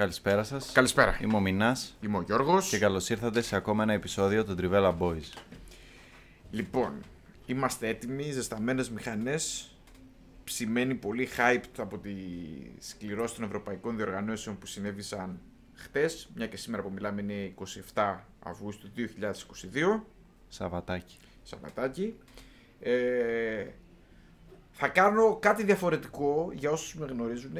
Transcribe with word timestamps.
Καλησπέρα 0.00 0.42
σας. 0.42 0.72
Καλησπέρα. 0.72 1.18
Είμαι 1.22 1.36
ο 1.36 1.40
Μινάς 1.40 1.96
Είμαι 2.00 2.16
ο 2.16 2.22
Γιώργος. 2.22 2.68
και 2.68 2.78
καλώς 2.78 3.08
ήρθατε 3.08 3.40
σε 3.40 3.56
ακόμα 3.56 3.82
ένα 3.82 3.92
επεισόδιο 3.92 4.44
των 4.44 4.56
Trivella 4.60 4.98
Boys. 4.98 5.42
Λοιπόν, 6.50 6.92
είμαστε 7.46 7.88
έτοιμοι, 7.88 8.30
ζεσταμένες 8.30 8.90
μηχανές. 8.90 9.74
Ψημένοι 10.44 10.94
πολύ 10.94 11.28
hyped 11.36 11.78
από 11.78 11.98
τη 11.98 12.14
σκληρώση 12.78 13.34
των 13.34 13.44
ευρωπαϊκών 13.44 13.96
διοργανώσεων 13.96 14.58
που 14.58 14.66
συνέβησαν 14.66 15.40
χτες. 15.74 16.30
Μια 16.34 16.46
και 16.46 16.56
σήμερα 16.56 16.82
που 16.82 16.90
μιλάμε 16.92 17.20
είναι 17.20 17.54
27 17.94 18.16
Αυγούστου 18.42 18.90
2022. 18.96 20.04
Σαββατάκι. 20.48 21.16
Σαββατάκι. 21.42 22.14
Ε, 22.80 23.66
θα 24.70 24.88
κάνω 24.88 25.36
κάτι 25.36 25.64
διαφορετικό 25.64 26.50
για 26.54 26.70
όσους 26.70 26.94
με 26.94 27.06
γνωρίζουν. 27.06 27.56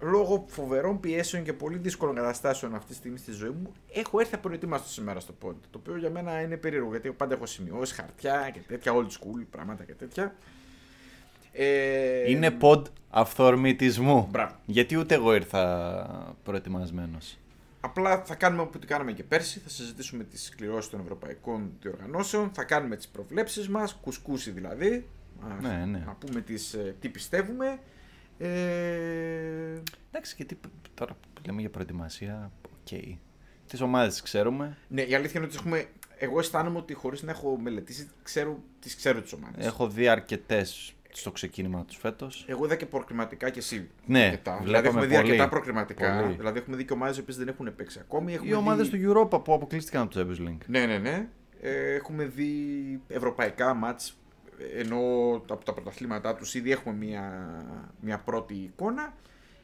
Λόγω 0.00 0.44
φοβερών 0.48 1.00
πιέσεων 1.00 1.44
και 1.44 1.52
πολύ 1.52 1.78
δύσκολων 1.78 2.14
καταστάσεων 2.14 2.74
αυτή 2.74 2.88
τη 2.88 2.94
στιγμή 2.94 3.18
στη 3.18 3.32
ζωή 3.32 3.48
μου, 3.50 3.72
έχω 3.92 4.20
έρθει 4.20 4.34
απροετοίμαστος 4.34 4.92
σήμερα 4.92 5.20
στο 5.20 5.32
πόντ. 5.32 5.56
Το 5.70 5.78
οποίο 5.78 5.96
για 5.96 6.10
μένα 6.10 6.40
είναι 6.40 6.56
περίεργο 6.56 6.90
γιατί 6.90 7.10
πάντα 7.10 7.34
έχω 7.34 7.46
σημειώσει 7.46 7.94
χαρτιά 7.94 8.50
και 8.52 8.60
τέτοια, 8.66 8.92
old 8.92 9.06
school 9.06 9.44
πράγματα 9.50 9.84
και 9.84 9.92
τέτοια. 9.94 10.34
Ε, 11.52 12.30
Είναι 12.30 12.50
ποντ 12.50 12.86
αυθορμητισμού. 13.10 14.28
Μπράβο. 14.30 14.54
Γιατί 14.66 14.96
ούτε 14.96 15.14
εγώ 15.14 15.34
ήρθα 15.34 16.36
προετοιμασμένος. 16.42 17.38
Απλά 17.80 18.22
θα 18.24 18.34
κάνουμε 18.34 18.62
όπω 18.62 18.78
το 18.78 18.86
κάναμε 18.86 19.12
και 19.12 19.22
πέρσι. 19.22 19.58
Θα 19.60 19.68
συζητήσουμε 19.68 20.24
τις 20.24 20.52
κληρώσεις 20.56 20.90
των 20.90 21.00
ευρωπαϊκών 21.00 21.72
διοργανώσεων. 21.80 22.50
Θα 22.54 22.64
κάνουμε 22.64 22.96
τις 22.96 23.08
προβλέψεις 23.08 23.68
μας, 23.68 23.94
κουσκούσι 23.94 24.50
δηλαδή. 24.50 25.06
Α, 25.40 25.60
Ναι, 25.60 25.84
ναι. 25.84 26.02
Να 26.06 26.12
πούμε 26.12 26.40
τις, 26.40 26.74
ε, 26.74 26.94
τι 27.00 27.08
πιστεύουμε. 27.08 27.78
Ε, 28.38 29.82
Εντάξει, 30.10 30.34
γιατί 30.36 30.58
τώρα 30.94 31.14
που 31.34 31.42
λέμε 31.46 31.60
για 31.60 31.70
προετοιμασία, 31.70 32.50
οκ. 32.64 33.00
Τις 33.66 33.80
ομάδες 33.80 34.22
ξέρουμε. 34.22 34.76
ναι, 34.88 35.02
η 35.02 35.14
αλήθεια 35.14 35.40
είναι 35.40 35.48
ότι 35.48 35.56
έχουμε. 35.58 35.86
Εγώ 36.18 36.38
αισθάνομαι 36.38 36.78
ότι 36.78 36.94
χωρίς 36.94 37.22
να 37.22 37.30
έχω 37.30 37.58
μελετήσει, 37.58 38.10
ξέρω, 38.22 38.62
τις 38.80 38.96
ξέρω 38.96 39.20
τις 39.22 39.32
ομάδες. 39.32 39.66
Έχω 39.66 39.88
δει 39.88 40.08
αρκετές 40.08 40.94
στο 41.12 41.30
ξεκίνημα 41.30 41.84
τους 41.84 41.96
φέτος. 41.96 42.44
Εγώ 42.48 42.64
είδα 42.64 42.76
και 42.76 42.86
προκριματικά 42.86 43.50
και 43.50 43.58
εσύ. 43.58 43.90
Ναι, 44.06 44.24
αρκετά. 44.24 44.60
βλέπαμε 44.62 44.64
Δηλαδή 44.64 44.86
έχουμε 44.86 45.06
δει 45.06 45.14
πολύ. 45.14 45.30
αρκετά 45.30 45.48
προκριματικά. 45.48 46.20
Πολύ. 46.20 46.34
Δηλαδή 46.34 46.58
έχουμε 46.58 46.76
δει 46.76 46.84
και 46.84 46.92
ομάδες 46.92 47.22
που 47.22 47.32
δεν 47.32 47.48
έχουν 47.48 47.74
παίξει 47.74 47.98
ακόμη. 48.00 48.32
Έχουμε 48.34 48.50
Οι 48.50 48.54
ομάδες 48.54 48.88
δει... 48.88 48.98
του 48.98 49.12
Europa 49.12 49.44
που 49.44 49.52
αποκλείστηκαν 49.54 50.02
από 50.02 50.14
το 50.14 50.20
Champions 50.20 50.48
League. 50.48 50.66
Ναι, 50.66 50.86
ναι, 50.86 50.98
ναι. 50.98 51.28
Ε, 51.60 51.94
έχουμε 51.94 52.24
δει 52.24 52.54
ευρωπαϊκά 53.08 53.74
μάτς 53.74 54.16
ενώ 54.76 54.98
από 55.48 55.64
τα 55.64 55.72
πρωταθλήματά 55.72 56.34
τους 56.34 56.54
ήδη 56.54 56.70
έχουμε 56.72 56.94
μια, 56.94 57.46
μια 58.00 58.18
πρώτη 58.18 58.54
εικόνα. 58.54 59.12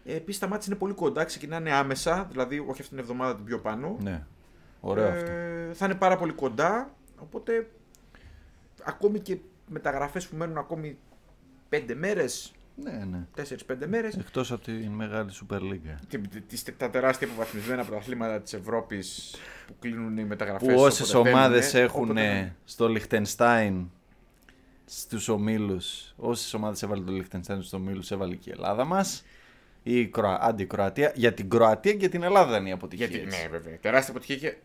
Ε, 0.05 0.14
Επίσης 0.16 0.41
τα 0.41 0.46
μάτς 0.48 0.66
είναι 0.66 0.74
πολύ 0.77 0.92
κοντά, 0.94 1.24
ξεκινάνε 1.24 1.72
άμεσα, 1.72 2.27
δηλαδή 2.30 2.58
όχι 2.58 2.70
αυτήν 2.70 2.88
την 2.88 2.98
εβδομάδα 2.98 3.36
την 3.36 3.44
πιο 3.44 3.58
πάνω. 3.58 3.96
Ναι. 4.00 4.22
Ωραίο 4.80 5.05
Ε, 5.06 5.11
αυτό. 5.12 5.30
Θα 5.74 5.84
είναι 5.84 5.94
πάρα 5.94 6.16
πολύ 6.16 6.33
κοντά, 6.33 6.94
οπότε 7.18 7.70
ακόμη 8.83 9.18
και 9.20 9.36
μεταγραφές 9.68 10.27
που 10.27 10.36
μένουν 10.36 10.58
ακόμη 10.58 10.98
5 11.68 11.95
μέρες, 11.95 12.52
Ναι, 12.83 13.05
ναι. 13.11 13.27
4-5 13.36 13.86
μέρες, 13.86 14.17
Εκτός 14.17 14.52
από 14.52 14.64
τη 14.64 14.72
μεγάλη 14.72 15.30
Super 15.33 15.58
League. 15.61 15.96
τι- 16.08 16.18
τις- 16.40 16.64
τα 16.77 16.90
τεράστια 16.90 17.27
αποβαθμισμένα 17.27 17.84
πρωταθλήματα 17.84 18.40
της 18.40 18.52
Ευρώπης 18.52 19.34
που 19.67 19.74
κλείνουν 19.80 20.17
οι 20.18 20.24
μεταγραφές. 20.24 20.74
Που 20.74 20.80
όσες 20.80 21.14
όποτε 21.14 21.28
ομάδες 21.30 21.61
μπαίνουνε, 21.72 21.84
έχουν 21.84 22.02
όποτε- 22.05 22.52
στο 22.64 22.89
Λιχτενστάιν 22.89 23.90
στους 24.92 25.28
ομίλους, 25.28 26.14
όσες 26.17 26.55
ομάδες 26.55 26.83
έβαλε 26.83 27.05
το 27.05 27.12
Λιχτενστάιν 27.12 27.61
στους 27.61 27.73
ομίλους, 27.73 28.11
έβαλε 28.11 28.34
και 28.34 28.51
η 28.51 28.52
Ελλάδα 28.52 28.84
μας. 28.84 29.24
Ή 29.83 30.01
η 30.01 30.06
Κροα... 30.06 30.39
άντι 30.40 30.67
Κροατία. 30.67 31.12
Για 31.14 31.34
την 31.34 31.51
Κροατία 31.51 31.95
και 31.95 32.08
την 32.08 32.23
Ελλάδα 32.23 32.56
είναι 32.56 32.68
η 32.68 32.73
αποτυχία. 32.73 33.06
Γιατί, 33.06 33.24
έτσι. 33.24 33.42
ναι, 33.42 33.48
βέβαια. 33.48 33.78
Τεράστια 33.78 34.11
αποτυχία 34.11 34.36
και, 34.36 34.56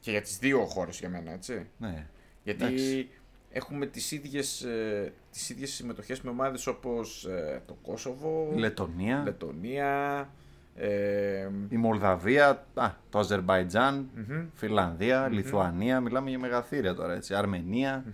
και 0.00 0.10
για 0.10 0.22
τις 0.22 0.38
δύο 0.38 0.64
χώρες 0.64 0.98
για 0.98 1.08
μένα, 1.08 1.32
έτσι. 1.32 1.66
Ναι. 1.78 2.06
Γιατί 2.44 2.64
Εντάξει. 2.64 3.08
έχουμε 3.50 3.86
τις 3.86 4.10
ίδιες, 4.10 4.62
ε, 4.62 5.12
τις 5.32 5.50
ίδιες 5.50 5.72
συμμετοχές 5.72 6.20
με 6.20 6.30
ομάδες 6.30 6.66
όπως 6.66 7.24
ε, 7.24 7.62
το 7.66 7.76
Κόσοβο, 7.82 8.52
Λετωνία, 8.54 9.22
Λετωνία, 9.24 10.28
ε, 10.74 11.48
η 11.68 11.76
Μολδαβία, 11.76 12.66
α, 12.74 12.90
το 13.10 13.18
Αζερβαϊτζάν, 13.18 14.08
μμμ, 14.14 14.46
Φιλανδία, 14.54 15.28
Λιθουανία. 15.28 16.00
Μιλάμε 16.00 16.30
για 16.30 16.38
μεγαθύρια 16.38 16.94
τώρα 16.94 17.14
έτσι. 17.14 17.34
Αρμενία. 17.34 18.04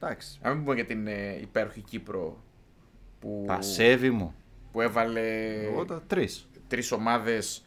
Εντάξει. 0.00 0.38
να 0.42 0.54
μην 0.54 0.62
πούμε 0.62 0.74
για 0.74 0.84
την 0.84 1.06
ε, 1.06 1.38
υπέροχη 1.40 1.80
Κύπρο 1.80 2.36
που, 3.20 3.44
Τα 3.46 3.60
σέβη 3.62 4.10
μου. 4.10 4.34
που 4.72 4.80
έβαλε 4.80 5.54
Εγώ 5.64 5.84
τα 5.84 6.02
τρεις. 6.06 6.48
τρεις 6.68 6.92
ομάδες 6.92 7.64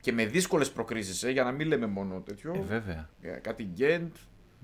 και 0.00 0.12
με 0.12 0.26
δύσκολες 0.26 0.70
προκρίσεις, 0.72 1.22
ε, 1.22 1.30
για 1.30 1.44
να 1.44 1.50
μην 1.50 1.66
λέμε 1.66 1.86
μόνο 1.86 2.20
τέτοιο. 2.20 2.52
Ε, 2.56 2.60
βέβαια. 2.60 3.08
Ε, 3.20 3.28
κάτι 3.30 3.62
Γκέντ, 3.62 4.12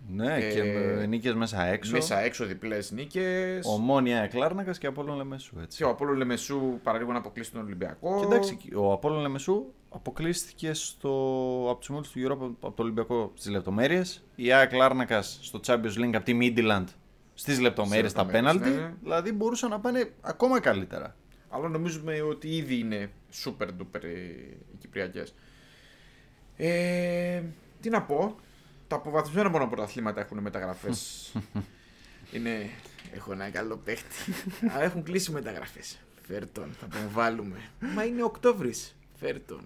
Ναι, 0.09 0.35
Ε, 0.37 0.53
και 0.53 0.63
με 0.63 1.07
νίκες 1.07 1.35
μέσα 1.35 1.65
έξω. 1.65 1.93
μέσα 1.93 2.19
έξω 2.21 2.45
διπλές 2.47 2.91
νίκες. 2.91 3.67
Ομόνια 3.67 4.19
Εκλάρνακα 4.23 4.71
και 4.73 4.87
Απόλλων 4.87 5.17
Λεμεσού. 5.17 5.59
Έτσι. 5.63 5.77
Και 5.79 5.85
ο 5.85 5.89
Απόλλων 5.89 6.17
Λεμεσού 6.17 6.79
παραλίγο 6.83 7.13
να 7.13 7.19
αποκλείσει 7.19 7.53
τον 7.53 7.61
Ολυμπιακό. 7.63 8.19
Και 8.19 8.25
εντάξει, 8.25 8.59
ο 8.75 8.93
Απόλλων 8.93 9.21
Λεμεσού 9.21 9.65
αποκλείστηκε 9.99 10.73
στο, 10.73 11.09
από 11.71 11.79
τους 11.79 11.89
ομίλου 11.89 12.05
του 12.13 12.21
Europa 12.21 12.55
από 12.61 12.77
το 12.77 12.83
Ολυμπιακό 12.83 13.33
στις 13.35 13.51
λεπτομέρειες. 13.51 14.25
Η 14.37 14.53
ΑΕΚ 14.53 14.73
Λάρνακας 14.73 15.39
στο 15.43 15.61
Champions 15.67 15.99
League 15.99 16.15
από 16.15 16.25
τη 16.25 16.39
Midland 16.41 16.85
στις 17.35 17.61
λεπτομέρειες 17.61 18.13
τα 18.13 18.23
λεπτομέρειες, 18.25 18.61
πέναλτι. 18.61 18.81
ναι, 18.81 18.87
ναι. 18.87 18.95
Δηλαδή 19.03 19.33
μπορούσαν 19.33 19.71
να 19.71 19.81
πάνε 19.81 20.13
ακόμα 20.21 20.61
καλύτερα. 20.61 21.17
Αλλά 21.49 21.69
νομίζουμε 21.69 22.21
ότι 22.21 22.57
ήδη 22.57 22.79
είναι 22.79 23.11
super 23.45 23.67
duper 23.67 24.03
ε, 24.03 24.09
οι 24.73 24.77
Κυπριακές. 24.79 25.35
Ε, 26.57 27.43
τι 27.81 27.89
να 27.89 28.03
πω. 28.03 28.37
Τα 28.89 28.97
αποβαθμισμένα 28.97 29.49
μόνο 29.49 29.67
πρωταθλήματα 29.67 30.21
έχουν 30.21 30.39
μεταγραφές. 30.39 31.33
είναι. 32.33 32.71
Έχω 33.15 33.33
ένα 33.33 33.51
καλό 33.51 33.77
παίχτη. 33.77 34.33
Αλλά 34.75 34.83
έχουν 34.83 35.03
κλείσει 35.03 35.31
μεταγραφές. 35.33 35.99
Φέρτον, 36.27 36.71
θα 36.81 36.87
τον 36.87 37.09
βάλουμε. 37.13 37.59
Μα 37.95 38.05
είναι 38.05 38.23
Οκτώβρης. 38.23 38.98
Φέρτον. 39.21 39.61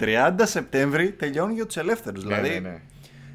30 0.00 0.34
Σεπτέμβρη 0.42 1.12
τελειώνει 1.12 1.54
για 1.54 1.66
τους 1.66 1.76
ελεύθερους. 1.76 2.22
Δηλαδή 2.22 2.48
ναι, 2.48 2.54
ναι, 2.58 2.68
ναι. 2.68 2.80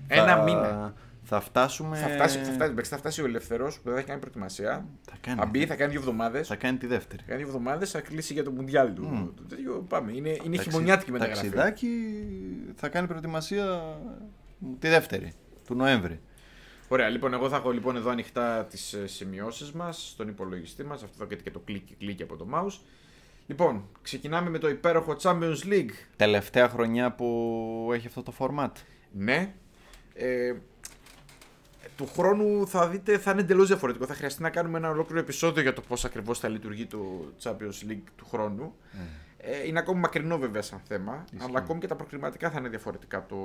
θα- 0.08 0.16
Ένα 0.24 0.44
μήνα. 0.44 0.94
Θα 1.24 1.40
φτάσουμε. 1.40 1.98
Θα 1.98 2.08
φτάσει, 2.08 2.38
θα, 2.38 2.52
φτάσει, 2.52 2.72
εντάξει, 2.72 2.92
θα 2.92 2.98
φτάσει 2.98 3.22
ο 3.22 3.26
ελεύθερος 3.26 3.76
που 3.76 3.81
δεν 3.84 3.94
θα 3.94 3.98
έχει 4.00 4.08
κάνει 4.08 4.20
προετοιμασία. 4.20 4.86
Θα 5.10 5.18
κάνει, 5.22 5.40
Θα 5.40 5.46
μπει, 5.46 5.66
θα 5.66 5.76
κάνει 5.76 5.92
δύο 5.92 6.00
εβδομάδες. 6.00 6.48
θα 6.48 6.56
κάνει 6.56 6.78
τη 6.78 6.88
δεύτερη. 6.88 7.22
Θα 7.22 7.28
κάνει 7.28 7.44
δύο 7.44 7.48
εβδομάδες, 7.52 7.92
θα 7.92 8.02
κλείσει 8.02 8.34
για 8.34 8.44
το 8.44 8.52
Μουντιάλ 8.52 8.94
του. 8.94 9.34
Το 9.36 9.44
τέτοιο, 9.44 9.86
πάμε. 9.90 10.12
Είναι, 10.12 10.30
είναι 10.30 10.56
Ταξι- 10.56 10.72
χειμωνιάτικη 10.72 11.12
μεταγραφή. 11.12 11.50
Ταξιδάκι 11.50 11.90
θα 12.76 12.90
κάνει 12.90 13.08
προετοιμασία 13.08 13.81
τη 14.80 14.88
δεύτερη 14.88 15.34
του 15.68 15.76
Νοέμβρη. 15.76 16.20
Ωραία, 16.88 17.10
λοιπόν, 17.10 17.34
εγώ 17.34 17.50
θα 17.50 17.56
έχω 17.56 17.72
λοιπόν 17.72 17.96
εδώ 17.96 18.10
ανοιχτά 18.10 18.66
τις 18.66 18.98
σημειώσεις 19.06 19.72
μας 19.72 20.10
στον 20.10 20.28
υπολογιστή 20.28 20.84
μας. 20.84 21.04
Αυτό 21.04 21.16
θα 21.18 21.24
έχετε 21.24 21.42
και 21.44 21.52
το 21.52 21.60
κλικ 21.60 21.86
κλικ 21.98 22.22
από 22.22 22.36
το 22.38 22.48
mouse. 22.54 22.80
Λοιπόν, 23.51 23.88
ξεκινάμε 24.01 24.50
με 24.50 24.57
το 24.57 24.69
υπέροχο 24.69 25.16
Champions 25.22 25.57
League. 25.66 25.92
Τελευταία 26.15 26.69
χρονιά 26.69 27.12
που 27.12 27.89
έχει 27.94 28.07
αυτό 28.07 28.24
το 28.24 28.33
format. 28.38 28.71
Ναι. 29.12 29.53
Ε, 30.13 30.53
του 31.98 32.07
χρόνου 32.07 32.68
θα 32.68 32.88
δείτε 32.88 33.18
θα 33.18 33.31
είναι 33.31 33.42
εντελώς 33.42 33.68
διαφορετικό. 33.68 34.06
Θα 34.06 34.13
χρειαστεί 34.13 34.42
να 34.42 34.50
κάνουμε 34.50 34.77
ένα 34.77 34.89
ολόκληρο 34.89 35.19
επεισόδιο 35.19 35.62
για 35.62 35.74
το 35.74 35.81
πώς 35.81 36.06
ακριβώς 36.06 36.39
θα 36.39 36.48
λειτουργεί 36.50 36.86
το 36.86 37.31
Champions 37.44 37.89
League 37.89 38.03
του 38.15 38.25
χρόνου. 38.25 38.75
Ε, 39.38 39.68
είναι 39.68 39.80
ακόμη 39.80 40.00
μακρινό 40.00 40.38
βέβαια 40.38 40.62
σαν 40.62 40.81
θέμα, 40.88 41.25
Ισχύει. 41.33 41.47
αλλά 41.50 41.59
ακόμη 41.59 41.80
και 41.80 41.88
τα 41.88 41.95
προκριματικά 41.95 42.50
θα 42.50 42.59
είναι 42.59 42.69
διαφορετικά 42.69 43.25
το, 43.25 43.38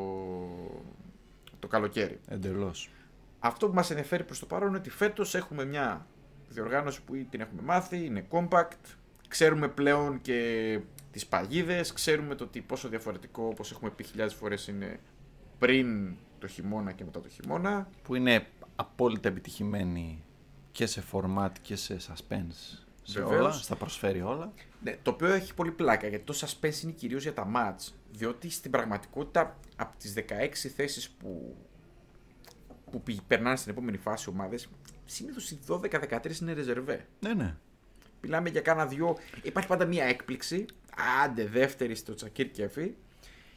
το 1.59 1.67
καλοκαίρι. 1.69 2.20
Εντελώς. 2.29 2.91
Αυτό 3.38 3.69
που 3.69 3.75
μας 3.75 3.91
ενδιαφέρει 3.91 4.25
προς 4.25 4.38
το 4.38 4.47
παρόν 4.47 4.69
είναι 4.69 4.76
ότι 4.76 4.91
φέτος 4.91 5.35
έχουμε 5.35 5.64
μια 5.64 6.06
διοργάνωση 6.49 7.02
που 7.02 7.26
την 7.31 7.41
έχουμε 7.41 7.62
μάθει, 7.62 8.05
είναι 8.05 8.26
compact, 8.31 8.97
ξέρουμε 9.28 9.69
πλέον 9.69 10.20
και 10.20 10.81
τις 11.11 11.26
παγίδες, 11.26 11.93
ξέρουμε 11.93 12.34
το 12.34 12.46
τι, 12.46 12.61
πόσο 12.61 12.88
διαφορετικό, 12.88 13.43
όπως 13.46 13.70
έχουμε 13.73 13.90
πει 13.90 14.05
χιλιάδες 14.05 14.34
φορές, 14.34 14.69
είναι 14.69 15.00
πριν 15.58 16.14
το 16.38 16.46
χειμώνα 16.46 16.93
και 16.93 17.05
μετά 17.05 17.20
το 17.20 17.28
χειμώνα. 17.28 17.88
Που 18.02 18.14
είναι 18.14 18.46
απόλυτα 18.76 19.28
επιτυχημένη 19.28 20.25
και 20.73 20.87
σε 20.87 21.02
format 21.12 21.50
και 21.62 21.76
σε 21.76 21.96
suspense 22.08 22.78
σε 23.02 23.20
Βεβαίως. 23.20 23.40
όλα, 23.40 23.52
στα 23.52 23.76
προσφέρει 23.76 24.20
όλα. 24.23 24.52
Ναι, 24.82 24.96
το 25.02 25.11
οποίο 25.11 25.26
έχει 25.26 25.55
πολύ 25.55 25.70
πλάκα 25.70 26.06
γιατί 26.08 26.25
το 26.25 26.34
suspense 26.37 26.82
είναι 26.82 26.93
κυρίως 26.93 27.23
για 27.23 27.34
τα 27.34 27.50
match. 27.56 27.93
Διότι 28.12 28.50
στην 28.50 28.70
πραγματικότητα 28.70 29.56
από 29.76 29.99
τις 29.99 30.14
16 30.17 30.69
θέσεις 30.76 31.11
που, 31.11 31.56
που 32.90 33.02
πη- 33.02 33.20
περνάνε 33.26 33.56
στην 33.56 33.70
επόμενη 33.73 33.96
φάση 33.96 34.28
ομάδες, 34.28 34.69
συνήθως 35.05 35.50
οι 35.50 35.58
12-13 35.67 36.40
είναι 36.40 36.52
ρεζερβέ. 36.52 37.06
Ναι, 37.20 37.34
ναι. 37.34 37.56
Μιλάμε 38.26 38.49
για 38.49 38.61
κάνα 38.61 38.87
δυο. 38.87 39.17
Υπάρχει 39.43 39.69
πάντα 39.69 39.84
μία 39.84 40.05
έκπληξη. 40.05 40.64
Άντε, 41.25 41.46
δεύτερη 41.46 41.94
στο 41.94 42.14
Τσακίρ 42.14 42.50
Κέφι. 42.50 42.90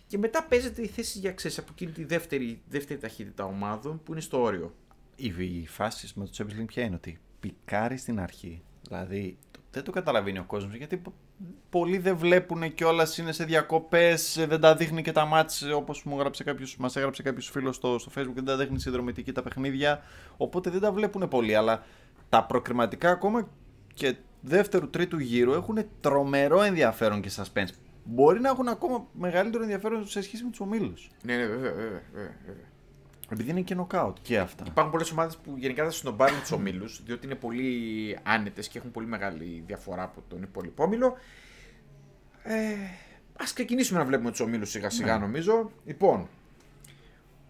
Και 0.07 0.18
μετά 0.18 0.44
παίζεται 0.44 0.81
η 0.81 0.88
θέση 0.88 1.19
για 1.19 1.31
ξέρεις, 1.31 1.57
από 1.57 1.68
εκείνη 1.71 1.92
τη 1.92 2.04
δεύτερη, 2.04 2.62
δεύτερη 2.69 3.00
ταχύτητα 3.00 3.45
ομάδων 3.45 4.04
που 4.04 4.12
είναι 4.12 4.21
στο 4.21 4.42
όριο. 4.42 4.74
Οι, 5.16 5.27
οι 5.62 5.68
φάσεις 5.68 6.13
με 6.13 6.25
το 6.25 6.31
Champions 6.38 6.62
League 6.62 6.66
ποια 6.66 6.83
είναι 6.83 6.95
ότι 6.95 7.19
πικάρει 7.39 7.98
στην 7.98 8.19
αρχή. 8.19 8.62
Δηλαδή 8.88 9.38
το- 9.51 9.60
δεν 9.71 9.83
το 9.83 9.92
καταλαβαίνει 9.92 10.39
ο 10.39 10.44
κόσμος 10.44 10.75
γιατί 10.75 10.98
πο- 10.98 11.13
πολλοί 11.69 11.98
δεν 11.98 12.18
βλέπουν 12.18 12.74
κιόλας, 12.74 13.18
είναι 13.18 13.31
σε 13.31 13.44
διακοπές, 13.44 14.45
δεν 14.48 14.60
τα 14.60 14.75
δείχνει 14.75 15.01
και 15.01 15.12
τα 15.12 15.25
μάτς 15.25 15.62
όπως 15.75 16.04
μου 16.04 16.16
έγραψε 16.18 16.44
κάποιος, 16.44 16.77
μας 16.77 16.95
έγραψε 16.95 17.24
κάποιος 17.24 17.50
φίλος 17.50 17.75
στο, 17.75 18.00
στο 18.00 18.12
Facebook, 18.16 18.33
δεν 18.33 18.45
τα 18.45 18.57
δείχνει 18.57 18.80
συνδρομητική 18.80 19.31
τα 19.31 19.42
παιχνίδια. 19.42 20.01
Οπότε 20.38 20.69
δεν 20.69 20.80
τα 20.80 20.92
βλέπουν 20.92 21.27
πολύ. 21.27 21.56
Αλλά 21.56 21.83
τα 22.30 22.44
προκριματικά 22.45 23.10
ακόμα 23.12 23.50
και 23.94 24.16
δεύτερου 24.42 24.90
τρίτου 24.90 25.20
γύρου 25.20 25.54
έχουν 25.54 25.78
τρομερό 26.02 26.62
ενδιαφέρον 26.62 27.22
και 27.22 27.32
suspense. 27.36 27.70
Μπορεί 28.04 28.40
να 28.40 28.50
έχουν 28.50 28.68
ακόμα 28.68 29.08
μεγαλύτερο 29.14 29.64
ενδιαφέρον 29.64 30.08
σε 30.08 30.22
σχέση 30.22 30.44
με 30.44 30.50
τους 30.50 30.60
ομίλους. 30.60 31.10
Ναι, 31.24 31.36
ναι, 31.38 31.46
βέβαια, 31.46 31.72
βέβαια. 31.72 32.02
βέβαια, 32.14 32.36
βέβαια. 32.46 32.64
Επειδή 33.32 33.50
είναι 33.50 33.62
και 33.62 33.76
νοκάουτ 33.76 34.18
και 34.22 34.40
αυτά. 34.40 34.64
Υπάρχουν 34.68 34.92
πολλές 34.92 35.12
ομάδες 35.12 35.38
που 35.38 35.54
γενικά 35.58 35.84
θα 35.84 35.92
συνομπάρουν 35.92 36.40
τους 36.40 36.52
ομίλους, 36.52 37.02
διότι 37.06 37.26
είναι 37.26 37.36
πολύ 37.36 38.18
άνετες 38.24 38.68
και 38.68 38.78
έχουν 38.78 38.92
πολύ 38.92 39.08
μεγάλη 39.08 39.64
διαφορά 39.68 40.04
από 40.04 40.24
τον 40.28 40.42
υπόλοιπο 40.42 40.84
όμιλο. 40.84 41.18
Ε, 42.44 42.74
Α 43.34 43.44
ξεκινήσουμε 43.54 44.00
να 44.00 44.06
βλέπουμε 44.06 44.30
τους 44.32 44.40
ομίλους 44.40 44.70
σιγά 44.70 44.90
σιγά, 44.90 45.14
Ναι. 45.14 45.26
νομίζω. 45.26 45.72
Λοιπόν, 45.86 46.28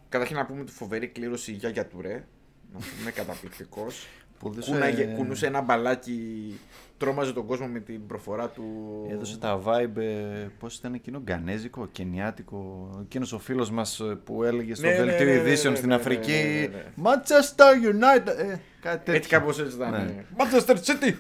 καταρχήν 0.10 0.36
να 0.36 0.46
πούμε 0.46 0.64
τη 0.64 0.72
φοβερή 0.72 1.08
κλήρωση 1.08 1.52
για 1.52 1.70
για 1.70 1.86
Τουρέ. 1.88 2.26
Να 2.74 2.80
πούμε 2.98 3.12
καταπληκτικός. 3.12 4.08
Που 4.40 4.48
έδωσε- 4.48 4.72
Κούναγε, 4.72 5.04
κουνούσε 5.04 5.46
ένα 5.48 5.62
μπαλάκι, 5.62 6.60
τρόμαζε 6.98 7.34
τον 7.34 7.46
κόσμο 7.46 7.68
με 7.68 7.80
την 7.80 8.06
προφορά 8.08 8.48
του. 8.48 8.64
Έδωσε 9.12 9.38
τα 9.38 9.62
vibe, 9.66 9.98
ε, 9.98 10.48
πώς 10.60 10.76
ήταν 10.76 10.94
εκείνο, 10.94 11.20
γκανέζικο, 11.20 11.88
κενιάτικο. 11.92 12.90
Εκείνος 13.04 13.34
ο 13.34 13.40
φίλος 13.40 13.72
μας 13.72 14.02
που 14.24 14.44
έλεγε 14.44 14.74
στο 14.76 14.88
Ναι, 14.88 14.92
ναι, 14.94 15.04
δελτίο 15.04 15.26
ναι, 15.26 15.32
ναι, 15.34 15.40
ειδήσεων 15.40 15.72
ναι, 15.74 15.78
στην 15.78 15.90
ναι, 15.90 15.96
Αφρική. 15.96 16.32
ναι, 16.32 16.60
ναι, 16.60 16.68
ναι. 16.68 16.86
Manchester 17.04 17.88
United. 17.94 18.38
Ε, 18.38 18.56
κάτι 18.82 18.98
τέτοιο. 18.98 19.14
Έτσι 19.14 19.30
κάπως 19.30 19.60
έτσι 19.60 19.76
ήταν. 19.76 19.92
Ναι. 19.92 20.24
Manchester 20.38 20.76
City! 20.76 21.14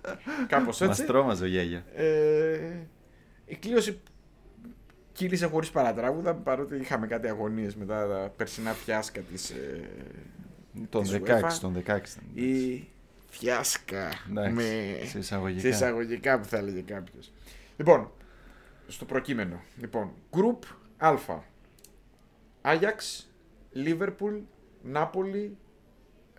Κάπως 0.48 0.80
Μας 0.80 0.88
έτσι. 0.88 1.04
τρόμαζε 1.04 1.44
ο 1.44 1.46
Γέγια. 1.46 1.84
Ε, 1.94 2.06
η 3.46 3.54
κλήρωση 3.56 4.00
κύλησε 5.12 5.46
χωρίς 5.46 5.70
παρατράγουδα 5.70 6.34
παρότι 6.34 6.76
είχαμε 6.76 7.06
κάτι 7.06 7.28
αγωνίες 7.28 7.76
μετά 7.76 8.08
τα 8.08 8.32
περσινά 8.36 8.72
φιάσκα 8.72 9.20
της, 9.20 9.50
ε, 9.50 9.80
Τον 10.88 11.02
της 11.02 11.12
16, 11.12 11.18
UEFA. 11.18 11.52
τον 11.60 11.74
16. 11.74 11.80
ήταν. 11.86 12.04
η 12.34 12.88
φιάσκα 13.28 14.08
Εντάξει, 14.30 14.52
με 14.54 14.98
σε 15.04 15.18
εισαγωγικά. 15.18 15.60
σε 15.60 15.68
εισαγωγικά 15.68 16.38
που 16.40 16.44
θα 16.44 16.56
έλεγε 16.56 16.80
κάποιος 16.80 17.32
λοιπόν 17.76 18.10
στο 18.88 19.04
προκείμενο 19.04 19.60
λοιπόν 19.80 20.10
Group 20.30 20.58
Α 20.96 21.14
Άγιαξ 22.62 23.28
Λίβερπουλ 23.72 24.34
Νάπολη 24.82 25.56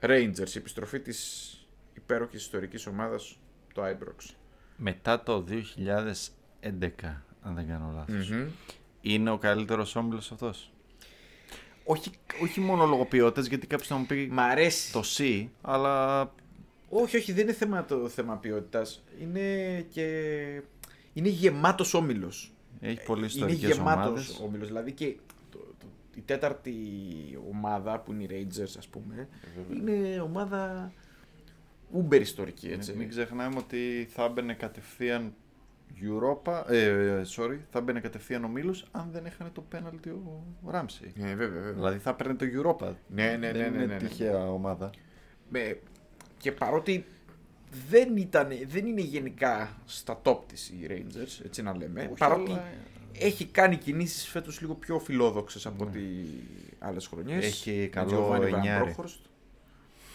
Rangers 0.02 0.50
η 0.54 0.58
επιστροφή 0.58 1.00
της 1.00 1.56
υπέροχης 1.94 2.42
ιστορικής 2.42 2.88
ομάδας 2.88 3.40
το 3.74 3.84
Ibrox 3.86 4.34
Μετά 4.78 5.24
το 5.24 5.46
2011, 5.50 5.64
αν 7.42 7.56
δεν 7.56 7.68
κάνω 7.68 7.92
λάθος. 7.96 8.30
Μμμ. 8.30 8.48
Είναι 9.02 9.30
ο 9.30 9.38
καλύτερος 9.38 9.96
όμιλος 9.96 10.32
αυτός. 10.32 10.72
Όχι, 11.84 12.12
όχι 12.42 12.60
μόνο 12.60 12.86
λόγω 12.86 13.06
ποιότητας, 13.06 13.46
γιατί 13.48 13.68
κάποιος 13.68 13.88
θα 13.88 13.96
μου 13.96 14.06
πει 14.06 14.30
Μ' 14.32 14.40
αρέσει 14.40 14.92
το 14.92 15.04
C, 15.18 15.48
αλλά 15.62 16.22
Όχι, 16.90 17.18
όχι, 17.18 17.32
δεν 17.34 17.44
είναι 17.44 17.54
θέμα 17.54 17.86
το 17.86 18.08
θέμα 18.08 18.36
ποιότητας. 18.36 19.04
Είναι 19.22 19.42
και. 19.90 20.06
Είναι 21.14 21.30
γεμάτος 21.30 21.94
όμιλος. 21.94 22.52
έχει 22.82 23.04
πολλές 23.06 23.36
Είναι 23.36 23.46
ιστορικές 23.52 23.78
γεμάτος 23.78 24.08
ομάδες. 24.08 24.40
όμιλος. 24.46 24.68
Δηλαδή 24.68 24.92
και 24.92 25.16
το, 25.52 25.58
το, 25.80 25.86
η 26.16 26.22
τέταρτη 26.26 26.74
ομάδα 27.52 28.00
που 28.00 28.12
είναι 28.12 28.24
οι 28.24 28.48
Rangers, 28.48 28.74
ας 28.78 28.88
πούμε, 28.88 29.28
είναι 29.74 30.20
ομάδα 30.22 30.92
uber 31.98 32.20
ιστορική, 32.22 32.68
έτσι. 32.68 32.94
Μην 32.94 33.10
ξεχνάμε 33.10 33.58
ότι 33.58 34.08
θα 34.14 34.30
μπαινε 34.30 34.54
κατευθείαν 34.54 35.34
Europa, 36.02 36.64
ε, 36.72 37.22
sorry, 37.36 37.58
θα 37.72 37.82
μπαινε 37.82 38.00
κατευθείαν 38.00 38.44
ο 38.44 38.48
Μίλους 38.48 38.86
αν 38.92 39.10
δεν 39.12 39.26
έχανε 39.26 39.50
το 39.54 39.62
πέναλτι 39.62 40.10
ο 40.10 40.44
Ράμσι. 40.68 41.12
Ναι, 41.16 41.28
βέβαια, 41.36 41.48
βέβαια. 41.62 41.72
Δηλαδή 41.72 41.98
θα 41.98 42.14
παίρνει 42.14 42.36
το 42.36 42.46
Europa. 42.46 42.94
Ναι, 43.08 43.24
ναι, 43.24 43.38
ναι, 43.38 43.52
δεν 43.52 43.72
ναι, 43.72 43.78
είναι 43.78 43.86
ναι, 43.86 43.94
ναι. 43.94 44.08
τυχαία 44.08 44.52
ομάδα. 44.52 44.90
Με- 45.50 45.80
και 46.38 46.52
παρότι 46.52 47.06
δεν, 47.90 48.18
ήταν, 48.18 48.50
δεν 48.68 48.86
είναι 48.86 49.02
γενικά 49.02 49.78
στα 49.86 50.22
top 50.24 50.38
της 50.48 50.70
οι 50.70 50.88
Rangers, 50.90 51.46
έτσι 51.46 51.62
να 51.62 51.78
λέμε, 51.78 52.02
Όχι, 52.02 52.14
παρότι 52.18 52.52
αλλά 52.52 52.64
έχει 53.14 53.46
κάνει 53.46 53.76
κινήσεις 53.78 54.28
φέτος 54.28 54.62
λίγο 54.62 54.74
πιο 54.74 55.00
φιλόδοξες 55.00 55.66
από 55.66 55.84
ό,τι 55.84 56.00
άλλες 56.80 57.08
χρονιές. 57.08 57.40
Ναι. 57.40 57.46
Έχει 57.46 57.72
Με 57.72 57.86
καλό 57.86 58.30
Giovanni 58.30 58.40
Van 58.40 58.54
εννιάρι. 58.54 58.96
Bronckhorst. 58.98 59.20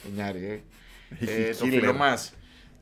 Εννιάρι, 0.06 0.44
ε. 0.44 0.61
Έχει 1.20 1.40
ε, 1.40 1.50
το 1.55 1.67
killer. 1.67 1.70
φίλο 1.70 1.93
μας. 1.94 2.34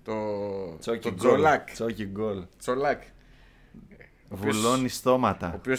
Το, 0.05 0.77
Τσόκι 0.79 0.99
το 0.99 1.09
γκολ. 1.09 1.19
Τζολάκ. 1.19 1.71
Τσόκι 1.73 2.05
γκολ. 2.07 2.43
Τσολάκ. 2.59 3.03
Ο 3.03 4.37
οποίος- 4.39 4.57
Βουλώνει 4.57 4.85
Ο 4.85 4.89
στόματα. 4.89 5.53
οποίο 5.55 5.75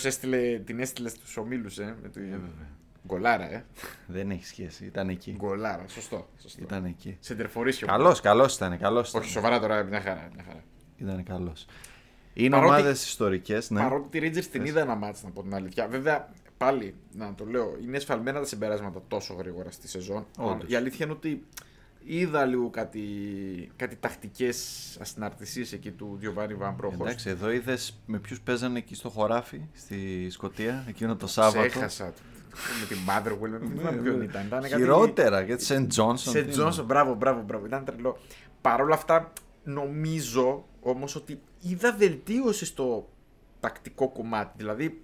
την 0.65 0.79
έστειλε 0.79 1.09
στους 1.09 1.37
ομίλους, 1.37 1.77
ε. 1.77 1.95
Με 2.01 2.09
τη... 2.09 2.19
βέβαια. 2.19 2.73
Γκολάρα, 3.07 3.51
ε. 3.53 3.65
Δεν 4.07 4.29
έχει 4.31 4.45
σχέση. 4.45 4.85
Ήταν 4.85 5.09
εκεί. 5.09 5.35
Γκολάρα, 5.37 5.87
σωστό. 5.87 6.27
σωστό. 6.41 6.63
Ήταν 6.63 6.85
εκεί. 6.85 7.17
Σεντερφορίσιο. 7.19 7.87
Καλός, 7.87 8.21
καλός 8.21 8.55
ήταν. 8.55 8.77
Καλός 8.77 9.09
ήταν. 9.09 9.21
Όχι, 9.21 9.29
σοβαρά 9.31 9.59
τώρα, 9.59 9.83
μια 9.83 10.01
χαρά. 10.01 10.29
Μια 10.33 10.43
χαρά. 10.47 10.63
Ήταν 10.97 11.23
καλός. 11.23 11.65
Είναι 12.33 12.49
Παρότι- 12.49 12.73
ομάδες 12.73 13.05
ιστορικές, 13.05 13.69
ναι. 13.69 13.79
Παρότι 13.81 14.19
τη 14.19 14.29
Rangers 14.39 14.45
την 14.45 14.65
είδα 14.65 14.81
ένα 14.81 14.95
μάτς, 14.95 15.23
να 15.23 15.29
πω 15.29 15.41
την 15.41 15.55
αλήθεια. 15.55 15.87
Βέβαια, 15.87 16.29
πάλι, 16.57 16.93
να 17.13 17.33
το 17.35 17.45
λέω, 17.45 17.77
είναι 17.81 17.97
εσφαλμένα 17.97 18.39
τα 18.39 18.45
συμπεράσματα 18.45 19.01
τόσο 19.07 19.33
γρήγορα 19.33 19.71
στη 19.71 19.87
σεζόν. 19.87 20.25
Όντως. 20.37 20.69
Η 20.69 20.75
αλήθεια 20.75 21.05
είναι 21.05 21.13
ότι 21.13 21.43
είδα 22.05 22.45
λίγο 22.45 22.69
κάτι, 22.69 23.01
κάτι 23.75 23.95
τακτικές 23.95 24.57
ασυναρτησίες 25.01 25.73
εκεί 25.73 25.91
του 25.91 26.19
Giovanni 26.21 26.63
Van 26.63 26.75
Bronckhorst. 26.85 26.93
Εντάξει, 27.01 27.29
εδώ 27.29 27.51
είδες 27.51 27.99
με 28.05 28.19
ποιους 28.19 28.41
παίζανε 28.41 28.77
εκεί 28.77 28.95
στο 28.95 29.09
χωράφι 29.09 29.61
στη 29.73 30.29
Σκωτία 30.29 30.85
εκείνο 30.87 31.15
το 31.15 31.27
Σάββατο. 31.27 31.67
Ξέχασα. 31.67 32.13
με 32.79 32.85
την 32.87 32.97
Motherwell, 33.07 33.49
δεν 33.59 33.69
θυμάμαι 33.69 34.01
ποιον 34.01 34.21
ήταν. 34.21 34.45
ήταν 34.45 34.61
κάτι- 34.61 34.75
Χειρότερα 34.75 35.43
και 35.43 35.55
τη 35.55 35.63
Σεντ 35.63 35.87
Τζόνσον. 35.89 36.33
Σε 36.33 36.43
Τζόνσον, 36.43 36.85
μπράβο, 36.85 37.13
μπράβο, 37.13 37.41
μπράβο. 37.41 37.65
Ήταν 37.65 37.85
τρελό. 37.85 38.17
Παρ' 38.61 38.81
όλα 38.81 38.95
αυτά, 38.95 39.33
νομίζω 39.63 40.65
όμως 40.81 41.15
ότι 41.15 41.39
είδα 41.61 41.95
βελτίωση 41.97 42.65
στο 42.65 43.09
τακτικό 43.59 44.09
κομμάτι. 44.09 44.53
Δηλαδή, 44.57 45.01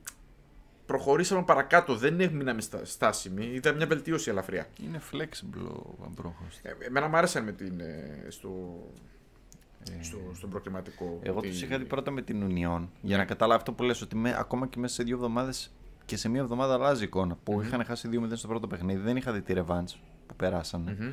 προχωρήσαμε 0.91 1.43
παρακάτω. 1.43 1.95
Δεν 1.95 2.19
έμειναμε 2.19 2.62
στα- 2.62 2.86
στάσιμοι. 2.86 3.45
Είδα 3.45 3.74
μια 3.74 3.88
βελτίωση 3.88 4.29
ελαφριά. 4.29 4.67
Είναι 4.86 5.01
flexible 5.12 5.65
ο 6.00 6.03
Αμπρόχος. 6.05 6.57
Ε, 6.62 6.86
εμένα 6.86 7.07
μου 7.07 7.17
άρεσαν 7.17 7.43
με 7.43 7.51
την, 7.51 7.79
ε, 7.79 8.25
στο, 8.27 8.50
στο, 10.01 10.17
στον 10.36 10.50
προκριματικό. 10.50 11.19
Εγώ 11.24 11.38
ότι- 11.38 11.50
του 11.50 11.55
είχα 11.65 11.77
δει 11.77 11.86
πρώτα 11.86 12.12
με 12.12 12.21
την 12.21 12.43
Union 12.50 12.88
για 13.01 13.17
να 13.17 13.25
καταλάβω 13.25 13.60
αυτό 13.60 13.74
που 13.74 13.83
λες 13.83 14.01
ότι 14.01 14.15
με, 14.15 14.36
ακόμα 14.38 14.67
και 14.67 14.79
μέσα 14.79 14.93
σε 14.93 15.03
δύο 15.03 15.15
εβδομάδες 15.15 15.71
και 16.05 16.17
σε 16.17 16.29
μία 16.29 16.41
εβδομάδα 16.41 16.74
αλλάζει 16.74 17.01
η 17.01 17.05
εικόνα. 17.05 17.38
Που 17.43 17.62
είχαν 17.62 17.86
χάσει 17.86 18.10
2-0 18.12 18.36
στο 18.38 18.48
πρώτο 18.48 18.67
παιχνίδι. 18.67 19.00
Δεν 19.01 19.17
είχα 19.17 19.31
δει 19.31 19.41
τη 19.41 19.53
Revenge 19.57 19.93
που 20.27 20.36
περάσανε. 20.36 20.98
Μμμ. 21.00 21.12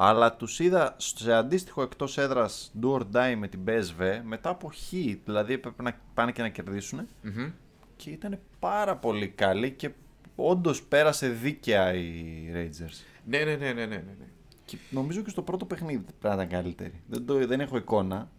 Αλλά 0.00 0.36
τους 0.36 0.58
είδα 0.60 0.94
σε 0.98 1.32
αντίστοιχο 1.32 1.82
εκτός 1.82 2.18
έδρας 2.18 2.72
do 2.82 2.92
or 2.92 3.00
die 3.00 3.34
με 3.38 3.48
την 3.48 3.60
BSV 3.66 4.20
μετά 4.24 4.50
από 4.50 4.70
χ. 4.74 4.92
Δηλαδή 5.24 5.52
έπρεπε 5.52 5.82
να 5.82 5.96
πάνε 6.14 6.32
και 6.32 6.42
να 6.42 6.48
κερδίσουν. 6.48 7.08
Μμμ. 7.22 7.50
Και 7.96 8.10
ήταν 8.10 8.38
πάρα 8.58 8.96
πολύ 8.96 9.28
καλή 9.28 9.70
και 9.70 9.90
όντως 10.36 10.82
πέρασε 10.82 11.28
δίκαια 11.28 11.94
η 11.94 12.24
Rangers. 12.54 13.04
Ναι, 13.24 13.38
ναι, 13.38 13.56
ναι, 13.56 13.72
ναι, 13.72 13.72
ναι, 13.72 13.86
ναι. 13.86 13.96
ναι. 13.96 14.26
Και 14.64 14.76
νομίζω 14.90 15.22
και 15.22 15.30
στο 15.30 15.42
πρώτο 15.42 15.64
παιχνίδι 15.64 15.98
πρέπει 15.98 16.26
να 16.26 16.32
ήταν 16.32 16.48
καλύτερη. 16.48 17.02
Δεν, 17.06 17.26
το, 17.26 17.46
δεν 17.46 17.60
έχω 17.60 17.76
εικόνα. 17.76 18.30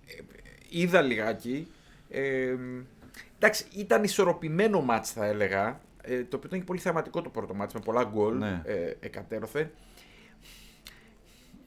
είδα 0.69 1.01
λιγάκι. 1.01 1.67
Ε, 2.09 2.55
εντάξει, 3.35 3.65
ήταν 3.75 4.03
ισορροπημένο 4.03 4.81
μάτς 4.81 5.11
θα 5.11 5.25
έλεγα. 5.25 5.81
Ε, 6.01 6.23
το 6.23 6.35
οποίο 6.35 6.47
ήταν 6.47 6.59
και 6.59 6.65
πολύ 6.65 6.79
θεαματικό 6.79 7.21
το 7.21 7.29
πρώτο 7.29 7.53
μάτς 7.55 7.73
με 7.73 7.79
πολλά 7.79 8.03
γκολ 8.03 8.37
Ναι. 8.37 8.61
ε, 8.65 8.95
εκατέρωθεν. 8.99 9.69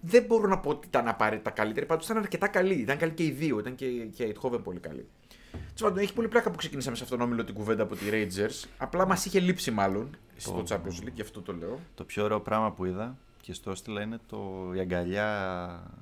Δεν 0.00 0.24
μπορώ 0.24 0.48
να 0.48 0.58
πω 0.58 0.70
ότι 0.70 0.86
ήταν 0.86 1.08
απαραίτητα 1.08 1.50
καλύτερη, 1.50 1.86
πάντως 1.86 2.04
ήταν 2.04 2.16
αρκετά 2.18 2.48
καλή. 2.48 2.74
Ήταν 2.74 2.96
καλή 2.96 3.12
και 3.12 3.24
οι 3.24 3.30
δύο, 3.30 3.58
ήταν 3.58 3.74
και, 3.74 3.86
και 3.86 4.24
η 4.24 4.28
Ειτχόβεν 4.28 4.62
πολύ 4.62 4.80
καλή. 4.80 5.08
Τέλος 5.52 5.80
πάντων, 5.92 5.98
έχει 5.98 6.12
πολύ 6.14 6.28
πλάκα 6.28 6.50
που 6.50 6.56
ξεκινήσαμε 6.56 6.96
σε 6.96 7.02
αυτόν 7.02 7.18
τον 7.18 7.26
όμιλο 7.26 7.44
την 7.44 7.54
κουβέντα 7.54 7.82
από 7.82 7.96
τη 7.96 8.04
Rangers. 8.10 8.68
Απλά 8.78 9.06
μας 9.06 9.24
είχε 9.24 9.40
λείψει 9.40 9.70
μάλλον 9.70 10.16
στο 10.36 10.52
Το- 10.52 10.64
Champions 10.68 11.04
League, 11.04 11.12
γι' 11.14 11.20
αυτό 11.22 11.40
το 11.42 11.52
λέω. 11.52 11.80
Το 11.94 12.04
πιο 12.04 12.24
ωραίο 12.24 12.40
πράγμα 12.40 12.72
που 12.72 12.84
είδα 12.84 13.18
και 13.40 13.52
στο 13.52 13.70
έστειλα 13.70 14.02
είναι 14.02 14.18
το, 14.26 14.70
η 14.74 14.80
αγκαλιά 14.80 15.92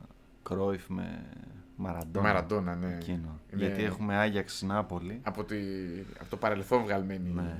Κρόιφ 0.42 0.88
με, 0.88 1.22
Μαραντόνα. 1.76 2.26
Μαραντόνα, 2.26 2.74
ναι. 2.74 2.94
Εκείνο. 3.00 3.40
Είναι 3.52 3.64
Γιατί 3.66 3.82
έχουμε 3.82 4.16
Άγιαξ 4.16 4.62
Νάπολη. 4.62 5.20
από, 5.22 5.44
τη... 5.44 5.56
από 6.20 6.30
το 6.30 6.36
παρελθόν 6.36 6.82
βγαλμένη 6.82 7.30
Ναι. 7.30 7.56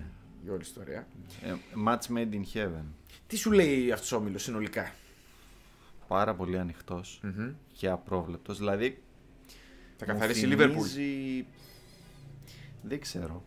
η 0.47 0.49
όλη 0.51 0.61
ιστορία. 0.61 1.07
Ε, 1.43 1.53
match 1.87 2.17
made 2.17 2.33
in 2.33 2.57
heaven. 2.59 2.85
Τι 3.27 3.37
σου 3.37 3.51
λέει 3.51 3.93
αυτός 3.93 4.13
ο 4.13 4.17
όμιλος 4.17 4.43
συνολικά; 4.43 4.93
Πάρα 6.09 6.35
πολύ 6.35 6.59
ανοιχτός 6.59 7.21
Μμμ. 7.23 7.53
και 7.73 7.89
απρόβλεπτος. 7.89 8.59
Δηλαδή 8.59 9.03
Θα 9.97 10.07
μου 10.07 10.13
καθαρίσει 10.13 10.45
η 10.45 10.49
Λίβερπουλ. 10.49 10.87
θυμίζει- 10.87 11.47
Δεν 12.83 13.01
ξέρω. 13.01 13.43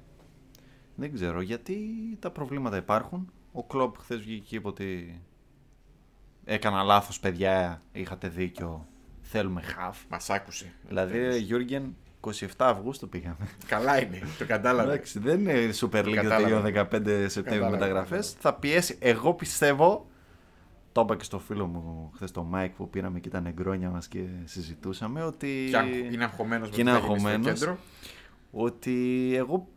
Δεν 0.95 1.13
ξέρω 1.13 1.41
γιατί 1.41 1.77
τα 2.19 2.31
προβλήματα 2.31 2.77
υπάρχουν. 2.77 3.31
Ο 3.51 3.63
Κλόπ 3.63 3.97
χθες 3.99 4.19
βγήκε 4.19 4.43
και 4.49 4.55
είπε 4.55 4.67
ότι 4.67 5.21
έκανα 6.45 6.83
λάθος 6.83 7.19
παιδιά, 7.19 7.81
είχατε 7.91 8.27
δίκιο, 8.27 8.87
θέλουμε 9.21 9.61
χαφ. 9.61 9.97
Μας 10.09 10.29
άκουσε. 10.29 10.73
Δηλαδή, 10.87 11.39
Γιούργεν, 11.39 11.95
27 12.19 12.31
Αυγούστου 12.57 13.09
πήγαμε. 13.09 13.47
Καλά 13.67 14.01
είναι, 14.03 14.19
το 14.37 14.45
κατάλαβε. 14.45 14.93
Εντάξει, 14.93 15.19
δεν 15.19 15.39
είναι 15.39 15.69
Super 15.79 16.05
League 16.05 16.13
κατάλαβα. 16.13 16.41
τελειώνει 16.43 16.71
15 16.71 16.85
Σεπτέμβρη 16.91 17.29
Κατάλαβα, 17.43 17.69
μεταγραφές. 17.69 18.25
κατάλαβα. 18.27 18.39
Θα 18.39 18.53
πιέσει. 18.53 18.97
Εγώ 18.99 19.33
πιστεύω. 19.33 20.07
Το 20.91 21.01
είπα 21.01 21.15
και 21.15 21.23
στο 21.23 21.39
φίλο 21.39 21.65
μου 21.67 22.11
χθες 22.15 22.31
το 22.31 22.47
Mike 22.53 22.71
που 22.77 22.89
πήραμε 22.89 23.19
και 23.19 23.27
ήταν 23.27 23.45
εγκρόνια 23.45 23.89
μας 23.89 24.07
και 24.07 24.23
συζητούσαμε 24.43 25.23
ότι. 25.23 25.67
Και 25.69 25.77
αγχ- 25.77 26.13
είναι 26.13 26.23
αγχωμένος 26.23 26.69
Και 26.69 26.81
είναι 26.81 26.91
αγχωμένος. 26.91 27.45
κέντρο. 27.59 27.77
Ότι 28.55 29.31
εγώ. 29.35 29.67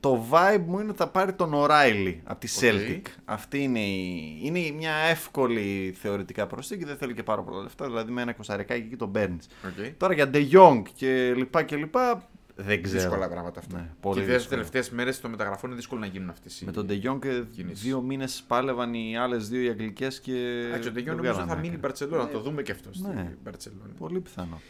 Το 0.00 0.26
vibe 0.30 0.62
μου 0.66 0.78
είναι 0.78 0.88
ότι 0.88 0.98
θα 0.98 1.08
πάρει 1.08 1.32
τον 1.32 1.50
O'Reilly 1.54 2.14
από 2.24 2.40
τη 2.40 2.48
Οκ. 2.56 2.62
Celtic. 2.62 3.02
Αυτή 3.24 3.62
είναι, 3.62 3.80
η... 3.80 4.38
είναι 4.42 4.70
μια 4.76 4.92
εύκολη 4.94 5.94
θεωρητικά 6.00 6.46
προσθήκη. 6.46 6.84
Δεν 6.84 6.96
θέλει 6.96 7.14
και 7.14 7.22
πάρα 7.22 7.42
πολλά 7.42 7.62
λεφτά. 7.62 7.86
Δηλαδή 7.86 8.12
με 8.12 8.22
ένα 8.22 8.32
κοσαρικάκι 8.32 8.80
εκεί 8.86 8.96
τον 8.96 9.12
παίρνεις. 9.12 9.46
Οκ. 9.66 9.96
Τώρα 9.96 10.14
για 10.14 10.30
De 10.34 10.50
Jong 10.52 10.82
και 10.94 11.34
λοιπά 11.36 11.62
και 11.62 11.76
λοιπά. 11.76 12.28
Δεν 12.56 12.82
ξέρω. 12.82 13.00
Δύσκολα 13.00 13.28
πράγματα 13.28 13.60
αυτά. 13.60 13.76
Ναι, 13.76 13.82
και 13.82 13.88
πολύ 14.00 14.20
οι 14.20 14.24
δύσκολα. 14.24 14.48
τελευταίες 14.48 14.90
μέρες 14.90 15.20
των 15.20 15.30
μεταγραφών 15.30 15.68
είναι 15.70 15.78
δύσκολο 15.78 16.00
να 16.00 16.06
γίνουν 16.06 16.30
αυτές 16.30 16.60
οι. 16.60 16.64
Με 16.64 16.72
τον 16.72 16.86
De 16.90 16.92
Jong 16.92 17.24
ε, 17.24 17.42
κινήσεις. 17.54 17.84
δύο 17.84 18.00
μήνες 18.00 18.44
πάλευαν 18.46 18.94
οι 18.94 19.16
άλλες 19.16 19.48
δύο 19.48 19.62
οι 19.62 19.68
αγγλικές 19.68 20.20
και. 20.20 20.64
Εντάξει, 20.66 20.88
ο 20.88 20.92
Ντεγιόν 20.92 21.04
δεν 21.04 21.24
νομίζω 21.24 21.32
βγάλανε 21.32 21.50
θα 21.50 21.56
μείνει 21.56 21.66
η 21.66 21.76
άκρη. 21.76 21.80
Μπαρσελόνα. 21.88 22.22
Να 22.22 22.28
το 22.28 22.40
δούμε 22.40 22.62
και 22.62 22.72
αυτό 22.72 22.92
στην 22.92 23.10
Ναι. 23.14 23.34
Μπαρσελόνα. 23.44 23.92
Πολύ 23.98 24.20
πιθανό. 24.20 24.60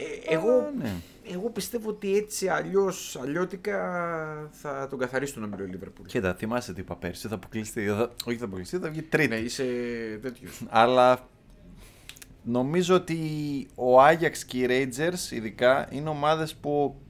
Ε, 0.00 0.34
εγώ, 0.34 0.50
Α, 0.50 0.72
ναι. 0.78 0.92
εγώ 1.32 1.50
πιστεύω 1.50 1.88
ότι 1.88 2.16
έτσι 2.16 2.48
αλλιώς 2.48 3.18
αλλιώτικα 3.22 3.78
θα 4.52 4.86
τον 4.90 4.98
καθαρίσει 4.98 5.34
τον 5.34 5.42
όμιλο 5.44 5.64
η 5.64 5.68
Λίβερπουλ. 5.68 6.06
Κοίτα, 6.06 6.34
θυμάσαι 6.34 6.72
τι 6.72 6.80
είπα 6.80 6.96
πέρσι. 6.96 7.28
Θα 7.28 7.34
αποκλειστεί. 7.34 7.86
Θα... 7.86 8.10
Όχι, 8.24 8.36
θα 8.36 8.44
αποκλειστεί, 8.44 8.78
θα 8.78 8.88
βγει 8.90 9.02
τρίτη. 9.02 9.28
Ναι, 9.28 9.36
είσαι 9.36 9.64
τέτοιος. 10.22 10.62
Αλλά 10.68 11.28
νομίζω 12.42 12.94
ότι 12.94 13.18
ο 13.74 14.00
Άγιαξ 14.00 14.44
και 14.44 14.58
οι 14.58 14.66
Rangers 14.68 15.32
ειδικά 15.32 15.88
είναι 15.90 16.08
ομάδες 16.08 16.54
που 16.54 17.00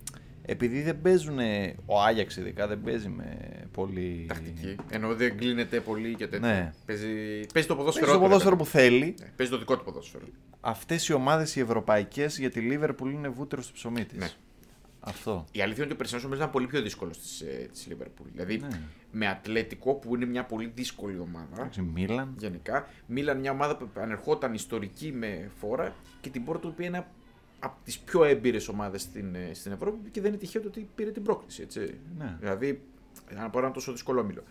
επειδή 0.50 0.83
δεν 0.83 1.00
παίζουν. 1.00 1.38
Ο 1.87 2.02
Άγιαξ 2.02 2.37
ειδικά 2.37 2.66
δεν 2.66 2.80
παίζει 2.83 3.09
με 3.09 3.38
πολύ. 3.73 4.25
Τακτική. 4.28 4.76
Ενώ 4.90 5.14
δεν 5.14 5.37
κλείνεται 5.37 5.80
πολύ 5.80 6.14
και 6.14 6.26
τέτοιο. 6.26 6.49
Ναι. 6.49 6.73
Παίζει, 6.87 7.40
παίζει 7.54 7.69
το 7.69 7.76
ποδόσφαιρο. 7.76 8.07
Παίζει 8.07 8.12
το 8.12 8.12
του, 8.12 8.12
ρε 8.12 8.19
ποδόσφαιρο 8.28 8.57
παιδί. 8.57 8.64
που 8.71 8.76
θέλει. 8.76 9.14
Ναι, 9.21 9.26
παίζει 9.37 9.52
το 9.52 9.59
δικό 9.59 9.76
του 9.78 9.85
ποδόσφαιρο. 9.85 10.25
Αυτές 10.61 11.09
οι 11.09 11.12
ομάδες 11.12 11.57
οι 11.57 11.61
ευρωπαϊκές 11.61 12.38
για 12.38 12.50
τη 12.50 12.61
Liverpool 12.71 13.11
είναι 13.12 13.28
βούτυρος 13.28 13.64
στο 13.64 13.73
ψωμί 13.75 14.04
της. 14.04 14.19
Ναι. 14.19 14.28
Αυτό. 15.00 15.45
Η 15.52 15.61
αλήθεια 15.61 15.76
είναι 15.76 15.85
ότι 15.85 15.92
ο 15.92 15.97
περσινός 15.97 16.23
νομίζω 16.23 16.40
ήταν 16.40 16.52
πολύ 16.52 16.66
πιο 16.66 16.83
δύσκολος 16.83 17.19
της 17.73 17.87
Λίβερπουλ. 17.87 18.28
Δηλαδή 18.33 18.59
Ναι. 18.59 18.80
με 19.12 19.28
Ατλέτικο 19.28 19.95
που 19.95 20.14
είναι 20.14 20.25
μια 20.26 20.45
πολύ 20.45 20.73
δύσκολη 20.75 21.19
ομάδα. 21.19 21.49
Εντάξει, 21.59 21.83
Μίλαν. 21.83 22.35
Γενικά. 22.38 22.88
Μίλαν 23.07 23.38
μια 23.40 23.50
ομάδα 23.50 23.76
που 23.76 23.88
ανερχόταν 24.00 24.54
ιστορική 24.54 25.12
με 25.12 25.50
φόρα 25.61 25.95
και 26.21 26.28
την 26.30 26.45
Πόρτο 26.45 26.69
που 26.69 26.83
είναι 26.83 26.97
ένα 26.97 27.07
από 27.61 27.76
τις 27.85 27.99
πιο 27.99 28.25
έμπειρες 28.25 28.69
ομάδες 28.69 29.02
στην, 29.02 29.35
ε, 29.35 29.50
στην 29.55 29.73
Ευρώπη 29.73 30.11
και 30.11 30.21
δεν 30.21 30.31
είναι 30.31 30.38
τυχαίο 30.40 30.62
το 30.62 30.69
ότι 30.69 30.88
πήρε 30.95 31.11
την 31.11 31.23
πρόκληση. 31.23 31.62
Έτσι. 31.62 31.99
Ναι. 32.19 32.37
Δηλαδή, 32.40 32.83
από 33.37 33.59
ένα 33.59 33.71
τόσο 33.71 33.93
δύσκολο 33.93 34.21
όμιλο. 34.21 34.43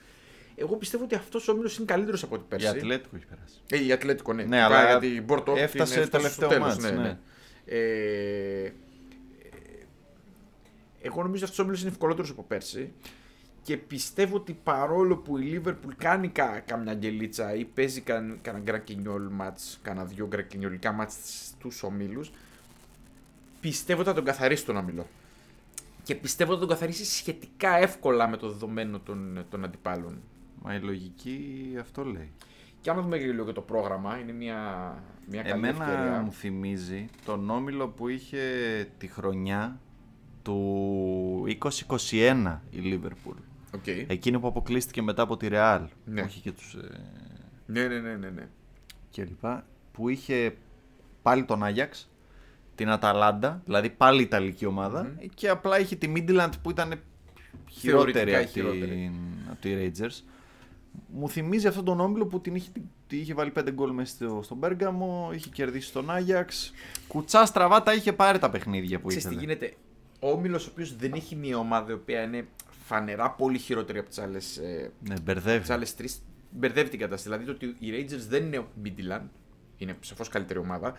Εγώ 0.55 0.75
πιστεύω 0.75 1.03
ότι 1.03 1.15
αυτός 1.15 1.47
ο 1.47 1.51
όμιλος 1.51 1.77
είναι 1.77 1.85
καλύτερος 1.85 2.23
από 2.23 2.35
ό,τι 2.35 2.43
Η 2.43 2.47
πέρσι. 2.49 2.67
Ατλέτικο 2.67 3.15
έχει 3.15 3.25
περάσει. 3.25 3.55
Ε, 3.69 3.85
η 3.85 3.91
Ατλέτικο, 3.91 4.33
ναι. 4.33 4.43
Ναι, 4.43 4.57
Που 4.57 4.63
αλλά 4.63 4.75
πάει 4.75 4.85
για 4.85 4.99
την 4.99 5.25
Πόρτο 5.25 5.53
έφτασε 5.57 5.93
την- 5.93 6.03
στο 6.03 6.17
τελευταίο 6.17 6.49
τέλος, 6.49 6.67
μάτς, 6.77 6.91
ναι. 6.91 7.17
Ε, 7.65 8.63
ε, 8.63 8.73
εγώ 11.01 11.15
νομίζω 11.23 11.33
ότι 11.35 11.43
αυτός 11.43 11.59
ο 11.59 11.61
όμιλος 11.61 11.81
είναι 11.81 11.89
ευκολότερος 11.89 12.29
από 12.29 12.43
πέρσι. 12.43 12.91
Και 13.61 13.77
πιστεύω 13.77 14.35
ότι 14.35 14.59
παρόλο 14.63 15.17
που 15.17 15.37
η 15.37 15.41
Λίβερπουλ 15.43 15.93
κάνει 15.97 16.27
κα, 16.29 16.59
κάμια 16.65 16.93
γκελίτσα 16.93 17.53
ή 17.55 17.65
παίζει 17.65 18.01
καν, 18.01 18.39
κανένα 18.41 18.63
γκρακινιόλ 18.63 19.27
μάτς, 19.31 19.79
κανένα 19.81 20.05
δυο 20.05 20.27
γκρακινιολικά 20.27 20.91
μάτς 20.91 21.15
στους 21.47 21.83
ομίλους, 21.83 22.31
πιστεύω 23.59 23.99
ότι 23.99 24.09
θα 24.09 24.15
τον 24.15 24.23
καθαρίσει 24.25 24.65
τον 24.65 24.75
όμιλο. 24.77 25.07
Και 26.03 26.15
πιστεύω 26.15 26.51
ότι 26.51 26.59
θα 26.61 26.67
τον 26.67 26.75
καθαρίσει 26.75 27.05
σχετικά 27.05 27.77
εύκολα 27.77 28.27
με 28.27 28.37
το 28.37 28.49
δεδομένο 28.49 28.99
των, 28.99 29.45
των 29.49 29.63
αντιπάλων. 29.63 30.21
Μα 30.61 30.75
η 30.75 30.79
λογική 30.79 31.75
αυτό 31.79 32.05
λέει. 32.05 32.31
Και 32.81 32.89
άμα 32.89 33.01
δούμε 33.01 33.17
και 33.17 33.25
λίγο 33.25 33.45
και 33.45 33.51
το 33.51 33.61
πρόγραμμα, 33.61 34.17
είναι 34.19 34.31
μια, 34.31 34.57
μια 35.29 35.41
καλή 35.41 35.53
Εμένα 35.67 35.85
ευκαιρία. 35.85 36.21
μου 36.21 36.31
θυμίζει 36.31 37.05
τον 37.25 37.49
όμιλο 37.49 37.87
που 37.87 38.07
είχε 38.07 38.39
τη 38.97 39.07
χρονιά 39.07 39.79
του 40.43 41.57
2021 42.09 42.57
η 42.69 42.77
Λίβερπουλ. 42.77 43.35
Οκ. 43.75 43.87
Εκείνη 43.87 44.39
που 44.39 44.47
αποκλείστηκε 44.47 45.01
μετά 45.01 45.21
από 45.21 45.37
τη 45.37 45.47
Ρεάλ. 45.47 45.81
Ναι. 46.05 46.21
Όχι 46.21 46.39
και 46.41 46.51
τους 46.51 46.73
ε, 46.73 46.99
Ναι, 47.65 47.87
ναι, 47.87 47.99
ναι, 47.99 48.15
ναι, 48.15 48.29
ναι. 48.29 48.47
και 49.09 49.23
λοιπά. 49.23 49.65
Που 49.91 50.09
είχε 50.09 50.55
πάλι 51.21 51.43
τον 51.43 51.63
Άγιαξ, 51.63 52.09
την 52.79 52.89
Αταλάντα, 52.89 53.61
δηλαδή 53.65 53.89
πάλι 53.89 54.21
Ιταλική 54.21 54.65
ομάδα, 54.65 55.11
και 55.33 55.49
απλά 55.49 55.79
είχε 55.79 55.95
τη 55.95 56.07
Μίντιλαντ 56.07 56.53
που 56.61 56.69
ήταν 56.69 56.93
χειρότερη 57.69 58.11
Θεωρητικά 58.11 58.37
από, 58.39 58.47
χειρότερη. 58.49 58.85
την, 58.91 59.13
από 59.51 59.61
τη 59.61 59.69
Rangers. 59.75 60.23
Μου 61.13 61.29
θυμίζει 61.29 61.67
αυτόν 61.67 61.85
τον 61.85 61.99
όμιλο 61.99 62.25
που 62.25 62.41
την 62.41 62.55
είχε, 62.55 62.69
την 63.07 63.19
είχε 63.19 63.33
βάλει 63.33 63.51
5 63.59 63.63
γκολ 63.73 63.91
μέσα 63.91 64.13
στο, 64.15 64.39
στον 64.43 64.59
Πέργαμο, 64.59 65.29
είχε 65.33 65.49
κερδίσει 65.49 65.91
τον 65.93 66.09
Άγιαξ. 66.11 66.73
Κουτσά 67.07 67.45
στραβά 67.45 67.83
τα 67.83 67.93
είχε 67.93 68.13
πάρει 68.13 68.39
τα 68.39 68.49
παιχνίδια 68.49 68.99
που 68.99 69.07
Ξέρεις 69.07 69.25
τι 69.27 69.33
ήθελε. 69.33 69.45
γίνεται; 69.53 69.73
Ο 70.19 70.29
Όμιλος, 70.29 70.67
ο 70.67 70.69
οποίος 70.71 70.95
δεν 70.95 71.11
έχει 71.13 71.35
μια 71.35 71.57
ομάδα 71.57 71.91
η 71.91 71.93
οποία 71.93 72.21
είναι 72.21 72.47
φανερά 72.85 73.31
πολύ 73.31 73.57
χειρότερη 73.57 73.99
από 73.99 74.07
τις 74.09 74.17
άλλες 74.19 74.59
Ναι, 74.99 75.15
μπερδεύει. 75.23 75.59
τις 75.59 75.69
άλλες 75.69 75.95
τρεις, 75.95 76.21
μπερδεύει 76.51 76.89
την 76.89 76.99
κατάσταση. 76.99 77.23
Δηλαδή 77.35 77.45
το 77.45 77.51
ότι 77.51 77.85
οι 77.85 77.91
Rangers 77.91 78.25
δεν 78.29 78.45
είναι 78.45 78.65
Midland, 78.83 79.25
είναι 79.77 79.97
σαφώς 79.99 80.29
καλύτερη 80.29 80.59
ομάδα. 80.59 80.93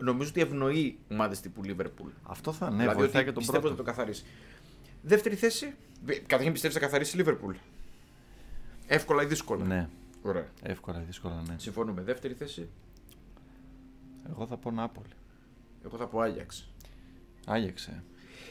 Νομίζω 0.00 0.28
ότι 0.28 0.40
ευνοεί 0.40 0.98
ομάδες 1.10 1.40
τύπου 1.40 1.60
Liverpool. 1.64 2.10
Αυτό 2.22 2.52
θα 2.52 2.70
ναι, 2.70 2.76
δηλαδή 2.76 2.98
βοηθάει 2.98 3.22
ότι 3.22 3.24
και 3.24 3.32
τον 3.32 3.42
πιστεύω 3.42 3.60
πρώτο. 3.60 3.74
ότι 3.74 3.76
θα 3.76 3.90
το 3.90 3.96
καθαρίσει. 3.96 4.24
Δεύτερη 5.02 5.34
θέση. 5.34 5.74
Βε- 6.04 6.20
Καταρχήν 6.26 6.52
πιστεύεις 6.52 6.76
θα 6.76 6.82
καθαρίσει 6.82 7.18
η 7.20 7.24
Liverpool. 7.26 7.54
Εύκολα 8.86 9.22
ή 9.22 9.26
δύσκολα. 9.26 9.64
Ναι, 9.64 9.88
Ωραία. 10.22 10.46
εύκολα, 10.62 10.98
δύσκολα, 10.98 11.42
ναι. 11.48 11.54
Συμφωνούμε. 11.58 12.02
Δεύτερη 12.02 12.34
θέση. 12.34 12.68
Εγώ 14.30 14.46
θα 14.46 14.56
πω 14.56 14.70
Νάπολη. 14.70 15.06
Εγώ 15.84 15.96
θα 15.96 16.06
πω 16.06 16.20
Άγιαξ. 16.20 16.70
Άγιαξε. 17.46 18.02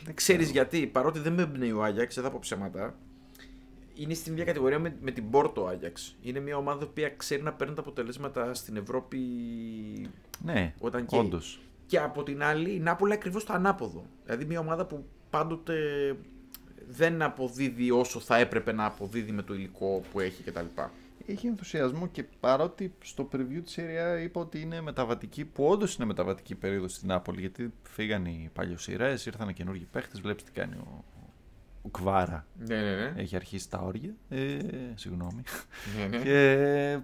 Δεν 0.03 0.13
ξέρεις 0.15 0.49
γιατί, 0.49 0.87
παρότι 0.87 1.19
δεν 1.19 1.33
με 1.33 1.41
εμπνέει 1.41 1.71
ο 1.71 1.83
Άγιαξ, 1.83 2.15
δεν 2.15 2.23
θα 2.23 2.31
πω 2.31 2.37
ψέματα. 2.41 2.95
Είναι 3.95 4.13
στην 4.13 4.31
ίδια 4.33 4.45
κατηγορία 4.45 4.79
με, 4.79 4.95
με 5.01 5.11
την 5.11 5.29
Πόρτο 5.29 5.65
Άγιαξ. 5.65 6.15
Είναι 6.21 6.39
μια 6.39 6.57
ομάδα 6.57 6.87
που 6.87 7.01
ξέρει 7.17 7.41
να 7.41 7.53
παίρνει 7.53 7.73
τα 7.75 7.81
αποτελέσματα 7.81 8.53
στην 8.53 8.75
Ευρώπη 8.77 9.19
Ναι, 10.43 10.73
όταν 10.79 11.05
καίει. 11.05 11.19
όντως. 11.19 11.59
Και 11.85 11.99
από 11.99 12.23
την 12.23 12.43
άλλη, 12.43 12.75
η 12.75 12.79
Νάπολη 12.79 13.13
ακριβώς 13.13 13.43
το 13.43 13.53
ανάποδο. 13.53 14.05
Δηλαδή 14.25 14.45
μια 14.45 14.59
ομάδα 14.59 14.85
που 14.85 15.05
πάντοτε 15.29 15.75
δεν 16.89 17.21
αποδίδει 17.21 17.91
όσο 17.91 18.19
θα 18.19 18.37
έπρεπε 18.37 18.71
να 18.71 18.85
αποδίδει 18.85 19.31
με 19.31 19.41
το 19.41 19.53
υλικό 19.53 20.01
που 20.11 20.19
έχει 20.19 20.43
κτλ. 20.43 20.65
Έχει 21.25 21.47
ενθουσιασμό 21.47 22.07
και 22.07 22.23
παρότι 22.39 22.93
στο 23.03 23.29
preview 23.31 23.61
της 23.63 23.77
Serie 23.79 24.17
A 24.19 24.23
είπα 24.23 24.41
ότι 24.41 24.61
είναι 24.61 24.81
μεταβατική, 24.81 25.45
που 25.45 25.65
όντως 25.65 25.95
είναι 25.95 26.05
μεταβατική 26.05 26.55
περίοδος 26.55 26.93
στην 26.93 27.07
Νάπολη, 27.07 27.39
γιατί 27.39 27.73
φύγαν 27.83 28.25
οι 28.25 28.49
παλιοσυρές, 28.53 29.25
ήρθαν 29.25 29.53
καινούργιοι 29.53 29.87
παίχτες. 29.91 30.21
Βλέπεις 30.21 30.43
τι 30.43 30.51
κάνει 30.51 30.75
ο, 30.75 31.03
ο 31.81 31.89
Κβάρα. 31.89 32.45
Ναι, 32.67 32.81
ναι, 32.81 32.95
ναι. 32.95 33.13
Έχει 33.21 33.35
αρχίσει 33.35 33.69
τα 33.69 33.77
όρια. 33.79 34.15
Ε, 34.29 34.57
συγγνώμη. 34.95 35.43
ναι, 35.97 36.17
ναι. 36.17 36.23
Και 36.23 36.51
ε, 36.51 36.99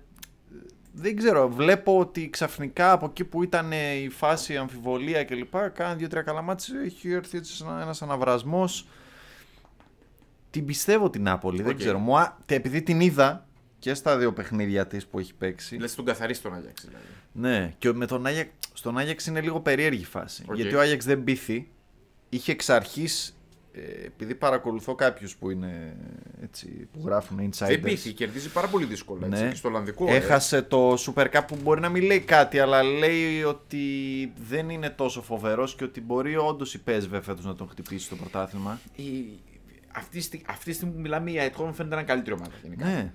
δεν 0.99 1.15
ξέρω, 1.15 1.49
βλέπω 1.49 1.99
ότι 1.99 2.29
ξαφνικά 2.29 2.91
από 2.91 3.05
εκεί 3.05 3.23
που 3.23 3.43
ήταν 3.43 3.71
η 3.71 4.09
φάση 4.09 4.57
αμφιβολία 4.57 5.23
κλπ. 5.23 5.55
Κάνα 5.73 5.95
δύο-τρία 5.95 6.21
καλά 6.21 6.41
μάτια, 6.41 6.79
έχει 6.85 7.11
έρθει 7.11 7.37
έτσι 7.37 7.63
ένα 7.65 7.81
ένας 7.81 8.01
αναβρασμός. 8.01 8.87
Την 10.49 10.65
πιστεύω 10.65 11.09
την 11.09 11.21
Νάπολη, 11.23 11.61
δεν 11.61 11.71
Οκ. 11.71 11.77
ξέρω. 11.77 11.99
Μου, 11.99 12.17
α- 12.17 12.37
τε- 12.45 12.57
επειδή 12.57 12.81
την 12.81 12.99
είδα 12.99 13.45
και 13.79 13.93
στα 13.93 14.17
δύο 14.17 14.33
παιχνίδια 14.33 14.87
της 14.87 15.05
που 15.07 15.19
έχει 15.19 15.33
παίξει. 15.33 15.75
Λες 15.77 15.95
τον 15.95 16.05
καθαρίσει 16.05 16.41
τον 16.41 16.53
Άγιαξ 16.53 16.85
δηλαδή. 16.85 17.05
Ναι, 17.31 17.73
και 17.77 17.93
με 17.93 18.05
τον 18.05 18.25
Άγιαξ, 18.25 18.49
στον 18.73 18.97
Άγιαξ 18.97 19.25
είναι 19.25 19.41
λίγο 19.41 19.59
περίεργη 19.59 20.05
φάση. 20.05 20.43
Οκ. 20.49 20.55
Γιατί 20.55 20.75
ο 20.75 20.79
Άγιαξ 20.79 21.05
δεν 21.05 21.23
πείθει. 21.23 21.69
Είχε 22.29 22.51
εξ 22.51 22.69
αρχής 22.69 23.29
ε, 23.29 23.36
επειδή 24.05 24.35
παρακολουθώ 24.35 24.95
κάποιους 24.95 25.35
που 25.35 25.49
είναι 25.49 25.97
έτσι, 26.43 26.87
που 26.93 27.01
γράφουν 27.05 27.37
insiders. 27.39 27.67
Δεν 27.67 27.81
πείθει, 27.81 28.11
κερδίζει 28.13 28.49
πάρα 28.51 28.67
πολύ 28.67 28.85
δύσκολα. 28.85 29.27
Έτσι, 29.27 29.43
Ναι. 29.43 29.49
και 29.49 29.55
στο 29.55 29.67
Ολλανδικό. 29.67 30.05
ε. 30.09 30.15
Έχασε 30.15 30.61
το 30.61 30.93
Super 30.93 31.25
Cup 31.31 31.41
που 31.47 31.57
μπορεί 31.63 31.79
να 31.81 31.89
μην 31.89 32.03
λέει 32.03 32.19
κάτι, 32.19 32.59
αλλά 32.59 32.83
λέει 32.83 33.43
ότι 33.43 33.87
δεν 34.49 34.69
είναι 34.69 34.89
τόσο 34.89 35.21
φοβερός 35.21 35.75
και 35.75 35.83
ότι 35.83 36.01
μπορεί 36.01 36.35
όντως 36.37 36.73
η 36.73 36.81
PSV 36.87 37.19
φέτος 37.21 37.45
να 37.45 37.55
τον 37.55 37.67
χτυπήσει 37.69 38.05
στο 38.05 38.15
πρωτάθλημα. 38.15 38.79
Η... 38.95 39.03
Αυτή, 39.95 40.21
στι- 40.21 40.45
αυτή 40.49 40.65
τη 40.65 40.73
στιγμή 40.73 40.93
που 40.93 40.99
μιλάμε, 40.99 41.31
η 41.31 41.35
Eindhoven 41.37 41.69
φαίνεται 41.73 41.83
να 41.95 42.01
είναι 42.01 42.03
καλύτερη 42.09 42.35
ομάδα 42.35 42.51
γενικά. 42.63 42.85
Ναι. 42.85 43.11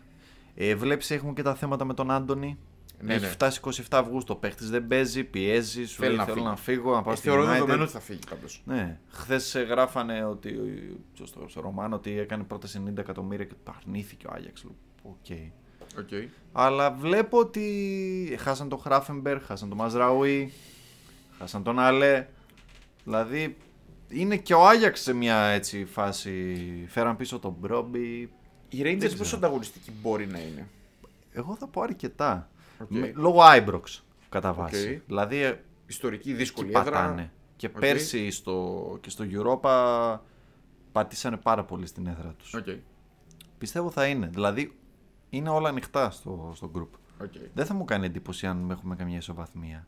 Ε, 0.54 0.75
βλέπεις 0.75 1.11
έχουμε 1.11 1.33
και 1.33 1.42
τα 1.42 1.54
θέματα 1.54 1.85
με 1.85 1.95
τον 1.95 2.11
Άντωνη. 2.11 2.59
Ναι, 3.05 3.15
Έχει 3.15 3.23
ναι. 3.25 3.29
φτάσει 3.31 3.61
27 3.65 3.71
Αυγούστου. 3.91 4.33
Ο 4.37 4.41
παίχτης 4.41 4.71
δεν 4.71 4.87
παίζει, 4.87 5.25
πιέζει, 5.25 5.85
σου 5.85 5.97
Θέλει 5.97 6.09
λέει 6.09 6.17
να 6.19 6.25
θέλω 6.25 6.37
φύγει. 6.37 6.47
να 6.49 6.57
φύγω, 6.57 6.95
να 6.95 7.03
πάω 7.03 7.13
Ε, 7.13 7.17
στη 7.17 7.27
θεωρώ 7.29 7.43
United. 7.43 7.47
δεδομένο 7.53 7.83
ότι 7.83 7.93
θα 7.93 8.01
φύγει 8.01 8.19
πάντως. 8.31 8.63
Ναι. 8.65 8.99
Χθες 9.11 9.57
γράφανε 9.69 10.25
ότι 10.25 10.59
στο, 11.23 11.45
στο 11.49 11.61
Ρωμάνο 11.61 11.97
ότι 11.97 12.19
έκανε 12.19 12.43
πρώτα 12.43 12.69
90 12.89 12.99
εκατομμύρια 12.99 13.45
και 13.45 13.55
το 13.65 13.75
αρνήθηκε 13.83 14.27
ο 14.27 14.31
Άγιαξ. 14.35 14.65
Λέω, 14.65 14.75
Οκ. 15.03 15.15
Okay. 15.29 16.27
Αλλά 16.53 16.91
βλέπω 16.93 17.39
ότι 17.39 18.37
χάσαν 18.41 18.69
τον 18.69 18.79
Χράφενμπερχ, 18.79 19.43
χάσαν 19.43 19.69
τον 19.69 19.79
Μαζραούι, 19.79 20.53
χάσαν 21.39 21.63
τον 21.63 21.79
Αλέ. 21.79 22.27
Δηλαδή 23.05 23.57
είναι 24.09 24.37
και 24.37 24.55
ο 24.55 24.67
Άγιαξ 24.69 25.01
σε 25.01 25.13
μια 25.13 25.37
έτσι 25.45 25.85
φάση. 25.85 26.57
Φέραν 26.89 27.17
πίσω 27.17 27.39
τον 27.39 27.57
Μπρόμπι. 27.61 28.33
Η 28.69 28.81
Rangers 28.85 28.97
ξέρω. 28.99 29.17
πόσο 29.17 29.37
ανταγωνιστική 29.37 29.91
μπορεί 30.03 30.27
να 30.27 30.39
είναι; 30.39 30.69
Εγώ 31.33 31.57
θα 31.57 31.67
πω 31.67 31.81
αρκετά. 31.83 32.51
Οκ. 32.83 32.91
Με- 32.91 33.12
λόγω 33.17 33.43
Άιμπροξ 33.43 34.05
κατά 34.29 34.53
βάση. 34.53 34.95
Οκ. 34.95 35.07
Δηλαδή 35.07 35.37
ε, 35.37 35.61
Ιστορική, 35.87 36.29
εκεί 36.29 36.39
δύσκολη 36.39 36.69
έδρα. 36.69 36.83
πατάνε. 36.83 37.33
Και 37.57 37.67
Οκ. 37.67 37.79
πέρσι 37.79 38.31
στο, 38.31 38.99
και 39.01 39.11
στο 39.11 39.25
Europa 39.31 40.19
πατήσανε 40.93 41.37
πάρα 41.37 41.65
πολύ 41.65 41.87
στην 41.87 42.07
έδρα 42.07 42.35
τους. 42.39 42.55
Οκ. 42.55 42.67
Πιστεύω 43.59 43.91
θα 43.91 44.07
είναι. 44.07 44.27
Δηλαδή 44.27 44.77
είναι 45.31 45.49
όλα 45.49 45.69
ανοιχτά 45.69 46.11
στο, 46.11 46.53
στο 46.55 46.71
group. 46.75 46.99
οκ. 47.23 47.33
Δεν 47.55 47.67
θα 47.67 47.75
μου 47.75 47.85
κάνει 47.85 48.07
εντύπωση 48.07 48.47
αν 48.47 48.71
έχουμε 48.71 48.97
καμιά 48.97 49.17
ισοβαθμία. 49.17 49.87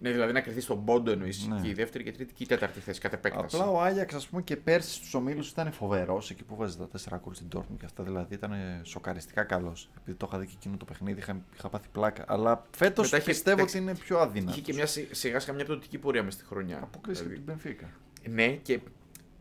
Ναι, 0.00 0.10
δηλαδή 0.10 0.32
να 0.32 0.40
κρυθεί 0.40 0.60
στον 0.60 0.84
πόντο 0.84 1.10
εννοείς 1.10 1.46
Ναι. 1.46 1.60
και 1.60 1.68
η 1.68 1.72
δεύτερη 1.72 2.04
και 2.04 2.10
η 2.10 2.12
τρίτη 2.12 2.32
και 2.34 2.42
η 2.42 2.46
τέταρτη 2.46 2.80
θέση 2.80 3.00
κατ' 3.00 3.12
επέκταση. 3.12 3.56
Απλά 3.56 3.70
ο 3.70 3.80
Άγιαξ, 3.82 4.14
ας 4.14 4.26
πούμε, 4.26 4.42
και 4.42 4.56
πέρσι 4.56 4.94
στους 4.94 5.14
ομίλους 5.14 5.50
ήταν 5.50 5.72
φοβερός 5.72 6.30
εκεί 6.30 6.44
που 6.44 6.56
βάζει 6.56 6.76
τα 6.76 6.88
4 6.88 7.18
γκολ 7.24 7.34
στην 7.34 7.46
Dortmund 7.54 7.76
και 7.78 7.84
αυτά. 7.84 8.02
Δηλαδή 8.02 8.34
ήταν 8.34 8.52
σοκαριστικά 8.82 9.42
καλός. 9.42 9.90
Επειδή 10.00 10.16
το 10.16 10.26
είχα 10.28 10.38
δει 10.38 10.46
και 10.46 10.52
εκείνο 10.56 10.76
το 10.76 10.84
παιχνίδι, 10.84 11.18
είχα, 11.18 11.40
είχα 11.56 11.68
πάθει 11.68 11.88
πλάκα. 11.92 12.24
Αλλά 12.28 12.66
φέτος 12.76 13.04
Μετά 13.04 13.16
είχε- 13.16 13.26
πιστεύω 13.26 13.56
εντάξει, 13.56 13.76
ότι 13.76 13.84
είναι 13.86 13.94
πιο 13.96 14.18
αδύνατος. 14.18 14.52
Είχε 14.56 14.64
και 14.64 14.72
μια 14.72 14.86
σι- 14.86 15.14
σιγά 15.14 15.40
σιγά 15.40 15.52
μια 15.54 15.64
πτωτική 15.64 15.98
πορεία 15.98 16.22
μες 16.22 16.34
στη 16.34 16.44
χρονιά. 16.44 16.78
Απόκριση 16.82 17.20
από 17.22 17.30
Δηλαδή, 17.30 17.60
την 17.62 17.74
Benfica. 17.82 17.86
Ναι, 18.30 18.48
και 18.48 18.80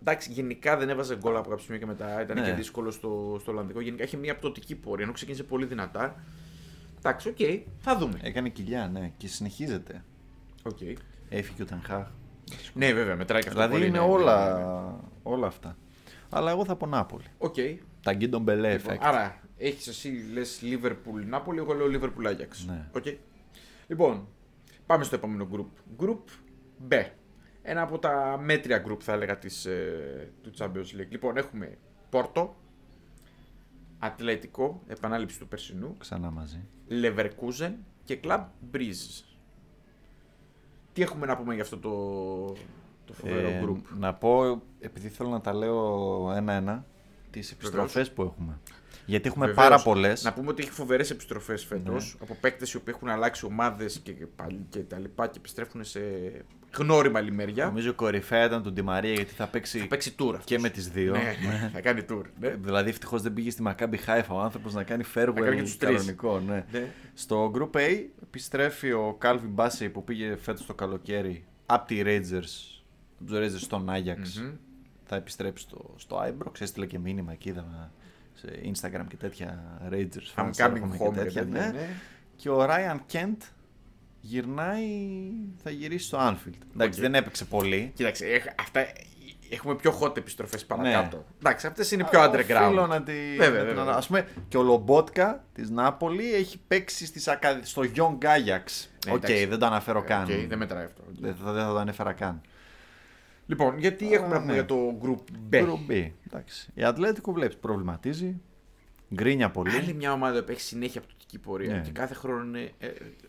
εντάξει, 0.02 0.32
γενικά 0.32 0.78
δεν 0.78 0.90
έβαζε 0.90 1.16
γκολ 1.18 1.36
από 1.38 1.50
κάποιο 1.50 1.64
σημείο 1.64 1.80
και 1.80 1.86
μετά. 1.86 2.22
Ήταν 2.22 2.40
Ναι. 2.40 2.46
και 2.46 2.54
δύσκολο 2.54 2.92
στο, 2.92 3.38
στο 3.42 3.52
Ολλανδικό. 3.52 3.80
Γενικά 3.82 4.04
είχε 4.04 4.18
μια 4.18 4.36
πτωτική 4.36 4.76
πορεία 4.76 5.04
ενώ 5.04 5.14
ξεκίνησε 5.14 5.44
πολύ 5.44 5.66
δυνατά. 5.66 6.24
Εντάξει, 6.98 7.30
οκ, 7.30 7.38
θα 7.80 7.98
δούμε. 7.98 8.20
Έκανε 8.22 8.50
κοιλιά, 8.50 8.88
ναι, 8.94 9.12
και 9.18 9.28
συνεχίζεται. 9.28 10.04
Οκ. 10.66 10.80
Έφυγε 11.30 11.62
ο 11.62 11.66
Τενχάχ. 11.66 12.08
Ναι, 12.74 12.94
βέβαια, 12.94 13.16
μετράει 13.16 13.42
και 13.42 13.48
αυτό. 13.48 13.60
Δηλαδή 13.62 13.78
πολύ, 13.78 13.90
είναι 13.90 14.00
ναι, 14.00 14.06
όλα, 14.06 14.58
ναι, 14.58 14.92
ναι. 14.92 14.98
όλα 15.24 15.48
αυτά. 15.48 15.78
Αλλά 16.30 16.52
εγώ 16.52 16.66
θα 16.66 16.76
πω 16.76 16.86
Νάπολη. 16.86 17.24
Οκ. 17.38 17.56
Τανγκί 18.02 18.14
Ντομπελέ 18.14 18.72
Λοιπόν, 18.72 18.94
effect. 18.94 19.00
άρα, 19.02 19.40
έχεις 19.58 19.88
εσύ 19.88 20.10
λες 20.34 20.62
Liverpool 20.64 21.26
Νάπολη, 21.28 21.60
εγώ 21.60 21.74
λέω 21.74 21.88
Liverpool 21.92 22.28
Ajax. 22.28 22.66
Ναι. 22.66 22.90
Οκ. 22.96 23.06
Λοιπόν, 23.88 24.28
πάμε 24.86 25.04
στο 25.04 25.16
επόμενο 25.16 25.48
group. 25.52 26.04
Group 26.04 26.20
B. 26.90 27.06
Ένα 27.62 27.82
από 27.82 28.00
τα 28.00 28.40
μέτρια 28.44 28.84
group 28.88 29.00
θα 29.00 29.14
έλεγα 29.14 29.38
της, 29.38 29.66
ε, 29.66 30.32
του 30.42 30.52
Champions 30.58 31.00
League. 31.00 31.10
Λοιπόν, 31.10 31.38
έχουμε 31.38 31.78
Πόρτο, 32.10 32.56
Ατλέτικο, 34.00 34.84
επανάληψη 34.88 35.40
του 35.40 35.48
περσινού, 35.48 35.96
Ξανά 35.98 36.32
μαζί. 36.32 36.66
Leverkusen 36.90 37.72
και 38.04 38.20
Club 38.24 38.46
Breeze. 38.74 39.35
Τι 40.96 41.02
έχουμε 41.02 41.26
να 41.26 41.38
πούμε 41.38 41.54
για 41.54 41.64
αυτό 41.64 41.78
το, 41.78 41.92
το 43.06 43.14
φοβερό 43.14 43.48
Ε, 43.48 43.64
group; 43.66 43.98
να 43.98 44.14
πω, 44.14 44.62
επειδή 44.80 45.10
θέλω 45.10 45.30
να 45.30 45.42
τα 45.42 45.54
λέω 45.54 46.32
ένα-ένα, 46.36 46.86
τις 47.40 47.52
επιστροφές 47.52 48.12
που 48.12 48.22
έχουμε. 48.22 48.60
Γιατί 49.06 49.28
έχουμε 49.28 49.46
Βεβαίως. 49.46 49.68
πάρα 49.68 49.82
πολλές. 49.84 50.24
Να 50.24 50.34
πούμε 50.34 50.50
ότι 50.50 50.62
έχει 50.62 50.72
φοβερές 50.72 51.10
επιστροφές 51.10 51.66
φέτος 51.66 52.14
Ναι. 52.14 52.20
από 52.22 52.38
παίκτες 52.42 52.74
οι 52.74 52.78
οποίοι 52.78 52.94
έχουν 52.98 53.10
αλλάξει 53.10 53.46
ομάδες 53.46 54.00
και, 54.04 54.12
πάλι 54.36 54.66
και 54.70 54.80
τα 54.80 55.00
λοιπά 55.00 55.28
και 55.28 55.38
επιστρέφουν 55.38 55.84
σε 55.84 56.00
γνώριμα 56.78 57.22
λιμέρια. 57.22 57.66
Νομίζω 57.66 57.90
η 57.90 57.94
κορυφαία 57.94 58.46
ήταν 58.46 58.64
του 58.64 58.72
Ντιμαρία 58.74 59.14
γιατί 59.14 59.34
θα 59.34 59.48
παίξει, 59.48 59.80
Θα 59.80 59.88
παίξει 59.88 60.16
tour. 60.20 60.36
και 60.44 60.60
με 60.60 60.70
τις 60.70 60.90
δύο. 60.90 61.12
Ναι, 61.12 61.70
θα 61.74 61.82
κάνει 61.82 62.02
tour. 62.10 62.22
Ναι. 62.40 62.50
Δηλαδή 62.50 62.90
ευτυχώς 62.90 63.22
δεν 63.22 63.34
πήγε 63.34 63.50
στη 63.50 63.62
Μακάμπι 63.62 63.98
Χάιφα 63.98 64.34
ο 64.34 64.40
άνθρωπος 64.40 64.74
να 64.74 64.84
κάνει 64.84 65.04
farewell 65.16 65.34
κάνει 65.36 65.56
και 65.56 65.62
τους 65.62 65.78
τρεις. 65.78 65.92
κανονικό. 65.96 66.40
Ναι. 66.40 66.66
Ναι. 66.72 66.88
Στο 67.14 67.52
Group 67.56 67.78
A 67.78 68.04
επιστρέφει 68.24 68.92
ο 68.92 69.18
Calvin 69.22 69.56
Bassey 69.56 69.90
που 69.94 70.04
πήγε 70.04 70.36
φέτος 70.36 70.66
το 70.66 70.74
καλοκαίρι 70.74 71.46
από 71.66 71.88
τη 71.88 72.02
Rangers, 72.06 72.82
από 73.20 73.26
τους 73.30 73.38
Rangers 73.40 73.60
στον 73.60 73.90
Άγιαξ. 73.90 74.40
Μμμ. 74.42 74.52
Θα 75.08 75.16
επιστρέψει 75.16 75.64
στο, 75.64 75.94
στο 75.98 76.24
Ibrox. 76.28 76.62
Έστειλε 76.62 76.86
και 76.86 77.00
μήνυμα 77.00 77.32
εκεί, 77.32 77.50
είδαμε 77.50 77.92
σε 78.34 78.48
Instagram 78.64 79.06
και 79.08 79.16
τέτοια 79.16 79.64
Rangers 79.92 80.36
I'm 80.36 80.44
fans. 80.52 80.66
coming 80.68 80.76
έχουμε 80.76 80.98
home. 81.00 81.14
και 81.14 81.20
τέτοια, 81.20 81.42
ρε 81.42 81.48
ναι. 81.50 81.60
παιδιά, 81.60 81.72
ναι. 81.72 81.88
Και 82.36 82.50
ο 82.50 82.66
Ryan 82.70 82.98
Kent 83.14 83.38
γυρνάει, 84.22 84.88
θα 85.64 85.70
γυρίσει 85.70 86.06
στο 86.06 86.18
Anfield. 86.22 86.60
Εντάξει, 86.74 87.00
Οκ. 87.00 87.06
δεν 87.06 87.16
έπαιξε 87.16 87.46
πολύ. 87.46 87.92
Κοίταξε, 87.96 88.26
έχ- 88.26 88.48
αυτά, 88.62 88.86
έχουμε 89.50 89.76
πιο 89.76 90.00
hot 90.02 90.18
επιστροφές 90.18 90.66
παρακάτω. 90.66 91.18
Ναι. 91.18 91.24
Εντάξει, 91.40 91.68
αυτές 91.68 91.92
είναι 91.92 92.04
πιο 92.04 92.20
Αλλά 92.22 92.32
underground. 92.34 92.66
οφείλω 92.66 92.88
να 92.88 93.04
τη... 93.04 93.14
Βέβαια, 93.38 93.50
να 93.50 93.58
την 93.58 93.66
βέβαια. 93.76 93.82
ανα- 93.82 93.96
Ας 93.96 94.08
πούμε, 94.08 94.28
και 94.48 94.58
ο 94.58 94.62
Λομπότκα 94.64 95.44
της 95.54 95.70
Νάπολη 95.70 96.34
έχει 96.34 96.60
παίξει 96.68 97.06
στις 97.06 97.28
ακα... 97.28 97.60
στο 97.64 97.82
Jong 97.96 98.18
Ajax. 98.24 98.88
Ναι, 99.06 99.14
Οκ, 99.14 99.24
εντάξει. 99.24 99.46
δεν 99.46 99.60
το 99.60 99.66
αναφέρω 99.66 100.02
καν. 100.04 100.24
Οκ, 100.24 100.48
δεν 100.48 100.58
μετράει 100.58 100.86
αυτό. 100.86 101.04
Δεν 101.20 101.36
θα, 101.44 101.52
δεν 101.52 101.64
θα 101.64 101.70
το 101.72 101.78
ανέφερα 101.78 102.14
καν. 102.14 102.42
Λοιπόν, 103.46 103.78
γιατί 103.78 104.14
έχουμε 104.14 104.34
να 104.34 104.40
πούμε 104.40 104.46
ναι. 104.46 104.54
για 104.54 104.66
το 104.66 104.98
group 105.04 105.54
B; 105.54 105.64
Group 105.64 105.92
B. 105.92 106.12
Εντάξει. 106.28 106.72
Η 106.74 106.84
Ατλέτικο 106.84 107.32
βλέπεις 107.32 107.58
προβληματίζει. 107.58 108.42
Γκρίνια 109.14 109.52
πολύ. 109.52 109.72
Άλλη 109.76 109.94
μια 109.94 110.12
ομάδα 110.12 110.44
που 110.44 110.52
έχει 110.52 110.62
συνέχεια 110.62 111.02
πτωτική 111.02 111.40
πορεία 111.40 111.76
Ναι. 111.76 111.82
και 111.82 111.92
κάθε 111.92 112.14
χρόνο 112.14 112.44
είναι 112.44 112.72
ε, 112.80 112.88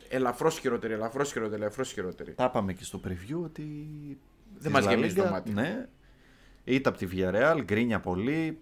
ελαφρώς 0.08 0.58
χειρότερη, 0.58 0.92
ελαφρώς 0.92 1.32
χειρότερη, 1.32 1.60
ελαφρώς 1.62 1.92
χειρότερη. 1.92 2.34
Τα 2.34 2.44
είπαμε 2.44 2.72
και 2.72 2.84
στο 2.84 3.00
preview 3.04 3.42
ότι. 3.44 3.62
Δεν 4.58 4.62
της 4.62 4.70
μας 4.70 4.84
La 4.84 4.88
γεμίζει 4.88 5.14
το 5.14 5.24
Liga, 5.26 5.30
μάτι. 5.30 5.52
Ναι. 5.52 5.86
Ήταν 6.64 6.92
από 6.92 7.06
τη 7.06 7.16
Villarreal, 7.16 7.60
γκρίνια 7.64 8.00
πολύ. 8.00 8.58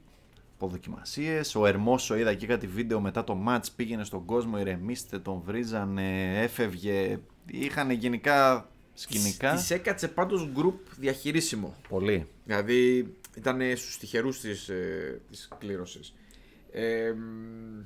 Αποδοκιμασίε. 0.55 1.41
Ο 1.57 1.67
Ερμόσο 1.67 2.17
είδα 2.17 2.35
και 2.35 2.47
κάτι 2.47 2.67
βίντεο 2.67 3.01
μετά 3.01 3.25
το 3.25 3.45
match. 3.49 3.67
Πήγαινε 3.77 4.05
στον 4.05 4.25
κόσμο, 4.25 4.59
ηρεμήστε, 4.59 5.19
τον 5.19 5.43
βρίζανε, 5.45 6.41
έφευγε. 6.43 7.19
Είχαν 7.47 7.91
γενικά 7.91 8.69
σκηνικά. 8.95 9.55
Της 9.55 9.71
έκατσε 9.71 10.09
πάντως 10.09 10.51
group 10.57 10.75
διαχειρίσιμο. 10.99 11.75
Πολύ. 11.89 12.27
Δηλαδή 12.45 13.13
ήταν 13.37 13.61
στους 13.77 13.99
τυχερούς 13.99 14.41
της 14.41 14.69
ε, 14.69 15.21
της 15.31 15.49
κλήρωσης. 15.59 16.15
Ε, 16.73 17.13
μ, 17.13 17.83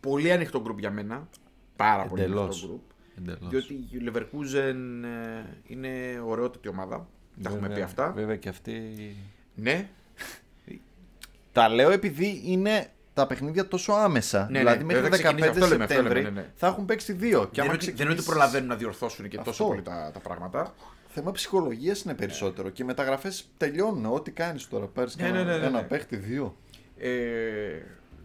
πολύ 0.00 0.32
ανοιχτό 0.32 0.62
group 0.66 0.78
για 0.78 0.90
μένα. 0.90 1.28
Πάρα 1.76 2.06
πολύ 2.06 2.22
Εντελώς. 2.22 2.62
ανοιχτό 2.62 2.80
group. 2.88 2.94
Εντελώς. 3.18 3.48
Διότι 3.50 3.72
η 3.74 4.10
Leverkusen 4.10 4.74
ε, 5.04 5.44
είναι 5.66 6.20
ωραιότατη 6.26 6.68
ομάδα. 6.68 7.08
Τα 7.42 7.48
έχουμε 7.48 7.60
Βέβαια- 7.60 7.76
πει 7.76 7.82
αυτά. 7.82 8.12
Βέβαια 8.12 8.36
και 8.36 8.48
αυτή. 8.48 8.72
Ναι, 9.54 9.88
Τα 11.52 11.68
λέω 11.68 11.90
επειδή 11.90 12.40
είναι 12.44 12.90
τα 13.14 13.26
παιχνίδια 13.26 13.68
τόσο 13.68 13.92
άμεσα. 13.92 14.48
ναι, 14.50 14.58
δηλαδή 14.58 14.84
μέχρι 14.84 15.02
βέβαια, 15.02 15.18
15 15.18 15.22
ξεκινήσει, 15.22 15.48
αυτό 15.48 15.66
λέμε, 15.66 15.84
αυτό 15.84 15.94
Σεπτέμβρη 15.94 16.22
λέμε, 16.22 16.34
ναι, 16.34 16.40
ναι. 16.40 16.50
θα 16.56 16.66
έχουν 16.66 16.84
παίξει 16.84 17.12
δύο. 17.12 17.38
Και 17.40 17.48
δεν, 17.60 17.64
άμα 17.64 17.72
είναι 17.72 17.74
ότι, 17.74 17.84
δεν 17.84 17.94
είναι 17.94 17.94
ότι 17.94 17.94
ξεκινήσεις- 18.04 18.26
προλαβαίνουν 18.28 18.68
να 18.68 18.74
διορθώσουν 18.76 19.28
και 19.28 19.36
τόσο 19.36 19.50
Αυτό. 19.50 19.64
πολύ 19.64 19.82
τα, 19.82 20.10
τα 20.12 20.18
πράγματα. 20.18 20.74
Θέμα 21.08 21.32
ψυχολογίας 21.32 22.02
είναι 22.02 22.14
περισσότερο. 22.14 22.68
Και 22.68 22.82
οι 22.82 22.86
μεταγραφές 22.86 23.44
τελειώνουν. 23.56 24.06
Ό,τι 24.06 24.30
κάνεις 24.30 24.68
τώρα. 24.68 24.86
Πάρεις 24.86 25.16
Ναι, 25.16 25.28
ναι, 25.28 25.42
ναι, 25.42 25.56
ναι, 25.56 25.66
ένα 25.66 25.70
ναι. 25.80 25.82
παίχτη, 25.82 26.16
δύο. 26.16 26.56
Ε, 26.98 27.10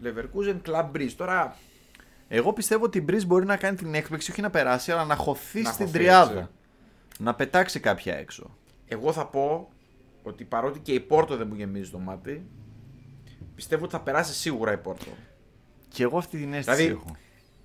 Leverkusen 0.03 0.57
Club 0.69 0.91
Breeze. 0.95 1.13
Τώρα 1.17 1.55
Εγώ 2.27 2.53
πιστεύω 2.53 2.85
ότι 2.85 2.97
η 2.97 3.05
Breeze 3.09 3.25
μπορεί 3.27 3.45
να 3.45 3.57
κάνει 3.57 3.77
την 3.77 3.93
έκπληξη, 3.93 4.31
όχι 4.31 4.41
να 4.41 4.49
περάσει, 4.49 4.91
αλλά 4.91 5.05
να 5.05 5.15
χωθεί 5.15 5.61
Να 5.61 5.71
στην 5.71 5.85
χωθεί, 5.85 5.97
τριάδα. 5.97 6.31
έτσι. 6.39 6.49
Να 7.19 7.33
πετάξει 7.35 7.79
κάποια 7.79 8.15
έξω. 8.15 8.57
Εγώ 8.87 9.11
θα 9.13 9.25
πω 9.25 9.69
ότι 10.23 10.43
παρότι 10.43 10.79
και 10.79 10.91
η 10.93 10.99
Πόρτο 10.99 11.35
δεν 11.37 11.47
μου 11.49 11.55
γεμίζει 11.55 11.91
το 11.91 11.97
μάτι, 11.99 12.45
πιστεύω 13.59 13.83
ότι 13.83 13.93
θα 13.93 13.99
περάσει 14.01 14.33
σίγουρα 14.33 14.71
η 14.73 14.77
Πόρτο. 14.77 15.11
Και 15.87 16.03
εγώ 16.03 16.17
αυτή 16.17 16.37
την 16.37 16.53
αίσθηση 16.53 16.77
Δηλαδή- 16.77 16.99
έχω. 17.01 17.15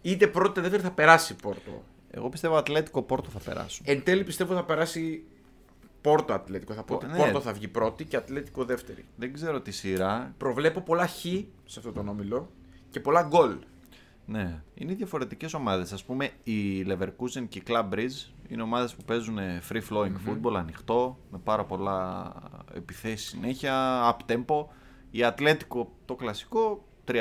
Είτε 0.03 0.27
πρώτη 0.27 0.51
είτε 0.51 0.61
δεύτερη 0.61 0.83
θα 0.83 0.91
περάσει 0.91 1.33
η 1.33 1.37
Πόρτο. 1.43 1.85
Εγώ 2.11 2.29
πιστεύω 2.29 2.57
Ατλέτικο 2.57 3.03
Πόρτο 3.03 3.31
θα 3.31 3.39
περάσουν. 3.39 3.85
Εν 3.89 4.03
τέλει 4.05 4.25
πιστεύω 4.25 4.55
θα 4.55 4.65
περάσει 4.65 5.25
Πόρτο 6.01 6.33
Ατλέτικο. 6.33 6.75
Θα 6.75 6.83
πω 6.83 6.95
ότι 6.95 7.07
Ναι. 7.07 7.17
Πόρτο 7.17 7.41
θα 7.41 7.53
βγει 7.53 7.69
πρώτη 7.69 8.05
και 8.05 8.17
Ατλέτικο 8.17 8.65
δεύτερη. 8.65 9.05
Δεν 9.17 9.33
ξέρω 9.33 9.61
τη 9.61 9.71
σειρά. 9.71 10.35
Προβλέπω 10.39 10.81
πολλά 10.81 11.07
χ 11.07 11.13
σε 11.65 11.79
αυτόν 11.79 11.95
τον 11.95 12.09
όμιλο 12.09 12.51
και 12.91 13.01
πολλά 13.01 13.23
γκολ. 13.23 13.57
Ναι, 14.27 14.63
είναι 14.75 14.95
διαφορετικές 14.95 15.55
ομάδες. 15.55 15.93
Α 15.93 15.99
πούμε 16.07 16.31
η 16.45 16.87
Leverkusen 16.89 17.45
και 17.49 17.59
η 17.59 17.63
Club 17.67 17.89
Breeze 17.95 18.33
Είναι 18.49 18.63
ομάδες 18.63 18.95
που 18.95 19.05
παίζουν 19.05 19.39
free 19.71 19.81
flowing 19.91 20.13
football, 20.29 20.55
ανοιχτό, 20.57 21.19
με 21.31 21.39
πάρα 21.45 21.65
πολλά 21.65 22.33
επιθέσεις 22.75 23.29
συνέχεια, 23.29 24.01
up 24.11 24.33
tempo. 24.33 24.67
Η 25.17 25.25
Ατλέτικο 25.25 25.93
το 26.05 26.15
κλασικό, 26.15 26.85
3-5-2. 27.05 27.21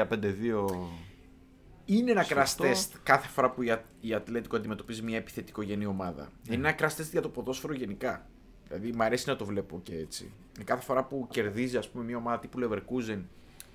Είναι 1.86 2.12
ένα 2.12 2.24
Σωστό. 2.24 2.64
crash 2.64 2.68
test 2.68 2.88
κάθε 3.04 3.28
φορά 3.28 3.52
που 3.52 3.62
η 3.62 3.70
Α- 3.72 3.86
η 4.02 4.14
Ατλέτικο 4.14 4.56
αντιμετωπίζει 4.56 5.02
μια 5.02 5.18
επιθετικογενή 5.18 5.86
ομάδα. 5.86 6.32
Ναι. 6.48 6.56
Είναι 6.56 6.68
ένα 6.68 6.78
crash 6.80 7.02
test 7.02 7.10
για 7.12 7.22
το 7.22 7.30
ποδόσφαιρο 7.30 7.74
γενικά. 7.74 8.30
Δηλαδή, 8.68 8.92
μου 8.92 9.04
αρέσει 9.04 9.30
να 9.30 9.36
το 9.36 9.46
βλέπω 9.46 9.80
και 9.84 9.96
έτσι. 9.96 10.32
Είναι 10.56 10.64
κάθε 10.64 10.84
φορά 10.84 11.04
που 11.04 11.28
κερδίζει, 11.32 11.78
ας 11.78 11.90
πούμε, 11.90 12.04
μια 12.04 12.18
ομάδα 12.18 12.40
τύπου 12.40 12.60
Leverkusen 12.64 13.20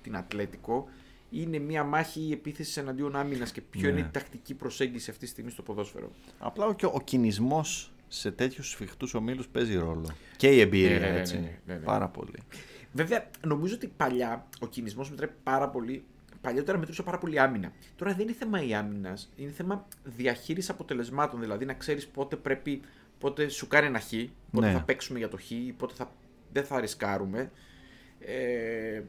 την 0.01 0.15
Ατλέτικο, 0.17 0.87
είναι 1.29 1.59
μια 1.59 1.83
μάχη 1.83 2.29
επίθεση 2.31 2.79
εναντίον 2.79 3.15
άμυνας 3.15 3.51
και 3.51 3.61
ποιο 3.61 3.81
Ναι. 3.81 3.87
είναι 3.87 3.99
η 3.99 4.09
τακτική 4.11 4.53
προσέγγιση 4.53 5.09
αυτή 5.09 5.25
τη 5.25 5.31
στιγμή 5.31 5.51
στο 5.51 5.61
ποδόσφαιρο. 5.61 6.11
Απλά 6.39 6.65
ο, 6.65 6.75
ο 6.93 7.01
κινησμός 7.01 7.91
σε 8.07 8.31
τέτοιους 8.31 8.69
σφιχτούς 8.69 9.13
ομίλους 9.13 9.47
παίζει 9.47 9.75
ρόλο. 9.77 10.09
Και 10.37 10.47
η 10.55 10.59
εμπειρία, 10.59 10.99
Ναι, 10.99 11.05
ναι, 11.05 11.11
ναι, 11.11 11.19
έτσι. 11.19 11.35
ναι, 11.39 11.59
ναι, 11.65 11.73
ναι. 11.73 11.79
Πάρα 11.79 12.07
πολύ. 12.07 12.37
Βέβαια, 12.93 13.29
νομίζω 13.47 13.75
ότι 13.75 13.87
παλιά 13.87 14.47
ο 14.59 14.67
κινησμός 14.67 15.09
μετράει 15.09 15.29
πάρα 15.43 15.69
πολύ. 15.69 16.03
Παλιότερα 16.41 16.77
μετρούσε 16.77 17.03
πάρα 17.03 17.17
πολύ 17.17 17.39
άμυνα. 17.39 17.71
Τώρα 17.95 18.13
δεν 18.13 18.21
είναι 18.27 18.35
θέμα 18.35 18.63
η 18.63 18.73
άμυνας, 18.73 19.31
είναι 19.35 19.51
θέμα 19.51 19.87
διαχείρισης 20.03 20.69
αποτελεσμάτων. 20.69 21.39
Δηλαδή 21.39 21.65
να 21.65 21.73
ξέρεις 21.73 22.07
πότε 22.07 22.35
πρέπει, 22.35 22.81
πότε 23.17 23.47
σου 23.47 23.67
κάνει 23.67 23.87
ένα 23.87 23.99
χ, 23.99 24.09
πότε 24.51 24.65
Ναι. 24.65 24.71
θα 24.73 24.81
παίξουμε 24.83 25.19
για 25.19 25.27
το 25.27 25.37
χ, 25.37 25.51
πότε 25.77 25.93
θα, 25.93 26.11
δεν 26.51 26.63
θα 26.63 26.79
ρισκάρουμε. 26.79 27.51
Ε, 28.19 29.01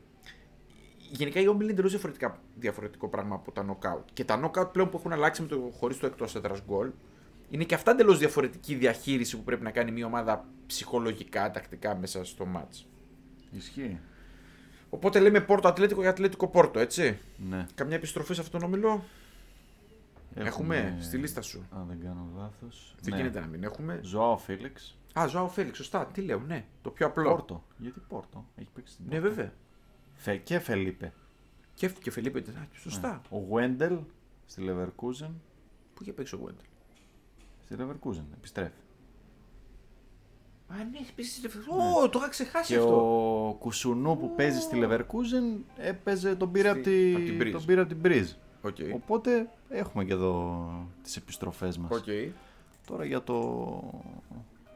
γενικά 1.10 1.40
οι 1.40 1.48
όμιλοι 1.48 1.62
είναι 1.62 1.72
εντελώς 1.72 1.90
διαφορετικά, 1.90 2.40
διαφορετικό 2.56 3.08
πράγμα 3.08 3.34
από 3.34 3.52
τα 3.52 3.66
knockout. 3.66 4.04
Και 4.12 4.24
τα 4.24 4.50
knockout 4.50 4.72
πλέον 4.72 4.90
που 4.90 4.96
έχουν 4.96 5.12
αλλάξει 5.12 5.42
με 5.42 5.48
το 5.48 5.70
χωρίς 5.78 5.98
το 5.98 6.06
εκτός 6.06 6.34
έδρας 6.34 6.62
γκολ, 6.66 6.90
είναι 7.50 7.64
και 7.64 7.74
αυτά 7.74 7.90
εντελώς 7.90 8.18
διαφορετική 8.18 8.74
διαχείριση 8.74 9.36
που 9.36 9.42
πρέπει 9.44 9.62
να 9.62 9.70
κάνει 9.70 9.90
μια 9.90 10.06
ομάδα 10.06 10.44
ψυχολογικά, 10.66 11.50
τακτικά 11.50 11.96
μέσα 11.96 12.24
στο 12.24 12.46
match. 12.56 12.84
Ισχύει. 13.50 13.98
Οπότε 14.90 15.20
λέμε 15.20 15.40
Πόρτο 15.40 15.68
Ατλέτικο 15.68 16.00
για 16.00 16.10
Ατλέτικο 16.10 16.48
Πόρτο, 16.48 16.78
έτσι; 16.78 17.18
Ναι. 17.36 17.66
Καμιά 17.74 17.96
επιστροφή 17.96 18.34
σε 18.34 18.40
αυτόν 18.40 18.60
τον 18.60 18.68
όμιλο; 18.68 19.04
Έχουμε, 20.34 20.96
στη 21.00 21.16
λίστα 21.16 21.42
σου. 21.42 21.66
Αν 21.70 21.86
δεν 21.86 22.00
κάνω 22.00 22.26
λάθος. 22.36 22.94
Δεν 23.00 23.14
γίνεται 23.16 23.40
να 23.40 23.46
μην 23.46 23.62
έχουμε; 23.64 24.00
Ζωάο 24.02 24.36
Φίλιξ. 24.36 24.98
Α, 25.18 25.26
Ζωάο 25.28 25.48
Φέληξ, 25.48 25.76
σωστά. 25.76 26.06
Τι 26.06 26.20
λέω, 26.20 26.38
ναι. 26.40 26.64
Το 26.82 26.90
πιο 26.90 27.06
απλό. 27.06 27.30
Πόρτο. 27.30 27.64
Γιατί 27.76 28.00
Πόρτο; 28.08 28.46
Έχει 28.56 28.68
παίξει 28.74 28.92
στην 28.92 29.04
Ναι, 29.08 29.14
Πόρτο. 29.20 29.28
βέβαια. 29.28 29.52
Φε, 30.14 30.36
και 30.36 30.58
Φελίπε. 30.58 31.12
Και, 31.74 31.88
και 31.88 32.10
Φελίπε, 32.10 32.38
α, 32.38 32.66
σωστά. 32.74 33.22
Ο 33.30 33.38
Γουέντελ 33.38 33.98
στη 34.46 34.62
Leverkusen. 34.68 35.30
Πού 35.94 36.02
είχε 36.02 36.12
παίξει 36.12 36.34
ο 36.34 36.38
Γουέντελ; 36.38 36.64
Στη 37.64 37.76
Leverkusen. 37.78 38.24
Επιστρέφει. 38.36 38.70
Α, 40.72 40.76
ναι, 40.90 40.98
έχει 41.00 41.12
παίξει 41.14 41.30
στη 41.34 41.46
Ω, 42.02 42.08
το 42.08 42.18
είχα 42.18 42.28
ξεχάσει 42.28 42.72
Και 42.72 42.78
αυτό. 42.78 43.46
ο 43.48 43.52
Κουσουνού 43.54 44.18
που 44.18 44.34
παίζει 44.34 44.60
στη 44.60 44.80
Leverkusen 44.84 45.60
έπαιζε, 45.76 46.34
τον 46.34 46.50
πήρε 46.52 46.68
από 46.68 46.80
Στη- 46.80 46.90
τη, 46.90 47.14
απ' 47.14 47.24
την 47.24 47.38
Μπριζ. 47.40 47.52
τον 47.52 47.64
πήρε 47.64 47.80
από 47.80 47.94
την 47.94 48.00
Μπριζ. 48.04 48.34
Οκ. 48.62 48.76
Οπότε 48.94 49.48
έχουμε 49.68 50.04
και 50.04 50.12
εδώ 50.12 50.66
τις 51.02 51.16
επιστροφές 51.16 51.78
μας. 51.78 51.90
Οκ. 51.90 52.04
Τώρα 52.86 53.04
για 53.04 53.22
το, 53.22 53.80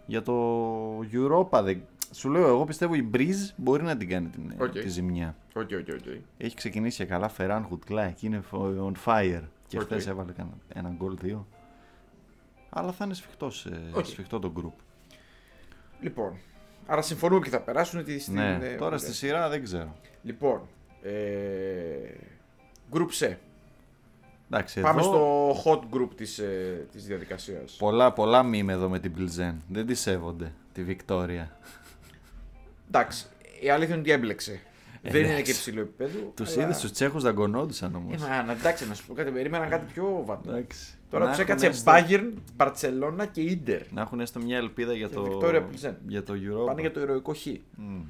για 0.07 0.23
το 0.23 0.99
Europa, 1.13 1.61
δεν... 1.63 1.83
σου 2.11 2.31
λέω 2.31 2.47
εγώ 2.49 2.65
πιστεύω 2.65 2.95
η 2.95 3.11
Μπριζ 3.15 3.51
μπορεί 3.57 3.83
να 3.83 3.97
την 3.97 4.09
κάνει 4.09 4.29
την, 4.29 4.53
Οκ. 4.61 4.71
τη 4.71 4.89
ζημιά. 4.89 5.37
OK, 5.55 5.63
OK, 5.81 5.89
OK. 5.95 6.15
Έχει 6.39 6.57
ξεκινήσει 6.57 6.97
και 6.97 7.05
καλά 7.05 7.29
Φεράν 7.29 7.65
Χουτγκλά, 7.65 8.15
είναι 8.21 8.43
on 8.53 8.93
fire. 9.05 9.43
Και 9.67 9.77
Οκ. 9.79 9.83
χθες 9.85 10.07
έβαλε 10.07 10.33
κανένα- 10.33 10.57
ένα 10.75 10.89
γκολ 10.97 11.17
δύο. 11.21 11.47
Αλλά 12.71 12.93
θα 12.93 13.05
είναι 13.05 13.15
σφιχτός, 13.15 13.67
ε, 13.67 13.81
Οκ. 13.93 14.05
σφιχτό 14.05 14.39
το 14.39 14.53
group. 14.57 14.83
Λοιπόν, 16.05 16.37
άρα 16.87 17.03
συμφωνούμε 17.03 17.41
και 17.45 17.51
θα 17.51 17.61
περάσουν 17.61 18.01
ότι 18.01 18.19
στην. 18.19 18.35
Ναι, 18.35 18.59
ε, 18.63 18.75
τώρα 18.75 18.99
στη 18.99 19.15
σειρά 19.15 19.49
δεν 19.49 19.63
ξέρω. 19.65 19.97
Λοιπόν, 20.23 20.61
ε, 21.03 21.11
group 22.93 23.09
C. 23.25 23.35
Εντάξει, 24.51 24.81
Πάμε 24.81 25.01
εδώ 25.01 25.11
στο 25.55 25.63
hot 25.65 25.97
group 25.97 26.09
της, 26.17 26.39
ε, 26.39 26.87
της 26.93 27.07
διαδικασίας. 27.07 27.73
πολλά, 27.79 28.13
πολλά 28.13 28.43
μήνυμα 28.43 28.73
εδώ 28.73 28.89
με 28.89 28.99
την 28.99 29.13
Πλζεν. 29.13 29.63
Δεν 29.69 29.87
τη 29.87 29.95
σέβονται 29.95 30.53
τη 30.73 30.83
Βικτόρια. 30.83 31.57
Εντάξει, 32.89 33.27
η 33.61 33.71
αλήθεια 33.71 33.93
είναι 33.93 34.03
ότι 34.03 34.11
έμπλεξε. 34.11 34.61
Δεν 35.03 35.15
είναι 35.15 35.25
εντάξει. 35.25 35.43
και 35.45 35.51
υψηλό 35.51 35.81
επίπεδο. 35.81 36.33
Τους 36.35 36.53
αλλά- 36.57 36.65
είδες 36.65 36.79
τους 36.81 36.93
Τσέχους 36.93 37.23
δαγκωνόντουσαν 37.23 37.95
όμως. 37.95 38.23
Ε, 38.23 38.27
μα, 38.29 38.43
να, 38.43 38.53
εντάξει, 38.53 38.89
να 38.89 38.95
σου 38.95 39.07
πω 39.07 39.15
κάτι. 39.15 39.31
Περίμενα 39.31 39.67
κάτι 39.67 39.93
πιο 39.93 40.23
βατό. 40.25 40.51
Εντάξει. 40.51 40.95
Τώρα 41.15 41.27
Να 41.27 41.35
του 41.35 41.41
έχουν 41.41 41.53
έκατσε 41.53 41.67
έστω- 41.67 41.93
Bayern, 41.93 42.33
Barcelona 42.57 43.27
και 43.33 43.61
Inter. 43.67 43.81
Να 43.91 44.01
έχουν 44.01 44.21
έστω 44.21 44.41
μια 44.41 44.57
ελπίδα 44.57 44.93
για 44.95 45.09
Και 45.09 45.15
το. 45.15 45.39
Victoria 45.43 45.63
Plzen. 45.63 45.95
Για 46.07 46.23
το 46.23 46.33
Europa. 46.33 46.67
Πάνε 46.67 46.81
για 46.81 46.93
το 46.93 47.01
ηρωικό 47.01 47.35
χ. 47.35 47.47
Μμ. 47.77 48.01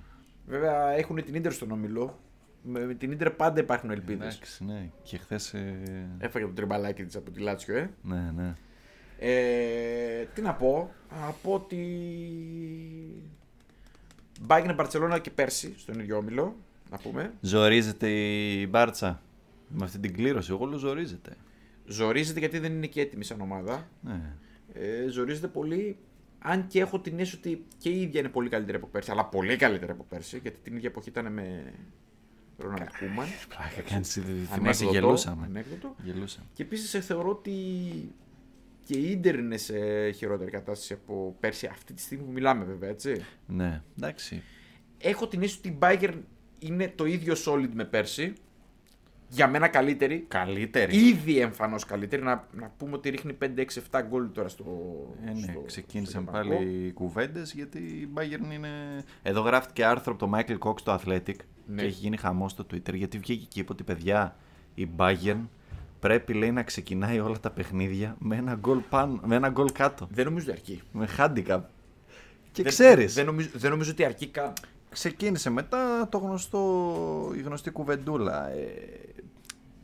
Βέβαια 0.46 0.90
έχουν 0.90 1.24
την 1.24 1.42
Inter 1.42 1.52
στον 1.52 1.70
όμιλο. 1.70 2.18
Με, 2.62 2.86
με 2.86 2.94
την 2.94 3.16
Inter 3.20 3.30
πάντα 3.36 3.60
υπάρχουν 3.60 3.90
ελπίδες. 3.90 4.34
Εντάξει, 4.34 4.64
ναι. 4.64 4.90
Και 5.02 5.18
χθες. 5.18 5.54
Έφαγε 6.18 6.44
το 6.46 6.52
τριμπαλάκι 6.52 7.04
της 7.04 7.16
από 7.16 7.30
τη 7.30 7.40
Λάτσιο, 7.40 7.76
ε. 7.76 7.90
Ναι, 8.02 8.32
ναι. 8.36 8.54
ε. 9.18 10.24
Τι 10.34 10.40
να 10.42 10.54
πω. 10.54 10.90
Να 11.20 11.30
πω 11.42 11.52
ότι. 11.52 11.78
Bayern, 14.46 14.76
Barcelona 14.76 15.18
και 15.20 15.30
πέρσι 15.30 15.74
στον 15.78 15.98
ίδιο 16.00 16.16
όμιλο. 16.16 16.56
Να 16.90 16.98
πούμε. 16.98 17.32
Ζορίζεται 17.40 18.08
η 18.10 18.66
Μπάρτσα. 18.70 19.22
Με 19.68 19.84
αυτή 19.84 19.98
την 19.98 20.12
κλήρωση. 20.14 20.52
Εγώ 20.52 20.64
λέω 20.66 20.78
ζορίζεται. 20.78 21.36
Ζορίζεται 21.86 22.38
γιατί 22.38 22.58
δεν 22.58 22.72
είναι 22.72 22.86
και 22.86 23.00
έτοιμη 23.00 23.24
σαν 23.24 23.40
ομάδα. 23.40 23.88
Ναι. 24.00 24.32
Ε, 24.72 25.08
ζορίζεται 25.08 25.48
πολύ. 25.48 25.96
Αν 26.38 26.66
και 26.66 26.80
έχω 26.80 27.00
την 27.00 27.18
αίσθηση 27.18 27.36
ότι 27.36 27.64
και 27.78 27.88
η 27.88 28.00
ίδια 28.00 28.20
είναι 28.20 28.28
πολύ 28.28 28.48
καλύτερη 28.48 28.76
από 28.76 28.86
πέρσι, 28.86 29.10
αλλά 29.10 29.24
πολύ 29.24 29.56
καλύτερη 29.56 29.92
από 29.92 30.06
πέρσι, 30.08 30.38
γιατί 30.38 30.58
την 30.62 30.76
ίδια 30.76 30.88
εποχή 30.88 31.08
ήταν 31.08 31.32
με 31.32 31.72
Ρόναλντ 32.56 32.88
Κούμαν. 32.98 33.26
Πλάκα 33.48 33.90
κάνεις. 33.90 34.12
Θυμάσαι, 34.52 34.84
Ανέκδοτο, 34.84 34.90
γελούσαμε. 34.90 35.44
ανέκδοτο. 35.44 35.94
Γελούσαμε. 36.04 36.46
Και 36.52 36.62
επίσης 36.62 37.06
θεωρώ 37.06 37.28
ότι 37.30 37.52
και 38.84 38.98
η 38.98 39.10
Ίντερ 39.10 39.38
είναι 39.38 39.56
σε 39.56 40.10
χειρότερη 40.10 40.50
κατάσταση 40.50 40.92
από 40.92 41.36
πέρσι, 41.40 41.66
αυτή 41.66 41.92
τη 41.92 42.00
στιγμή 42.00 42.24
που 42.24 42.30
μιλάμε 42.32 42.64
βέβαια, 42.64 42.90
έτσι. 42.90 43.24
Ναι, 43.46 43.82
εντάξει. 43.98 44.42
Έχω 44.98 45.28
την 45.28 45.42
αίσθηση 45.42 45.58
ότι 45.58 45.68
η 45.68 45.78
Bayern 45.80 46.20
είναι 46.58 46.92
το 46.94 47.04
ίδιο 47.04 47.34
solid 47.46 47.70
με 47.72 47.84
πέρσι. 47.84 48.32
Για 49.34 49.48
μένα 49.48 49.68
καλύτερη. 49.68 50.24
Καλύτερη. 50.28 50.96
Ήδη 51.08 51.38
εμφανώς 51.38 51.84
καλύτερη. 51.84 52.22
Να, 52.22 52.48
να 52.52 52.72
πούμε 52.78 52.94
ότι 52.96 53.08
ρίχνει 53.10 53.36
5-6-7 53.90 54.00
γκολ 54.08 54.32
τώρα 54.32 54.48
στο. 54.48 54.64
Ε, 55.26 55.30
ναι, 55.30 55.40
στο- 55.40 55.62
ξεκίνησαν 55.66 56.22
στο 56.22 56.30
Γερμανικό. 56.32 56.56
πάλι 56.64 56.86
οι 56.86 56.92
κουβέντες 56.92 57.52
γιατί 57.52 57.78
η 57.78 58.08
Bayern 58.14 58.52
είναι. 58.52 58.68
Εδώ 59.22 59.40
γράφτηκε 59.40 59.84
άρθρο 59.84 60.12
από 60.12 60.26
το 60.26 60.38
Michael 60.38 60.58
Cox 60.58 60.78
στο 60.80 61.00
Athletic 61.00 61.34
Ναι. 61.66 61.80
και 61.82 61.86
έχει 61.86 62.00
γίνει 62.00 62.16
χαμός 62.16 62.50
στο 62.50 62.66
Twitter 62.72 62.94
γιατί 62.94 63.18
βγήκε 63.18 63.46
και 63.48 63.60
είπε 63.60 63.72
ότι 63.72 63.82
παιδιά 63.82 64.36
η 64.74 64.88
Bayern 64.96 65.40
πρέπει 66.00 66.32
λέει 66.32 66.50
να 66.52 66.62
ξεκινάει 66.62 67.20
όλα 67.20 67.40
τα 67.40 67.50
παιχνίδια 67.50 68.16
με 68.18 68.36
ένα 68.36 68.54
γκολ 68.54 68.78
πάνω, 68.78 69.20
με 69.24 69.34
ένα 69.36 69.48
γκολ 69.48 69.72
κάτω. 69.72 70.08
Δεν 70.10 70.24
νομίζω 70.24 70.46
ότι 70.50 70.58
αρκεί. 70.60 70.82
Με 70.92 71.08
handicap. 71.18 71.60
Και 72.52 72.62
Δεν- 72.62 72.72
ξέρεις. 72.72 73.14
Δεν, 73.14 73.26
νομίζω, 73.26 73.48
δεν 73.54 73.70
νομίζω 73.70 73.90
ότι 73.90 74.04
αρκεί 74.04 74.26
καν. 74.26 74.52
Ξεκίνησε 74.94 75.50
μετά 75.50 76.09
το 76.11 76.18
γνωστό, 76.18 76.62
η 77.37 77.40
γνωστή 77.40 77.70
κουβεντούλα. 77.70 78.50
Ε, 78.50 78.64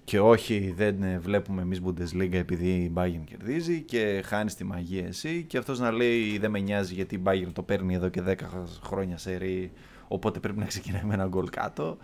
και 0.04 0.20
όχι, 0.20 0.72
δεν 0.76 1.02
ε, 1.02 1.18
βλέπουμε 1.18 1.62
εμείς 1.62 1.80
Bundesliga 1.86 2.32
επειδή 2.32 2.68
η 2.68 2.92
Bayern 2.96 3.22
κερδίζει 3.24 3.80
και 3.80 4.22
χάνεις 4.24 4.54
τη 4.54 4.64
μαγεία 4.64 5.06
εσύ. 5.06 5.44
Και 5.48 5.58
αυτός 5.58 5.78
να 5.78 5.90
λέει 5.90 6.38
δεν 6.38 6.50
με 6.50 6.58
νοιάζει 6.58 6.94
γιατί 6.94 7.14
η 7.14 7.22
Bayern 7.24 7.48
το 7.52 7.62
παίρνει 7.62 7.94
εδώ 7.94 8.08
και 8.08 8.22
10 8.26 8.34
χρόνια 8.82 9.18
σε 9.18 9.36
ρί, 9.36 9.72
οπότε 10.08 10.38
πρέπει 10.40 10.58
να 10.58 10.64
ξεκινάει 10.64 11.02
με 11.04 11.14
ένα 11.14 11.26
γκολ 11.26 11.48
κάτω. 11.50 11.96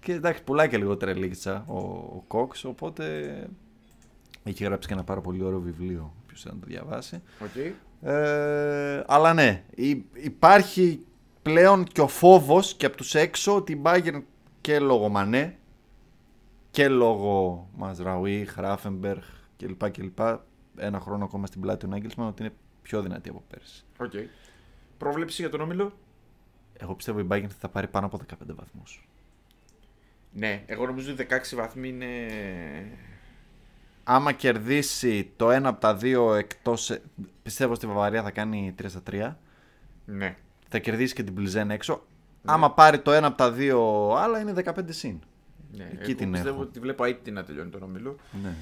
Και 0.00 0.12
εντάξει, 0.12 0.42
πουλάει 0.42 0.68
και 0.68 0.76
λίγο 0.78 0.96
τρελίτσα 0.96 1.64
ο, 1.68 1.78
ο 1.78 2.24
Cox, 2.28 2.48
οπότε 2.64 3.04
έχει 4.44 4.64
γράψει 4.64 4.88
και 4.88 4.94
ένα 4.94 5.04
πάρα 5.04 5.20
πολύ 5.20 5.42
ωραίο 5.42 5.60
βιβλίο. 5.60 6.14
Ποιο 6.26 6.36
θέλει 6.36 6.54
να 6.54 6.60
το 6.60 6.66
διαβάσει. 6.66 7.22
Okay. 7.40 7.72
Ε, 8.08 9.02
αλλά 9.06 9.34
ναι, 9.34 9.62
υ- 9.74 10.04
υπάρχει 10.24 11.00
πλέον 11.44 11.84
και 11.84 12.00
ο 12.00 12.08
φόβος 12.08 12.74
και 12.74 12.86
από 12.86 12.96
τους 12.96 13.14
έξω 13.14 13.56
ότι 13.56 13.72
η 13.72 13.80
Bayern 13.84 14.22
και 14.60 14.78
λόγω 14.78 15.08
Μανέ 15.08 15.58
και 16.70 16.88
λόγω 16.88 17.68
Μαζραουί, 17.76 18.44
Χράφενμπεργκ 18.44 19.20
κλπ. 19.56 19.90
κλπ. 19.90 20.18
Ένα 20.76 21.00
χρόνο 21.00 21.24
ακόμα 21.24 21.46
στην 21.46 21.60
πλάτη 21.60 21.78
του 21.78 21.90
Νάγκελσμαν 21.90 22.28
ότι 22.28 22.42
είναι 22.42 22.52
πιο 22.82 23.02
δυνατή 23.02 23.28
από 23.28 23.42
πέρσι. 23.48 23.84
Okay. 23.98 24.26
Πρόβλεψη 24.98 25.42
για 25.42 25.50
τον 25.50 25.60
όμιλο; 25.60 25.92
Εγώ 26.78 26.94
πιστεύω 26.94 27.18
η 27.20 27.26
Bayern 27.30 27.48
θα 27.58 27.68
πάρει 27.68 27.88
πάνω 27.88 28.06
από 28.06 28.20
15 28.30 28.54
βαθμούς. 28.54 29.08
Ναι, 30.32 30.62
εγώ 30.66 30.86
νομίζω 30.86 31.12
ότι 31.12 31.26
16 31.30 31.56
βαθμοί 31.56 31.88
είναι. 31.88 32.08
Άμα 34.04 34.32
κερδίσει 34.32 35.32
το 35.36 35.50
ένα 35.50 35.68
από 35.68 35.80
τα 35.80 35.94
δύο 35.94 36.34
εκτός, 36.34 36.90
ε, 36.90 37.02
πιστεύω 37.42 37.74
στη 37.74 37.86
Βαβαρία 37.86 38.22
θα 38.22 38.30
κάνει 38.30 38.74
3 38.78 38.88
στα 38.88 39.02
3. 39.10 39.36
Ναι. 40.04 40.36
Θα 40.74 40.80
κερδίσει 40.80 41.14
και 41.14 41.22
την 41.22 41.34
Πλιζέν 41.34 41.70
έξω. 41.70 42.06
Άμα 42.44 42.72
πάρει 42.72 42.98
το 42.98 43.12
ένα 43.12 43.26
από 43.26 43.36
τα 43.36 43.52
δύο 43.52 44.08
άλλα 44.16 44.40
είναι 44.40 44.52
15 44.64 44.70
συν. 44.88 45.18
ναι. 45.76 45.84
Εκεί 45.92 46.10
εγώ 46.10 46.14
την 46.14 46.30
πιστεύω 46.30 46.54
έχω. 46.54 46.62
ότι 46.62 46.80
βλέπω 46.80 47.04
αίτητη 47.04 47.30
να 47.30 47.44
τελειώνει 47.44 47.70
τον 47.70 47.82
όμιλο. 47.82 48.16
Ναι. 48.42 48.54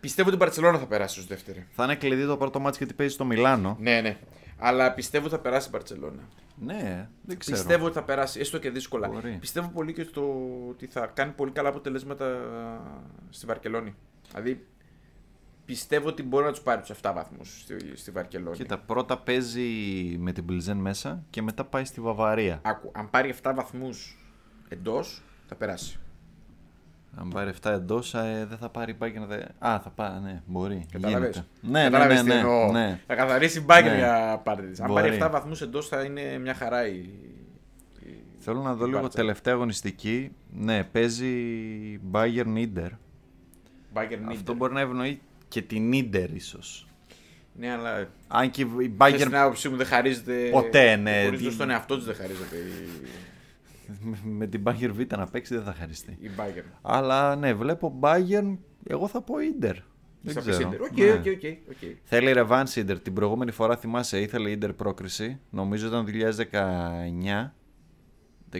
Πιστεύω 0.00 0.28
ότι 0.28 0.36
η 0.36 0.40
Μπαρσελόνα 0.44 0.78
θα 0.78 0.86
περάσει 0.86 1.18
ως 1.18 1.26
δεύτερη. 1.26 1.66
Θα 1.70 1.84
είναι 1.84 1.94
κλειδί 1.94 2.26
το 2.26 2.36
πρώτο 2.36 2.60
μάτς 2.60 2.78
γιατί 2.78 2.94
παίζει 2.94 3.14
στο 3.14 3.24
Μιλάνο. 3.24 3.76
Ναι, 3.80 4.00
ναι. 4.00 4.16
Αλλά 4.58 4.92
πιστεύω 4.92 5.26
ότι 5.26 5.34
θα 5.34 5.40
περάσει 5.40 5.66
η 5.66 5.70
Μπαρσελόνα. 5.72 6.22
Ναι, 6.60 7.08
δεν 7.22 7.38
ξέρω. 7.38 7.56
Πιστεύω 7.56 7.84
ότι 7.84 7.94
θα 7.94 8.02
περάσει, 8.02 8.40
έστω 8.40 8.58
και 8.58 8.70
δύσκολα. 8.70 9.08
Μπορεί. 9.08 9.36
Πιστεύω 9.40 9.68
πολύ 9.68 9.92
και 9.92 10.02
στο 10.02 10.22
ότι 10.68 10.86
θα 10.86 11.06
κάνει 11.06 11.32
πολύ 11.32 11.50
καλά 11.50 11.68
αποτελέσματα 11.68 12.26
στη 13.30 13.46
Βαρκελόνη. 13.46 13.94
Δηλαδή, 14.30 14.66
πιστεύω 15.64 16.08
ότι 16.08 16.22
μπορεί 16.22 16.44
να 16.44 16.50
τους 16.50 16.60
πάρει 16.60 16.80
τους 16.80 16.90
7 17.02 17.12
βαθμούς 17.14 17.60
στη, 17.60 17.96
στη 17.96 18.10
Βαρκελόνη. 18.10 18.56
Κοίτα, 18.56 18.78
πρώτα 18.78 19.18
παίζει 19.18 19.62
με 20.18 20.32
την 20.32 20.44
Πλιζέν 20.44 20.76
μέσα 20.76 21.22
και 21.30 21.42
μετά 21.42 21.64
πάει 21.64 21.84
στη 21.84 22.00
Βαβαρία. 22.00 22.58
Άκου, 22.62 22.90
αν 22.94 23.10
πάρει 23.10 23.34
7 23.42 23.52
βαθμούς 23.54 24.16
εντός, 24.68 25.22
θα 25.46 25.54
περάσει. 25.54 25.96
Αν 27.16 27.28
πάρει 27.28 27.52
7 27.62 27.70
εντός, 27.70 28.10
δεν 28.48 28.56
θα 28.60 28.68
πάρει 28.68 28.94
μπάγκερ. 28.94 29.26
Δε... 29.26 29.36
Α, 29.58 29.80
θα 29.80 29.90
πάρει, 29.94 30.20
ναι, 30.22 30.42
μπορεί. 30.46 30.86
Κατάλαβε. 30.92 31.18
Γίνεται. 31.28 31.44
Ναι, 31.60 31.88
ναι, 31.88 31.98
ναι, 32.06 32.22
ναι, 32.22 32.42
ναι. 32.72 33.00
Θα 33.06 33.14
καθαρίσει 33.14 33.60
μπάγκερ 33.60 33.90
Ναι. 33.92 33.96
για 33.98 34.40
πάρτι 34.44 34.66
της. 34.66 34.80
Αν 34.80 34.86
Μπορεί. 34.88 35.02
πάρει 35.18 35.18
7 35.22 35.28
βαθμούς 35.30 35.60
εντός, 35.62 35.88
θα 35.88 36.02
είναι 36.02 36.38
μια 36.38 36.54
χαρά 36.54 36.86
η. 36.86 36.96
η- 36.96 38.24
Θέλω 38.38 38.60
να 38.62 38.74
δω 38.74 38.84
η 38.84 38.88
λίγο 38.88 39.00
Μπάρτσα. 39.00 39.18
τελευταία 39.18 39.54
αγωνιστική. 39.54 40.32
Ναι, 40.52 40.84
παίζει 40.84 41.30
Bayern 42.12 42.56
Inter. 42.56 42.88
Μπάγκερ 43.92 44.18
Αυτό 44.18 44.30
Νίτερ. 44.34 44.54
μπορεί 44.56 44.72
να 44.72 44.80
ευνοεί 44.80 45.20
και 45.52 45.62
την 45.62 45.90
Inter 45.94 46.28
ίσως. 46.34 46.86
Ναι, 47.58 47.70
αλλά. 47.72 48.08
Αν 48.28 48.50
και 48.50 48.62
η 48.62 48.94
Bayern... 48.98 49.02
Bayern 49.10 49.18
Στην 49.18 49.36
άποψή 49.36 49.68
μου 49.68 49.76
δεν 49.76 49.86
χαρίζεται. 49.86 50.48
Ποτέ, 50.50 50.96
ναι. 50.96 51.22
Χωρίς 51.24 51.40
Τι- 51.42 51.50
στον 51.50 51.70
εαυτό 51.70 51.96
της 51.96 52.04
δεν 52.04 52.14
χαρίζεται 52.14 52.56
η, 52.56 53.08
με 54.24 54.46
την 54.46 54.62
Bayern 54.64 54.90
Β 54.92 55.16
να 55.16 55.26
παίξει 55.26 55.54
δεν 55.54 55.62
θα 55.64 55.72
χαριστεί. 55.78 56.16
η 56.20 56.30
Bayern. 56.36 56.64
Αλλά 56.82 57.36
ναι, 57.36 57.54
βλέπω 57.54 57.98
Bayern, 58.02 58.56
εγώ 58.86 59.08
θα 59.08 59.22
πω 59.22 59.34
Inter. 59.60 59.74
Δεν 60.20 60.34
Θα 60.34 60.40
ξέρω. 60.40 60.56
πεις 60.56 60.66
Inter. 60.66 60.80
OK, 60.90 60.98
Ναι. 60.98 61.10
OK, 61.12 61.18
OK, 61.18 61.70
OK. 61.70 61.96
Θέλει 62.02 62.32
revenge 62.36 62.74
Inter. 62.74 62.96
Την 63.02 63.12
προηγούμενη 63.12 63.50
φορά 63.50 63.76
θυμάσαι 63.76 64.20
ήθελε 64.20 64.50
η 64.50 64.58
Inter 64.62 64.70
πρόκριση. 64.76 65.40
Νομίζω 65.50 65.86
ήταν 65.86 66.06
2019. 66.06 67.54
19-20 68.52 68.58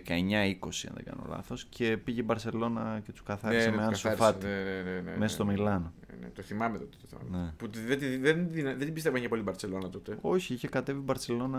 αν 0.89 0.95
δεν 0.95 1.05
κάνω 1.05 1.25
λάθος 1.29 1.65
και 1.65 1.97
πήγε 1.97 2.21
η 2.21 2.25
Μπαρσελόνα 2.27 3.01
και 3.05 3.13
τους 3.13 3.23
καθάρισε 3.23 3.71
με 3.71 3.77
το 3.77 3.83
Ανσού 3.83 4.09
καθάρισε. 4.09 4.33
Φάτι 4.33 4.47
Ναι, 4.47 4.63
ναι, 4.83 4.91
ναι, 4.91 5.01
ναι, 5.11 5.17
μέσα 5.17 5.35
στο 5.35 5.45
ναι. 5.45 5.53
Μιλάνο. 5.53 5.93
Ναι, 6.11 6.17
ναι, 6.21 6.31
το 6.35 6.43
θυμάμαι 6.43 6.79
τότε. 6.79 6.97
Το 7.11 7.17
θυμάμαι. 7.19 7.45
Ναι. 7.45 7.53
Που 7.57 7.69
τη- 7.71 7.79
δεν, 7.81 7.99
τη- 7.99 8.17
δεν, 8.17 8.51
την- 8.53 8.65
δεν 8.65 8.79
την 8.79 8.93
πίστευα 8.93 9.19
για 9.19 9.29
πολύ 9.29 9.41
η 9.41 9.45
Μπαρσελόνα 9.47 9.89
τότε. 9.89 10.19
Όχι, 10.21 10.55
είχε 10.55 10.69
κατέβει 10.69 10.99
η 10.99 11.03
Μπαρσελόνα 11.05 11.59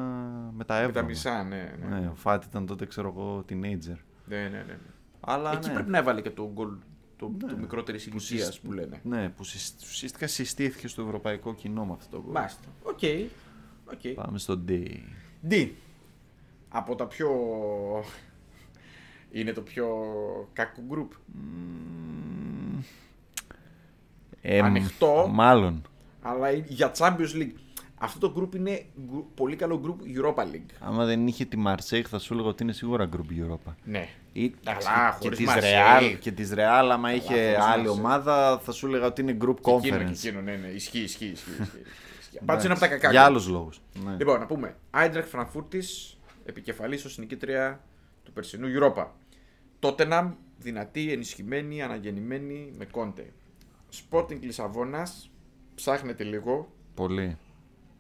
με 0.54 0.64
τα 0.64 0.74
Με 0.74 0.80
έβδομα. 0.82 1.02
τα 1.02 1.06
μισά, 1.06 1.44
ναι. 1.44 1.76
ναι. 1.90 2.00
Ναι, 2.00 2.08
ο 2.08 2.16
Φάτι 2.16 2.46
ήταν 2.50 2.66
τότε 2.66 2.86
ξέρω 2.86 3.08
εγώ 3.16 3.46
teenager. 3.50 3.98
Ναι, 4.26 4.38
ναι, 4.42 4.64
ναι. 4.68 4.78
Αλλά 5.20 5.52
Εκεί 5.54 5.68
ναι. 5.68 5.74
πρέπει 5.74 5.90
να 5.90 5.98
έβαλε 5.98 6.22
και 6.22 6.30
το 6.30 6.50
γκολ 6.54 6.70
το, 7.18 7.32
Ναι. 7.44 7.52
το 7.52 7.58
μικρότερη 7.58 7.98
ηλικία 7.98 8.46
συστ- 8.46 8.64
που 8.66 8.72
λένε. 8.72 9.00
Ναι, 9.04 9.30
που 9.30 9.44
συστ- 9.44 9.82
ουσιαστικά 9.82 10.28
συστήθηκε 10.28 10.88
στο 10.88 11.02
ευρωπαϊκό 11.02 11.54
κοινό 11.54 11.86
με 11.86 11.94
αυτό 11.94 12.16
το 12.18 12.22
γκολ. 12.24 12.32
Μάλιστα. 12.32 12.68
OK. 12.84 13.00
OK. 13.94 14.14
Πάμε 14.24 14.38
στο 14.38 14.64
D. 14.68 14.72
D. 15.50 15.70
Από 16.76 16.96
τα 16.96 17.06
πιο. 17.08 17.30
Είναι 19.32 19.52
το 19.54 19.62
πιο 19.62 19.88
κακό 20.54 20.82
group. 20.88 21.12
Ε, 24.42 24.60
Ανοιχτό. 24.60 25.30
Μάλλον. 25.34 25.82
Αλλά 26.22 26.52
είναι 26.52 26.66
για 26.68 26.92
Champions 26.98 27.36
League. 27.36 27.54
Αυτό 27.98 28.30
το 28.32 28.40
group 28.42 28.56
είναι 28.56 28.86
γκου- 29.06 29.26
πολύ 29.36 29.56
καλό 29.56 29.82
group 29.86 30.18
Europa 30.20 30.42
League. 30.44 30.76
Άμα 30.80 31.06
δεν 31.06 31.28
είχε 31.28 31.46
τη 31.46 31.58
Marseille 31.68 32.02
θα 32.10 32.20
σου 32.20 32.34
έλεγα 32.34 32.48
ότι 32.50 32.64
είναι 32.64 32.72
σίγουρα 32.74 33.10
group 33.16 33.52
Europa. 33.52 33.74
Ναι. 33.84 34.08
Ή, 34.34 34.50
Καλά, 34.50 34.78
και, 35.20 35.24
χωρίς 35.24 35.38
της 35.38 35.48
Marseille. 35.50 36.02
Real, 36.14 36.18
και 36.20 36.32
της 36.32 36.52
Real 36.54 36.90
άμα 36.92 37.14
είχε 37.14 37.34
χωρίς 37.34 37.58
άλλη 37.74 37.86
Marseille. 37.88 37.98
ομάδα 37.98 38.60
θα 38.64 38.72
σου 38.72 38.88
έλεγα 38.88 39.06
ότι 39.06 39.22
είναι 39.22 39.38
group 39.42 39.56
Και 39.62 39.72
εκείνο 39.72 39.98
και 39.98 40.04
conference. 40.04 40.10
εκείνο, 40.10 40.42
ναι, 40.42 40.56
ναι. 40.56 40.68
Ισχύει, 40.68 41.00
ισχύει. 41.00 41.26
ισχύει, 41.26 41.52
ισχύει. 41.62 41.82
Πάντως 42.46 42.64
είναι 42.64 42.72
από 42.74 42.82
τα 42.82 42.88
κακά. 42.88 43.12
Για 43.12 43.22
group. 43.22 43.26
άλλους 43.26 43.48
λόγους. 43.48 43.82
Ναι. 44.06 44.16
Λοιπόν, 44.18 44.40
να 44.40 44.46
πούμε. 44.46 44.76
Άιντραχ 44.92 45.26
Φραγκφούρτη, 45.28 45.84
επικεφαλής 46.46 47.06
ως 47.06 47.18
νικήτρια 47.18 47.84
του 48.24 48.32
περσινού 48.34 48.68
Europa. 48.80 49.06
Τότεναμ, 49.80 50.34
δυνατή, 50.58 51.12
ενισχυμένη, 51.12 51.82
αναγεννημένη 51.82 52.74
με 52.78 52.86
κόντε. 52.86 53.34
Sporting 54.10 54.40
Λισαβόνας, 54.42 55.30
ψάχνεται 55.76 56.24
λίγο, 56.24 56.72
Πολύ, 56.96 57.38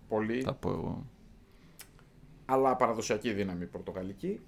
πολύ, 0.08 0.41
θα 0.41 0.53
πω 0.53 0.69
εγώ. 0.69 1.06
αλλά 2.45 2.75
παραδοσιακή 2.75 3.34
δύναμη 3.34 3.65
πορτογαλική. 3.65 4.39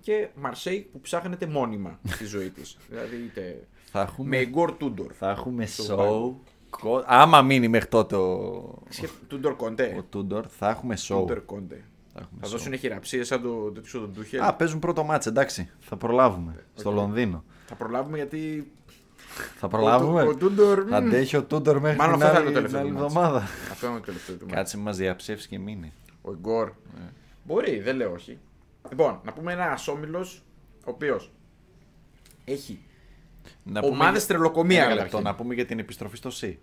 Και 0.00 0.28
Μαρσέη 0.34 0.88
που 0.92 1.00
ψάχνεται 1.00 1.46
μόνιμα 1.46 1.98
στη 2.14 2.24
ζωή 2.24 2.50
της. 2.50 2.76
δηλαδή 2.88 3.16
είτε 3.16 3.66
Θα 3.84 4.00
έχουμε, 4.00 4.28
με 4.28 4.36
Ιγκόρ 4.40 4.72
Τούντορ. 4.72 5.12
θα 5.18 5.30
έχουμε 5.30 5.66
Στο 5.66 5.96
show. 5.98 6.46
Κο- 6.70 7.04
Άμα 7.06 7.42
μείνει 7.42 7.68
μέχρι 7.68 7.88
τότε 7.88 8.16
ο, 8.16 8.82
Τούντορ 9.28 9.56
Κοντέ. 9.56 9.94
ο 9.98 10.02
Τούντορ, 10.02 10.46
θα 10.58 10.68
έχουμε 10.70 10.94
show. 10.98 11.16
Τούντορ 11.18 11.44
Κοντέ. 11.44 11.84
Θα, 12.18 12.24
έχουμε 12.24 12.40
Θα 12.40 12.46
show. 12.46 12.50
δώσουν 12.50 12.78
χειραψίες 12.78 13.26
σαν 13.26 13.42
το 13.42 13.70
τέτοιο 13.70 14.00
τον 14.00 14.10
Ντούχελ. 14.12 14.40
Α, 14.40 14.54
παίζουν 14.54 14.78
πρώτο 14.78 15.04
μάτς, 15.04 15.26
εντάξει. 15.26 15.70
Θα 15.80 15.96
προλάβουμε. 15.96 16.64
Στο 16.74 16.88
οκ. 16.90 16.94
Λονδίνο. 16.96 17.44
Θα 17.66 17.74
προλάβουμε 17.74 18.16
γιατί. 18.16 18.72
Θα 19.56 19.68
προλάβουμε. 19.68 20.22
Ο, 20.22 20.28
ο 20.28 20.34
Τούντορ. 20.36 20.84
μ, 20.88 20.94
Αντέχει 20.94 21.36
ο 21.36 21.42
Τούντορ 21.44 21.80
μέχρι 21.80 21.98
Μάλλον 21.98 22.14
την 22.18 22.22
αυτό 22.26 22.34
θα 22.36 22.40
άλλη, 22.42 22.50
είναι 22.50 22.60
το 22.60 22.66
την 22.68 22.70
τελευταίο 22.76 22.80
άλλη 22.80 22.90
του 23.08 23.14
μάτς. 23.14 23.14
εβδομάδα. 23.14 23.46
Αυτό 23.70 23.86
είναι 23.86 23.96
το 23.98 24.04
τελευταίο 24.04 24.36
του 24.36 24.44
μάτς. 24.44 24.54
Κάτσε 24.56 24.78
μας 24.78 24.96
διαψεύσεις 24.96 25.46
και 25.46 25.58
μείνει. 25.58 25.92
Ο 26.22 26.32
Ιγκόρ. 26.32 26.72
Μπορεί, 27.44 27.80
δεν 27.80 27.96
λέω 27.96 28.12
όχι. 28.12 28.38
Λοιπόν, 28.90 29.20
να 29.24 29.32
πούμε 29.32 29.52
ένα 29.52 29.78
όμιλο 29.92 30.26
ο 30.84 30.90
οποίος 30.90 31.32
έχει. 32.44 32.80
Να 33.62 33.80
Ομάδες 33.84 34.24
για- 34.24 34.34
τρελοκομεία, 34.34 34.78
Ένα 34.82 34.88
καταρχήν. 34.88 35.14
λεπτό, 35.16 35.30
να 35.30 35.34
πούμε 35.36 35.54
για 35.54 35.66
την 35.66 35.78
επιστροφή 35.78 36.16
στο 36.16 36.30
C. 36.40 36.54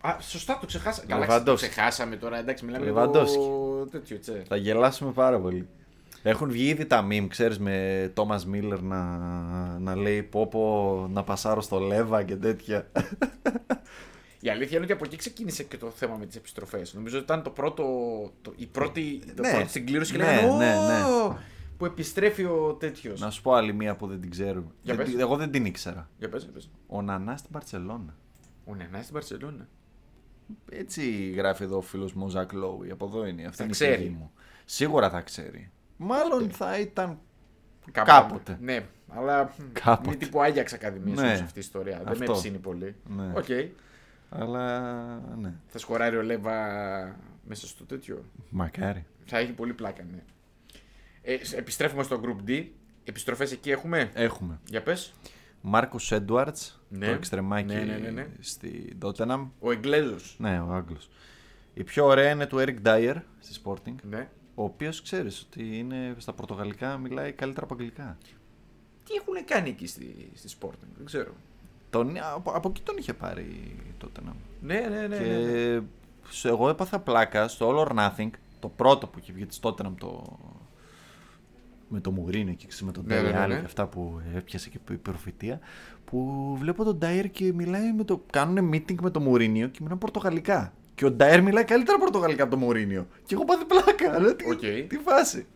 Α, 0.00 0.16
σωστά, 0.20 0.58
το 0.60 0.66
ξεχάσαμε. 0.66 1.06
Καλά, 1.06 1.26
το 1.26 1.32
Λεβαντόφσκι. 1.32 1.68
ξεχάσαμε 1.68 2.16
τώρα. 2.16 2.38
Εντάξει, 2.38 2.64
μιλάμε 2.64 2.84
για 2.84 2.92
Λεβαντόφσκι. 2.94 3.36
το 3.36 3.86
τέτοιο 3.90 4.18
τσε. 4.18 4.42
Θα 4.48 4.56
γελάσουμε 4.56 5.12
πάρα 5.12 5.40
πολύ. 5.40 5.68
Έχουν 6.22 6.50
βγει 6.50 6.68
ήδη 6.68 6.86
τα 6.86 7.06
meme, 7.10 7.26
ξέρεις, 7.28 7.58
με 7.58 8.10
Τόμας 8.14 8.46
Μίλλερ 8.46 8.80
να, 8.82 9.04
να 9.78 9.96
λέει 9.96 10.22
πω 10.22 10.46
πω 10.46 11.06
να 11.12 11.22
πασάρω 11.24 11.60
στο 11.60 11.78
Λέβα 11.78 12.22
και 12.22 12.36
τέτοια. 12.36 12.90
Η 14.40 14.50
αλήθεια 14.50 14.76
είναι 14.76 14.84
ότι 14.84 14.92
από 14.92 15.04
εκεί 15.04 15.16
ξεκίνησε 15.16 15.62
και 15.62 15.76
το 15.76 15.90
θέμα 15.90 16.16
με 16.16 16.26
τις 16.26 16.36
επιστροφές. 16.36 16.94
Νομίζω 16.94 17.16
ότι 17.16 17.24
ήταν 17.24 17.42
το 17.42 17.50
πρώτο, 17.50 17.84
το, 18.42 18.52
η 18.56 18.66
πρώτη, 18.66 19.22
το 19.36 19.42
Ναι. 19.42 19.50
πρώτη 19.52 19.68
συγκλήρωση 19.70 20.12
και 20.12 20.18
Ναι, 20.18 20.24
λέγανε 20.24 20.56
ναι, 20.56 20.74
ναι. 20.86 21.04
«Ω, 21.04 21.38
Που 21.78 21.84
επιστρέφει 21.84 22.44
ο 22.44 22.76
τέτοιος. 22.80 23.20
να 23.20 23.30
σου 23.30 23.42
πω 23.42 23.52
άλλη 23.52 23.72
μία 23.72 23.96
που 23.96 24.06
δεν 24.06 24.20
την 24.20 24.30
ξέρω. 24.30 24.60
Για 24.82 24.94
Δεν 24.94 24.96
πες. 24.96 25.08
την- 25.08 25.20
εγώ 25.20 25.36
δεν 25.36 25.50
την 25.50 25.64
ήξερα. 25.64 26.08
Για 26.18 26.28
πες, 26.28 26.42
για 26.42 26.52
πες. 26.52 26.70
Ο 26.86 27.02
Νανά 27.02 27.36
στην 27.36 27.50
Παρσελώνα. 27.50 28.14
Ο 28.64 28.74
Νενά 28.74 29.00
στην 29.02 29.14
Παρσελόνα. 29.14 29.68
Έτσι 30.70 31.30
γράφει 31.30 31.62
εδώ 31.62 31.76
ο 31.76 31.80
φίλος 31.80 32.12
μου 32.12 32.24
ο 32.24 32.28
Ζακ 32.28 32.52
Λόουι. 32.52 32.90
Από 32.90 33.06
εδώ 33.06 33.26
είναι. 33.26 33.42
Αυτή 33.44 33.56
Θα 33.56 33.62
είναι 33.64 33.72
η 33.72 33.74
ξέρει. 33.74 33.96
πηγή 33.96 34.08
μου. 34.08 34.30
Σίγουρα 34.64 35.10
θα 35.10 35.20
ξέρει. 35.20 35.70
Μάλλον 35.96 36.50
θα 36.50 36.78
ήταν 36.78 37.18
Κάποτε. 37.92 38.12
Κάποτε. 38.12 38.58
Ναι, 38.60 38.86
αλλά 39.08 39.54
Κάποτε. 39.72 40.08
είναι 40.08 40.16
τύπου 40.18 40.42
Άγιαξ 40.42 40.72
Ακαδημία 40.72 41.14
Ναι. 41.22 41.32
αυτή 41.32 41.58
η 41.58 41.60
ιστορία. 41.60 41.96
Δεν 41.96 42.04
με 42.06 42.10
Αυτό. 42.24 42.32
ψήνει 42.32 42.58
πολύ. 42.58 42.94
Ναι. 43.16 43.32
Οκ. 43.36 43.46
Αλλά 44.30 45.00
ναι. 45.36 45.52
Θα 45.66 45.78
σκοράρει 45.78 46.16
ο 46.16 46.22
Λέβα 46.22 46.56
μέσα 47.46 47.66
στο 47.66 47.84
τέτοιο. 47.84 48.24
Μακάρι. 48.48 49.06
Θα 49.24 49.38
έχει 49.38 49.52
πολύ 49.52 49.72
πλάκα, 49.72 50.02
ναι. 50.12 50.22
Ε, 51.22 51.44
σ- 51.44 51.56
επιστρέφουμε 51.56 52.02
στο 52.02 52.20
Group 52.24 52.48
D. 52.50 52.66
Επιστροφές 53.04 53.52
εκεί 53.52 53.70
έχουμε; 53.70 54.10
Έχουμε. 54.14 54.60
Για 54.68 54.82
πες. 54.82 55.12
Μάρκο 55.60 55.96
Έντουαρντς, 56.10 56.56
Ναι. 56.88 57.06
το 57.06 57.12
εξτρεμάκι 57.12 57.74
Ναι, 57.74 57.80
ναι, 57.82 57.96
ναι, 57.96 58.10
ναι. 58.10 58.26
στη 58.40 58.96
Τότεναμ. 58.98 59.48
Ο 59.60 59.70
Εγγλέζος. 59.70 60.36
Ναι, 60.38 60.60
ο 60.60 60.72
Άγγλος. 60.72 61.08
Η 61.74 61.84
πιο 61.84 62.04
ωραία 62.06 62.30
είναι 62.30 62.46
του 62.46 62.56
Eric 62.58 62.76
Dyer 62.86 63.14
στη 63.40 63.60
Sporting. 63.64 63.94
Ναι. 64.08 64.28
Ο 64.54 64.62
οποίος 64.64 65.02
ξέρεις 65.02 65.40
ότι 65.42 65.78
είναι 65.78 66.14
στα 66.18 66.32
πορτογαλικά 66.32 66.96
μιλάει 66.98 67.32
καλύτερα 67.32 67.64
από 67.64 67.74
αγγλικά. 67.74 68.18
Τι 69.04 69.14
έχουν 69.14 69.44
κάνει 69.44 69.68
εκεί 69.68 69.86
στη, 69.86 70.30
στη 70.34 70.56
Sporting, 70.60 70.88
δεν 70.96 71.06
ξέρω. 71.06 71.32
Τον, 71.90 72.12
από, 72.34 72.50
από 72.50 72.68
εκεί 72.68 72.80
τον 72.82 72.96
είχε 72.96 73.14
πάρει 73.14 73.42
η 73.42 73.76
Tottenham. 74.04 74.32
Ναι, 74.60 74.80
ναι, 74.90 75.06
ναι. 75.06 75.16
και 75.16 75.22
ναι, 75.24 75.38
ναι. 75.76 75.80
σε- 76.30 76.48
εγώ 76.48 76.68
έπαθα 76.68 76.98
πλάκα 76.98 77.48
στο 77.48 77.68
All 77.70 77.88
or 77.88 77.96
Nothing, 77.98 78.30
το 78.60 78.68
πρώτο 78.68 79.06
που 79.06 79.18
είχε 79.18 79.32
βγει 79.32 79.46
της 79.46 79.58
Tottenham 79.62 79.92
το... 79.98 80.38
με 81.88 82.00
το 82.00 82.10
Μουρίνο 82.10 82.52
και 82.52 82.66
με 82.80 82.92
τον 82.92 83.04
Ναι, 83.06 83.14
Ντέλε 83.14 83.30
ναι, 83.30 83.38
ναι, 83.38 83.46
ναι. 83.46 83.58
και 83.58 83.64
αυτά 83.64 83.86
που 83.86 84.20
έπιασε 84.36 84.68
και 84.68 84.78
η 84.90 84.94
προφητεία 84.96 85.58
που 86.04 86.56
βλέπω 86.58 86.84
τον 86.84 86.98
Ντάιρ 86.98 87.30
και 87.30 87.52
μιλάει 87.52 87.92
με 87.92 88.04
το... 88.04 88.22
κάνουν 88.32 88.70
meeting 88.74 88.94
με 89.00 89.10
το 89.10 89.20
Μουρίνιο 89.20 89.68
και 89.68 89.78
μιλάνε 89.80 90.00
πορτογαλικά. 90.00 90.72
Και 90.94 91.04
ο 91.04 91.10
Ντάιρ 91.10 91.42
μιλάει 91.42 91.64
καλύτερα 91.64 91.98
πορτογαλικά 91.98 92.42
από 92.42 92.52
το 92.52 92.58
Μουρίνιο. 92.58 93.06
Και 93.24 93.34
εγώ 93.34 93.44
πάθει 93.44 93.64
πλάκα. 93.64 94.18
Λέω, 94.20 94.36
τι, 94.36 94.50
Οκ. 94.50 94.60
τι 94.88 94.96
φάση. 95.04 95.46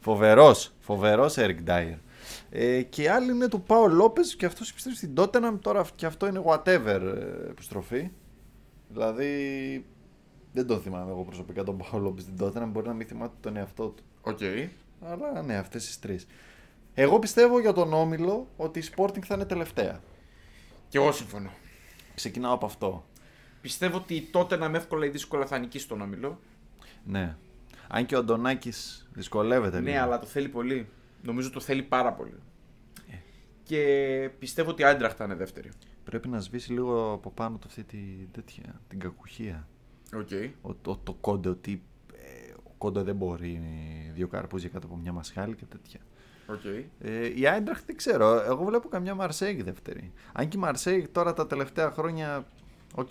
φοβερός, 0.00 0.72
φοβερός 0.80 1.34
Eric 1.38 1.56
Dier. 1.66 1.96
Ε, 2.50 2.82
και 2.82 3.10
άλλη 3.10 3.32
είναι 3.32 3.48
του 3.48 3.62
Πάο 3.62 3.86
Λόπες 3.86 4.36
και 4.36 4.46
αυτός 4.46 4.70
επιστρέφει 4.70 4.96
στην 4.96 5.12
Tottenham. 5.16 5.58
Τώρα 5.60 5.84
και 5.94 6.06
αυτό 6.06 6.26
είναι 6.26 6.42
whatever 6.46 7.00
ε, 7.16 7.50
επιστροφή. 7.50 8.10
Δηλαδή 8.88 9.84
δεν 10.52 10.66
τον 10.66 10.80
θυμάμαι 10.80 11.10
εγώ 11.10 11.22
προσωπικά 11.24 11.62
τον 11.62 11.76
Πάο 11.76 12.00
Λόπες 12.00 12.22
στην 12.22 12.34
Tottenham. 12.40 12.68
Μπορεί 12.68 12.86
να 12.86 12.94
μην 12.94 13.06
θυμάται 13.06 13.34
τον 13.40 13.56
εαυτό 13.56 13.86
του. 13.86 14.02
Οκ. 14.20 14.38
Αλλά 15.02 15.42
ναι, 15.42 15.56
αυτές 15.56 15.86
τις 15.86 15.98
τρεις. 15.98 16.26
Εγώ 16.94 17.18
πιστεύω 17.18 17.60
για 17.60 17.72
τον 17.72 17.92
Όμιλο 17.92 18.48
ότι 18.56 18.78
η 18.78 18.82
Sporting 18.96 19.22
θα 19.24 19.34
είναι 19.34 19.44
τελευταία. 19.44 20.00
Και 20.88 20.98
εγώ 20.98 21.12
συμφωνώ. 21.12 21.50
ξεκινάω 22.14 22.54
από 22.54 22.66
αυτό. 22.66 23.04
Πιστεύω 23.60 23.96
ότι 23.96 24.20
τότε 24.32 24.56
να 24.56 24.68
με 24.68 24.78
εύκολα 24.78 25.06
ή 25.06 25.08
δύσκολα 25.08 25.46
θα 25.46 25.58
νικήσει 25.58 25.88
τον 25.88 26.00
όμιλο. 26.00 26.40
Ναι. 27.04 27.36
Αν 27.88 28.06
και 28.06 28.14
ο 28.14 28.18
Αντωνάκης 28.18 29.08
δυσκολεύεται 29.12 29.80
Ναι, 29.80 29.90
λίγο. 29.90 30.02
αλλά 30.02 30.18
το 30.18 30.26
θέλει 30.26 30.48
πολύ. 30.48 30.88
Νομίζω 31.22 31.50
το 31.50 31.60
θέλει 31.60 31.82
πάρα 31.82 32.12
πολύ. 32.12 32.34
Ε. 33.10 33.14
Και 33.62 34.30
πιστεύω 34.38 34.70
ότι 34.70 34.82
η 34.82 34.84
Άιντραχτ 34.84 35.14
θα 35.18 35.24
είναι 35.24 35.34
δεύτερη. 35.34 35.70
Πρέπει 36.04 36.28
να 36.28 36.40
σβήσει 36.40 36.72
λίγο 36.72 37.12
από 37.12 37.30
πάνω 37.30 37.56
του 37.56 37.66
αυτή 37.66 37.84
τη, 37.84 37.98
τέτοια, 38.32 38.80
την 38.88 38.98
κακουχία. 38.98 39.68
Okay. 40.14 40.50
Ο, 40.62 40.74
το, 40.74 40.96
το 41.04 41.12
Κόντε 41.20 41.48
ότι 41.48 41.82
ε, 42.80 42.86
ο 42.86 42.92
Κόντε 42.92 43.02
δεν 43.02 43.16
μπορεί 43.16 43.62
δύο 44.14 44.28
καρπούζια 44.28 44.68
κάτω 44.68 44.86
από 44.86 44.96
μια 44.96 45.12
μασχάλη 45.12 45.54
και 45.54 45.64
τέτοια. 45.64 46.00
Okay. 46.48 46.84
Ε, 47.00 47.40
η 47.40 47.46
Άιντραχτ 47.46 47.86
δεν 47.86 47.96
ξέρω. 47.96 48.42
Εγώ 48.46 48.64
βλέπω 48.64 48.88
καμιά 48.88 49.14
Μαρσέγ 49.14 49.62
δεύτερη. 49.62 50.12
Αν 50.32 50.48
και 50.48 50.56
η 50.56 50.60
Μαρσέγ 50.60 51.04
τώρα 51.12 51.32
τα 51.32 51.46
τελευταία 51.46 51.90
χρόνια. 51.90 52.46
Οκ, 52.94 53.10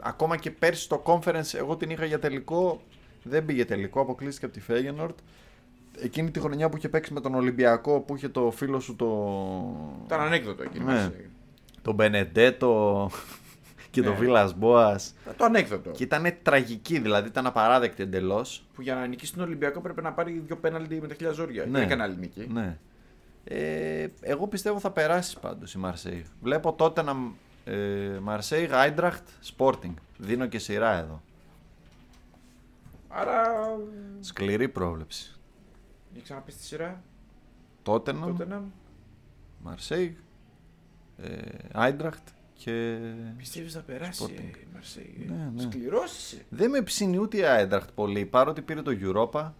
ακόμα 0.00 0.36
και 0.36 0.50
πέρσι 0.50 0.82
στο 0.82 1.02
conference 1.06 1.54
εγώ 1.54 1.76
την 1.76 1.90
είχα 1.90 2.04
για 2.04 2.18
τελικό. 2.18 2.82
Δεν 3.22 3.44
πήγε 3.44 3.64
τελικό, 3.64 4.00
αποκλείστηκε 4.00 4.46
από 4.46 4.54
τη 4.54 4.60
Φέγενορντ. 4.60 5.18
Εκείνη 5.98 6.30
τη 6.30 6.40
χρονιά 6.40 6.68
που 6.68 6.76
είχε 6.76 6.88
παίξει 6.88 7.12
με 7.12 7.20
τον 7.20 7.34
Ολυμπιακό 7.34 8.00
που 8.00 8.16
είχε 8.16 8.28
το 8.28 8.50
φίλο 8.50 8.80
σου 8.80 8.96
το. 8.96 9.06
Ήταν 10.04 10.20
ανέκδοτο 10.20 10.62
εκεί. 10.62 10.80
Ναι. 10.80 11.10
Τον 11.82 11.94
Μπενεντέτο 11.94 13.10
και 13.90 14.02
τον 14.02 14.12
Ναι. 14.12 14.18
Βίλα 14.18 14.52
Μπόα. 14.56 15.00
Το 15.36 15.44
ανέκδοτο. 15.44 15.90
Και 15.90 16.02
ήταν 16.02 16.32
τραγική, 16.42 16.98
δηλαδή 16.98 17.28
ήταν 17.28 17.46
απαράδεκτη 17.46 18.02
εντελώς. 18.02 18.66
Που 18.74 18.82
για 18.82 18.94
να 18.94 19.06
νικήσει 19.06 19.34
τον 19.34 19.42
Ολυμπιακό 19.42 19.80
πρέπει 19.80 20.02
να 20.02 20.12
πάρει 20.12 20.42
δύο 20.46 20.56
πέναλτι 20.56 21.00
με 21.00 21.06
τα 21.06 21.14
χίλια 21.14 21.32
ζόρια. 21.32 21.64
Ναι. 21.64 21.70
Δεν 21.70 21.82
έκανε 21.82 22.02
άλλη 22.02 22.16
νίκη. 22.16 22.46
Ναι. 22.52 22.78
Ε, 23.44 24.06
εγώ 24.20 24.46
πιστεύω 24.48 24.78
θα 24.78 24.90
περάσεις 24.90 25.34
πάντως 25.36 25.74
η 25.74 25.78
Μαρσέη. 25.78 26.26
Βλέπω 26.40 26.72
τότε 26.72 27.02
να. 27.02 27.16
Ε, 27.64 28.18
Μαρσέη, 28.22 28.68
Άιντραχτ, 28.72 29.28
Sporting. 29.56 29.94
Δίνω 30.18 30.46
και 30.46 30.58
σειρά 30.58 30.92
εδώ. 30.92 31.22
Άρα. 33.08 33.42
Σκληρή 34.20 34.68
πρόβλεψη. 34.68 35.34
Για 36.12 36.22
ξαναπείς 36.22 36.56
τη 36.56 36.62
σειρά. 36.64 37.02
Τότε 37.82 38.12
Τότε 38.12 38.46
να. 38.46 38.62
Μαρσέη, 39.62 40.16
ε, 41.16 41.28
Άιντραχτ 41.72 42.28
και. 42.64 42.98
Πιστεύεις 43.36 43.72
θα 43.72 43.80
περάσει 43.80 44.24
Sporting. 44.26 44.56
η 44.56 44.66
Μαρσέη. 44.74 45.24
Ναι, 45.28 45.50
ναι. 45.54 45.62
Σκληρώσει. 45.62 46.44
Δεν 46.48 46.70
με 46.70 46.82
ψήνει 46.82 47.18
ούτε 47.18 47.36
η 47.36 47.44
Άιντραχτ 47.44 47.88
πολύ. 47.94 48.24
Παρότι 48.26 48.62
πήρε 48.62 48.82
το 48.82 48.90
Europa. 49.02 49.52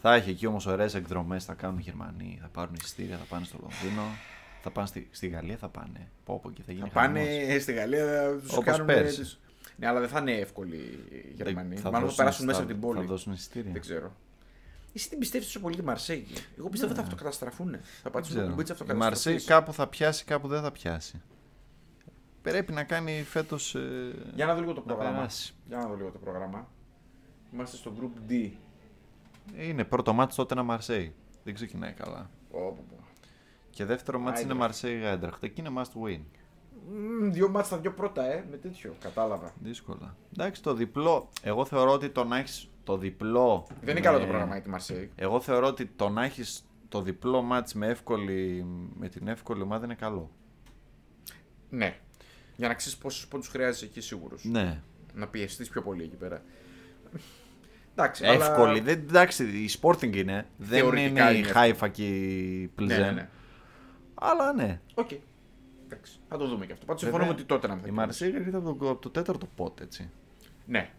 Θα 0.00 0.14
έχει 0.14 0.30
εκεί 0.30 0.46
όμως 0.46 0.66
ωραίες 0.66 0.94
εκδρομές. 0.94 1.44
Θα 1.44 1.54
κάνουν 1.54 1.78
οι 1.78 1.82
Γερμανοί. 1.82 2.38
Θα 2.42 2.48
πάρουν 2.48 2.74
εισιτήρια. 2.82 3.16
Θα 3.16 3.24
πάνε 3.28 3.44
στο 3.44 3.58
Λονδίνο. 3.60 4.02
Θα 4.62 4.70
πάνε 4.70 4.86
στη, 4.86 5.08
στη 5.10 5.28
Γαλλία. 5.28 5.56
Θα 5.56 5.68
πάνε. 5.68 6.08
Πω, 6.24 6.38
πω, 6.42 6.50
και 6.50 6.62
θα 6.66 6.72
γίνει 6.72 6.84
Θα 6.88 6.92
πάνε 6.92 7.24
χαμός. 7.44 7.62
στη 7.62 7.72
Γαλλία, 7.72 8.38
τους 8.42 8.52
Όπως 8.52 8.64
κάνουν. 8.64 8.86
πέρσι. 8.86 9.18
τους- 9.20 9.38
Ναι, 9.76 9.86
αλλά 9.86 10.00
δεν 10.00 10.08
θα 10.08 10.18
είναι 10.20 10.32
εύκολοι 10.32 10.76
οι 10.76 11.32
Γερμανοί. 11.36 11.76
Θα 11.76 11.82
Μάλλον 11.82 11.92
θα 11.92 12.00
δώσουν- 12.00 12.16
περάσουν 12.16 12.44
μέσα 12.46 12.58
θα- 12.58 12.64
από 12.64 12.72
την 12.72 12.80
πόλη. 12.82 12.98
Θα 12.98 13.04
δώσουν 13.04 13.32
εισιτήρια. 13.32 13.72
Δεν 13.72 13.80
ξέρω. 13.80 14.12
Εσύ 14.94 15.08
την 15.08 15.18
πιστεύεις 15.18 15.46
τόσο 15.46 15.60
πολύ 15.60 15.76
τη 15.76 15.82
Μαρσέη; 15.82 16.26
Εγώ 16.58 16.68
πιστεύω 16.68 16.92
ότι 16.92 17.00
θα 17.00 17.06
αυτοκαταστραφούν. 17.06 17.76
Θα 18.02 18.10
πατήσουν 18.10 18.36
το 18.36 18.40
Ναι. 18.42 18.62
Ξέρω. 18.62 18.74
κουμπί 18.78 18.84
τη 18.86 18.92
Η 18.92 18.96
Μαρσέη 18.96 19.34
αυτοκαταστροφή. 19.34 19.44
κάπου 19.44 19.72
θα 19.72 19.86
πιάσει, 19.88 20.24
κάπου 20.24 20.48
δεν 20.48 20.62
θα 20.62 20.70
πιάσει. 20.72 21.20
Πρέπει 22.42 22.72
να 22.72 22.84
κάνει 22.84 23.22
φέτος. 23.22 23.74
Ε, 23.74 24.14
Για 24.34 24.46
να 24.46 24.54
δω 24.54 24.60
λίγο 24.60 24.72
το 24.72 24.80
να 24.80 24.86
πρόγραμμα. 24.86 25.16
περάσει. 25.16 25.54
Για 25.68 25.76
να 25.76 25.86
δω 25.86 25.94
λίγο 25.94 26.10
το 26.10 26.18
πρόγραμμα. 26.18 26.68
Είμαστε 27.52 27.76
στο 27.76 27.92
group 28.00 28.30
D. 28.30 28.50
Είναι 29.58 29.84
πρώτο 29.84 30.12
μάτι 30.12 30.34
τότε 30.34 30.54
ένα 30.54 30.62
Μαρσέη. 30.62 31.14
Δεν 31.44 31.54
ξεκινάει 31.54 31.92
καλά. 31.92 32.30
Πω, 32.50 32.58
πω, 32.58 32.84
πω. 32.88 33.04
Και 33.70 33.84
δεύτερο 33.84 34.18
μάτι 34.18 34.30
είναι 34.30 34.38
Άιντραχτ. 34.52 34.60
Μαρσέη 34.60 34.98
Γάιντραχτ. 34.98 35.42
Εκεί 35.44 35.60
είναι 35.60 35.70
must 35.76 36.06
win. 36.08 36.20
Μμμ, 36.90 37.32
Δύο 37.32 37.48
μάτς 37.48 37.68
τα 37.68 37.78
δύο 37.78 37.92
πρώτα, 37.92 38.24
ε, 38.32 38.44
με 38.50 38.56
τέτοιο. 38.56 38.94
Κατάλαβα. 39.00 39.52
Δύσκολα. 39.62 40.16
Εντάξει, 40.36 40.62
το 40.62 40.74
διπλό. 40.74 41.28
Εγώ 41.42 41.64
θεωρώ 41.64 41.92
ότι 41.92 42.08
το 42.10 42.24
να 42.24 42.36
έχεις 42.38 42.70
το 42.84 42.96
διπλό. 42.96 43.64
Δεν 43.68 43.78
είναι 43.82 43.92
με- 43.92 44.00
καλό 44.00 44.18
το 44.18 44.26
πρόγραμμα 44.26 44.52
για 44.52 44.62
τη 44.62 44.68
Μαρσέη. 44.68 45.10
Εγώ 45.16 45.40
θεωρώ 45.40 45.66
ότι 45.66 45.86
το 45.86 46.08
να 46.08 46.24
έχεις 46.24 46.64
το 46.88 47.02
διπλό 47.02 47.42
μάτς 47.42 47.74
με, 47.74 47.86
εύκολη, 47.86 48.66
με 48.98 49.08
την 49.08 49.28
εύκολη 49.28 49.62
ομάδα 49.62 49.84
είναι 49.84 49.94
καλό. 49.94 50.30
Ναι. 51.70 51.96
Για 52.56 52.68
να 52.68 52.74
ξέρεις 52.74 52.98
πόσους 52.98 53.26
πόντους 53.26 53.48
χρειάζεσαι 53.48 53.84
εκεί 53.84 54.00
σίγουρος. 54.00 54.44
Ναι. 54.44 54.80
Να 55.14 55.26
πιεστείς 55.28 55.68
πιο 55.68 55.82
πολύ 55.82 56.02
εκεί 56.02 56.16
πέρα. 56.16 56.42
Εντάξει, 57.96 58.24
Εύκολη. 58.26 58.70
αλλά... 58.70 58.82
Δεν, 58.82 58.98
εντάξει, 58.98 59.44
η 59.44 59.70
Sporting 59.80 60.16
είναι. 60.16 60.46
Δεν 60.56 60.78
Θεωρητικά 60.78 61.08
είναι 61.30 61.36
η 61.36 61.38
είναι 61.42 61.52
Χάιφα 61.52 61.88
και 61.88 62.06
η 62.06 62.60
Ναι, 62.60 62.66
Πλζέν. 62.68 63.00
ναι, 63.00 63.10
ναι. 63.10 63.28
Αλλά 64.14 64.52
ναι. 64.52 64.80
Οκ. 64.94 65.10
Εντάξει. 65.84 66.18
Θα 66.28 66.36
το 66.36 66.46
δούμε 66.48 66.66
και 66.66 66.72
αυτό. 66.72 66.84
Πάντως 66.86 67.02
Βέβαια, 67.02 67.18
συμφωνούμε 67.18 67.40
ότι 67.40 67.48
τότε 67.48 67.66
να 67.66 67.80
Η 67.86 67.90
Μαρσέη 67.90 68.34
έρχεται 68.34 68.56
από 68.56 68.74
το, 68.74 68.90
από 68.90 69.00
το 69.00 69.10
τέταρτο 69.10 69.46
pot, 69.56 69.80
έτσι. 69.80 70.10
Ναι. 70.66 70.90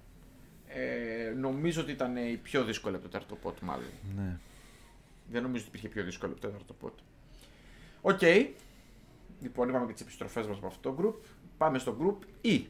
Ε, 0.68 1.34
νομίζω 1.40 1.82
ότι 1.82 1.92
ήταν 1.92 2.16
η 2.18 2.40
πιο 2.44 2.64
δύσκολη 2.64 2.96
από 2.96 3.04
το 3.04 3.10
τέταρτο 3.10 3.36
pot, 3.36 3.60
μάλλον. 3.60 3.86
Ναι. 4.16 4.38
Δεν 5.32 5.42
νομίζω 5.42 5.66
ότι 5.68 5.78
υπήρχε 5.78 5.88
πιο 5.96 6.04
δύσκολο 6.04 6.32
από 6.32 6.42
το 6.42 6.48
τέταρτο 6.48 6.74
pot. 6.74 6.94
OK. 8.02 8.22
Λοιπόν, 9.42 9.70
είπαμε 9.70 9.86
και 9.86 9.94
τις 9.94 10.02
επιστροφές 10.02 10.48
μας 10.48 10.58
από 10.58 10.68
αυτό 10.68 10.92
το 10.92 11.02
group. 11.02 11.26
Πάμε 11.64 11.78
στο 11.78 11.98
group 12.00 12.46
E. 12.46 12.66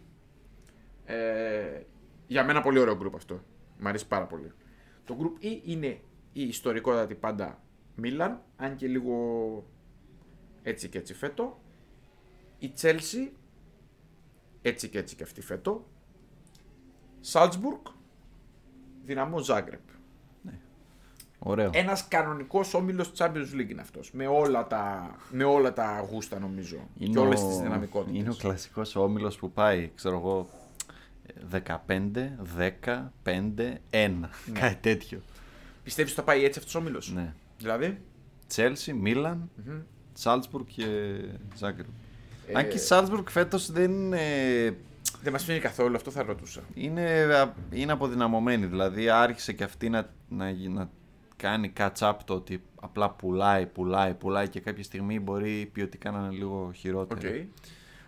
Ε, 1.05 1.81
για 2.27 2.43
μένα 2.43 2.61
πολύ 2.61 2.79
ωραίο 2.79 2.97
group 3.01 3.11
αυτό. 3.15 3.43
Μ' 3.77 3.87
αρέσει 3.87 4.07
πάρα 4.07 4.25
πολύ. 4.25 4.51
Το 5.05 5.17
group 5.19 5.43
E 5.43 5.59
είναι 5.63 6.01
η 6.33 6.41
ιστορικότατη 6.47 7.15
πάντα 7.15 7.63
Μίλαν, 7.95 8.41
αν 8.55 8.75
και 8.75 8.87
λίγο 8.87 9.15
έτσι 10.63 10.89
και 10.89 10.97
έτσι 10.97 11.13
φέτο. 11.13 11.61
Η 12.59 12.73
Chelsea, 12.81 13.29
έτσι 14.61 14.89
και 14.89 14.97
έτσι 14.97 15.15
και 15.15 15.23
αυτή 15.23 15.41
φέτο. 15.41 15.87
Σάλτσμπουργκ, 17.19 17.81
δυναμό 19.03 19.39
Ζάγκρεπ. 19.39 19.81
Ωραίο. 21.45 21.69
Ένας 21.73 22.07
κανονικός 22.07 22.73
όμιλος 22.73 23.11
Champions 23.17 23.53
League 23.55 23.69
είναι 23.69 23.81
αυτός. 23.81 24.11
Με, 24.13 24.27
όλα 24.27 24.67
τα- 24.67 25.15
με 25.31 25.43
όλα 25.43 25.73
τα 25.73 26.07
γούστα 26.11 26.39
νομίζω. 26.39 26.77
και 27.11 27.19
όλες 27.19 27.45
τις 27.45 27.57
δυναμικότητες. 27.57 28.19
Είναι 28.19 28.29
ο 28.29 28.33
κλασικός 28.35 28.95
όμιλος 28.95 29.37
που 29.37 29.51
πάει, 29.51 29.91
ξέρω 29.95 30.17
εγώ, 30.17 30.49
15, 31.49 32.37
10, 32.57 33.11
5, 33.23 33.81
1. 33.89 34.29
Κάτι 34.53 34.75
τέτοιο. 34.81 35.21
Πιστεύεις 35.83 36.11
ότι 36.11 36.19
θα 36.21 36.25
πάει 36.25 36.43
έτσι 36.45 36.59
αυτός 36.59 36.75
ο 36.75 36.79
όμιλος; 36.79 37.11
Ναι. 37.13 37.33
Δηλαδή; 37.57 37.97
Τσέλσι, 38.47 38.93
Μίλαν, 38.93 39.49
Σάλτσμπουργκ 40.13 40.65
και 40.65 40.85
Ζάγκρεπ. 41.55 41.87
Ε, 42.47 42.57
Αν 42.59 42.67
και 42.67 42.75
η 42.75 42.79
Σάλτσμπουργκ 42.79 43.27
φέτος 43.27 43.71
δεν 43.71 43.91
είναι... 43.91 44.19
Δεν 45.21 45.31
μας 45.31 45.43
φαίνεται 45.43 45.67
καθόλου, 45.67 45.95
αυτό 45.95 46.11
θα 46.11 46.23
ρωτούσα. 46.23 46.61
Είναι, 46.73 47.27
είναι 47.71 47.91
αποδυναμωμένη. 47.91 48.65
Δηλαδή 48.65 49.09
άρχισε 49.09 49.53
και 49.53 49.63
αυτή 49.63 49.89
να, 49.89 50.09
να, 50.29 50.51
να 50.51 50.89
κάνει 51.47 51.73
catch-up 51.77 52.13
το 52.25 52.33
ότι 52.33 52.63
απλά 52.81 53.09
πουλάει, 53.09 53.65
πουλάει, 53.65 54.13
πουλάει 54.13 54.49
και 54.49 54.59
κάποια 54.59 54.83
στιγμή 54.83 55.19
μπορεί 55.19 55.69
ποιοτικά 55.73 56.11
να 56.11 56.19
είναι 56.19 56.29
λίγο 56.29 56.65
Οκ. 56.67 56.75
χειρότερη. 56.75 57.51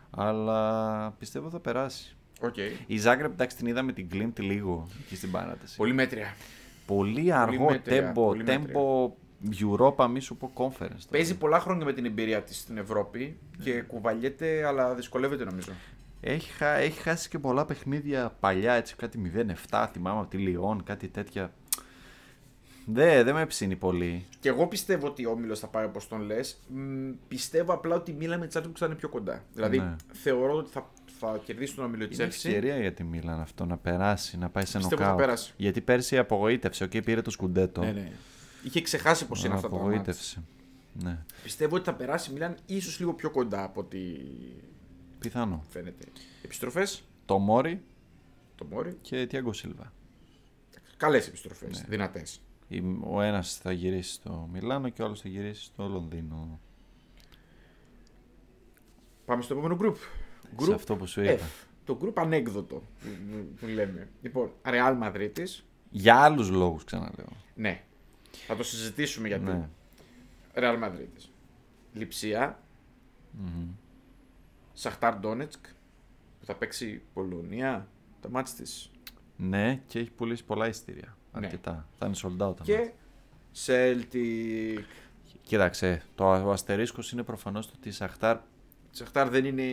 Αλλά 0.09 1.11
πιστεύω 1.19 1.49
θα 1.49 1.59
περάσει. 1.59 2.15
Οκ. 2.41 2.57
Η 2.87 2.99
Zagreb 3.05 3.23
εντάξει 3.31 3.57
την 3.57 3.67
είδαμε 3.67 3.91
την 3.93 4.07
Klimt 4.13 4.39
λίγο 4.39 4.87
εκεί 4.99 5.15
στην 5.15 5.31
παράταση. 5.31 5.75
Πολύ 5.75 5.93
μέτρια. 5.93 6.33
Πολύ 6.85 7.33
αργό 7.33 7.69
μέτρια, 7.69 8.11
tempo, 8.11 8.13
πολύ 8.13 8.43
tempo 8.47 9.09
Europa 9.61 10.07
μη 10.09 10.19
σου 10.19 10.37
πω 10.37 10.51
conference. 10.55 11.03
Παίζει 11.09 11.37
πολλά 11.37 11.59
χρόνια 11.59 11.85
με 11.85 11.93
την 11.93 12.05
εμπειρία 12.05 12.41
της 12.43 12.57
στην 12.59 12.77
Ευρώπη 12.77 13.37
και 13.63 13.81
κουβαλιέται, 13.81 14.65
αλλά 14.67 14.93
δυσκολεύεται 14.93 15.43
νομίζω. 15.43 15.71
Έχει, 16.21 16.51
χα- 16.51 16.75
έχει 16.77 17.01
χάσει 17.01 17.29
και 17.29 17.39
πολλά 17.39 17.65
παιχνίδια 17.65 18.35
παλιά, 18.39 18.73
έτσι 18.73 18.95
κάτι 18.95 19.31
0-7, 19.69 19.87
θυμάμαι 19.91 20.19
από 20.19 20.29
τη 20.29 20.37
Λιόν, 20.37 20.83
κάτι 20.83 21.07
τέτοια. 21.07 21.53
Δεν, 22.87 23.23
δεν 23.25 23.33
με 23.35 23.45
ψήνει 23.45 23.75
πολύ. 23.75 24.25
Και 24.39 24.49
εγώ 24.49 24.67
πιστεύω 24.67 25.07
ότι 25.07 25.25
ο 25.25 25.31
Όμιλος 25.31 25.59
θα 25.59 25.67
πάει 25.67 25.85
όπως 25.85 26.07
τον 26.07 26.21
λες. 26.21 26.59
Πιστεύω 27.27 27.73
απλά 27.73 27.95
ότι 27.95 28.11
η 28.11 28.13
Μίλαν 28.13 28.37
με 28.39 28.43
τη 28.43 28.49
Τσάρτσμπουργκ 28.49 28.79
θα 28.79 28.85
είναι 28.85 28.95
πιο 28.95 29.09
κοντά. 29.09 29.43
Δηλαδή 29.53 29.77
Ναι. 29.79 29.95
θεωρώ 30.13 30.53
ότι 30.53 30.69
θα, 30.71 30.89
θα 31.19 31.41
κερδίσει 31.45 31.75
τον 31.75 31.85
Όμιλο 31.85 32.07
τη 32.07 32.15
Είναι 32.15 32.23
ευκαιρία 32.23 32.79
για 32.79 32.93
τη 32.93 33.03
Μίλαν 33.03 33.39
αυτό 33.39 33.65
να 33.65 33.77
περάσει, 33.77 34.37
να 34.37 34.49
πάει 34.49 34.65
σε 34.65 34.77
Πιστεύω 34.77 34.95
θα 35.01 35.07
νοκάουτ. 35.09 35.19
περάσει. 35.25 35.53
Γιατί 35.57 35.81
πέρσι 35.81 36.17
απογοήτευσε, 36.17 36.83
οκ, 36.83 36.91
πήρε 37.01 37.21
το 37.21 37.29
σκουντέτο. 37.29 37.81
Ναι, 37.81 37.91
ναι. 37.91 38.11
Είχε 38.63 38.81
ξεχάσει 38.81 39.25
πώς 39.27 39.35
είναι 39.45 39.53
αυτά 39.53 39.69
τα 39.69 39.73
ματς. 39.75 39.87
Απογοήτευσε. 39.89 40.43
Ναι, 41.03 41.23
Πιστεύω 41.43 41.75
ότι 41.75 41.85
θα 41.85 41.93
περάσει 41.93 42.29
η 42.29 42.33
Μίλαν 42.33 42.55
ίσως 42.65 42.99
λίγο 42.99 43.13
πιο 43.13 43.29
κοντά 43.31 43.63
από 43.63 43.79
ό,τι 43.79 43.97
πιθανό. 45.19 45.63
φαίνεται. 45.69 46.03
Επιστροφές, 46.41 47.03
Τομόρι 47.25 47.81
Τομόρι. 48.55 48.97
και 49.01 49.25
Τιάγκο 49.27 49.53
Σίλβα. 49.53 49.93
Καλές 50.97 51.27
επιστροφές. 51.27 51.77
Ναι. 51.79 51.85
Δυνατές. 51.89 52.39
Η- 52.67 52.83
Ο 53.03 53.21
ένας 53.21 53.57
θα 53.57 53.71
γυρίσει 53.71 54.11
στο 54.13 54.49
Μιλάνο 54.51 54.89
και 54.89 55.01
ο 55.01 55.05
άλλος 55.05 55.21
θα 55.21 55.29
γυρίσει 55.29 55.63
στο 55.63 55.87
Λονδίνο. 55.87 56.59
Πάμε 59.25 59.41
στο 59.41 59.53
επόμενο 59.53 59.77
group. 59.81 59.95
Σε 60.61 60.73
αυτό 60.73 60.95
που 60.95 61.05
σου 61.07 61.21
είπα. 61.21 61.33
F. 61.45 61.65
Το 61.85 61.97
group 62.01 62.13
ανέκδοτο 62.15 62.75
που, 62.75 63.07
που- 63.31 63.53
που 63.59 63.65
λέμε. 63.67 64.09
Λοιπόν, 64.21 64.51
Real 64.65 64.99
Madrid. 65.03 65.31
Για 65.89 66.15
άλλους 66.15 66.49
λόγους, 66.49 66.83
ξαναλέω. 66.83 67.29
Ναι. 67.55 67.83
Θα 68.47 68.55
το 68.55 68.63
συζητήσουμε 68.63 69.27
γιατί. 69.27 69.43
Ναι. 69.43 69.69
Real 70.55 70.83
Madrid. 70.83 71.29
Λιψία. 71.93 72.59
Μμμ. 73.31 73.67
Σαχτάρ 74.73 75.15
Ντόνετσκ. 75.19 75.65
που 76.39 76.45
θα 76.45 76.55
παίξει 76.55 77.01
Πολωνία, 77.13 77.87
τα 78.21 78.29
μάτς 78.29 78.53
της. 78.53 78.91
Ναι, 79.37 79.81
και 79.87 79.99
έχει 79.99 80.11
πουλήσει 80.11 80.43
πολλά 80.45 80.67
εισιτήρια. 80.67 81.17
Ναι. 81.39 81.45
Αρκετά. 81.45 81.87
Θα 81.99 82.05
είναι 82.05 82.15
sold 82.21 82.27
out. 82.27 82.37
τα 82.37 82.45
μάτς. 82.45 82.61
Και 82.63 82.91
Celtic. 83.65 84.79
Κοίταξε, 85.43 86.01
το 86.15 86.25
ο 86.45 86.51
αστερίσκος 86.51 87.11
είναι 87.11 87.23
προφανώς 87.23 87.65
το 87.67 87.73
ότι 87.77 87.89
η 87.89 87.91
Σαχτάρ 87.91 88.37
Σεχτάρ 88.91 89.29
δεν 89.29 89.45
είναι. 89.45 89.63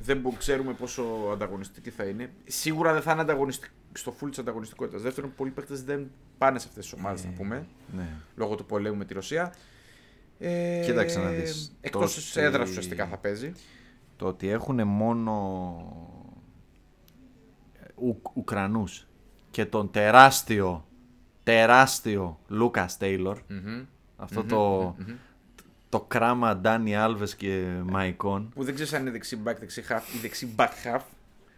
Δεν 0.00 0.18
μπο- 0.20 0.32
ξέρουμε 0.38 0.72
πόσο 0.72 1.02
ανταγωνιστική 1.32 1.90
θα 1.90 2.04
είναι. 2.04 2.30
Σίγουρα 2.46 2.92
δεν 2.92 3.02
θα 3.02 3.12
είναι 3.12 3.20
ανταγωνιστική 3.20 3.72
στο 3.92 4.14
full 4.20 4.28
της 4.28 4.38
ανταγωνιστικότητας. 4.38 5.02
Δεύτερον, 5.02 5.32
πολλοί 5.36 5.50
παίκτες 5.50 5.82
δεν 5.84 6.10
πάνε 6.38 6.58
σε 6.58 6.66
αυτές 6.68 6.84
τις 6.84 6.92
ομάδες, 6.98 7.24
να 7.24 7.30
πούμε. 7.30 7.66
ναι. 7.96 8.08
Λόγω 8.36 8.54
του 8.54 8.64
πολέμου 8.66 8.96
με 8.96 9.04
τη 9.04 9.14
Ρωσία. 9.14 9.54
Ε, 10.38 10.82
Κοίταξε 10.84 11.18
να 11.20 11.30
δεις. 11.30 11.76
Εκτός 11.80 12.14
Το 12.14 12.20
τη 12.20 12.26
ότι- 12.30 12.40
έδρας 12.40 12.68
ουσιαστικά 12.68 13.06
θα 13.06 13.16
παίζει. 13.18 13.52
Το 14.16 14.26
ότι 14.26 14.48
έχουν 14.48 14.86
μόνο 14.88 15.52
Ου, 17.94 18.22
Ουκρανούς 18.34 19.06
και 19.58 19.66
τον 19.66 19.90
τεράστιο, 19.90 20.86
τεράστιο 21.42 22.38
Λούκα 22.48 22.88
Τέιλορ, 22.98 23.38
αυτό 24.16 24.44
το, 24.44 24.94
το 25.88 26.00
κράμα 26.00 26.56
Ντάνι 26.56 26.96
Άλβες 26.96 27.36
και 27.36 27.66
Μαϊκόν. 27.84 28.48
Που 28.54 28.64
δεν 28.64 28.74
ξέρεις 28.74 28.92
αν 28.92 29.00
είναι 29.00 29.10
δεξί 29.10 29.38
back, 29.44 29.54
δεξί 29.58 29.84
half 29.88 30.14
ή 30.14 30.18
δεξί 30.18 30.54
back 30.56 30.68
half. 30.84 31.00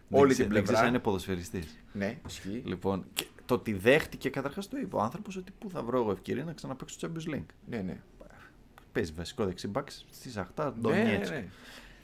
Όλη 0.09 0.27
Δεν 0.27 0.27
την 0.27 0.27
ξέ- 0.27 0.37
Δεν 0.37 0.47
πλευρά. 0.47 0.61
ξέρεις 0.63 0.81
αν 0.81 0.87
είναι 0.87 0.99
ποδοσφαιριστής. 0.99 1.77
Ναι, 1.93 2.17
ισχύει. 2.27 2.61
Λοιπόν, 2.65 3.05
και 3.13 3.25
το 3.45 3.53
ότι 3.53 3.73
δέχτηκε, 3.73 4.29
καταρχάς 4.29 4.67
το 4.69 4.77
είπε 4.77 4.95
ο 4.95 5.01
άνθρωπος 5.01 5.35
ότι 5.35 5.51
πού 5.59 5.69
θα 5.69 5.83
βρω 5.83 5.99
εγώ 5.99 6.11
ευκαιρία 6.11 6.43
να 6.43 6.53
ξαναπαίξω 6.53 6.95
στο 6.99 7.07
Champions 7.11 7.33
League. 7.35 7.45
Ναι, 7.69 7.77
ναι. 7.77 7.97
Παίζει 8.91 9.11
βασικό 9.17 9.45
δεξιμπάκ 9.45 9.89
στη 10.11 10.29
Σαχτά, 10.29 10.65
Ναι, 10.65 10.71
Ντονιέτσκ. 10.81 11.31
ναι, 11.33 11.37
ναι. 11.39 11.47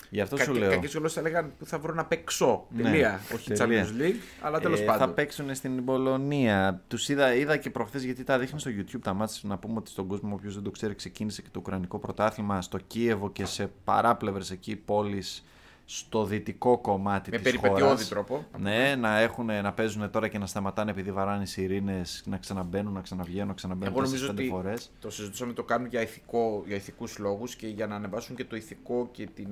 Γι' 0.09 0.21
αυτό 0.21 0.37
σου 0.37 0.53
λέω. 0.53 0.69
Κακές 0.69 0.93
γλώσσες 0.93 1.13
θα 1.13 1.21
λέγανε 1.21 1.51
που 1.59 1.65
θα 1.65 1.79
βρω 1.79 1.93
να 1.93 2.05
παίξω. 2.05 2.65
Ναι, 2.69 2.83
Τελεία. 2.83 3.19
Όχι 3.33 3.53
τελεία. 3.53 3.85
Champions 3.85 4.01
League, 4.01 4.19
αλλά 4.41 4.59
τέλος 4.59 4.79
Ε, 4.79 4.83
πάντων. 4.83 5.07
Θα 5.07 5.13
παίξουν 5.13 5.55
στην 5.55 5.85
Πολωνία. 5.85 6.81
Τους 6.87 7.09
είδα, 7.09 7.35
είδα 7.35 7.57
και 7.57 7.69
προχθές 7.69 8.03
γιατί 8.03 8.23
τα 8.23 8.39
δείχνει 8.39 8.59
στο 8.59 8.71
YouTube 8.77 8.99
τα 9.01 9.13
μάτια. 9.13 9.39
Να 9.43 9.57
πούμε 9.57 9.77
ότι 9.77 9.89
στον 9.89 10.07
κόσμο, 10.07 10.33
όποιος 10.33 10.53
δεν 10.53 10.63
το 10.63 10.71
ξέρει, 10.71 10.95
ξεκίνησε 10.95 11.41
και 11.41 11.47
το 11.51 11.59
Ουκρανικό 11.59 11.99
πρωτάθλημα 11.99 12.61
στο 12.61 12.77
Κίεβο 12.77 13.31
και 13.31 13.45
σε 13.45 13.71
παράπλευρες 13.83 14.51
εκεί 14.51 14.75
πόλεις 14.75 15.43
στο 15.89 16.25
δυτικό 16.25 16.77
κομμάτι 16.77 17.29
Με 17.29 17.35
της 17.37 17.45
περιπετειώδη 17.45 17.81
χώρας. 17.83 18.07
τρόπο. 18.07 18.45
Ναι, 18.59 18.95
να, 18.95 19.19
έχουν, 19.19 19.45
να 19.45 19.73
παίζουν 19.73 20.09
τώρα 20.11 20.27
και 20.27 20.37
να 20.37 20.45
σταματάνε 20.45 20.91
επειδή 20.91 21.11
βαράνε 21.11 21.43
οι 21.55 21.61
ειρήνε, 21.61 22.01
να 22.25 22.37
ξαναμπαίνουν, 22.37 22.93
να 22.93 23.01
ξαναβγαίνουν, 23.01 23.47
να 23.47 23.53
ξαναμπαίνουν 23.53 23.93
Εγώ 23.93 24.01
νομίζω 24.03 24.25
τέσσερις, 24.27 24.49
πέντε 24.49 24.57
ότι 24.57 24.67
φορές. 24.67 24.91
το 24.99 25.09
συζητούσαμε 25.09 25.53
το 25.53 25.63
κάνουν 25.63 25.87
για, 25.87 26.01
ηθικό, 26.01 26.63
για 26.67 26.75
ηθικούς 26.75 27.17
λόγους 27.17 27.55
και 27.55 27.67
για 27.67 27.87
να 27.87 27.95
ανεβάσουν 27.95 28.35
και 28.35 28.45
το 28.45 28.55
ηθικό 28.55 29.09
και 29.11 29.27
την 29.35 29.47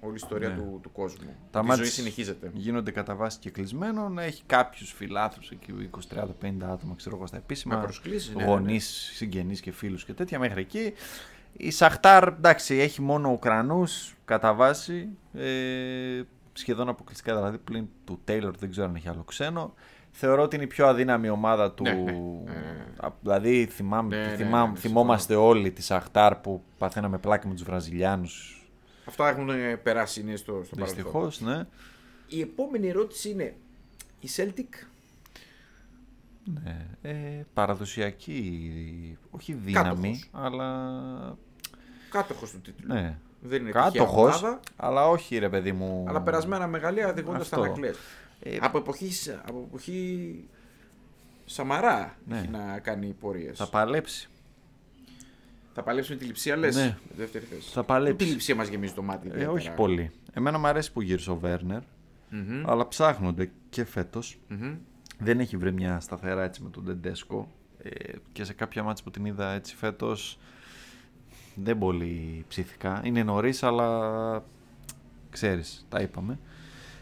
όλη 0.00 0.14
ιστορία 0.14 0.48
Ναι. 0.48 0.54
του, 0.54 0.78
του 0.82 0.92
κόσμου. 0.92 1.28
Τα 1.50 1.60
η 1.60 1.66
μάτς 1.66 1.78
ζωή 1.80 1.88
συνεχίζεται. 1.88 2.50
Γίνονται 2.54 2.90
κατά 2.90 3.14
βάση 3.14 3.38
και 3.38 3.50
κλεισμένων. 3.50 4.18
Έχει 4.18 4.42
κάποιους 4.46 4.92
φιλάθλους 4.92 5.50
εκεί, 5.50 5.72
20, 5.72 6.08
30, 6.08 6.34
50 6.40 6.70
άτομα, 6.72 6.94
ξέρω 6.96 7.16
εγώ, 7.16 7.26
στα 7.26 7.36
επίσημα. 7.36 7.76
Με 7.76 7.82
προσκλήσεις, 7.82 8.34
ναι, 8.34 8.44
Γονείς, 8.44 8.66
ναι, 8.66 8.70
ναι. 9.10 9.16
συγγενείς 9.16 9.60
και 9.60 9.70
φίλους 9.72 10.04
και 10.04 10.12
τέτοια 10.12 10.38
μέχρι 10.38 10.60
εκεί. 10.60 10.92
Η 11.56 11.70
Σαχτάρ, 11.70 12.28
εντάξει, 12.28 12.74
έχει 12.78 13.02
μόνο 13.02 13.30
Ουκρανούς 13.30 14.14
κατά 14.24 14.54
βάση. 14.54 15.08
Ε, 15.34 16.22
σχεδόν 16.52 16.88
αποκλειστικά 16.88 17.36
δηλαδή 17.36 17.58
πλην 17.58 17.86
του 18.04 18.20
Τέιλορ, 18.24 18.56
δεν 18.56 18.70
ξέρω 18.70 18.86
αν 18.86 18.94
έχει 18.94 19.08
άλλο 19.08 19.22
ξένο. 19.22 19.74
Θεωρώ 20.10 20.42
ότι 20.42 20.54
είναι 20.56 20.64
η 20.64 20.68
πιο 20.68 20.86
αδύναμη 20.86 21.28
ομάδα 21.28 21.72
του. 21.72 21.82
Ναι, 21.82 21.92
ναι, 21.92 22.02
ναι, 22.02 22.10
ναι. 22.44 22.86
Α, 23.00 23.08
Δηλαδή 23.20 23.66
θυμάμαι, 23.66 24.16
Ναι, 24.16 24.22
ναι, 24.26 24.36
θυμάμαι- 24.36 24.66
ναι, 24.66 24.72
ναι, 24.72 24.78
θυμόμαστε 24.78 25.34
όλοι 25.34 25.70
τη 25.70 25.82
Σαχτάρ 25.82 26.34
που 26.36 26.62
παθαίναμε 26.78 27.18
πλάκα 27.18 27.48
με 27.48 27.54
τους 27.54 27.62
Βραζιλιάνους. 27.62 28.66
Αυτά 29.06 29.28
έχουν 29.28 29.48
ε, 29.50 29.76
περάσει 29.76 30.20
είναι 30.20 30.36
στο, 30.36 30.62
στο 30.64 30.76
παρελθόν. 30.76 31.02
Δυστυχώς, 31.04 31.40
ναι. 31.40 31.66
Η 32.26 32.40
επόμενη 32.40 32.88
ερώτηση 32.88 33.30
είναι 33.30 33.54
η 34.20 34.28
Celtic 34.36 34.86
Ναι, 36.44 36.86
ε, 37.02 37.42
παραδοσιακή, 37.54 39.18
όχι 39.30 39.52
δύναμη, 39.52 40.10
Κάτοχος. 40.10 40.28
αλλά 40.32 41.36
κάτοχος 42.10 42.50
του 42.50 42.60
τίτλου. 42.60 42.94
ναι, 42.94 43.18
Δεν 43.40 43.60
είναι 43.60 43.70
τυχαία 43.70 43.82
κάτοχος, 43.90 44.42
ομάδα, 44.42 44.60
αλλά 44.76 45.08
όχι 45.08 45.38
ρε 45.38 45.48
παιδί 45.48 45.72
μου. 45.72 46.04
αλλά 46.08 46.20
περασμένα 46.22 46.66
μεγαλεία 46.66 47.08
οδηγώντας 47.08 47.48
τα 47.48 47.56
Αυτό. 47.56 47.66
ανακλές. 47.68 47.96
Ε, 48.40 48.56
από, 48.60 48.78
εποχή, 48.78 49.10
από 49.46 49.64
εποχή 49.68 50.44
Σαμαρά 51.46 52.16
Ναι. 52.26 52.38
έχει 52.38 52.48
να 52.48 52.78
κάνει 52.78 53.06
πορείες. 53.20 53.58
Θα 53.58 53.68
παλέψει, 53.68 54.28
Θα 55.72 55.82
παλέψουμε 55.82 56.18
τη 56.18 56.24
λειψία, 56.24 56.56
λες, 56.56 56.76
Ναι. 56.76 56.82
με 56.82 56.98
δεύτερη 57.16 57.44
θέση. 57.44 57.70
θα 57.72 57.82
παλέψει. 57.84 58.16
Τη 58.16 58.24
λειψία 58.32 58.54
μας 58.54 58.68
γεμίζει 58.68 58.92
το 58.92 59.02
μάτι. 59.02 59.26
Ε, 59.26 59.30
ιδιαίτερα. 59.30 59.50
όχι 59.52 59.70
πολύ. 59.70 60.10
Εμένα 60.32 60.58
μου 60.58 60.66
αρέσει 60.66 60.92
που 60.92 61.00
γύρισε 61.02 61.30
ο 61.30 61.36
Βέρνερ, 61.36 61.80
Μμμ, 62.30 62.70
αλλά 62.70 62.88
ψάχνονται 62.88 63.50
και 63.70 63.84
φέτος. 63.84 64.38
μμμ. 64.48 64.74
Δεν 65.18 65.40
έχει 65.40 65.56
βρει 65.56 65.72
μια 65.72 66.00
σταθερά 66.00 66.42
έτσι 66.42 66.62
με 66.62 66.70
τον 66.70 66.84
Τεντέσκο 66.84 67.48
ε, 67.82 67.90
και 68.32 68.44
σε 68.44 68.52
κάποια 68.52 68.82
μάτια 68.82 69.04
που 69.04 69.10
την 69.10 69.24
είδα 69.24 69.52
έτσι 69.52 69.76
φέτος 69.76 70.38
δεν 71.54 71.78
πολύ 71.78 72.44
ψήθηκα. 72.48 73.00
Είναι 73.04 73.22
νωρίς, 73.22 73.62
αλλά 73.62 74.42
ξέρεις, 75.30 75.86
τα 75.88 76.00
είπαμε. 76.00 76.38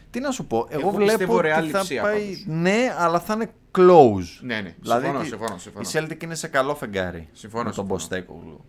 Τι 0.09 0.19
να 0.19 0.31
σου 0.31 0.45
πω, 0.47 0.67
εγώ, 0.69 0.79
Εγώ 0.81 0.89
βλέπω 0.89 1.09
πιστεύω 1.11 1.37
ότι 1.37 1.47
Real 1.47 1.51
θα 1.51 1.61
λειψία 1.61 2.01
πάει... 2.01 2.21
πάντως. 2.23 2.43
Ναι, 2.47 2.95
αλλά 2.97 3.19
θα 3.19 3.33
είναι 3.33 3.51
close. 3.77 4.39
Ναι, 4.41 4.61
ναι. 4.61 4.75
Δηλαδή 4.79 5.05
συμφωνώ, 5.05 5.23
και- 5.23 5.29
συμφωνώ, 5.29 5.57
συμφωνώ. 5.57 5.89
Η 5.89 5.91
Celtic 5.93 6.23
είναι 6.23 6.35
σε 6.35 6.47
καλό 6.47 6.75
φεγγάρι 6.75 7.29
Συμφωνώ, 7.33 7.63
με 7.63 7.69
τον 7.69 7.73
συμφωνώ. 7.73 7.95
Μποστέκογλου. 7.95 8.65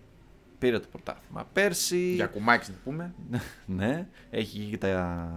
Πήρε 0.58 0.78
το 0.78 0.86
πρωτάθλημα 0.90 1.48
πέρσι. 1.52 2.12
Για 2.14 2.26
κουμάκι 2.26 2.70
να 2.70 2.76
πούμε. 2.84 3.14
ναι, 3.66 4.06
έχει 4.30 4.60
εκεί 4.60 4.70
και 4.70 4.78
τα... 4.78 5.28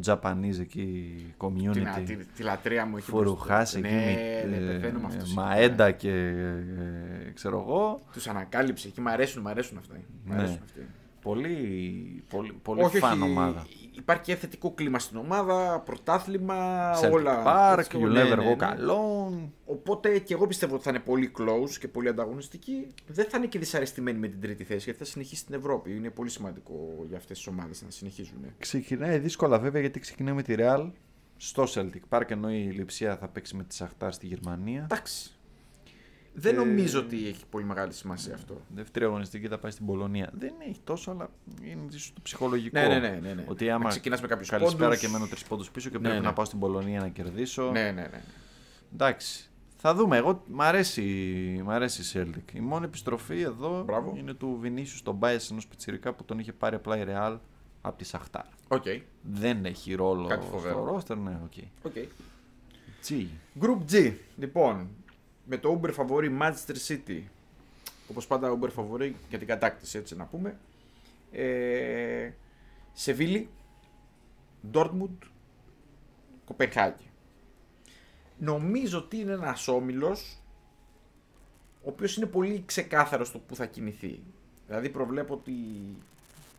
το 0.00 0.18
Japanese 0.22 0.60
εκεί 0.60 1.14
community. 1.38 1.72
Την, 1.72 2.06
τη, 2.06 2.16
τη 2.16 2.42
λατρεία 2.42 2.86
μου 2.86 2.96
εκεί 2.96 3.06
Φουρουχάς 3.06 3.74
εκεί 3.74 3.88
ναι, 3.88 4.48
με 4.50 4.56
ναι, 4.56 4.56
ε, 4.56 4.72
πεθαίνω 4.72 4.98
με 4.98 5.06
αυτούς. 5.06 5.34
Μαέντα 5.34 5.90
και 5.90 6.10
ε, 6.10 7.30
ξέρω 7.34 7.58
εγώ. 7.58 8.00
Τους 8.12 8.26
ανακάλυψε 8.28 8.88
εκεί. 8.88 9.00
Μ' 9.00 9.08
αρέσουν, 9.08 9.42
μ' 9.42 9.48
αρέσουν 9.48 9.78
αυτά. 9.78 9.94
Μ' 10.24 10.30
Ναι. 10.30 10.38
αρέσουν 10.38 10.60
αυτοί. 10.64 10.80
Πολύ, 11.22 12.24
πολύ, 12.28 12.52
πολύ 12.62 12.82
όχι, 12.82 12.98
φαν 12.98 13.22
όχι, 13.22 13.30
ομάδα. 13.30 13.66
Υπάρχει 13.96 14.22
και 14.22 14.36
θετικό 14.36 14.70
κλίμα 14.70 14.98
στην 14.98 15.16
ομάδα, 15.16 15.80
πρωτάθλημα, 15.80 16.90
Celtic 17.00 17.10
όλα. 17.12 17.42
Park, 17.46 17.78
Έτσι, 17.78 17.98
you 18.02 18.08
ναι, 18.08 18.22
never 18.22 18.36
ναι, 18.36 18.52
go 18.52 18.56
ναι. 18.58 18.74
alone. 18.78 19.50
Οπότε 19.64 20.18
και 20.18 20.34
εγώ 20.34 20.46
πιστεύω 20.46 20.74
ότι 20.74 20.82
θα 20.82 20.90
είναι 20.90 20.98
πολύ 20.98 21.32
close 21.38 21.70
και 21.80 21.88
πολύ 21.88 22.08
ανταγωνιστική. 22.08 22.86
Δεν 23.06 23.26
θα 23.28 23.38
είναι 23.38 23.46
και 23.46 23.58
δυσαρεστημένη 23.58 24.18
με 24.18 24.28
την 24.28 24.40
τρίτη 24.40 24.64
θέση 24.64 24.84
γιατί 24.84 24.98
θα 24.98 25.04
συνεχίσει 25.04 25.40
στην 25.40 25.54
Ευρώπη. 25.54 25.96
Είναι 25.96 26.10
πολύ 26.10 26.30
σημαντικό 26.30 27.04
για 27.08 27.16
αυτές 27.16 27.36
τις 27.36 27.46
ομάδες 27.46 27.82
να 27.82 27.90
συνεχίζουν. 27.90 28.44
Ξεκινάει 28.58 29.18
δύσκολα 29.18 29.58
βέβαια 29.58 29.80
γιατί 29.80 30.00
ξεκινάει 30.00 30.34
με 30.34 30.42
τη 30.42 30.54
Real 30.58 30.90
στο 31.36 31.64
Celtic 31.74 32.18
Park 32.18 32.30
ενώ 32.30 32.52
η 32.52 32.70
Λιψία 32.70 33.16
θα 33.16 33.28
παίξει 33.28 33.56
με 33.56 33.64
τη 33.64 33.74
Σαχτάρ 33.74 34.12
στη 34.12 34.26
Γερμανία. 34.26 34.82
Εντάξει. 34.82 35.33
Δεν 36.36 36.54
Ε, 36.54 36.56
νομίζω 36.58 37.00
ότι 37.00 37.26
έχει 37.28 37.44
πολύ 37.50 37.64
μεγάλη 37.64 37.92
σημασία 37.92 38.34
αυτό. 38.34 38.60
Δεύτερη 38.74 39.04
αγωνιστική 39.04 39.48
θα 39.48 39.58
πάει 39.58 39.70
στην 39.70 39.86
Πολωνία. 39.86 40.30
Δεν 40.32 40.52
έχει 40.68 40.80
τόσο, 40.84 41.10
αλλά 41.10 41.30
είναι 41.62 41.82
ίσως 41.90 42.12
το 42.14 42.20
ψυχολογικό. 42.22 42.80
Ναι, 42.80 42.86
ναι, 42.86 42.98
ναι, 42.98 43.18
ναι, 43.22 43.32
ναι. 43.34 43.44
Ότι 43.48 43.64
Να 43.66 43.74
άμα 43.74 43.88
ξεκινάς 43.88 44.20
με 44.20 44.26
κάποιους 44.26 44.48
καλησπέρα 44.48 44.84
πόντους. 44.88 45.00
και 45.00 45.08
μένω 45.08 45.26
τρεις 45.26 45.44
πόντους 45.44 45.70
πίσω 45.70 45.88
και 45.90 45.96
Ναι, 45.98 46.02
πρέπει 46.02 46.20
ναι. 46.20 46.26
να 46.26 46.32
πάω 46.32 46.44
στην 46.44 46.58
Πολωνία 46.58 47.00
να 47.00 47.08
κερδίσω. 47.08 47.70
Ναι, 47.70 47.82
ναι, 47.82 47.90
ναι. 48.02 48.22
Εντάξει. 48.94 49.48
Θα 49.76 49.94
δούμε. 49.94 50.16
Εγώ 50.16 50.44
μ' 50.50 50.62
αρέσει, 50.62 51.02
μ' 51.64 51.70
αρέσει 51.70 52.18
η 52.18 52.22
Celtic. 52.34 52.54
Η 52.56 52.60
μόνη 52.60 52.84
επιστροφή 52.84 53.40
εδώ 53.40 53.82
Μπράβο. 53.84 54.14
είναι 54.18 54.34
του 54.34 54.58
Βινίσιου 54.60 54.96
στον 54.96 55.14
Μπάγερν 55.14 55.38
ενός 55.50 55.66
πιτσιρικά 55.66 56.12
που 56.12 56.24
τον 56.24 56.38
είχε 56.38 56.52
πάρει 56.52 56.74
απλά 56.76 56.98
η 56.98 57.04
Real 57.08 57.38
από 57.80 57.98
τη 57.98 58.04
Σαχτάρ. 58.04 58.44
Οκ. 58.68 58.84
Δεν 59.22 59.64
έχει 59.64 59.94
ρόλο 59.94 60.26
Κάτι 60.26 60.46
φοβερό. 60.46 60.74
στο 60.74 60.84
ρόστερ, 60.92 61.16
ναι, 61.16 61.38
OK. 61.44 61.52
OK. 61.82 61.92
Τσι. 63.00 63.28
Group 63.60 63.78
G. 63.92 64.12
Λοιπόν, 64.36 64.88
με 65.44 65.56
το 65.56 65.80
über 65.80 65.92
φαβορή 65.92 66.36
Manchester 66.40 66.76
City. 66.88 67.22
Όπως 68.10 68.26
πάντα 68.26 68.58
Uber 68.58 68.70
φαβορή 68.70 69.16
για 69.28 69.38
την 69.38 69.46
κατάκτηση, 69.46 69.98
έτσι 69.98 70.16
να 70.16 70.24
πούμε. 70.24 70.58
Ε, 71.32 72.30
Σεβίλη, 72.92 73.48
Dortmund, 74.72 75.28
Κοπενχάγη. 76.44 77.10
Νομίζω 78.38 78.98
ότι 78.98 79.16
είναι 79.16 79.32
ένας 79.32 79.68
όμιλος 79.68 80.38
ο 81.84 81.88
οποίος 81.88 82.16
είναι 82.16 82.26
πολύ 82.26 82.62
ξεκάθαρος 82.66 83.28
στο 83.28 83.38
που 83.38 83.56
θα 83.56 83.66
κινηθεί. 83.66 84.22
Δηλαδή 84.66 84.88
προβλέπω 84.88 85.34
ότι 85.34 85.50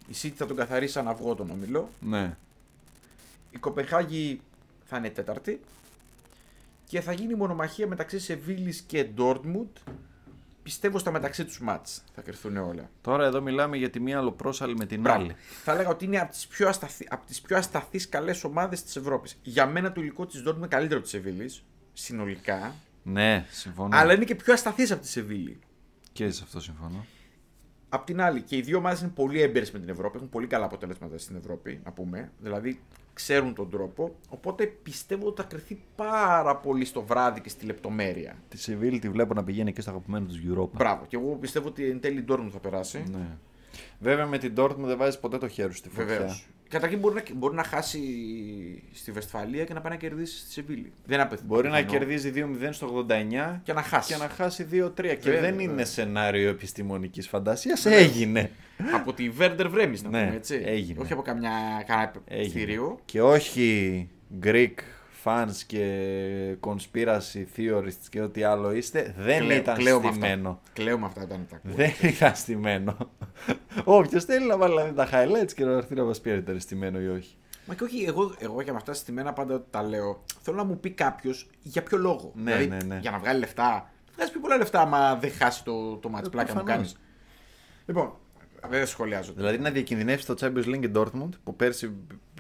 η 0.08 0.14
City 0.22 0.34
θα 0.36 0.46
τον 0.46 0.56
καθαρίσει 0.56 0.94
σαν 0.94 1.08
αυγό 1.08 1.36
τον 1.36 1.50
όμιλο. 1.50 1.90
Ναι. 2.00 2.38
Η 3.52 3.58
Κοπεχάγη 3.58 4.42
θα 4.86 4.98
είναι 4.98 5.10
τέταρτη 5.10 5.60
και 6.88 7.02
θα 7.02 7.12
γίνει 7.12 7.36
μονομαχία 7.36 7.88
μεταξύ 7.88 8.20
Σεβίλης 8.20 8.82
και 8.82 9.04
Ντόρτμουντ. 9.04 9.78
Πιστεύω 10.64 10.98
στα 11.00 11.12
μεταξύ 11.12 11.46
τους 11.46 11.60
μάτς 11.60 12.04
θα 12.16 12.22
κρυφθούν 12.22 12.58
όλα. 12.58 12.90
Τώρα 13.02 13.26
εδώ 13.26 13.42
μιλάμε 13.42 13.78
για 13.78 13.90
τη 13.90 14.00
μία 14.00 14.18
αλλοπρόσαλη 14.18 14.76
με 14.76 14.86
την 14.86 15.02
Μπράβο. 15.02 15.20
άλλη. 15.20 15.36
Θα 15.64 15.72
έλεγα 15.72 15.90
ότι 15.90 16.06
είναι 16.06 16.20
από 16.20 16.32
τις 16.32 16.48
πιο, 16.48 16.68
ασταθή, 16.68 17.08
από 17.10 17.26
τις 17.26 17.42
πιο 17.42 17.58
ασταθείς 17.58 18.10
καλές 18.10 18.44
ομάδες 18.44 18.84
της 18.84 18.96
Ευρώπης. 18.96 19.40
Για 19.44 19.66
μένα 19.66 19.92
το 19.92 20.02
υλικό 20.02 20.26
της 20.26 20.36
Ντόρτμουντ 20.42 20.58
είναι 20.58 20.68
καλύτερο 20.76 21.02
της 21.02 21.10
Σεβίλης, 21.10 21.64
συνολικά. 21.94 22.76
Ναι, 23.04 23.46
συμφωνώ. 23.50 23.98
Αλλά 23.98 24.14
είναι 24.14 24.26
και 24.26 24.36
πιο 24.36 24.54
ασταθής 24.54 24.92
από 24.92 25.02
τη 25.02 25.08
Σεβίλη. 25.08 25.60
Και 26.12 26.32
σε 26.32 26.42
αυτό 26.44 26.60
συμφωνώ. 26.60 27.06
Απ' 27.90 28.06
την 28.06 28.22
άλλη, 28.22 28.42
και 28.42 28.56
οι 28.56 28.62
δύο 28.62 28.78
ομάδες 28.78 29.02
είναι 29.02 29.12
πολύ 29.16 29.42
έμπειρες 29.42 29.72
με 29.72 29.80
την 29.80 29.90
Ευρώπη, 29.90 30.18
έχουν 30.18 30.30
πολύ 30.30 30.48
καλά 30.48 30.66
αποτελέσματα 30.66 31.18
στην 31.18 31.36
Ευρώπη, 31.36 31.82
να 31.84 31.92
πούμε. 31.92 32.32
Δηλαδή, 32.40 32.82
ξέρουν 33.16 33.54
τον 33.54 33.70
τρόπο. 33.70 34.16
Οπότε 34.30 34.66
πιστεύω 34.66 35.28
ότι 35.28 35.42
θα 35.42 35.48
κρυθεί 35.48 35.82
πάρα 35.96 36.56
πολύ 36.56 36.86
στο 36.86 37.02
βράδυ 37.02 37.42
και 37.42 37.50
στη 37.50 37.66
λεπτομέρεια. 37.66 38.36
Τη 38.50 38.58
Σεβίλη 38.58 39.00
τη 39.00 39.10
βλέπω 39.10 39.34
να 39.34 39.44
πηγαίνει 39.44 39.74
και 39.74 39.82
στο 39.82 39.90
αγαπημένο 39.90 40.26
του 40.26 40.36
Europa. 40.54 40.78
Μπράβο. 40.78 41.06
Και 41.08 41.16
εγώ 41.16 41.36
πιστεύω 41.36 41.68
ότι 41.68 41.90
εν 41.90 42.00
τέλει 42.00 42.20
η 42.20 42.26
Dortmund 42.30 42.50
θα 42.52 42.60
περάσει. 42.60 43.04
Ναι. 43.12 43.38
Βέβαια 44.00 44.26
με 44.26 44.38
την 44.38 44.54
Dortmund 44.58 44.76
δεν 44.86 44.98
βάζεις 44.98 45.20
ποτέ 45.20 45.38
το 45.38 45.48
χέρι 45.48 45.72
σου 45.72 45.78
στη 45.78 45.90
φωτιά. 45.90 46.06
Βεβαίως. 46.06 46.46
Καταρχήν 46.70 47.00
μπορεί 47.00 47.16
να, 47.16 47.24
μπορεί 47.36 47.56
να 47.56 47.64
χάσει 47.64 48.00
στη 48.94 49.12
Βεσφαλία 49.12 49.64
και 49.64 49.74
να 49.74 49.82
πάει 49.82 49.92
να 49.92 49.98
κερδίσει 49.98 50.38
στη 50.40 50.52
Σεβίλη. 50.52 50.92
Δεν 51.06 51.20
απαιτεί. 51.20 51.44
Μπορεί 51.46 51.70
να 51.70 51.82
κερδίζει 51.82 52.32
2-0 52.36 52.68
στο 52.72 53.06
89 53.10 53.60
και 53.64 53.74
να 53.74 53.82
χάσει. 53.82 54.14
Και 54.14 54.20
να 54.20 54.30
χάσει 54.30 54.68
2-3. 54.72 54.92
Και 54.96 55.18
Βέβαια, 55.22 55.42
δεν 55.42 55.60
είναι 55.60 55.68
βέβαια. 55.70 55.86
σενάριο 55.86 56.50
επιστημονικής 56.50 57.28
φαντασίας. 57.28 57.86
Έγινε. 57.86 58.52
από 58.94 59.14
τη 59.14 59.30
Βέρντερ 59.30 59.70
Βρέμι, 59.70 59.98
να 60.04 60.10
Ναι, 60.10 60.24
πούμε 60.24 60.36
έτσι. 60.36 60.62
έγινε. 60.66 61.02
Όχι 61.02 61.14
από 61.14 61.22
καμιά, 61.22 61.52
κανένα 61.88 62.12
Έγινε. 62.28 62.60
θηρίο. 62.60 63.00
Και 63.06 63.22
όχι 63.22 64.10
Greek 64.44 64.74
fans 65.26 65.52
και 65.68 66.56
conspiracy 66.60 67.46
theorists 67.58 68.06
και 68.10 68.22
ό,τι 68.22 68.44
άλλο 68.44 68.72
είστε. 68.72 69.14
Δεν 69.18 69.40
Κλαίω- 69.40 69.58
ήταν 69.60 69.76
κλαίω 69.78 70.02
με 70.02 70.10
στημένο. 70.12 70.50
αυτά. 70.50 70.70
Κλαίω 70.74 70.98
με 71.00 71.06
αυτά 71.06 71.22
όταν 71.24 71.46
τα 71.50 71.56
ακούω. 71.56 71.72
Δεν 71.76 71.92
ήταν 72.02 72.36
στημένο. 72.36 72.98
Όποιο 73.84 74.20
θέλει 74.20 74.46
να 74.48 74.58
βάλει 74.58 74.74
δηλαδή, 74.74 74.94
τα 74.94 75.10
highlights 75.12 75.54
και 75.54 75.66
να 75.66 75.72
έρθει 75.72 75.96
να 75.96 76.04
μας 76.04 76.22
πει 76.22 76.32
αν 76.32 76.38
ήταν 76.38 76.60
στημένο 76.60 77.00
ή 77.00 77.08
όχι. 77.08 77.36
Μα 77.68 77.74
και 77.76 77.84
όχι, 77.84 78.04
εγώ, 78.04 78.36
εγώ 78.38 78.62
για 78.62 78.72
με 78.72 78.78
αυτά 78.78 78.94
στημένα 78.94 79.34
πάντα 79.34 79.64
τα 79.70 79.84
λέω. 79.84 80.24
Θέλω 80.42 80.58
να 80.58 80.64
μου 80.64 80.80
πει 80.80 80.90
κάποιος 80.90 81.50
για 81.62 81.84
ποιο 81.84 81.98
λόγο. 81.98 82.32
Ναι, 82.36 82.56
δηλαδή, 82.56 82.68
ναι, 82.86 82.94
ναι. 82.94 83.00
Για 83.02 83.12
να 83.12 83.20
βγάλει 83.20 83.40
λεφτά. 83.40 83.90
Βγάζει 84.16 84.32
πιο 84.32 84.40
πολλά 84.40 84.58
λεφτά 84.58 84.82
άμα 84.82 85.16
δεν 85.16 85.32
χάσει 85.32 85.64
το, 85.64 85.96
το 85.96 86.10
match 86.16 86.26
Ε, 86.26 86.30
πλάκα 86.30 86.54
που 86.54 86.54
προφανώς. 86.64 86.66
κάνεις. 86.66 86.98
Λοιπόν, 87.86 88.14
δεν 88.70 88.88
σχολιάζω. 88.88 89.34
Δηλαδή 89.34 89.58
να 89.58 89.70
διακινδυνεύσει 89.72 90.26
το 90.26 90.36
Champions 90.40 90.66
League 90.66 90.84
η 90.84 90.92
Dortmund 90.96 91.30
που 91.44 91.56
πέρσι 91.56 91.92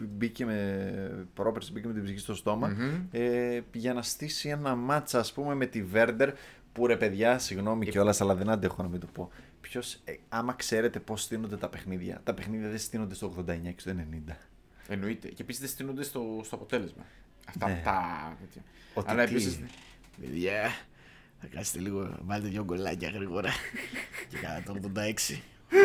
μπήκε 0.02 0.46
με, 0.46 1.28
πρόπερσι 1.34 1.72
μπήκε 1.72 1.88
με 1.88 1.94
την 1.94 2.04
ψυχή 2.04 2.20
στο 2.20 2.36
στομα 2.36 2.76
ε, 3.12 3.60
για 3.74 3.94
να 3.94 4.02
στήσει 4.02 4.50
ένα 4.50 4.76
μάτσα 4.76 5.20
ας 5.20 5.34
πούμε 5.34 5.54
με 5.56 5.66
τη 5.66 5.84
Werder 5.94 6.32
που 6.74 6.88
ρε 6.88 6.98
παιδιά, 6.98 7.40
συγγνώμη 7.40 7.86
κιόλας, 7.88 8.22
αλλά 8.22 8.36
δεν 8.36 8.50
αντέχω 8.50 8.84
να 8.84 8.90
μην 8.90 9.00
το 9.00 9.08
πω. 9.14 9.30
Ποιος, 9.62 9.94
ε, 10.04 10.14
άμα 10.30 10.54
ξέρετε 10.54 11.00
πώς 11.00 11.22
στείνονται 11.22 11.58
τα 11.58 11.70
παιχνίδια, 11.70 12.22
τα 12.24 12.34
παιχνίδια 12.34 12.70
δεν 12.70 12.78
στείνονται 12.80 13.16
στο 13.16 13.34
89 13.40 13.44
και 13.62 13.80
στο 13.80 13.92
90. 13.92 14.36
Εννοείται. 14.88 15.28
Και 15.28 15.42
επίσης 15.42 15.62
δεν 15.62 15.70
στείνονται 15.70 16.04
στο, 16.04 16.42
στο 16.44 16.56
αποτέλεσμα. 16.56 17.04
Αυτά 17.48 17.68
Ναι. 17.68 17.82
τα. 17.84 18.38
τέτοια. 18.40 18.62
Ότι 18.94 19.12
Αλλά 19.12 19.26
τι- 19.26 19.32
επίσης. 19.32 19.60
Παιδιά, 20.22 20.62
θα 21.40 21.48
κάτσετε 21.48 21.80
λίγο, 21.80 22.18
βάλτε 22.22 22.48
δύο 22.48 22.64
γκολάκια 22.64 23.10
γρήγορα. 23.10 23.50
και 24.30 24.38
κατά 24.38 24.64
το 24.66 24.92
86. 24.96 25.40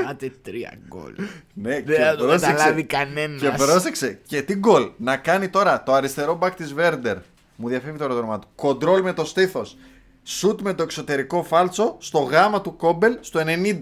Πάτε 0.05 0.33
τρία 0.43 0.79
γκολ. 0.89 1.15
Ναι, 1.55 1.81
Δεν 1.83 1.97
θα 2.05 2.17
το 2.17 2.27
καταλάβει 2.27 2.85
κανένας. 2.85 3.41
Και 3.41 3.51
πρόσεξε, 3.57 4.21
και 4.27 4.43
τι 4.43 4.55
γκολ 4.55 4.91
να 4.97 5.17
κάνει 5.17 5.49
τώρα 5.49 5.83
το 5.83 5.93
αριστερό 5.93 6.35
μπακ 6.35 6.55
της 6.55 6.75
Werder. 6.79 7.17
Μου 7.57 7.69
διαφεύγει 7.69 7.99
τώρα 7.99 8.13
το 8.13 8.19
όνομα 8.19 8.39
του. 8.39 8.49
Κοντρόλ 8.55 9.03
με 9.03 9.13
το 9.13 9.25
στήθος. 9.25 9.77
Σουτ 10.23 10.61
με 10.61 10.75
το 10.75 10.83
εξωτερικό 10.83 11.43
φάλτσο 11.43 11.97
στο 12.01 12.19
γάμα 12.19 12.61
του 12.61 12.77
κόμπελ 12.77 13.17
στο 13.21 13.41
90. 13.45 13.79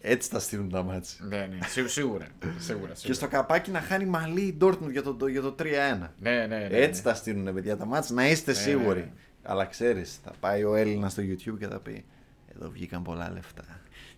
Έτσι 0.00 0.30
τα 0.30 0.38
στείλουν 0.38 0.70
τα 0.70 0.82
μάτια. 0.82 1.10
Ναι, 1.28 1.36
ναι, 1.36 1.58
σίγουρα. 1.66 1.90
σίγουρα, 1.90 2.26
σίγουρα. 2.58 2.92
Και 2.92 3.12
στο 3.12 3.28
καπάκι 3.28 3.70
να 3.70 3.80
χάνει 3.80 4.04
μαλλί 4.06 4.40
η 4.40 4.56
Dortmund 4.60 4.90
για 4.90 5.02
το, 5.02 5.26
για 5.26 5.40
το 5.42 5.54
3-1. 5.58 5.64
Ναι, 6.18 6.30
ναι, 6.30 6.46
ναι. 6.46 6.68
Έτσι 6.70 7.02
ναι. 7.04 7.10
τα 7.10 7.14
στείλουν 7.14 7.54
παιδιά 7.54 7.76
τα 7.76 7.84
μάτια, 7.86 8.14
να 8.14 8.28
είστε 8.28 8.50
Ναι, 8.52 8.58
σίγουροι. 8.58 8.98
ναι, 8.98 9.04
ναι. 9.04 9.10
Αλλά 9.42 9.64
ξέρεις, 9.64 10.18
θα 10.24 10.32
πάει 10.40 10.64
ο 10.64 10.74
Έλληνας 10.74 11.12
στο 11.12 11.22
YouTube 11.22 11.58
και 11.58 11.66
θα 11.66 11.78
πει 11.78 12.04
Εδώ 12.56 12.70
βγήκαν 12.70 13.02
πολλά 13.02 13.30
λεφτά. 13.34 13.64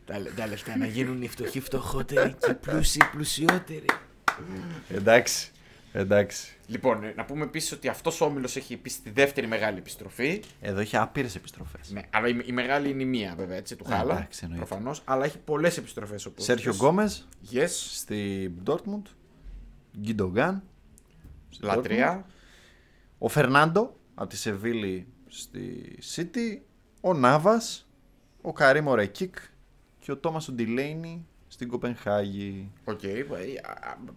Τα, 0.08 0.18
λε- 0.18 0.34
τα 0.34 0.46
λεφτά 0.46 0.76
να 0.76 0.86
γίνουν 0.86 1.22
οι 1.22 1.28
φτωχοί 1.28 1.60
φτωχότεροι 1.60 2.34
και 2.40 2.50
οι 2.50 2.54
πλούσιοι 2.54 3.00
πλουσιότεροι. 3.12 3.84
Εντάξει. 4.88 5.50
Εντάξει. 5.92 6.52
Λοιπόν, 6.66 7.04
ε, 7.04 7.12
να 7.16 7.24
πούμε 7.24 7.44
επίσης 7.44 7.72
ότι 7.72 7.88
αυτός 7.88 8.20
ο 8.20 8.24
όμιλος 8.24 8.56
έχει 8.56 8.72
επίσης 8.72 9.02
τη 9.02 9.10
δεύτερη 9.10 9.46
μεγάλη 9.46 9.78
επιστροφή. 9.78 10.42
Εδώ 10.60 10.80
έχει 10.80 10.96
άπειρες 10.96 11.34
επιστροφές. 11.34 11.90
Ναι, 11.90 12.00
αλλά 12.10 12.28
η, 12.28 12.40
η 12.46 12.52
μεγάλη 12.52 12.90
είναι 12.90 13.02
η 13.02 13.06
μία 13.06 13.34
βέβαια, 13.36 13.56
έτσι, 13.56 13.76
του 13.76 13.84
Ναι, 13.88 13.94
Χάλα. 13.94 14.14
εντάξει, 14.16 14.40
εννοείται. 14.44 14.66
Προφανώς. 14.66 15.02
Αλλά 15.04 15.24
έχει 15.24 15.38
πολλές 15.38 15.76
επιστροφές 15.76 16.26
όπως. 16.26 16.44
Σέρχιο 16.44 16.72
Γκόμες 16.74 17.28
Yes, 17.52 17.66
στη 17.68 18.52
Dortmund. 18.66 19.02
Γκιντογκάν. 20.00 20.62
λατρεία. 21.60 22.26
Ο 23.18 23.28
Φερνάντο 23.28 23.96
από 24.14 24.28
τη 24.28 24.36
Σεβίλη 24.36 25.06
στη 25.28 25.98
City. 26.14 26.58
Ο 27.00 27.14
Νάβας. 27.14 27.88
Ο 28.42 28.52
Καρίμ 28.52 28.92
Ρεκίκ. 28.94 29.34
Και 30.08 30.14
ο 30.14 30.16
Τόμας 30.16 30.50
Ντιλέινι 30.52 31.26
στην 31.48 31.68
Κοπενχάγη. 31.68 32.70
Οκ, 32.84 33.00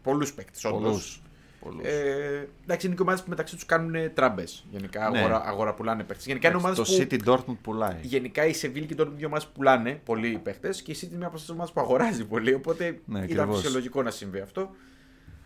πολλούς 0.01 0.33
παίκτες. 0.33 0.61
Πολλούς. 0.61 1.21
Πολλούς. 1.59 1.83
Ε, 1.85 2.47
εντάξει, 2.63 2.85
είναι 2.87 2.95
και 2.95 3.01
ομάδες 3.01 3.23
που 3.23 3.29
μεταξύ 3.29 3.55
τους 3.55 3.65
κάνουν 3.65 4.13
τράμπε. 4.13 4.43
Γενικά 4.71 5.09
Ναι. 5.09 5.17
αγορά, 5.17 5.41
αγορά 5.45 5.73
πουλάνε 5.73 6.03
παίκτες. 6.03 6.25
Γενικά 6.25 6.47
είναι 6.47 6.57
ομάδες 6.57 6.77
το 6.77 6.83
που. 6.83 7.07
City 7.09 7.19
Dortmund 7.29 7.57
πουλάει. 7.61 7.97
Γενικά 8.01 8.45
η 8.45 8.53
Σεβίλη 8.53 8.85
και 8.85 8.95
τώρα 8.95 9.09
δύο 9.09 9.27
ομάδες 9.27 9.45
που 9.45 9.51
πουλάνε 9.51 10.01
πολλούς 10.05 10.39
παίχτες 10.43 10.69
και 10.69 10.91
η 10.91 10.95
City 10.99 11.07
είναι 11.07 11.17
μια 11.17 11.27
από 11.27 11.35
αυτές 11.35 11.41
τις 11.41 11.49
ομάδες 11.49 11.71
που 11.73 11.81
αγοράζει 11.81 12.25
πολύ. 12.25 12.53
Οπότε 12.53 12.83
Ναι, 13.05 13.17
ήταν 13.19 13.23
ακριβώς. 13.23 13.55
φυσιολογικό 13.61 14.03
να 14.03 14.11
συμβεί 14.11 14.39
αυτό. 14.39 14.69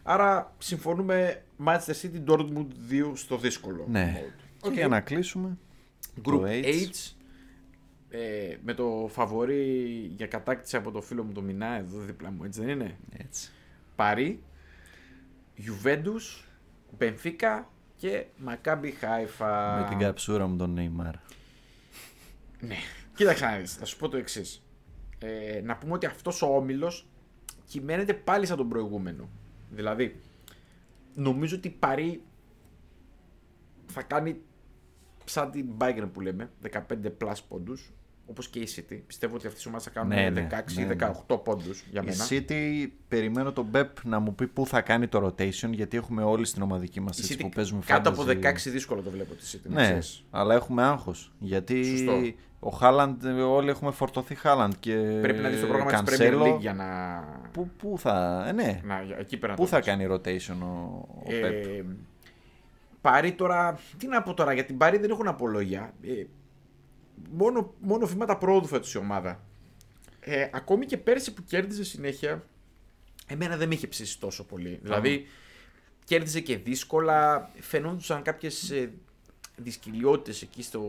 Άρα 0.04 0.54
συμφωνούμε 0.58 1.44
Manchester 1.66 1.94
City 2.02 2.24
Dortmund 2.32 2.68
2 2.90 3.12
στο 3.16 3.38
δύσκολο. 3.38 3.86
Ναι. 3.90 4.22
mode. 4.22 4.42
Και 4.62 4.68
Οκ. 4.68 4.74
για 4.74 4.88
να 4.88 5.00
κλείσουμε. 5.00 5.58
Group 6.18 6.22
το 6.40 6.44
H, 6.46 6.64
H. 6.66 7.15
ε, 8.18 8.58
με 8.64 8.74
το 8.74 9.08
φαβορή 9.12 9.64
για 10.16 10.28
κατάκτηση 10.28 10.76
από 10.76 10.92
το 10.92 11.02
φίλο 11.02 11.24
μου 11.24 11.32
το 11.32 11.42
Μινά 11.42 11.76
εδώ 11.78 12.00
δίπλα 12.00 12.32
μου, 12.32 12.44
έτσι 12.44 12.60
δεν 12.60 12.70
είναι; 12.70 12.98
Έτσι. 13.18 13.52
Παρί, 13.96 14.44
Juventus, 15.58 16.44
Μπενφίκα 16.98 17.70
και 17.96 18.26
Μακάμπι 18.38 18.92
Χάιφα. 18.92 19.80
Με 19.80 19.90
την 19.90 19.98
καψούρα 19.98 20.48
μου 20.48 20.58
τον 20.58 20.76
Neymar. 20.78 21.14
Ναι. 22.60 22.76
Κοίταξε 23.16 23.46
να 23.46 23.58
δεις, 23.58 23.74
θα 23.74 23.86
σου 23.86 23.98
πω 23.98 24.10
το 24.10 24.18
εξής. 24.18 24.66
Ε, 25.20 25.62
να 25.64 25.78
πούμε 25.78 25.94
ότι 25.94 26.06
αυτός 26.06 26.42
ο 26.42 26.56
όμιλος 26.56 27.08
κυμαίνεται 27.66 28.14
πάλι 28.14 28.46
σαν 28.46 28.58
τον 28.58 28.70
προηγούμενο. 28.70 29.30
Δηλαδή, 29.70 30.22
νομίζω 31.14 31.56
ότι 31.56 31.68
η 31.68 31.76
Παρή 31.80 32.22
θα 33.86 34.02
κάνει 34.02 34.42
σαν 35.26 35.52
την 35.52 35.70
Bayern 35.78 36.10
που 36.14 36.22
λέμε, 36.22 36.50
15 36.62 37.12
plus 37.22 37.36
πόντους, 37.48 37.94
όπως 38.26 38.48
και 38.50 38.60
η 38.60 38.68
City. 38.76 39.00
Πιστεύω 39.08 39.36
ότι 39.36 39.48
αυτές 39.48 39.64
οι 39.64 39.68
ομάδες 39.68 39.86
θα 39.86 39.92
κάνουν 39.94 40.10
Ναι, 40.16 40.30
ναι, 40.30 40.48
16 40.52 40.74
ναι, 40.76 40.84
ναι. 40.86 40.96
18 41.28 41.44
πόντους 41.44 41.84
για 41.92 42.02
Η 42.04 42.06
μένα. 42.06 42.26
City, 42.30 42.88
περιμένω 43.08 43.52
τον 43.52 43.68
Pep 43.74 43.86
να 44.04 44.20
μου 44.20 44.36
πει 44.36 44.48
πού 44.48 44.66
θα 44.68 44.82
κάνει 44.82 45.08
το 45.08 45.26
rotation, 45.26 45.70
γιατί 45.72 45.98
έχουμε 45.98 46.24
όλοι 46.24 46.46
στην 46.46 46.62
ομαδική 46.62 47.00
μας 47.00 47.18
Η 47.18 47.22
έτσι, 47.22 47.36
City 47.38 47.42
που 47.42 47.50
παίζουμε 47.50 47.82
κάτω 47.86 48.10
από 48.10 48.24
fantasy. 48.28 48.44
16 48.46 48.54
δύσκολο 48.56 49.02
το 49.02 49.10
βλέπω 49.10 49.34
τη 49.34 49.44
City. 49.54 49.70
να 49.70 49.76
Ναι, 49.76 49.84
ξέρεις. 49.84 50.24
αλλά 50.32 50.54
έχουμε 50.56 50.84
άγχος. 50.84 51.32
Γιατί 51.40 51.84
Σωστό. 51.86 52.22
ο 52.60 52.70
Χάλαντ, 52.70 53.24
όλοι 53.26 53.70
έχουμε 53.70 53.92
φορτωθεί 53.92 54.36
Χάλαντ 54.36 54.74
και 54.80 54.94
Πρέπει 55.22 55.42
να 55.42 55.50
δεις 55.50 55.60
το 55.62 55.68
πρόγραμμα 55.68 56.04
της 56.04 56.18
Premier 56.20 56.34
Cancelo. 56.34 56.42
League 56.56 56.60
για 56.60 56.74
να... 56.74 56.86
Πού, 57.52 57.70
πού 57.78 57.96
θα, 58.00 58.46
ε, 58.48 58.52
ναι, 58.52 58.82
να 58.84 59.04
εκεί 59.20 59.38
πέρα 59.38 59.52
να 59.52 59.58
πού 59.58 59.64
το 59.64 59.70
θα 59.70 59.78
δεις. 59.78 59.86
κάνει 59.86 60.08
rotation 60.10 60.56
ο, 60.62 60.66
ο 60.66 61.24
Pep; 61.28 61.52
Ε, 61.54 61.84
Πάρη 63.02 63.32
τώρα, 63.32 63.80
τι 63.98 64.08
να 64.08 64.22
πω 64.24 64.34
τώρα, 64.34 64.54
για 64.54 64.66
την 64.66 64.78
Πάρη 64.78 64.98
δεν 64.98 65.10
έχουν 65.10 65.28
απολογία. 65.28 65.94
Ε, 66.02 66.24
μόνο, 67.32 67.74
μόνο 67.80 68.06
βήματα 68.08 68.38
πρόοδου 68.38 68.68
φέτος 68.68 68.94
η 68.94 68.98
ομάδα. 68.98 69.44
Ε, 70.20 70.50
ακόμη 70.54 70.86
και 70.86 70.98
πέρσι 70.98 71.34
που 71.34 71.44
κέρδιζε 71.44 71.84
συνέχεια, 71.84 72.46
εμένα 73.28 73.58
δεν 73.58 73.68
με 73.68 73.74
είχε 73.74 73.88
ψήσει 73.88 74.20
τόσο 74.20 74.44
πολύ. 74.46 74.80
Δηλαδή, 74.82 75.28
κέρδιζε 76.06 76.40
και 76.40 76.58
δύσκολα, 76.58 77.50
φαινόντουσαν 77.60 78.22
κάποιες 78.22 78.70
ε, 78.72 78.92
δυσκολιότητες 79.56 80.42
εκεί 80.42 80.64
στο, 80.64 80.82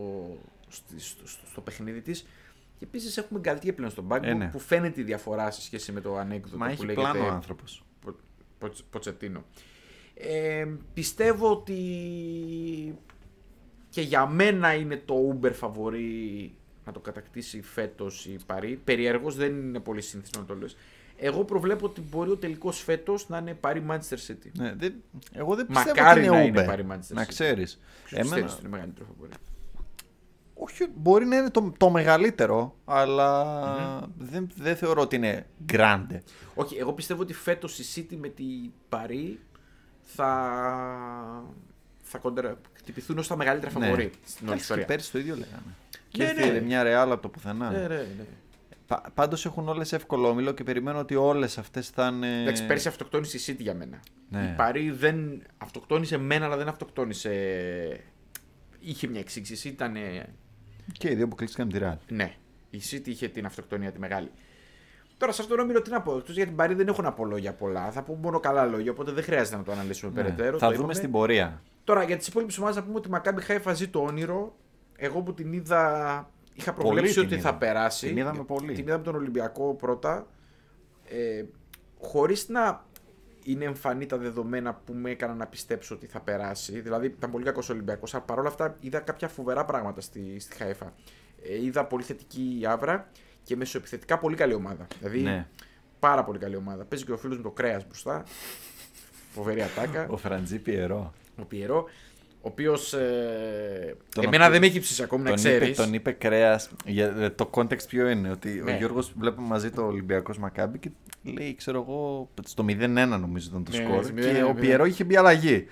στη- 0.69 0.99
στο, 0.99 1.27
στο, 1.27 1.45
στο 1.51 1.61
παιχνίδι 1.61 2.01
της. 2.01 2.27
Και 2.79 2.85
επίσης 2.85 3.17
έχουμε 3.17 3.39
γκαλτία 3.39 3.73
πλέον 3.73 3.91
στον 3.91 4.07
πάγκο 4.07 4.27
Ε, 4.29 4.33
ναι. 4.33 4.47
που 4.47 4.59
φαίνεται 4.59 5.01
η 5.01 5.03
διαφορά 5.03 5.51
σε 5.51 5.61
σχέση 5.61 5.91
με 5.91 6.01
το 6.01 6.17
ανέκδοτο 6.17 6.57
Μα 6.57 6.65
που 6.65 6.71
έχει 6.71 6.85
λέγεται 6.85 7.01
πλάνο 7.01 7.25
ο 7.25 7.29
άνθρωπος. 7.29 7.83
Πο- 8.05 8.15
Ποτς- 8.59 8.83
Ποτσετίνο. 8.89 9.43
Ε, 10.13 10.67
πιστεύω 10.93 11.51
ότι 11.51 11.77
και 13.97 14.03
για 14.03 14.27
μένα 14.27 14.73
είναι 14.73 15.01
το 15.05 15.15
Uber 15.41 15.51
φαβορή 15.53 16.55
να 16.85 16.91
το 16.91 16.99
κατακτήσει 16.99 17.61
φέτος 17.61 18.25
η 18.25 18.39
Παρή. 18.45 18.81
Περιέργως 18.83 19.35
δεν 19.35 19.51
είναι 19.51 19.79
πολύ 19.79 20.01
σύνθετο 20.01 20.39
να 20.39 20.45
το 20.45 20.55
λες. 20.55 20.77
Εγώ 21.17 21.43
προβλέπω 21.43 21.85
ότι 21.85 22.01
μπορεί 22.01 22.29
ο 22.29 22.37
τελικός 22.37 22.79
φέτος 22.83 23.29
να 23.29 23.37
είναι 23.37 23.53
Παρή 23.53 23.85
Manchester 23.89 24.17
City. 24.27 24.49
Ναι, 24.53 24.73
δεν, 24.77 24.93
εγώ 25.31 25.55
δεν 25.55 25.67
πιστεύω 25.67 25.89
Μακάρι 25.89 26.19
ότι 26.19 26.29
να 26.29 26.37
είναι 26.37 26.47
είναι 26.47 26.61
Uber. 26.61 26.65
πάρει 26.65 26.85
Manchester 26.91 27.13
να 27.13 27.23
City. 27.23 27.27
ξέρεις. 27.27 27.79
Ποιος 28.05 28.19
πιστεύεις 28.19 28.31
Εμένα, 28.31 28.51
ότι 28.51 28.59
είναι 28.61 28.69
μεγαλύτερο 28.69 29.05
φαβορή; 29.07 29.31
όχι, 30.53 30.87
μπορεί 30.95 31.25
να 31.25 31.37
είναι 31.37 31.49
το, 31.49 31.73
το 31.77 31.89
μεγαλύτερο, 31.89 32.75
αλλά 32.85 34.09
δεν, 34.17 34.49
δεν 34.55 34.75
θεωρώ 34.75 35.01
ότι 35.01 35.15
είναι 35.15 35.45
grande. 35.73 36.17
Όχι, 36.55 36.77
εγώ 36.77 36.93
πιστεύω 36.93 37.21
ότι 37.21 37.33
φέτος 37.33 37.79
η 37.79 37.85
City 37.95 38.15
με 38.19 38.27
την 38.27 38.71
Παρή 38.89 39.39
θα, 40.01 41.45
θα 42.09 42.17
κοντρα... 42.17 42.57
χτυπηθούν 42.73 43.17
ως 43.17 43.27
τα 43.27 43.35
μεγαλύτερα 43.35 43.71
φαβορή 43.71 44.11
στην 44.25 44.47
όλη 44.47 44.55
Εντάξει, 44.55 44.55
και 44.55 44.61
ιστορία. 44.61 44.85
πέρσι 44.85 45.11
το 45.11 45.19
ίδιο 45.19 45.35
λέγαμε. 45.35 45.73
Και 46.09 46.23
Ναι, 46.23 46.29
ήρθε 46.29 46.51
ναι. 46.51 46.59
μια 46.61 46.83
ρεάλ 46.83 47.11
από 47.11 47.21
το 47.21 47.29
πουθενά. 47.29 47.71
Ναι, 47.71 47.77
ναι, 47.77 47.87
ναι. 47.87 48.25
Πα, 48.87 49.01
Πάντως 49.13 49.45
έχουν 49.45 49.67
όλες 49.67 49.93
εύκολο 49.93 50.29
όμιλο 50.29 50.51
και 50.51 50.63
περιμένω 50.63 50.99
ότι 50.99 51.15
όλες 51.15 51.57
αυτές 51.57 51.89
θα 51.89 52.07
είναι. 52.07 52.41
Εντάξει, 52.41 52.65
πέρσι 52.65 52.87
αυτοκτόνησε 52.87 53.37
η 53.37 53.41
City 53.55 53.59
για 53.61 53.73
μένα. 53.73 53.99
Ναι. 54.29 54.49
Η 54.53 54.55
Παρή 54.57 54.91
δεν 54.91 55.41
αυτοκτόνησε 55.57 56.17
μένα, 56.17 56.45
αλλά 56.45 56.57
δεν 56.57 56.67
αυτοκτόνησε. 56.67 57.31
Είχε 58.79 59.07
μια 59.07 59.19
εξήγηση. 59.19 59.67
Ήταν. 59.67 59.95
Και 60.91 61.09
οι 61.11 61.15
δύο 61.15 61.27
που 61.27 61.35
κλείστηκαν 61.35 61.67
με 61.67 61.79
τη 61.79 61.85
Real. 61.85 61.97
Ναι, 62.15 62.33
η 62.69 62.81
City 62.91 63.07
είχε 63.07 63.27
την 63.27 63.45
αυτοκτονία 63.45 63.91
τη 63.91 63.99
μεγάλη. 63.99 64.31
Τώρα 65.17 65.31
σε 65.31 65.41
αυτόν 65.41 65.57
τον 65.57 65.65
όμιλο 65.65 65.81
τι 65.81 65.89
να 65.89 66.01
πω; 66.01 66.17
Εκτός 66.17 66.35
για 66.35 66.45
την 66.45 66.55
Παρή 66.55 66.73
δεν 66.73 66.87
έχω 66.87 67.01
να 67.01 67.13
πω 67.13 67.25
λόγια 67.25 67.53
πολλά. 67.53 67.91
Θα 67.91 68.01
πω 68.01 68.13
μόνο 68.21 68.39
καλά 68.39 68.65
λόγια, 68.65 68.91
οπότε 68.91 69.11
δεν 69.11 69.23
χρειάζεται 69.23 69.57
να 69.57 69.63
το 69.63 69.71
αναλύσουμε 69.71 70.11
Ναι. 70.11 70.21
περαιτέρω. 70.21 70.57
Θα 70.57 70.65
το 70.65 70.71
δούμε 70.71 70.77
είπαμε. 70.77 70.93
στην 70.93 71.11
πορεία. 71.11 71.61
Τώρα 71.87 72.03
για 72.03 72.17
τις 72.17 72.27
υπόλοιπες 72.27 72.57
ομάδες 72.57 72.75
να 72.75 72.83
πούμε 72.83 72.97
ότι 72.97 73.07
η 73.07 73.11
Μακάμπι 73.11 73.41
Χάιφα 73.41 73.73
ζει 73.73 73.87
το 73.87 73.99
όνειρο. 73.99 74.55
Εγώ 74.95 75.21
που 75.21 75.33
την 75.33 75.53
είδα. 75.53 75.81
Είχα 76.53 76.73
Πολύ 76.73 76.83
προβλέψει 76.87 77.13
την 77.13 77.23
ότι 77.23 77.33
είδα. 77.33 77.41
θα 77.49 77.55
περάσει. 77.55 78.07
Την 78.07 78.17
είδαμε 78.17 78.43
πολύ. 78.43 78.73
Την 78.73 78.83
είδαμε 78.87 79.03
τον 79.03 79.15
Ολυμπιακό 79.15 79.73
πρώτα. 79.73 80.27
Ε, 81.09 81.43
Χωρίς 82.01 82.47
να 82.49 82.85
είναι 83.43 83.65
εμφανή 83.65 84.05
τα 84.05 84.17
δεδομένα 84.17 84.73
που 84.73 84.93
με 84.93 85.09
έκαναν 85.09 85.37
να 85.37 85.47
πιστέψω 85.47 85.95
ότι 85.95 86.05
θα 86.05 86.19
περάσει. 86.19 86.79
Δηλαδή 86.79 87.05
ήταν 87.05 87.31
πολύ 87.31 87.43
κακός 87.43 87.69
Ολυμπιακός. 87.69 88.13
Αλλά 88.13 88.23
παρόλα 88.23 88.47
αυτά 88.47 88.75
είδα 88.79 88.99
κάποια 88.99 89.27
φοβερά 89.27 89.65
πράγματα 89.65 90.01
στη, 90.01 90.39
στη 90.39 90.55
Χάιφα. 90.55 90.93
Ε, 91.43 91.63
είδα 91.63 91.85
πολύ 91.85 92.03
θετική 92.03 92.63
άβρα 92.67 93.09
και 93.43 93.55
μεσοεπιθετικά 93.55 94.17
πολύ 94.17 94.35
καλή 94.35 94.53
ομάδα. 94.53 94.87
Δηλαδή 94.99 95.21
Ναι. 95.21 95.47
πάρα 95.99 96.23
πολύ 96.23 96.39
καλή 96.39 96.55
ομάδα. 96.55 96.85
Παίζει 96.85 97.05
και 97.05 97.11
ο 97.11 97.17
φίλος 97.17 97.37
μου 97.37 97.43
το 97.43 97.51
κρέας 97.51 97.85
μπροστά. 97.85 98.23
Φοβερή 99.31 99.61
ατάκα. 99.61 100.07
Ο 100.13 100.17
Φραντζή 100.17 100.59
Πιερό. 100.59 101.13
Ο 101.41 101.45
Πιερό, 101.45 101.85
ο 102.41 102.49
οποίος. 102.49 102.93
Ε, 102.93 103.95
Τον 104.15 104.23
εμένα 104.23 104.43
οποίο- 104.45 104.51
δεν 104.51 104.61
με 104.61 104.67
έχει 104.67 104.79
ψήσει 104.79 105.03
ακόμη, 105.03 105.23
να 105.23 105.29
Τον 105.29 105.39
είπε, 105.39 105.49
ξέρεις. 105.57 105.77
τον 105.77 105.93
είπε 105.93 106.11
κρέας. 106.11 106.69
Το 107.35 107.49
context 107.53 107.87
ποιο 107.87 108.07
είναι, 108.09 108.29
ότι 108.31 108.49
Ναι. 108.63 108.71
ο 108.71 108.75
Γιώργος 108.75 109.13
βλέπουμε 109.17 109.47
μαζί 109.47 109.69
το 109.69 109.85
Ολυμπιακός 109.85 110.37
Μακάμπι 110.37 110.77
και 110.77 110.89
λέει, 111.23 111.55
ξέρω 111.55 111.85
εγώ, 111.87 112.29
στο 112.45 112.63
0-1 112.63 113.17
νομίζω 113.17 113.47
ήταν 113.49 113.63
το 113.63 113.71
Ναι, 113.77 113.83
σκορ. 113.83 114.03
στο 114.03 114.13
Και 114.13 114.21
0-1, 114.21 114.47
ο 114.49 114.53
Πιερό 114.53 114.85
είχε 114.85 115.03
μπει 115.03 115.15
αλλαγή. 115.17 115.67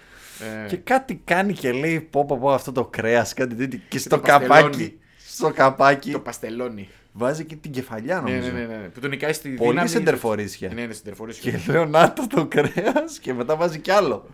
Ε, 0.64 0.68
Και 0.68 0.78
κάτι 0.78 1.22
κάνει 1.26 1.54
και 1.54 1.72
λέει, 1.72 2.00
πω 2.00 2.26
πω 2.26 2.38
πω 2.38 2.52
αυτό 2.54 2.72
το 2.72 2.86
κρέας, 2.86 3.34
κάτι 3.34 3.56
τέτοιο. 3.56 3.80
Και 3.90 3.98
στο 4.00 4.10
το 4.10 4.20
παστελώνει. 4.20 4.48
καπάκι, 4.62 5.00
στο 5.28 5.52
καπάκι 5.52 6.12
το 6.12 6.20
παστελώνει. 6.20 6.90
βάζει 7.14 7.46
και 7.46 7.56
την 7.56 7.72
κεφαλιά 7.72 8.22
Ναι, 8.22 8.32
νομίζω. 8.32 8.52
ναι, 8.52 8.60
ναι, 8.60 8.66
ναι. 8.66 8.88
Που 8.94 9.00
τον 9.00 9.10
νικάει 9.10 9.34
στη 9.34 9.50
Πολύ 9.50 9.70
δύναμη. 9.70 9.90
σεντερφορίσια. 9.90 10.72
Ναι, 10.74 10.86
ναι, 10.86 10.94
σεντερφορίσια. 10.94 11.52
Και 11.52 11.72
λέω 11.72 11.86
να 11.86 12.14
το 12.14 12.28
το 12.30 12.46
κρέας 12.46 13.20
και 13.22 13.34
μετά 13.34 13.56
βάζει 13.56 13.80
κι 13.80 13.92
άλλο. 13.92 14.26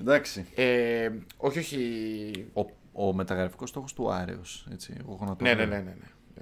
Εντάξει. 0.00 0.46
Ε, 0.54 1.10
όχι, 1.36 1.58
όχι. 1.58 2.46
Ο, 2.52 2.60
ο 3.06 3.12
μεταγραφικός 3.14 3.68
στόχος 3.68 3.92
του 3.92 4.10
Άρεος, 4.12 4.66
έτσι, 4.72 4.94
εγώ 5.00 5.12
έχω 5.12 5.24
να 5.24 5.36
το 5.36 5.44
Ναι, 5.44 5.50
πω. 5.50 5.56
ναι, 5.56 5.64
ναι. 5.64 5.76
ναι, 5.76 5.82
ναι, 5.82 5.94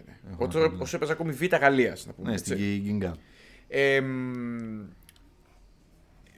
ναι. 0.07 0.19
Έχω 0.33 0.45
Όσο, 0.45 0.59
να 0.59 0.71
το 0.71 0.77
όσο 0.81 0.97
έπαιζε 0.97 1.13
ακόμη 1.13 1.33
Β' 1.33 1.55
Γαλλίας, 1.55 2.07
να 2.07 2.13
πούμε. 2.13 2.29
Ναι, 2.29 2.35
έτσι. 2.35 2.53
στην 2.55 2.81
Γκίνγκα. 2.83 3.17
Ε, 3.69 4.01
μ, 4.01 4.87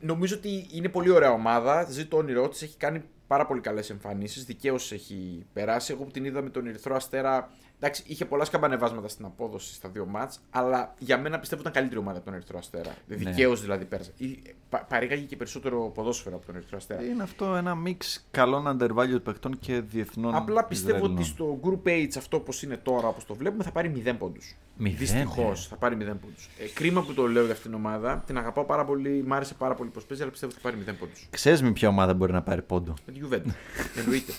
νομίζω 0.01 0.37
ότι 0.37 0.67
είναι 0.73 0.89
πολύ 0.89 1.11
ωραία 1.11 1.31
ομάδα. 1.33 1.85
Ζει 1.85 2.07
το 2.07 2.17
όνειρό 2.17 2.49
τη. 2.49 2.65
Έχει 2.65 2.77
κάνει 2.77 3.03
πάρα 3.27 3.47
πολύ 3.47 3.61
καλέ 3.61 3.81
εμφανίσει. 3.91 4.41
Δικαίω 4.45 4.75
έχει 4.75 5.47
περάσει. 5.53 5.93
Εγώ 5.93 6.05
που 6.05 6.11
την 6.11 6.25
είδα 6.25 6.43
με 6.43 6.51
τον 6.51 6.67
Ερυθρό 6.67 6.95
Αστέρα. 6.97 7.51
Εντάξει, 7.79 8.03
είχε 8.07 8.25
πολλά 8.25 8.45
σκαμπανεβάσματα 8.45 9.09
στην 9.09 9.25
απόδοση 9.25 9.75
στα 9.75 9.89
δύο 9.89 10.07
μάτς, 10.07 10.41
αλλά 10.51 10.95
για 10.99 11.18
μένα 11.18 11.39
πιστεύω 11.39 11.61
ήταν 11.61 11.72
καλύτερη 11.72 12.01
ομάδα 12.01 12.16
από 12.16 12.25
τον 12.27 12.35
Ερυθρό 12.35 12.59
Αστέρα. 12.59 12.95
Ναι. 13.07 13.16
Δικαίως 13.16 13.61
δηλαδή 13.61 13.85
πέρασε. 13.85 14.12
Ή, 14.16 14.43
πα, 14.68 14.85
παρήγαγε 14.89 15.22
και 15.25 15.37
περισσότερο 15.37 15.91
ποδόσφαιρο 15.95 16.37
από 16.37 16.47
τον 16.47 16.55
Ερυθρό 16.57 16.77
Αστέρα. 16.77 17.03
Είναι 17.03 17.22
αυτό 17.22 17.55
ένα 17.55 17.75
μίξ 17.75 18.27
καλών 18.31 18.66
undervalued 18.66 19.22
παιχτών 19.25 19.59
και 19.59 19.81
διεθνών. 19.81 20.35
Απλά 20.35 20.64
πιστεύω 20.64 20.97
Ισραηλινών. 20.97 21.22
ότι 21.22 21.29
στο 21.29 21.61
Group 21.64 21.89
H 21.89 22.09
αυτό 22.16 22.37
όπως 22.37 22.62
είναι 22.62 22.77
τώρα, 22.77 23.09
όπως 23.09 23.25
το 23.25 23.35
βλέπουμε, 23.35 23.64
θα 23.64 23.70
πάρει 23.70 24.03
0 24.07 24.14
πόντους. 24.18 24.57
Μηδέν, 24.77 24.99
Δυστυχώς 24.99 25.64
ε. 25.64 25.68
θα 25.68 25.77
πάρει 25.77 25.97
0 26.01 26.05
πόντους. 26.20 26.49
Ε, 26.59 26.68
κρίμα 26.75 27.03
που 27.03 27.14
το 27.14 27.27
λέω 27.29 27.45
για 27.45 27.53
αυτήν 27.53 27.70
την 27.70 27.79
ομάδα. 27.79 28.22
Την 28.27 28.39
αγαπάω 28.39 28.64
πάρα 28.64 28.85
πολύ, 28.85 29.22
μ' 29.27 29.33
άρεσε 29.33 29.55
πάρα 29.55 29.75
πολύ 29.75 29.91
πώ 29.91 30.01
παίζει, 30.09 30.22
αλλά 30.22 30.33
πιστεύω 30.33 30.53
ότι 30.53 30.61
θα 30.62 30.70
πάρει 30.70 30.85
0 30.89 30.99
πόντους. 30.99 31.27
Ξέρεις 31.31 31.62
με 31.62 31.70
ποια 31.72 31.89
ομάδα 31.89 32.14
μπορεί 32.14 32.33
να 32.33 32.43
πάρει 32.43 32.62
πόντο. 32.62 32.95
Με 33.07 33.12
τη 33.12 33.20
Juventus. 33.22 33.55
Εννοείται. 33.99 34.33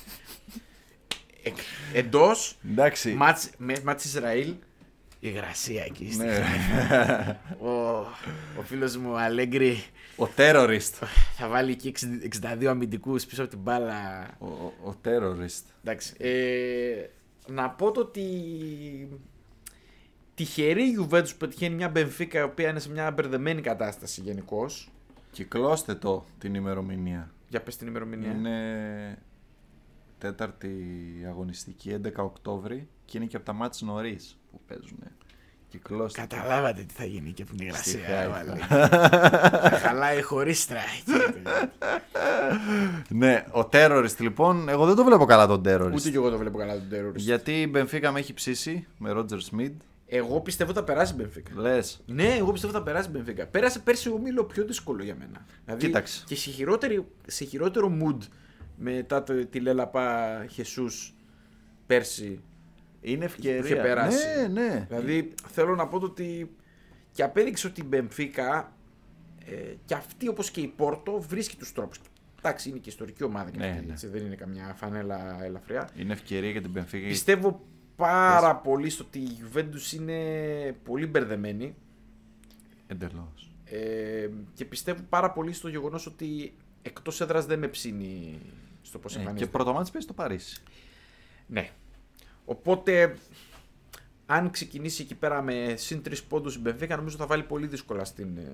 Ε, 1.45 1.51
Εντός 1.99 2.57
Εντάξει. 2.71 3.13
μάτς, 3.13 3.49
με- 3.57 3.81
μάτς 3.83 4.05
Ισραήλ. 4.05 4.53
Η 5.19 5.29
γρασία 5.29 5.83
εκεί. 5.83 6.11
στη- 6.11 6.25
Ναι. 6.25 7.39
Ο, 7.59 7.69
ο 8.57 8.61
φίλος 8.63 8.97
μου 8.97 9.17
Αλέγκρι 9.19 9.83
ο 10.17 10.27
terrorist. 10.37 11.05
θα 11.37 11.47
βάλει 11.47 11.71
εκεί 11.71 11.87
60 11.87 12.05
62 12.61 12.65
αμυντικούς 12.65 13.25
πίσω 13.25 13.41
από 13.41 13.49
την 13.51 13.59
μπάλα. 13.59 14.27
Ο, 14.39 14.45
ο, 14.45 14.73
ο 14.89 14.95
terrorist. 15.05 15.63
Εντάξει. 15.83 16.13
Ε, 16.17 17.05
να 17.47 17.69
πω 17.69 17.91
το 17.91 17.99
ότι 17.99 18.23
τυχερή 20.35 20.83
η 20.83 20.97
Juventus 21.01 21.29
που 21.29 21.37
πετυχαίνει 21.37 21.75
μια 21.75 21.89
Μπενφίκα 21.89 22.39
η 22.39 22.43
οποία 22.43 22.69
είναι 22.69 22.79
σε 22.79 22.89
μια 22.91 23.11
μπερδεμένη 23.11 23.61
κατάσταση 23.61 24.21
γενικώς. 24.21 24.89
Κυκλώστε 25.31 25.95
το 25.95 26.25
την 26.39 26.53
ημερομηνία. 26.55 27.31
Για 27.49 27.61
πες 27.61 27.77
την 27.77 27.87
ημερομηνία. 27.87 28.31
Είναι 28.31 29.17
τέταρτη 30.17 30.69
αγωνιστική 31.27 31.95
11 32.03 32.09
Οκτώβρη 32.15 32.87
και 33.05 33.17
είναι 33.17 33.27
και 33.27 33.35
από 33.35 33.45
τα 33.45 33.53
μάτς 33.53 33.81
νωρίς 33.81 34.37
που 34.51 34.59
παίζουν. 34.67 34.97
Κυκλώστε. 35.69 36.25
το. 36.29 36.35
Καταλάβατε 36.35 36.83
τι 36.83 36.93
θα 36.93 37.05
γίνει 37.05 37.31
και 37.31 37.41
από 37.41 37.55
την 37.55 37.73
Στη 37.73 37.97
υγρασία. 37.97 38.15
Χάιφα. 38.15 38.41
έβαλε. 38.41 38.59
Θα 39.69 39.77
Χαλάει 39.79 40.21
χωρίς 40.21 40.67
strike. 40.69 41.11
ναι, 43.09 43.45
ο 43.51 43.59
terrorist 43.71 44.17
λοιπόν, 44.19 44.69
εγώ 44.69 44.85
δεν 44.85 44.95
το 44.95 45.03
βλέπω 45.03 45.25
καλά 45.25 45.47
τον 45.47 45.61
terrorist. 45.65 45.93
Ούτε 45.93 46.09
και 46.09 46.15
εγώ 46.15 46.29
το 46.29 46.37
βλέπω 46.37 46.57
καλά 46.57 46.73
τον 46.73 46.87
terrorist. 46.91 47.15
Γιατί 47.15 47.61
η 47.61 47.67
Μπενφίκα 47.69 48.11
με 48.11 48.19
έχει 48.19 48.33
ψήσει 48.33 48.87
με 48.97 49.11
Roger 49.15 49.39
Smith. 49.51 49.73
Εγώ 50.07 50.41
πιστεύω 50.41 50.73
θα 50.73 50.83
περάσει 50.83 51.13
η 51.13 51.15
Μπενφίκα. 51.17 51.51
Λες. 51.55 52.01
Ναι, 52.05 52.35
εγώ 52.39 52.51
πιστεύω 52.51 52.73
θα 52.73 52.83
περάσει 52.83 53.07
η 53.07 53.11
Μπενφίκα. 53.13 53.45
Πέρασε 53.45 53.79
πέρσι 53.79 54.09
ο 54.09 54.17
Μίλο 54.17 54.43
πιο 54.43 54.65
δύσκολο 54.65 55.03
για 55.03 55.15
μένα. 55.19 55.45
Δηλαδή, 55.65 55.85
Κοίταξε. 55.85 56.23
Και 56.25 56.35
σε, 56.35 56.49
χειρότερη, 56.49 57.05
σε 57.27 57.45
χειρότερο 57.45 57.97
mood 58.01 58.17
μετά 58.77 59.23
το, 59.23 59.45
τη 59.45 59.59
Λέλαπα 59.59 60.45
Χεσούς 60.49 61.13
πέρσι. 61.85 62.41
Είναι 63.01 63.25
ευκαιρία. 63.25 63.59
Είχε 63.65 63.75
περάσει. 63.75 64.17
Ναι, 64.51 64.61
ναι. 64.61 64.85
Δηλαδή 64.89 65.33
θέλω 65.47 65.75
να 65.75 65.87
πω 65.87 65.99
το 65.99 66.05
ότι 66.05 66.55
και 67.11 67.23
απέδειξε 67.23 67.67
ότι 67.67 67.81
η 67.81 67.85
Μπενφίκα 67.87 68.73
ε, 69.45 69.73
και 69.85 69.93
αυτή 69.93 70.27
όπως 70.27 70.51
και 70.51 70.61
η 70.61 70.67
Πόρτο 70.67 71.21
βρίσκει 71.21 71.55
τους 71.55 71.71
τρόπους. 71.73 71.99
Εντάξει, 72.39 72.69
είναι 72.69 72.77
και 72.77 72.89
ιστορική 72.89 73.23
ομάδα 73.23 73.49
και 73.49 73.57
Ναι, 73.57 73.67
αυτή, 73.69 73.85
ναι. 73.85 73.91
έτσι, 73.91 74.07
δεν 74.07 74.25
είναι 74.25 74.35
καμιά 74.35 74.73
φανέλα 74.77 75.43
ελαφριά. 75.43 75.89
Είναι 75.95 76.13
ευκαιρία 76.13 76.49
για 76.49 76.61
την 76.61 76.71
Μπενφίκα. 76.71 77.07
Πιστεύω 77.07 77.65
πάρα 77.95 78.55
πολύ 78.55 78.89
στο 78.89 79.03
ότι 79.07 79.19
η 79.19 79.37
Juventus 79.53 79.93
είναι 79.93 80.17
πολύ 80.83 81.05
μπερδεμένη 81.05 81.75
Εντελώς. 82.87 83.51
ε, 83.65 84.29
και 84.53 84.65
πιστεύω 84.65 85.01
πάρα 85.09 85.31
πολύ 85.31 85.53
στο 85.53 85.67
γεγονός 85.67 86.05
ότι 86.05 86.53
εκτός 86.81 87.21
έδρας 87.21 87.45
δεν 87.45 87.59
με 87.59 87.67
ψήνει 87.67 88.39
στο 88.85 88.99
πώς 88.99 89.11
Ε, 89.11 89.15
και 89.15 89.21
εμφανίζεται. 89.21 89.51
πρώτο 89.51 89.73
ματς 89.73 89.91
παίζει 89.91 90.07
στο 90.07 90.13
Παρίσι. 90.13 90.61
Ναι. 91.47 91.69
Οπότε, 92.45 93.17
αν 94.25 94.51
ξεκινήσει 94.51 95.01
εκεί 95.01 95.15
πέρα 95.15 95.41
με 95.41 95.73
συν 95.77 96.01
τρεις 96.01 96.23
πόντους 96.23 96.55
η 96.55 96.59
Μπενφίκα, 96.59 96.95
νομίζω 96.95 97.17
θα 97.17 97.25
βάλει 97.25 97.43
πολύ 97.43 97.67
δύσκολα 97.67 98.05
στην, 98.05 98.37
ε, 98.37 98.51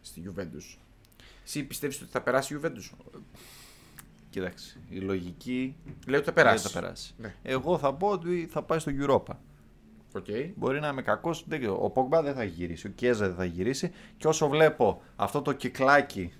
στη 0.00 0.22
Juventus. 0.26 0.78
Εσύ 1.44 1.62
πιστεύεις 1.64 2.00
ότι 2.02 2.10
θα 2.10 2.20
περάσει 2.22 2.54
η 2.54 2.60
Juventus. 2.62 2.90
Κοίταξε. 4.30 4.76
Η 4.88 4.96
λογική 4.98 5.76
Λέω 6.06 6.18
ότι 6.18 6.28
θα 6.28 6.32
δεν 6.32 6.44
περάσει. 6.44 6.68
θα 6.68 6.80
περάσει. 6.80 7.14
Ναι. 7.18 7.34
Εγώ 7.42 7.78
θα 7.78 7.94
πω 7.94 8.08
ότι 8.08 8.48
θα 8.50 8.62
πάει 8.62 8.78
στο 8.78 8.92
Europa. 9.00 9.34
OK. 10.14 10.24
Μπορεί 10.56 10.80
να 10.80 10.88
είμαι 10.88 11.02
κακός. 11.02 11.46
Ο 11.78 11.90
Πογμπά 11.90 12.22
δεν 12.22 12.34
θα 12.34 12.44
γυρίσει. 12.44 12.86
Ο 12.86 12.90
Κιέζα 12.90 13.26
δεν 13.26 13.36
θα 13.36 13.44
γυρίσει. 13.44 13.92
Και 14.16 14.26
όσο 14.26 14.48
βλέπω 14.48 15.02
αυτό 15.16 15.42
το 15.42 15.52
κυκλάκι 15.52 16.32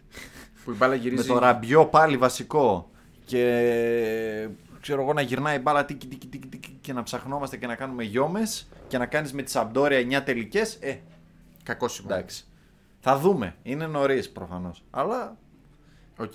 Που 0.64 0.70
η 0.70 0.74
μπάλα 0.74 0.94
γυρίζει. 0.94 1.28
με 1.28 1.34
το 1.34 1.38
Ραμπιό 1.40 1.86
πάλι 1.86 2.16
βασικό 2.16 2.90
και 3.24 4.48
ξέρω 4.80 5.02
εγώ 5.02 5.12
να 5.12 5.20
γυρνάει 5.20 5.56
η 5.56 5.60
μπάλα 5.62 5.84
τίκι, 5.84 6.06
τίκι, 6.06 6.26
τίκι, 6.26 6.46
τίκι, 6.46 6.78
και 6.80 6.92
να 6.92 7.02
ψαχνόμαστε 7.02 7.56
και 7.56 7.66
να 7.66 7.74
κάνουμε 7.74 8.02
γιόμες 8.04 8.68
και 8.88 8.98
να 8.98 9.06
κάνεις 9.06 9.32
με 9.32 9.42
τη 9.42 9.50
Σαμπντόρια 9.50 10.20
9 10.20 10.24
τελικές, 10.24 10.74
ε, 10.80 11.00
Κακό 11.62 11.88
σημάδι. 11.88 12.14
εντάξει. 12.14 12.44
Θα 13.00 13.18
δούμε. 13.18 13.56
Είναι 13.62 13.86
νωρίς 13.86 14.30
προφανώς. 14.30 14.84
Αλλά 14.90 15.36
Οκ. 16.16 16.32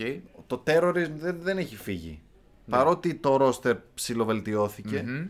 το 0.47 0.63
terrorism 0.67 1.11
δεν, 1.15 1.37
δεν 1.41 1.57
έχει 1.57 1.75
φύγει. 1.75 2.21
Παρότι 2.69 3.15
το 3.15 3.37
ρόστερ 3.63 3.75
ψιλοβελτιώθηκε, 3.93 5.03
Μμμ. 5.07 5.25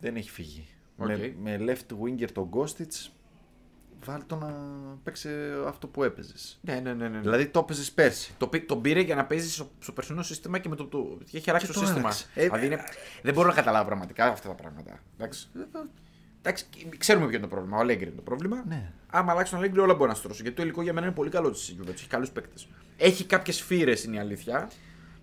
δεν 0.00 0.16
έχει 0.16 0.30
φύγει. 0.30 0.66
Οκ. 0.96 1.06
Με, 1.08 1.34
με 1.42 1.58
left 1.60 1.94
winger 2.04 2.28
τον 2.32 2.44
Κόστιτς, 2.44 3.12
βάλ 4.04 4.20
το 4.26 4.36
να 4.36 4.54
παίξει 5.04 5.28
αυτό 5.66 5.86
που 5.86 6.02
έπαιζες. 6.04 6.58
Ναι, 6.60 6.74
ναι, 6.80 6.92
ναι. 6.92 7.08
ναι. 7.08 7.18
Δηλαδή 7.18 7.46
το 7.46 7.58
έπαιζες 7.58 7.92
πέρσι. 7.92 8.34
Το, 8.38 8.46
πή- 8.46 8.66
τον 8.68 8.80
πήρε 8.80 9.00
για 9.00 9.14
να 9.14 9.24
παίζει 9.24 9.50
στο, 9.50 9.70
στο 9.78 9.92
περσινό 9.92 10.22
σύστημα 10.22 10.58
και 10.58 10.68
με 10.68 10.76
το. 10.76 10.84
το 10.86 11.18
και 11.30 11.36
έχει 11.36 11.50
αλλάξει 11.50 11.66
Και 11.68 11.72
το, 11.72 11.80
το 11.80 11.86
σύστημα. 11.86 12.06
άλλαξε. 12.08 12.26
Ε, 12.34 12.42
δηλαδή 12.44 12.66
είναι, 12.66 12.84
δεν 13.22 13.34
μπορώ 13.34 13.48
να 13.48 13.54
καταλάβω 13.54 13.86
πραγματικά 13.86 14.24
αυτά 14.26 14.48
τα 14.48 14.54
πράγματα. 14.54 14.98
Εντάξει. 15.18 15.48
Εντάξει, 16.42 16.66
ξέρουμε 16.98 17.26
ποιο 17.26 17.36
είναι 17.36 17.46
το 17.46 17.52
πρόβλημα. 17.54 17.76
Ο 17.76 17.80
Αλέγκρι 17.80 18.06
είναι 18.06 18.14
το 18.16 18.22
πρόβλημα. 18.22 18.64
Ναι. 18.68 18.92
Άμα 19.10 19.32
αλλάξει 19.32 19.50
τον 19.52 19.60
Αλέγκρι, 19.60 19.80
όλα 19.80 19.94
μπορεί 19.94 20.08
να 20.10 20.16
στρώσει. 20.16 20.42
Γιατί 20.42 20.56
το 20.56 20.62
υλικό 20.62 20.82
για 20.82 20.92
μένα 20.92 21.06
είναι 21.06 21.14
πολύ 21.14 21.30
καλό 21.30 21.50
της 21.50 21.76
Juventus. 21.78 21.88
Έχει 21.92 22.06
καλούς 22.06 22.30
παίκτες. 22.30 22.68
Έχει 22.96 23.24
κάποιες 23.24 23.60
φύρες, 23.62 24.04
είναι 24.04 24.16
η 24.16 24.18
αλήθεια. 24.18 24.70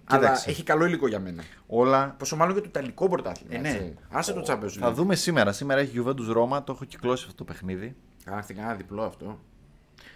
Αλλά 0.08 0.20
Κοίταξε. 0.22 0.50
έχει 0.50 0.64
καλό 0.64 0.86
υλικό 0.86 1.08
για 1.08 1.20
μένα. 1.20 1.44
Όλα. 1.68 2.16
Πόσο 2.20 2.36
μάλλον 2.36 2.54
για 2.54 2.62
το 2.62 2.68
Ιταλικό 2.70 3.10
πρωτάθλημα. 3.10 3.56
Ε, 3.56 3.58
ναι. 3.58 3.70
έτσι. 3.70 3.94
Άσε 4.10 4.34
το 4.34 4.44
Champions 4.48 4.70
Θα 4.80 4.90
League. 4.90 4.94
δούμε 4.94 5.16
σήμερα. 5.16 5.52
Σήμερα 5.52 5.80
έχει 5.82 6.04
Juventus 6.06 6.26
Ρώμα, 6.32 6.64
το 6.64 6.72
έχω 6.72 6.86
κυκλώσει 6.86 7.24
αυτό 7.28 7.36
το 7.38 7.44
παιχνίδι. 7.44 7.96
Κάνα 8.26 8.42
στην 8.42 8.56
κανένα 8.56 8.76
διπλό 8.76 9.04
αυτό. 9.04 9.40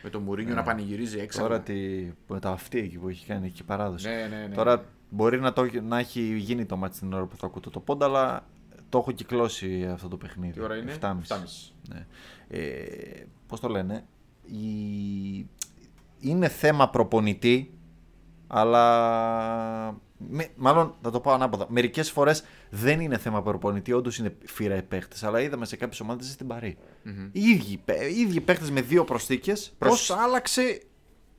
Με 0.03 0.09
τον 0.09 0.21
Μουρίνιο 0.21 0.55
να 0.55 0.63
πανηγυρίζει 0.63 1.19
έξω. 1.19 1.41
Ναι. 1.41 1.47
Τώρα 1.47 1.61
τη, 1.61 1.73
με 2.27 2.39
τα 2.39 2.49
αυτή 2.49 2.79
εκεί 2.79 2.97
που 2.97 3.09
έχει 3.09 3.25
κάνει 3.25 3.47
εκεί 3.47 3.63
παράδοση. 3.63 4.07
Ναι, 4.07 4.27
ναι, 4.29 4.47
ναι. 4.47 4.55
Τώρα 4.55 4.85
μπορεί 5.09 5.39
να, 5.39 5.53
το, 5.53 5.67
να 5.81 5.99
έχει 5.99 6.21
γίνει 6.21 6.65
το 6.65 6.77
μάτι 6.77 6.99
την 6.99 7.13
ώρα 7.13 7.25
που 7.25 7.37
θα 7.37 7.45
ακούτε 7.45 7.69
το 7.69 7.79
πόντα, 7.79 8.05
αλλά 8.05 8.45
το 8.89 8.97
έχω 8.97 9.11
κυκλώσει 9.11 9.85
αυτό 9.85 10.07
το 10.07 10.17
παιχνίδι. 10.17 10.53
Τι 10.53 10.61
ώρα 10.61 10.75
είναι; 10.77 10.95
7.30. 11.01 11.07
7.30. 11.07 11.15
Ναι. 11.89 12.05
Ε, 12.47 13.25
Πώς 13.47 13.59
το 13.59 13.67
λένε, 13.67 14.05
η... 14.45 15.47
είναι 16.19 16.47
θέμα 16.47 16.89
προπονητή, 16.89 17.78
αλλά. 18.49 19.97
Με, 20.29 20.47
μάλλον 20.55 20.95
θα 21.01 21.11
το 21.11 21.19
πω 21.19 21.31
ανάποδα. 21.31 21.65
Μερικές 21.69 22.11
φορές 22.11 22.43
δεν 22.69 22.99
είναι 22.99 23.17
θέμα 23.17 23.41
προπονητή, 23.41 23.93
όντως 23.93 24.17
είναι 24.17 24.35
φύρα 24.45 24.75
οι 24.75 24.81
παίχτες. 24.83 25.23
Αλλά 25.23 25.41
είδαμε 25.41 25.65
σε 25.65 25.75
κάποιες 25.75 25.99
ομάδες 25.99 26.27
στην 26.31 26.47
παρη 26.47 26.77
Οι 27.31 27.41
ίδιοι, 27.41 27.77
παί- 27.85 28.11
οι 28.11 28.19
ίδιοι 28.19 28.41
παίχτες 28.41 28.71
με 28.71 28.81
δύο 28.81 29.03
προσθήκες, 29.03 29.73
πώς 29.77 29.77
Προς- 29.77 30.11
άλλαξε 30.11 30.81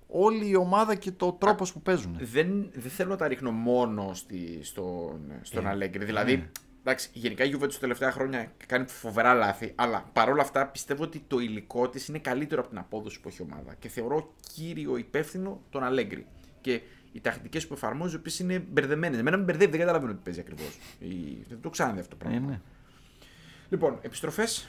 όλη 0.09 0.49
η 0.49 0.57
ομάδα 0.57 0.95
και 0.95 1.11
το 1.11 1.33
τρόπος 1.33 1.73
που 1.73 1.81
παίζουν. 1.83 2.17
δεν, 2.21 2.71
δεν 2.73 2.91
θέλω 2.91 3.11
να 3.11 3.17
τα 3.17 3.29
ρίχνω 3.29 3.51
μόνο 3.51 4.11
στη, 4.15 4.59
στον, 4.63 5.21
στον 5.43 5.67
Ε, 5.67 5.69
Αλέγκρι. 5.69 6.05
Δηλαδή, 6.05 6.37
ναι. 6.37 6.49
εντάξει, 6.81 7.09
γενικά 7.13 7.45
η 7.45 7.51
Juventus 7.55 7.73
τα 7.73 7.79
τελευταία 7.79 8.13
χρόνια 8.13 8.53
κάνει 8.67 8.87
φοβερά 8.89 9.35
λάθη, 9.35 9.73
αλλά 9.75 10.05
παρόλα 10.13 10.43
αυτά 10.43 10.67
πιστεύω 10.67 11.03
ότι 11.03 11.25
το 11.27 11.39
υλικό 11.39 11.89
της 11.89 12.09
είναι 12.09 12.19
καλύτερο 12.19 12.61
από 12.61 12.71
την 12.71 12.79
απόδοση 12.79 13.21
που 13.21 13.29
έχει 13.29 13.43
η 13.43 13.47
ομάδα. 13.53 13.75
Και 13.79 13.89
θεωρώ 13.89 14.35
κύριο 14.55 14.97
υπεύθυνο 14.97 15.61
τον 15.71 15.83
Αλέγκρι. 15.85 16.27
Και 16.61 16.81
οι 17.13 17.21
τακτικές 17.21 17.67
που 17.67 17.75
εφαρμόζει, 17.75 18.15
οι 18.15 18.19
οποίες 18.19 18.39
είναι 18.39 18.59
μπερδεμένες. 18.59 19.19
Εμένα 19.19 19.37
με 19.37 19.43
μπερδεύει, 19.45 19.71
δεν 19.71 19.81
καταλαβαίνω 19.81 20.13
τι 20.13 20.21
παίζει 20.25 20.41
ακριβώς. 20.41 20.79
Δεν 21.49 21.61
το 21.61 21.71
ξαναδεί 21.71 22.01
αυτό 22.01 22.17
το 22.17 22.27
Ε, 22.27 22.29
πράγμα. 22.29 22.49
ναι. 22.49 22.61
Λοιπόν, 23.69 23.99
επιστροφές. 24.03 24.69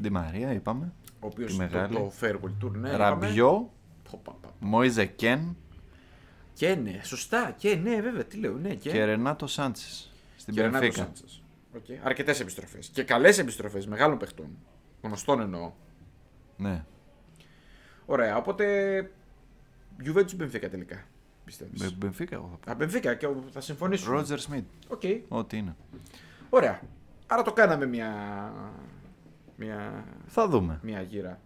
Ντι 0.00 0.10
Μαρία, 0.10 0.52
είπαμε. 0.52 0.92
Ο 1.20 1.26
οποίος 1.26 1.50
Τη 1.50 1.56
το, 1.56 1.62
μεγάλη. 1.62 1.94
το 1.94 2.12
farewell 2.20 2.64
tour, 2.64 2.70
ναι. 2.70 2.88
είπαμε. 2.88 2.96
Ραμπιό, 2.96 3.72
Πω, 4.10 4.20
πα, 4.24 4.32
πα. 4.40 4.54
Μόιζε 4.60 5.06
Κεν 5.06 5.56
Και 6.52 6.74
ναι, 6.74 7.00
σωστά. 7.02 7.54
Και 7.58 7.74
ναι, 7.74 8.00
βέβαια, 8.00 8.24
τι 8.24 8.36
λέω, 8.36 8.52
ναι. 8.56 8.74
Και, 8.74 8.90
και 8.90 9.04
Ρενάτο 9.04 9.46
Σάντσες. 9.46 10.12
Στην 10.36 10.54
και 10.54 10.60
Ρενάτο 10.60 10.78
Πενφύκα. 10.80 11.02
Σάντσες. 11.04 11.42
Okay. 11.76 11.98
Αρκετές 12.02 12.40
επιστροφές. 12.40 12.88
Και 12.88 13.02
καλές 13.02 13.38
επιστροφές 13.38 13.86
μεγάλων 13.86 14.18
παιχτών. 14.18 14.48
Γνωστών 15.02 15.40
εννοώ. 15.40 15.72
Ναι. 16.56 16.84
Ωραία, 18.06 18.36
οπότε. 18.36 18.64
Juventus 20.04 20.40
Benfica 20.42 20.68
τελικά. 20.70 21.04
Πιστεύεις; 21.44 21.80
Με 21.82 21.90
Μπενφίκα, 21.96 22.34
εγώ 22.34 22.58
θα 22.64 22.72
Α, 22.72 22.76
Benfica 22.78 23.16
και 23.18 23.26
θα 23.26 23.28
πω. 23.54 23.60
συμφωνήσουμε. 23.60 24.14
Ρότζερ 24.16 24.38
Σμιτ. 24.40 24.64
Οκ. 24.88 25.02
Ό,τι 25.28 25.56
είναι. 25.56 25.76
Ωραία. 26.50 26.80
Άρα 27.26 27.42
το 27.42 27.52
κάναμε 27.52 27.86
μια. 27.86 28.12
Μια, 29.56 30.04
Θα 30.26 30.48
δούμε. 30.48 30.78
μια 30.82 31.00
γύρα. 31.00 31.38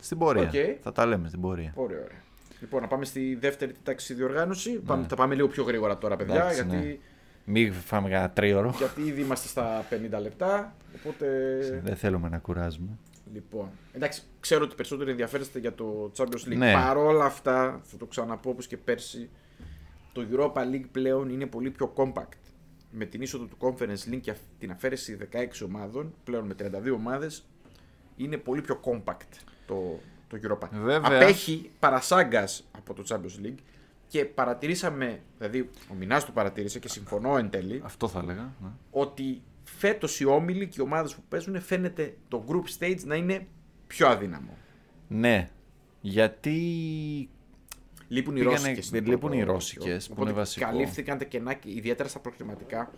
Στην 0.00 0.18
πορεία. 0.18 0.42
Οκ. 0.42 0.78
Θα 0.82 0.92
τα 0.92 1.06
λέμε 1.06 1.28
στην 1.28 1.40
πορεία. 1.40 1.72
Ωραία, 1.74 1.98
ωραία. 1.98 2.18
Λοιπόν, 2.60 2.80
να 2.82 2.88
πάμε 2.88 3.04
στη 3.04 3.34
δεύτερη 3.40 3.74
τη 3.82 3.91
τάξει 3.91 4.14
διοργάνωση. 4.14 4.70
Πάμε, 4.70 5.06
θα 5.08 5.16
πάμε 5.16 5.34
λίγο 5.34 5.48
πιο 5.48 5.62
γρήγορα 5.64 5.98
τώρα, 5.98 6.16
παιδιά, 6.16 6.34
Ναι. 6.34 6.40
Εντάξει, 6.40 6.64
γιατί, 6.66 6.86
ναι. 6.86 6.96
Μην 7.44 7.72
φάμε 7.72 8.08
κανένα 8.08 8.30
τρίωρο. 8.30 8.74
γιατί 8.78 9.00
ήδη 9.02 9.20
είμαστε 9.20 9.48
στα 9.48 9.84
50 9.90 10.20
λεπτά. 10.20 10.74
Οπότε. 10.96 11.26
Δεν 11.84 11.96
θέλουμε 11.96 12.28
να 12.28 12.38
κουράζουμε. 12.38 12.88
Λοιπόν, 13.32 13.70
εντάξει, 13.92 14.22
ξέρω 14.40 14.64
ότι 14.64 14.74
περισσότερο 14.74 15.10
ενδιαφέρεστε 15.10 15.58
για 15.58 15.74
το 15.74 16.12
Champions 16.16 16.48
League. 16.48 16.56
Ναι. 16.56 16.72
Παρ' 16.72 16.96
όλα 16.96 17.24
αυτά, 17.24 17.80
θα 17.84 17.96
το 17.96 18.06
ξαναπώ 18.06 18.50
όπως 18.50 18.66
και 18.66 18.76
πέρσι, 18.76 19.30
το 20.12 20.26
Europa 20.32 20.58
League 20.60 20.86
πλέον 20.92 21.28
είναι 21.30 21.46
πολύ 21.46 21.70
πιο 21.70 21.92
compact. 21.96 22.38
Με 22.90 23.04
την 23.04 23.22
είσοδο 23.22 23.44
του 23.44 23.56
Conference 23.60 24.12
League 24.14 24.20
και 24.20 24.34
την 24.58 24.70
αφαίρεση 24.70 25.18
16 25.32 25.46
ομάδων, 25.64 26.14
πλέον 26.24 26.46
με 26.46 26.54
32 26.58 26.92
ομάδες, 26.94 27.44
είναι 28.16 28.36
πολύ 28.36 28.60
πιο 28.60 28.80
compact 28.84 29.38
το, 29.66 29.98
το 30.28 30.38
Europa. 30.42 30.68
Βέβαια. 30.72 31.00
Απέχει 31.04 31.70
παρασάγκας 31.78 32.64
από 32.76 32.94
το 32.94 33.02
Champions 33.08 33.46
League 33.46 33.58
και 34.08 34.24
παρατηρήσαμε, 34.24 35.20
δηλαδή 35.38 35.70
ο 35.90 35.94
Μινάς 35.94 36.26
το 36.26 36.32
παρατήρησε 36.32 36.78
και 36.78 36.88
συμφωνώ 36.88 37.36
εν 37.36 37.50
τέλει, 37.50 37.80
Αυτό 37.84 38.08
θα 38.08 38.18
έλεγα. 38.18 38.52
ναι. 38.62 38.68
ότι 38.90 39.42
φέτος 39.76 40.20
οι 40.20 40.24
όμιλοι 40.24 40.66
και 40.68 40.76
οι 40.80 40.82
ομάδες 40.82 41.14
που 41.14 41.22
παίζουν 41.28 41.60
φαίνεται 41.60 42.16
το 42.28 42.44
group 42.48 42.78
stage 42.84 43.00
να 43.04 43.14
είναι 43.14 43.46
πιο 43.86 44.08
αδύναμο. 44.08 44.56
Ναι. 45.08 45.48
Γιατί 46.00 46.58
Λείπουν 48.08 48.36
οι 48.36 48.38
Πήγανε- 48.38 48.58
Ρώσικες. 48.60 48.90
δεν 48.90 49.00
είναι 49.04 49.10
λείπουν 49.14 49.30
το- 49.30 49.36
οι 49.36 49.44
το- 49.44 49.52
Ρώσικες, 49.52 50.06
που 50.06 50.12
Οπότε 50.16 50.30
είναι 50.30 50.38
βασικό. 50.38 50.66
Καλύφθηκαν 50.70 51.18
τα 51.18 51.24
κενά, 51.24 51.54
και 51.54 51.70
ιδιαίτερα 51.70 52.08
στα 52.08 52.18
προκριματικά. 52.18 52.90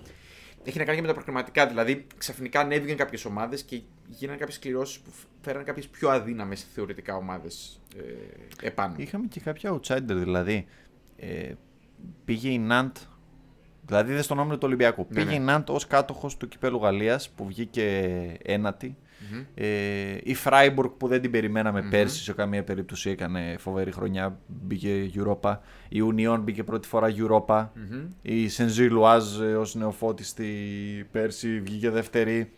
Έχει 0.64 0.78
να 0.78 0.84
κάνει 0.84 0.96
και 0.96 1.02
με 1.02 1.08
τα 1.08 1.14
προκριματικά. 1.14 1.66
Δηλαδή, 1.66 2.06
ξαφνικά 2.16 2.60
ανέβηκαν 2.60 2.96
κάποιες 2.96 3.24
ομάδες 3.24 3.62
και 3.62 3.80
γίνανε 4.08 4.38
κάποιες 4.38 4.58
κληρώσεις 4.58 4.98
που 4.98 5.10
φέραν 5.40 5.64
κάποιες 5.64 5.88
πιο 5.88 6.08
αδύναμες 6.10 6.66
θεωρητικά 6.74 7.16
ομάδες 7.16 7.80
ε, 7.96 8.66
επάνω. 8.66 8.94
είχαμε 8.98 9.26
και 9.26 9.40
κάποια 9.40 9.72
outsider, 9.80 10.02
δηλαδή. 10.06 10.66
Ε, 11.16 11.52
πήγε 12.24 12.48
η 12.50 12.58
Ναντ. 12.58 12.96
Δηλαδή 13.90 14.12
δεν 14.12 14.22
στον 14.22 14.38
όμιλο 14.38 14.54
του 14.54 14.62
Ολυμπιακού. 14.66 15.06
Ναι, 15.08 15.14
πήγε 15.14 15.30
ναι. 15.30 15.42
η 15.42 15.44
Ναντ 15.46 15.70
ως 15.70 15.86
κάτοχος 15.86 16.36
του 16.36 16.48
κυπέλου 16.48 16.78
Γαλλίας 16.82 17.28
που 17.28 17.46
βγήκε 17.46 18.12
ένατη. 18.42 18.96
Μμμ. 19.32 19.44
Ε, 19.54 20.16
η 20.22 20.34
Φράιμπουργκ 20.34 20.90
που 20.90 21.06
δεν 21.08 21.20
την 21.20 21.30
περιμέναμε 21.30 21.82
πέρσι 21.90 22.22
σε 22.22 22.32
καμία 22.32 22.64
περίπτωση 22.64 23.10
έκανε 23.10 23.56
φοβερή 23.58 23.92
χρονιά, 23.92 24.38
μπήκε 24.46 25.10
Europa. 25.14 25.56
Η 25.88 26.00
Union 26.14 26.38
μπήκε 26.42 26.64
πρώτη 26.64 26.88
φορά 26.88 27.08
Europa. 27.16 27.68
Μμμ. 27.74 28.04
Η 28.22 28.48
Σενζή 28.48 28.84
Λουάζ 28.84 29.38
ως 29.40 29.74
νεοφώτιστη 29.74 30.48
πέρσι 31.10 31.60
βγήκε 31.60 31.90
δεύτερη. 31.90 32.50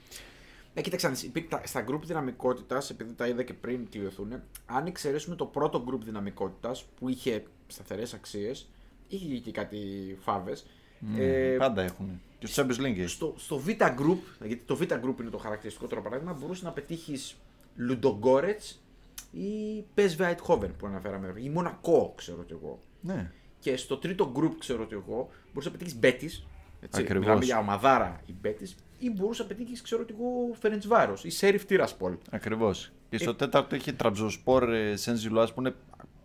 Ε, 0.75 0.81
κοίταξε, 0.81 1.07
να 1.07 1.13
δεις, 1.13 1.23
υπήρ- 1.23 1.51
τα- 1.51 1.63
στα 1.65 1.85
group 1.89 2.01
δυναμικότητας, 2.05 2.91
επειδή 2.91 3.13
τα 3.15 3.27
είδα 3.27 3.43
και 3.43 3.55
πριν 3.55 3.89
κλειωθούν, 3.91 4.33
αν 4.67 4.87
εξαιρέσουμε 4.87 5.37
το 5.37 5.45
πρώτο 5.45 5.85
group 5.89 6.01
δυναμικότητας 6.05 6.85
που 6.99 7.09
είχε 7.09 7.43
σταθερές 7.67 8.15
αξίες, 8.15 8.69
είχε 9.09 9.37
και 9.37 9.51
κάτι 9.51 9.79
φάβες. 10.21 10.67
Ε, 11.19 11.57
Πάντα 11.59 11.83
έχουν. 11.83 12.21
Και 12.39 12.47
στο 12.47 12.63
Champions 12.63 12.81
League. 12.81 12.99
έχει. 12.99 13.07
στο, 13.07 13.35
στο 13.37 13.59
Β 13.59 13.69
group, 13.69 14.19
γιατί 14.45 14.63
το 14.67 14.77
Β 14.77 14.83
group 14.83 15.21
είναι 15.21 15.31
το 15.31 15.39
χαρακτηριστικό 15.39 15.87
τώρα 15.87 16.03
παράδειγμα, 16.03 16.33
μπορούσες 16.33 16.65
να 16.65 16.71
πετύχεις 16.71 17.37
Λουντογκόρετ 17.77 18.61
ή 19.33 19.83
Πες 19.95 20.17
Βάιτχόβεν 20.17 20.77
που 20.77 20.87
αναφέραμε, 20.87 21.33
ή 21.37 21.49
Μονακό, 21.49 22.13
ξέρω 22.17 22.43
κι 22.43 22.53
εγώ. 22.53 22.79
Ναι. 23.01 23.31
Και 23.59 23.77
στο 23.77 23.97
τρίτο 23.97 24.33
group, 24.37 24.53
ξέρω 24.59 24.85
κι 24.87 24.95
εγώ, 24.95 25.31
μπορούσες 25.47 25.73
να 25.73 25.79
πετύχεις 25.79 25.99
Μπέτη. 25.99 26.31
Ακριβώς. 26.91 27.25
Μιλάμε 27.25 27.45
για 27.45 27.59
ομαδάρα 27.59 28.21
η 28.27 28.35
Μπέτη, 28.41 28.71
ή 28.99 29.11
μπορούσες 29.11 29.47
να 29.49 29.55
πετύχεις, 29.55 29.83
ξέρω 29.83 30.03
κι 30.03 30.15
εγώ, 30.19 30.55
Φερεντσβάρο 30.61 31.17
ή 31.23 31.31
Σέριφ 31.31 31.65
Τύρασπολ. 31.65 32.17
Ακριβώς. 32.31 32.93
Και 33.09 33.17
Ε, 33.17 33.19
στο 33.19 33.35
τέταρτο 33.35 33.77
είχε 33.77 33.93
Τραμπζοσπορ 33.93 34.69
Σενζή 34.95 35.29
Λουάζ 35.29 35.51
που 35.51 35.61
είναι 35.61 35.75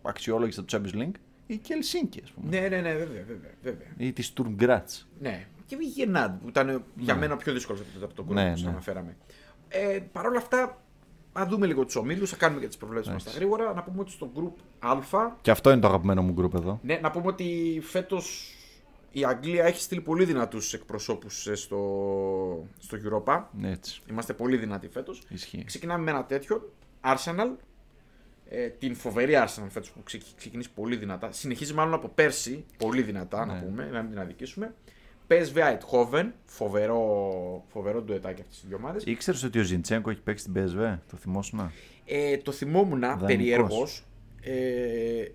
αξιόλογη 0.01 0.51
στο 0.51 0.65
Champions 0.71 0.93
League. 0.95 1.11
Ή 1.47 1.57
και 1.57 1.73
Ελσίνκη, 1.73 2.21
ας 2.23 2.31
πούμε. 2.31 2.49
Ναι, 2.59 2.67
ναι, 2.67 2.81
ναι, 2.81 2.93
βέβαια, 2.95 3.23
βέβαια. 3.27 3.51
βέβαια. 3.61 3.87
Ή 3.97 4.13
της 4.13 4.33
Sturm 4.35 4.61
Graz. 4.63 5.05
Ναι. 5.19 5.47
Και 5.65 5.75
η 5.79 5.85
Γενάντ 5.85 6.41
που 6.41 6.47
ήταν 6.47 6.83
για 6.95 7.15
μένα 7.15 7.33
ο 7.33 7.37
πιο 7.37 7.53
δύσκολο 7.53 7.79
από 8.03 8.13
το 8.13 8.25
group 8.29 8.33
Ναι, 8.33 8.43
που 8.51 8.57
σας 8.57 8.63
ναι. 8.65 8.69
αναφέραμε. 8.69 9.17
Ε, 9.67 9.99
Παρ' 10.11 10.25
όλα 10.25 10.37
αυτά, 10.37 10.81
να 11.33 11.45
δούμε 11.45 11.65
λίγο 11.65 11.85
τους 11.85 11.95
ομίλους, 11.95 12.29
θα 12.29 12.35
κάνουμε 12.35 12.61
και 12.61 12.67
τις 12.67 12.77
προβλέψεις 12.77 13.13
μας 13.13 13.23
τα 13.23 13.31
γρήγορα. 13.31 13.73
Να 13.73 13.83
πούμε 13.83 13.99
ότι 13.99 14.11
στο 14.11 14.31
group 14.35 14.61
Α, 14.79 14.95
Και 15.41 15.51
αυτό 15.51 15.71
είναι 15.71 15.81
το 15.81 15.87
αγαπημένο 15.87 16.21
μου 16.21 16.35
group 16.41 16.53
εδώ. 16.53 16.79
ναι, 16.83 16.99
να 17.01 17.11
πούμε 17.11 17.27
ότι 17.27 17.79
φέτος 17.83 18.51
η 19.11 19.25
Αγγλία 19.25 19.65
έχει 19.65 19.81
στείλει 19.81 20.01
πολύ 20.01 20.25
δυνατούς 20.25 20.73
εκπροσώπους 20.73 21.49
στο, 21.53 22.67
στο 22.79 22.97
Europa. 23.03 23.43
Ναι, 23.51 23.71
έτσι. 23.71 24.01
Είμαστε 24.09 24.33
πολύ 24.33 24.57
δυνατοί 24.57 24.87
φέτος. 24.87 25.21
Ισχύει. 25.29 25.63
Ξεκινάμε 25.63 26.03
με 26.03 26.11
ένα 26.11 26.25
τέτοιο. 26.25 26.73
Arsenal. 27.03 27.55
Ε, 28.49 28.67
την 28.67 28.95
φοβερή 28.95 29.33
Arsenal 29.35 29.65
φέτος 29.69 29.91
που 29.91 30.03
ξεκι- 30.03 30.35
ξεκινήσει 30.37 30.69
πολύ 30.71 30.95
δυνατά. 30.95 31.31
Συνεχίζει 31.31 31.73
μάλλον 31.73 31.93
από 31.93 32.07
πέρσι 32.07 32.65
πολύ 32.77 33.01
δυνατά, 33.01 33.45
να 33.45 33.53
Ναι. 33.53 33.59
πούμε, 33.61 33.85
να 33.91 34.01
μην 34.01 34.11
την 34.11 34.19
αδικήσουμε. 34.19 34.73
PSV 35.27 35.55
Eindhoven, 35.57 36.31
φοβερό, 36.45 37.63
φοβερό 37.67 38.01
ντουετάκι 38.01 38.41
αυτές 38.41 38.59
τις 38.59 38.67
δύο 38.67 38.77
ομάδες. 38.77 39.03
Ήξερες 39.05 39.43
ότι 39.43 39.59
ο 39.59 39.63
Ζιντσέγκο 39.63 40.09
έχει 40.09 40.21
παίξει 40.21 40.43
στην 40.49 40.53
PSV, 40.55 40.97
το 41.11 41.17
θυμόσουνα; 41.17 41.71
Ε, 42.05 42.37
το 42.37 42.51
θυμόμουν 42.51 42.99
Δανεικός. 42.99 43.25
περίεργος. 43.27 44.03
Ε, 44.41 45.25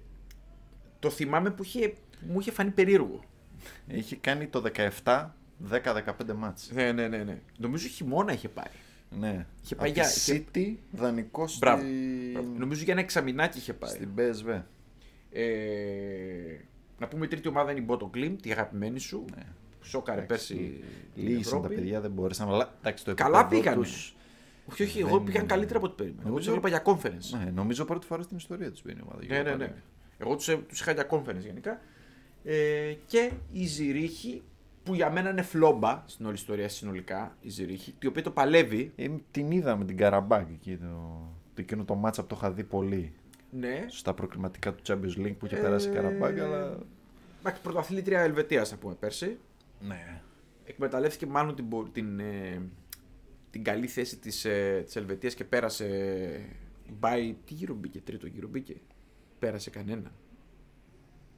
το 0.99 1.11
θυμάμαι 1.11 1.51
που, 1.51 1.63
είχε, 1.63 1.89
που 1.89 2.27
μου 2.33 2.41
είχε 2.41 2.51
φανεί 2.51 2.71
περίεργο. 2.71 3.21
Έχει 3.89 4.17
κάνει 4.17 4.47
το 4.47 4.61
17 4.61 5.37
10-15 5.59 6.33
μάτς. 6.35 6.71
Ναι, 6.75 6.93
ναι, 6.93 7.09
ναι, 7.09 7.17
ναι. 7.17 7.39
Νομίζω 7.59 7.89
χειμώνα 7.89 8.33
είχε 8.33 8.49
πάει. 8.49 8.71
Ναι. 9.21 9.47
Είχε 9.65 9.75
πάει 9.75 9.91
Από 9.91 10.01
για- 10.01 10.09
τη 10.09 10.45
City 10.55 10.75
δανεικό 10.91 11.47
στη... 11.47 11.59
Μπράβο. 11.59 11.83
Νομίζω 12.59 12.83
για 12.83 12.93
ένα 12.93 13.03
εξαμηνάκι 13.03 13.59
είχε 13.59 13.73
πάει. 13.73 13.91
στην 13.91 14.09
PSV. 14.17 14.63
Ε, 15.33 15.45
να 16.99 17.09
πούμε 17.09 17.25
η 17.25 17.29
τρίτη 17.29 17.49
ομάδα 17.49 17.71
είναι 17.71 17.81
η 17.81 17.87
Boto 17.89 18.11
Glimt, 18.17 18.37
η 18.47 18.51
αγαπημένη 18.51 18.99
σου. 18.99 19.25
Ναι. 19.37 19.43
Που 19.81 19.87
σώκαρε 19.87 20.21
πέρσι. 20.21 20.55
την 21.15 21.23
Λύγησαν 21.25 21.51
τα 21.53 21.57
Ευρώπη. 21.57 21.75
παιδιά, 21.75 22.01
δεν 22.01 22.11
μπόρεσαν. 22.11 22.49
Αλλά 22.49 22.75
εντάξει, 22.81 23.05
το 23.05 23.15
Καλά 23.15 23.39
επίπεδο 23.41 23.61
πήγανε. 23.63 23.83
τους- 23.83 24.15
Όχι, 24.71 24.83
όχι, 24.83 24.99
δεν- 24.99 25.09
εγώ 25.09 25.21
πήγαν 25.21 25.47
καλύτερα 25.47 25.79
από 25.79 25.87
ό,τι 25.87 25.95
περίμενα. 25.97 26.29
Εγώ 26.29 26.37
τους 26.37 26.47
Νομίζω- 26.47 26.69
έβλεπα 26.69 26.83
για 26.99 27.11
conference. 27.11 27.45
Ναι, 27.45 27.51
νομίζω 27.51 27.85
πρώτη 27.85 28.07
φορά 28.07 28.23
στην 28.23 28.37
ιστορία 28.37 28.71
τους 28.71 28.83
μπαίνει 28.83 28.99
η 28.99 29.03
ομάδα. 29.09 29.25
Ναι, 29.27 29.43
ναι, 29.51 29.55
ναι. 29.57 29.75
Εγώ 30.19 30.37
τους 30.37 30.45
τους 30.69 30.81
είχα 30.81 30.93
για 30.93 31.07
conference 31.11 31.41
γενικά. 31.45 31.81
Ε, 32.45 32.95
και 33.07 33.31
η 33.53 33.67
Ζηρίχη, 33.67 34.43
που 34.85 34.95
για 34.95 35.11
μένα 35.11 35.31
είναι 35.31 35.43
φλόμπα 35.43 36.03
στην 36.07 36.27
όλη 36.27 36.35
ιστορία 36.35 36.69
συνολικά, 36.69 37.37
η 37.41 37.49
Ζηρίχη, 37.49 37.95
η 38.03 38.07
οποία 38.07 38.23
το 38.23 38.31
παλεύει. 38.31 38.93
Ε, 38.97 39.09
την 39.31 39.51
είδα 39.51 39.77
με 39.77 39.85
την 39.85 39.97
Καραμπάκ 39.97 40.49
εκεί. 40.51 40.77
Το, 40.77 40.87
το, 41.55 41.61
εκείνο 41.61 41.85
το 41.85 41.95
μάτσα 41.95 42.23
που 42.23 42.29
το 42.29 42.35
είχα 42.39 42.53
δει 42.53 42.65
πολύ. 42.65 43.13
Ναι. 43.51 43.85
Στα 43.89 44.15
προκριματικά 44.15 44.75
του 44.75 44.83
Champions 44.87 45.19
League 45.27 45.35
που 45.39 45.47
είχε 45.47 45.57
Ε, 45.57 45.61
περάσει 45.61 45.89
η 45.89 45.93
Καραμπάκ, 45.93 46.39
αλλά. 46.41 46.79
Εντάξει, 47.41 47.63
πρωταθλήτρια 47.63 48.21
Ελβετίας, 48.21 48.69
θα 48.69 48.77
πούμε 48.77 48.95
πέρσι. 48.95 49.39
Ναι. 49.81 50.21
Εκμεταλλεύτηκε 50.65 51.27
μάλλον 51.27 51.55
την, 51.55 51.69
πο- 51.69 51.89
την, 51.93 52.21
ε, 52.21 52.63
την 53.51 53.65
καλή 53.65 53.87
θέση 53.87 54.17
της, 54.19 54.45
ε, 54.45 54.83
της 54.85 54.97
Ελβετίας 54.97 55.35
και 55.35 55.45
πέρασε. 55.45 55.87
By, 57.01 57.35
τι 57.45 57.55
γύρο 57.55 57.75
μπήκε, 57.75 58.01
τρίτο 58.01 58.27
γύρο 58.27 58.49
μπήκε. 58.49 58.77
Πέρασε 59.39 59.71
κανένα. 59.71 60.13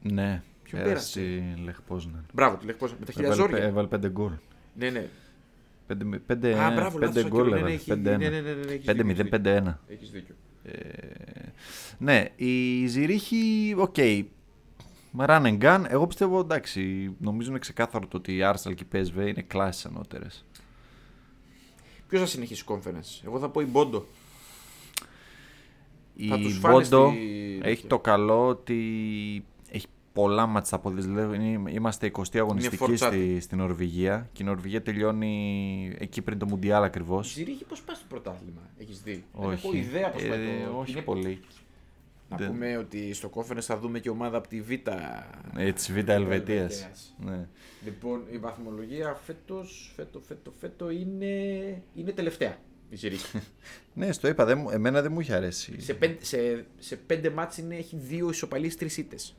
Ναι. 0.02 0.42
Ποιον 0.64 0.82
πέρασε 0.82 1.20
η 1.20 1.54
Λεχ 1.64 1.80
Πόσναν. 1.86 2.26
Μπράβο, 2.32 2.56
του 2.56 2.64
λέει 2.66 2.74
πώς, 2.74 2.94
με 2.98 3.06
τα 3.06 3.12
χίλια 3.12 3.28
Έβαλε, 3.28 3.42
ζόρια. 3.42 3.64
έβαλε 3.64 3.86
πέντε 3.88 4.10
γκολ. 4.10 4.32
Ναι, 4.74 4.90
ναι. 4.90 5.08
Πέντε, 5.86 6.04
με- 6.04 6.18
πέντε, 6.18 6.58
Α, 6.60 6.70
μπράβο, 6.70 6.98
πέντε 6.98 7.20
λάθος, 7.20 7.30
γκολ 7.30 7.44
ναι, 7.44 7.50
ναι, 7.50 7.56
έβαλε. 7.58 7.74
έχει- 7.74 7.88
Πέντε 7.88 8.16
ναι, 8.16 8.24
ένα. 8.26 8.40
ναι, 8.40 8.40
ναι, 8.40 8.52
ναι, 8.54 8.72
έχεις 8.72 8.84
Πέντε 8.84 9.02
δίκιο, 9.02 9.04
μηδέν, 9.04 9.18
έχεις 9.20 9.30
πέντε 9.30 9.54
ένα. 9.54 9.80
Έχεις 9.88 10.10
δίκιο. 10.10 10.34
Ε, 10.64 10.78
ναι, 11.98 12.24
η 12.36 12.86
Ζυρίχη, 12.86 13.74
OK. 13.78 13.94
Run 15.18 15.42
and 15.46 15.58
gun. 15.62 15.84
Εγώ 15.88 16.06
πιστεύω 16.06 16.40
εντάξει. 16.40 17.12
Νομίζω 17.18 17.50
είναι 17.50 17.58
ξεκάθαρο 17.58 18.06
το 18.06 18.16
ότι 18.16 18.36
η 18.36 18.40
Arsenal 18.42 18.74
και 18.74 18.84
η 18.84 18.86
PSV 18.92 19.26
είναι 19.26 19.42
κλάσεις 19.46 19.84
ανώτερες. 19.86 20.44
Ποιος 22.08 22.20
θα 22.20 22.26
συνεχίσει 22.26 22.64
conference; 22.68 23.22
Εγώ 23.26 23.38
θα 23.38 23.48
πω 23.48 23.60
η 23.60 23.64
Μπόντο. 23.64 24.06
Η 26.14 26.28
Θα 26.28 26.38
τους 26.38 26.58
φάνε 26.58 26.74
Μπόντο 26.74 27.08
στη- 27.10 27.60
έχει 27.62 27.86
το 27.86 27.98
καλό 27.98 28.48
ότι 28.48 28.74
έχει 29.34 29.42
πολλά 30.14 30.46
μάτια 30.46 30.66
στα 30.66 30.78
πόδια. 30.78 31.02
Δηλαδή 31.02 31.36
είναι- 31.36 31.70
είμαστε 31.70 32.06
20η 32.06 32.38
αγωνιστική 32.38 32.76
φορτσάτη. 32.76 33.16
στη, 33.16 33.40
στην 33.40 33.58
Νορβηγία 33.58 34.28
και 34.32 34.42
η 34.42 34.46
Νορβηγία 34.46 34.82
τελειώνει 34.82 35.94
εκεί 35.98 36.22
πριν 36.22 36.38
το 36.38 36.46
Μουντιάλ 36.46 36.82
ακριβώς. 36.82 37.30
Η 37.30 37.34
Ζηρίχη 37.38 37.64
πώς 37.64 37.82
πάει 37.82 37.96
στο 37.96 38.04
πρωτάθλημα, 38.08 38.60
έχεις 38.78 39.00
δει; 39.02 39.24
Δεν 39.32 39.48
Όχι. 39.48 39.66
έχω 39.66 39.76
ιδέα 39.76 40.10
πώς 40.10 40.22
Ε, 40.22 40.28
πάει 40.28 40.38
το... 40.70 40.78
όχι 40.78 40.92
είναι- 40.92 41.02
πολύ. 41.02 41.40
Να 42.28 42.36
Δεν- 42.36 42.48
πούμε 42.48 42.76
ότι 42.76 43.12
στο 43.14 43.30
conference 43.34 43.60
θα 43.60 43.78
δούμε 43.78 43.98
και 43.98 44.10
ομάδα 44.10 44.36
από 44.36 44.48
τη 44.48 44.60
Β. 44.60 44.70
Ε, 44.70 45.72
της 45.74 45.92
Β' 45.92 46.08
Ελβετίας. 46.08 46.72
Ελβετίας. 46.82 47.14
Ναι. 47.24 47.46
Λοιπόν, 47.84 48.22
η 48.30 48.38
βαθμολογία 48.38 49.14
φέτος, 49.24 49.92
φέτο, 49.96 50.20
φέτο, 50.20 50.52
φέτο 50.60 50.90
είναι, 50.90 51.26
είναι 51.94 52.12
τελευταία. 52.12 52.56
Η 52.90 52.96
Ζηρίχη. 52.96 53.38
ναι, 53.94 54.12
στο 54.12 54.28
είπα. 54.28 54.44
Δεν, 54.44 54.58
μου- 54.58 54.70
εμένα 54.70 55.02
δεν 55.02 55.12
μου 55.12 55.20
είχε 55.20 55.34
αρέσει. 55.34 55.80
σε, 55.80 55.94
πέντε, 55.94 56.24
σε, 56.24 56.66
σε 56.78 56.96
πέντε 56.96 57.30
μάτς 57.30 57.58
είναι, 57.58 57.76
έχει 57.76 57.96
δύο 57.96 58.30
ισοπαλίες, 58.30 58.76
τρεις 58.76 58.96
ήττες. 58.96 59.34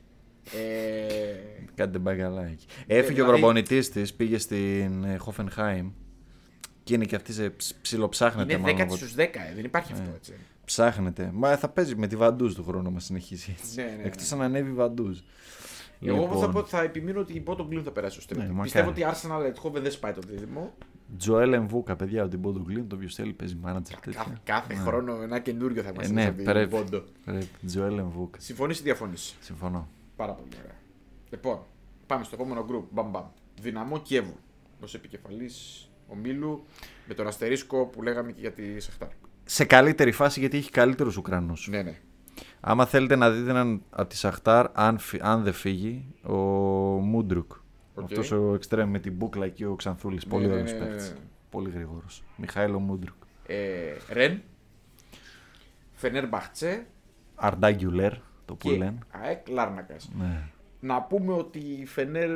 Ε, 0.52 1.34
Κάντε 1.74 1.98
μπαγκαλά 1.98 2.44
εκεί. 2.46 2.66
Έφυγε 2.86 3.20
ο 3.20 3.24
δηλαδή- 3.24 3.40
προπονητής 3.40 3.90
της, 3.90 4.14
πήγε 4.14 4.38
στην 4.38 5.04
ε, 5.04 5.16
Hoffenheim 5.26 5.90
και 6.84 6.94
είναι 6.94 7.04
και 7.04 7.16
αυτή 7.16 7.32
σε 7.32 7.50
ψ- 7.50 7.74
ψιλοψάχνεται. 7.82 8.52
είναι 8.52 8.62
μάλλον 8.62 8.76
10 8.76 8.80
από- 8.82 8.96
στους 8.96 9.14
10, 9.14 9.20
ε, 9.20 9.54
δεν 9.54 9.64
υπάρχει 9.64 9.92
αυτό 9.92 10.10
έτσι. 10.16 10.32
Ψάχνεται. 10.64 11.30
Μα 11.34 11.56
θα 11.56 11.68
παίζει 11.68 11.96
με 11.96 12.06
τη 12.06 12.16
Βαντούζ 12.16 12.54
του 12.54 12.64
χρόνου 12.64 12.92
μας 12.92 13.04
συνεχίσει 13.04 13.56
έτσι. 13.60 13.76
Ναι, 13.80 13.82
ναι, 13.82 13.96
ναι. 13.96 14.02
Εκτός 14.02 14.32
αν 14.32 14.42
ανέβει 14.42 14.70
η 14.70 14.72
Βαντούζ. 14.74 15.18
Εγώ 16.04 16.38
θα, 16.40 16.48
πω, 16.48 16.64
θα 16.64 16.82
επιμείνω 16.82 17.20
ότι 17.20 17.32
η 17.32 17.42
Bottom 17.46 17.60
Green 17.68 17.80
θα 17.84 17.90
περάσει 17.90 18.18
ως 18.18 18.26
τρίτη. 18.26 18.40
Ναι, 18.42 18.48
μακάρι. 18.48 18.62
Πιστεύω 18.64 18.88
ότι 18.88 19.00
η 19.00 19.04
Arsenal 19.08 19.40
Eindhoven 19.46 19.82
δεν 19.82 19.90
σπάει 19.90 20.12
το 20.12 20.20
δίδυμο. 20.28 20.74
Τζοέλ 21.18 21.52
Εμβούκα, 21.52 21.96
παιδιά, 21.96 22.20
από 22.22 22.30
την 22.30 22.40
Πόντο 22.40 22.62
Γκλίν, 22.66 22.88
το 22.88 22.96
ποιο 22.96 23.08
θέλει 23.08 23.32
παίζει 23.32 23.54
μάνατζερ 23.62 23.98
Κάθε, 23.98 24.10
τέτοια. 24.18 24.40
κάθε 24.44 24.74
χρόνο 24.74 25.22
ένα 25.22 25.38
καινούριο 25.38 25.82
θα 25.82 25.88
Ε, 25.88 25.92
μας 25.96 26.10
ναι, 26.10 26.26
από 26.26 26.36
την 26.36 26.44
πρέπει. 26.44 26.76
Bond. 26.76 27.02
πρέπει. 27.24 27.46
Τζοέλ 27.66 27.98
Εμβούκα. 27.98 28.38
Συμφωνείς 28.40 28.78
ή 28.78 28.82
διαφωνείς; 28.82 29.36
Συμφωνώ. 29.40 29.88
Πάρα 30.16 30.32
πολύ 30.32 30.48
ωραία. 30.62 30.76
Λοιπόν, 31.30 31.58
πάμε 32.06 32.24
στο 32.24 32.34
επόμενο 32.34 32.66
group. 32.70 32.84
Μπαμ, 32.90 33.10
μπαμ. 33.10 33.24
Δυναμό 33.60 33.98
Κιέβου. 34.00 34.36
Ω 34.80 34.84
επικεφαλής 34.94 35.88
ομίλου 36.08 36.64
με 37.06 37.14
τον 37.14 37.26
αστερίσκο 37.26 37.86
που 37.86 38.02
λέγαμε 38.02 38.32
και 38.32 38.40
για 38.40 38.52
τη 38.52 38.80
Σεχτάρ. 38.80 39.08
Σε 39.44 39.64
καλύτερη 39.64 40.12
φάση 40.12 40.40
γιατί 40.40 40.56
έχει 40.56 40.70
καλύτερους 40.70 41.16
Ουκρανούς. 41.16 41.68
Ναι, 41.68 41.82
ναι. 41.82 41.98
Άμα 42.60 42.86
θέλετε 42.86 43.16
να 43.16 43.30
δείτε 43.30 43.50
έναν 43.50 43.82
από 43.90 44.08
τη 44.08 44.16
Σαχτάρ, 44.16 44.66
αν, 44.72 44.98
φυ- 44.98 45.22
αν 45.24 45.42
δεν 45.42 45.52
φύγει, 45.52 46.14
ο 46.22 46.34
Μούντρουκ. 47.00 47.52
Οκ. 47.94 48.04
Αυτός 48.04 48.30
ο 48.30 48.54
εξτρέμ 48.54 48.90
με 48.90 48.98
την 48.98 49.12
μπούκλα 49.12 49.44
εκεί 49.44 49.64
ο 49.64 49.74
Ξανθούλης. 49.74 50.26
Πολύ 50.26 50.46
ναι, 50.46 50.52
ωραίος 50.52 50.72
ναι, 50.72 50.78
ναι, 50.78 50.84
παίκτης. 50.84 51.10
ναι. 51.10 51.16
Πολύ 51.50 51.70
γρήγορος. 51.70 52.22
Μιχαήλο 52.36 52.78
Μούντρουκ. 52.78 53.16
Ε, 53.46 53.96
Ρεν. 54.12 54.42
Φενέρ 55.92 56.28
Μπαχτσέ. 56.28 56.86
Αρντά 57.34 57.62
Γκιουλέρ, 57.62 58.12
το 58.46 58.54
που 58.54 58.68
Και 58.68 58.76
λένε. 58.76 58.98
ΑΕΚ 59.10 59.48
Λάρνακας. 59.48 60.10
Ναι. 60.18 60.42
Να 60.80 61.02
πούμε 61.02 61.32
ότι 61.32 61.58
η 61.58 61.86
Φενέρ. 61.86 62.30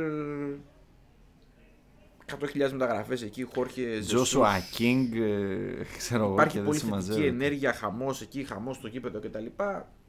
100.000 2.41 2.71
μεταγραφές 2.73 3.23
εκεί, 3.23 3.43
Χόρχε 3.55 3.99
Τζόσουα 4.01 4.59
Κίνγκ, 4.71 5.13
ε, 5.15 5.85
ξέρω 5.97 6.25
εγώ 6.25 6.33
Υπάρχει 6.33 6.53
και 6.53 6.59
δεν 6.59 6.67
πολύ 6.67 6.79
θετική 6.79 7.01
συμμαζεύεται. 7.03 7.27
ενέργεια, 7.29 7.73
χαμός 7.73 8.21
εκεί, 8.21 8.45
χαμός 8.45 8.77
στο 8.77 8.87
γήπεδο 8.87 9.21
κτλ. 9.21 9.47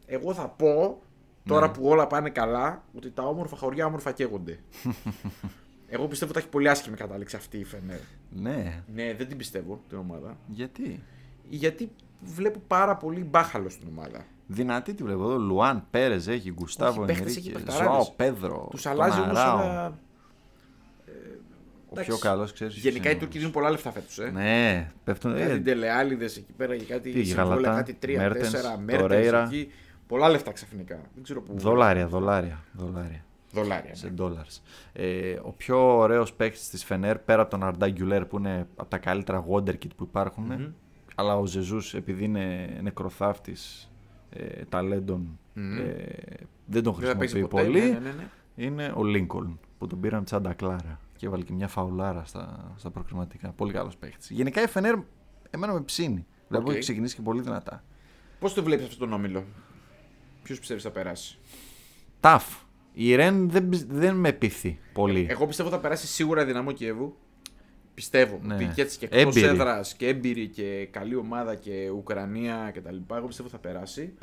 Εγώ 0.05 0.33
θα 0.33 0.47
πω, 0.47 1.01
τώρα 1.45 1.67
Ναι. 1.67 1.73
που 1.73 1.85
όλα 1.87 2.07
πάνε 2.07 2.29
καλά, 2.29 2.83
ότι 2.95 3.11
τα 3.11 3.23
όμορφα 3.23 3.55
χωριά 3.55 3.85
όμορφα 3.85 4.11
καίγονται. 4.11 4.59
Εγώ 5.93 6.07
πιστεύω 6.07 6.31
ότι 6.31 6.39
θα 6.39 6.45
έχει 6.45 6.49
πολύ 6.55 6.69
άσχημη 6.69 6.95
κατάληξη 6.95 7.35
αυτή 7.35 7.57
η 7.57 7.63
Φενέρ. 7.63 7.99
Ναι, 8.29 8.83
Ναι, 8.93 9.13
δεν 9.13 9.27
την 9.27 9.37
πιστεύω 9.37 9.81
την 9.89 9.97
ομάδα. 9.97 10.37
γιατί; 10.47 11.03
Γιατί 11.49 11.91
βλέπω 12.21 12.61
πάρα 12.67 12.95
πολύ 12.97 13.23
μπάχαλο 13.23 13.69
στην 13.69 13.87
ομάδα. 13.87 14.25
Δυνατή 14.53 14.93
τη 14.93 15.03
βλέπω 15.03 15.23
εδώ. 15.23 15.37
Λουάν 15.37 15.83
Πέρες 15.91 16.27
έχει, 16.27 16.51
Γκουστάβο 16.53 17.05
παίχτες 17.05 17.35
εκεί, 17.35 17.47
Ενρίκε, 17.47 17.65
παιχταράδες. 17.65 17.93
Ζωάο 17.93 18.11
Πέδρο. 18.15 18.67
Τους 18.71 18.81
τον 18.81 18.91
αλλάζει 18.91 19.19
όμως 19.19 19.37
Αράο. 19.37 19.59
ένα. 19.61 19.99
Ο 21.89 21.93
πιο 22.01 22.17
καλός 22.17 22.53
ξέρεις. 22.53 22.75
Γενικά 22.75 23.09
οι 23.09 23.15
Τούρκοι 23.15 23.37
δίνουν 23.37 23.53
πολλά 23.53 23.69
λεφτά 23.69 23.91
φέτος. 23.91 24.19
Ε. 24.19 24.29
Ναι, 24.31 24.91
πέφτουν. 25.03 25.37
Κάτι 25.37 25.51
Ε, 25.51 25.59
τελεάλιδε 25.59 26.25
εκεί 26.25 26.53
πέρα 26.57 26.73
για 26.73 26.85
κάτι 26.95 27.11
Τι, 27.11 27.23
συμβόλαια, 27.23 27.53
Γαλατά, 27.55 27.75
κάτι 27.75 27.93
τρία, 27.93 28.19
Μέρτενς, 28.21 28.51
τέσσερα, 28.51 28.77
μέρτες 28.77 29.01
Τορέιρα. 29.01 29.43
εκεί. 29.43 29.71
Πολλά 30.07 30.29
λεφτά 30.29 30.51
ξαφνικά. 30.51 30.95
Δεν 31.13 31.23
ξέρω 31.23 31.41
πού. 31.41 31.53
δολάρια, 31.57 32.07
δολάρια. 32.07 32.63
δολάρια. 32.73 33.25
Δολάρια. 33.51 33.95
σε 33.95 34.07
ναι. 34.07 34.13
dollars. 34.19 34.61
Ε, 34.93 35.33
ο 35.41 35.51
πιο 35.57 35.97
ωραίος 35.97 36.33
παίκτη 36.33 36.59
της 36.69 36.83
Φενέρ 36.83 37.17
πέρα 37.19 37.41
από 37.41 37.51
τον 37.51 37.63
Αρντά 37.63 37.89
Γκιουλέρ 37.89 38.25
που 38.25 38.37
είναι 38.37 38.67
από 38.75 38.89
τα 38.89 38.97
καλύτερα 38.97 39.45
wonderkid 39.49 39.95
που 39.95 40.03
υπάρχουν. 40.03 40.43
Μμμ. 40.43 40.67
Αλλά 41.15 41.37
ο 41.37 41.45
Ζεζούς 41.45 41.93
επειδή 41.93 42.23
είναι 42.23 42.69
νεκροθάφτης 42.81 43.90
ε, 44.33 44.63
ταλέντων 44.69 45.39
Μμμ. 45.53 45.77
ε, 45.77 45.83
δεν 46.65 46.83
τον 46.83 46.93
Δεν 46.95 47.09
θα 47.09 47.17
παίξει 47.17 47.33
χρησιμοποιεί 47.33 47.47
ποτέ. 47.47 47.63
πολύ. 47.63 47.79
Ναι, 47.79 47.87
ναι, 47.87 47.99
ναι, 47.99 48.11
ναι. 48.11 48.27
Είναι 48.65 48.93
ο 48.95 49.03
Λίνκολν 49.03 49.59
που 49.77 49.87
τον 49.87 49.99
πήραν 49.99 50.23
τσάντα 50.23 50.53
κλάρα 50.53 50.99
και 51.17 51.25
έβαλε 51.25 51.43
και 51.43 51.53
μια 51.53 51.67
φαουλάρα 51.67 52.23
στα, 52.25 52.73
στα 52.77 52.89
προκριματικά. 52.89 53.49
Πολύ 53.51 53.71
καλός 53.73 53.97
παίκτη. 53.97 54.33
Γενικά 54.33 54.61
η 54.63 54.67
Φενέρ 54.67 54.95
εμένα 55.49 55.73
με 55.73 55.81
ψήνει. 55.81 56.25
Δηλαδή 56.47 56.65
Οκ. 56.65 56.71
έχει 56.71 56.79
ξεκινήσει 56.81 57.15
και 57.15 57.21
πολύ 57.21 57.41
δυνατά. 57.41 57.83
Πώς 58.39 58.53
το 58.53 58.63
βλέπεις 58.63 58.85
αυτό 58.85 58.97
τον 58.97 59.13
όμιλο, 59.13 59.43
Ποιο 60.43 60.55
πιστεύεις 60.55 60.83
θα 60.83 60.89
περάσει; 60.91 61.37
Tough. 62.19 62.55
Η 62.93 63.15
Ρεν 63.15 63.49
δεν, 63.49 63.69
πι- 63.69 63.85
δεν 63.91 64.15
με 64.15 64.31
πείθει 64.31 64.79
πολύ. 64.93 65.27
Εγώ 65.29 65.47
πιστεύω 65.47 65.69
θα 65.69 65.79
περάσει 65.79 66.07
σίγουρα 66.07 66.45
Δυναμό 66.45 66.71
Κιέβου. 66.71 67.15
Πιστεύω 67.93 68.39
Ναι. 68.43 68.53
ότι 68.55 68.65
και 68.75 68.81
έτσι 68.81 68.97
και 68.97 69.05
εκτός 69.05 69.21
Έμπειρη. 69.35 69.45
έδρας 69.45 69.93
και 69.93 70.07
έμπειρη 70.07 70.47
και 70.47 70.87
καλή 70.91 71.15
ομάδα 71.15 71.55
και 71.55 71.89
Ουκρανία 71.95 72.71
κτλ. 72.75 72.95
Εγώ 73.15 73.27
πιστεύω 73.27 73.49
θα 73.49 73.57
περάσει. 73.57 74.13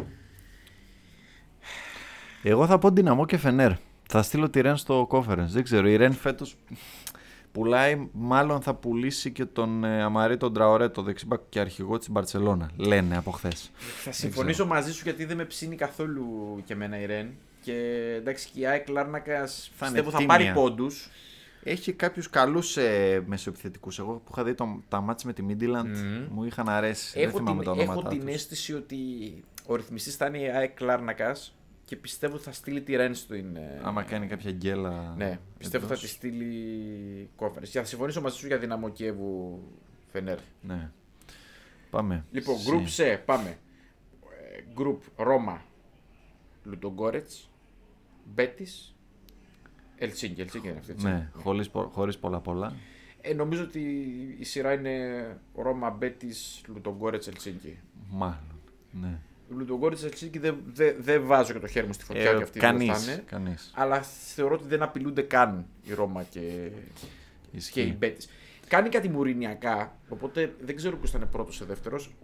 Εγώ 2.42 2.66
θα 2.66 2.78
πω 2.78 2.90
Δυναμό 2.90 3.26
και 3.26 3.36
Φενέρ. 3.36 3.72
Θα 4.08 4.22
στείλω 4.22 4.50
τη 4.50 4.60
Ρεν 4.60 4.76
στο 4.76 5.08
conference. 5.10 5.46
Δεν 5.48 5.62
ξέρω. 5.62 5.88
Η 5.88 5.96
Ρεν 5.96 6.12
φέτος 6.12 6.56
πουλάει, 7.52 8.08
μάλλον 8.12 8.60
θα 8.60 8.74
πουλήσει 8.74 9.30
και 9.30 9.44
τον 9.44 9.84
ε, 9.84 10.02
Αμαρί 10.02 10.36
τον 10.36 10.52
Τραωρέ, 10.52 10.88
το 10.88 11.02
δεξιμπακ 11.02 11.40
και 11.48 11.60
αρχηγό 11.60 11.98
της 11.98 12.10
Μπαρσελόνα. 12.10 12.70
Λένε 12.76 13.16
από 13.16 13.30
χθες. 13.30 13.70
Θα 14.02 14.12
συμφωνήσω 14.12 14.66
μαζί 14.66 14.92
σου 14.92 15.00
γιατί 15.04 15.24
δεν 15.24 15.36
με 15.36 15.44
ψήνει 15.44 15.76
καθόλου 15.76 16.26
και 16.64 16.72
εμένα 16.72 17.00
η 17.00 17.06
Ρεν. 17.06 17.28
Και 17.62 17.74
εντάξει 18.16 18.48
και 18.54 18.60
η 18.60 18.66
ΑΕΚ 18.66 18.88
Λάρνακας 18.88 19.70
πιστεύω 19.80 20.10
θα 20.10 20.18
τίμια. 20.18 20.36
πάρει 20.36 20.52
πόντους. 20.54 21.08
Έχει 21.62 21.92
κάποιους 21.92 22.30
καλούς 22.30 22.76
ε, 22.76 23.22
μεσοεπιθετικούς. 23.26 23.98
Εγώ 23.98 24.12
που 24.12 24.30
είχα 24.32 24.44
δει 24.44 24.54
το, 24.54 24.82
τα 24.88 25.00
μάτια 25.00 25.26
με 25.26 25.32
τη 25.32 25.42
Μίντιλαντ 25.42 25.96
Μμμ. 25.96 26.26
μου 26.30 26.44
είχαν 26.44 26.68
αρέσει. 26.68 27.18
δεν 27.18 27.28
Έχω, 27.28 27.38
θυμάμαι 27.38 27.62
την, 27.62 27.72
τα 27.74 27.80
έχω 27.80 27.90
ονόματά 27.92 28.08
την 28.16 28.20
τους. 28.24 28.34
αίσθηση 28.34 28.74
ότι 28.74 28.96
ο 29.66 29.74
ρυθμιστής 29.76 30.16
θα 30.16 30.26
είναι 30.26 30.38
η 30.38 30.48
ΑΕΚ 30.48 30.80
Λάρνακας 30.80 31.56
και 31.84 31.96
πιστεύω 31.96 32.34
ότι 32.34 32.44
θα 32.44 32.52
στείλει 32.52 32.80
τη 32.82 32.96
Ρεν 32.96 33.14
στην. 33.14 33.56
ε, 33.56 33.80
Άμα 33.82 34.02
κάνει 34.02 34.26
κάποια 34.26 34.50
γκέλα. 34.52 35.14
Ναι, 35.16 35.38
πιστεύω 35.58 35.86
θα 35.86 35.92
εντός. 35.92 36.04
τη 36.04 36.08
στείλει 36.08 37.30
conference. 37.38 37.68
Και 37.70 37.78
θα 37.78 37.84
συμφωνήσω 37.84 38.20
μαζί 38.20 38.36
σου 38.36 38.46
για 38.46 38.58
δυναμό 38.58 38.88
Κιέβου 38.88 39.62
Φενέρ. 40.12 40.38
Ναι. 40.60 40.90
Πάμε. 41.90 42.24
Λοιπόν, 42.30 42.56
Συ. 42.58 42.70
group 42.70 43.02
C, 43.02 43.18
πάμε. 43.24 43.48
Ε, 44.54 44.62
Group 44.80 44.98
Ρώμα, 45.16 45.62
Λουτογκόρετς, 46.64 47.50
Μπέτης, 48.24 48.96
Ελσίνκι. 49.98 50.40
Ελσίνκι 50.40 50.68
είναι 50.68 50.78
αυτή. 50.78 50.92
έτσι. 50.92 51.06
Ναι, 51.06 51.30
χωρίς, 51.34 51.70
πο- 51.70 51.90
χωρίς 51.92 52.18
πολλά 52.18 52.40
πολλά. 52.40 52.74
Ε, 53.20 53.34
νομίζω 53.34 53.62
ότι 53.62 53.80
η 54.38 54.44
σειρά 54.44 54.72
είναι 54.72 54.96
Ρώμα, 55.54 55.90
Μπέτης, 55.90 56.60
Λουτογκόρετς, 56.66 57.26
Ελσίνκι. 57.28 57.78
Μάλλον. 58.10 58.60
Ναι. 58.90 59.18
Λουντογκόριτσα 59.50 60.08
Τσίκη 60.08 60.38
δεν 60.38 60.56
δεν- 60.72 60.96
δεν 60.98 61.26
βάζω 61.26 61.52
και 61.52 61.58
το 61.58 61.66
χέρι 61.66 61.86
μου 61.86 61.92
στη 61.92 62.04
φωτιά 62.04 62.22
Ε, 62.22 62.34
ότι 62.34 62.42
αυτοί 62.42 62.58
δεν 62.58 62.70
θα 62.70 62.84
κανείς, 62.84 63.06
είναι. 63.06 63.22
κανείς. 63.26 63.72
Αλλά 63.74 64.02
θεωρώ 64.02 64.54
ότι 64.54 64.64
δεν 64.68 64.82
απειλούνται 64.82 65.22
καν 65.22 65.66
η 65.84 65.92
Ρώμα 65.94 66.22
και, 66.22 66.70
Ισχύει. 67.50 67.72
και 67.72 67.80
η 67.82 67.94
Μπέτης. 67.98 68.28
Κάνει 68.68 68.88
κάτι 68.88 69.08
μουρινιακά, 69.08 69.98
οπότε 70.08 70.54
δεν 70.60 70.76
ξέρω 70.76 70.96
ποιος 70.96 71.10
θα 71.10 71.18
είναι 71.18 71.26
πρώτος 71.26 71.60
ή 71.60 71.64
δεύτερος. 71.64 72.14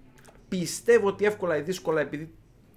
Πιστεύω 0.49 1.07
ότι 1.09 1.25
εύκολα 1.25 1.57
ή 1.57 1.61
δύσκολα, 1.63 2.01
επειδή 2.01 2.35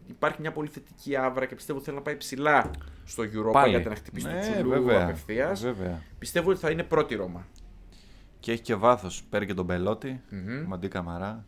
υπάρχει 0.07 0.41
μια 0.41 0.51
πολύ 0.51 0.69
θετική 0.69 1.15
άβρα 1.15 1.45
και 1.45 1.55
πιστεύω 1.55 1.77
ότι 1.77 1.85
θέλει 1.87 1.97
να 1.97 2.03
πάει 2.03 2.17
ψηλά 2.17 2.71
στο 3.05 3.23
Europa 3.23 3.51
Πάλι. 3.51 3.77
για 3.79 3.89
να 3.89 3.95
χτυπήσει 3.95 4.27
Ναι, 4.27 4.33
το 4.33 4.51
Τσουλού 4.51 4.69
βέβαια, 4.69 5.03
απευθείας. 5.03 5.61
βέβαια. 5.61 6.01
Πιστεύω 6.19 6.49
ότι 6.49 6.59
θα 6.59 6.69
είναι 6.69 6.83
πρώτη 6.83 7.13
η 7.13 7.17
Ρώμα. 7.17 7.47
Και 8.39 8.51
έχει 8.51 8.61
και 8.61 8.75
βάθος. 8.75 9.23
Παίρνει 9.29 9.45
και 9.47 9.53
τον 9.53 9.65
Πελότη. 9.67 10.21
Μμμ. 10.29 10.63
Μαντί 10.67 10.87
Καμαρά. 10.87 11.45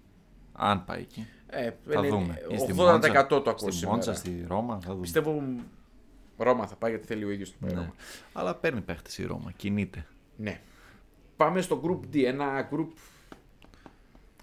Αν 0.54 0.86
πάει 0.86 1.00
εκεί. 1.02 1.28
Ε, 1.48 1.72
Θα 1.88 2.00
είναι- 2.00 2.08
δούμε. 2.10 2.42
Ή 2.50 2.58
στη 2.58 2.72
80% 2.72 2.76
Μόντσα, 2.76 3.28
το 3.28 3.36
ακούω 3.50 3.56
Στη 3.58 3.72
σήμερα. 3.72 3.94
Μόντσα, 3.96 4.14
στη 4.14 4.46
Ρώμα. 4.48 4.80
Θα 4.82 4.90
δούμε. 4.90 5.02
Πιστεύω 5.02 5.44
Ρώμα 6.38 6.68
θα 6.68 6.76
πάει 6.76 6.92
γιατί 6.92 7.06
θέλει 7.08 7.24
ο 7.24 7.30
ίδιος 7.30 7.50
την 7.52 7.60
πάει 7.60 7.72
Ναι. 7.72 7.78
Ρώμα. 7.80 7.94
Αλλά 8.34 8.56
παίρνει 8.56 8.82
παίχτες 8.82 9.18
η 9.18 9.26
Ρώμα. 9.26 9.52
Κινείται. 9.56 10.06
Ναι. 10.36 10.62
Πάμε 11.38 11.62
στο 11.62 11.82
group 11.86 12.16
D. 12.16 12.24
Ένα 12.26 12.70
group. 12.72 12.88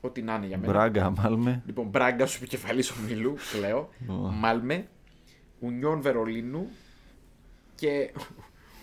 Ό,τι 0.00 0.22
να 0.22 0.34
είναι 0.34 0.46
για 0.46 0.58
μένα. 0.58 0.72
Μπράγκα, 0.72 1.10
Μάλμε. 1.10 1.62
Λοιπόν, 1.66 1.86
Μπράγκα 1.86 2.26
σου 2.26 2.36
επικεφαλή 2.40 2.84
ομίλου, 3.00 3.36
λέω. 3.60 3.88
Ω. 4.08 4.12
Μάλμε. 4.14 4.86
Ουνιόν 5.58 6.00
Βερολίνου. 6.00 6.66
Και 7.74 8.12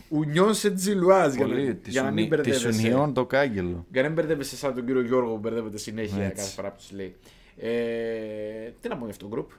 Ουνιόν 0.10 0.54
Σετζιλουάζ. 0.54 1.34
Για, 1.36 1.46
να- 1.46 1.52
Πολύ. 1.54 1.80
για 1.86 2.02
να 2.02 2.12
μην 2.12 2.16
Της 2.18 2.28
μπερδεύεσαι. 2.28 2.68
Ουνιών 2.88 3.14
το 3.14 3.26
κάγκελο. 3.26 3.86
Για 3.92 4.02
να 4.02 4.08
μην 4.08 4.16
μπερδεύεσαι 4.18 4.56
σαν 4.56 4.74
τον 4.74 4.86
κύριο 4.86 5.02
Γιώργο 5.02 5.32
που 5.34 5.38
μπερδεύεται 5.40 5.78
συνέχεια 5.78 6.24
Έτσι. 6.24 6.36
κάθε 6.36 6.50
φορά 6.50 6.72
που 6.72 6.82
του 6.90 6.96
λέει. 6.96 7.16
Ε, 7.58 8.70
τι 8.82 8.88
να 8.88 8.96
πω 8.98 9.04
για 9.06 9.10
αυτό 9.14 9.28
το 9.28 9.36
group; 9.38 9.54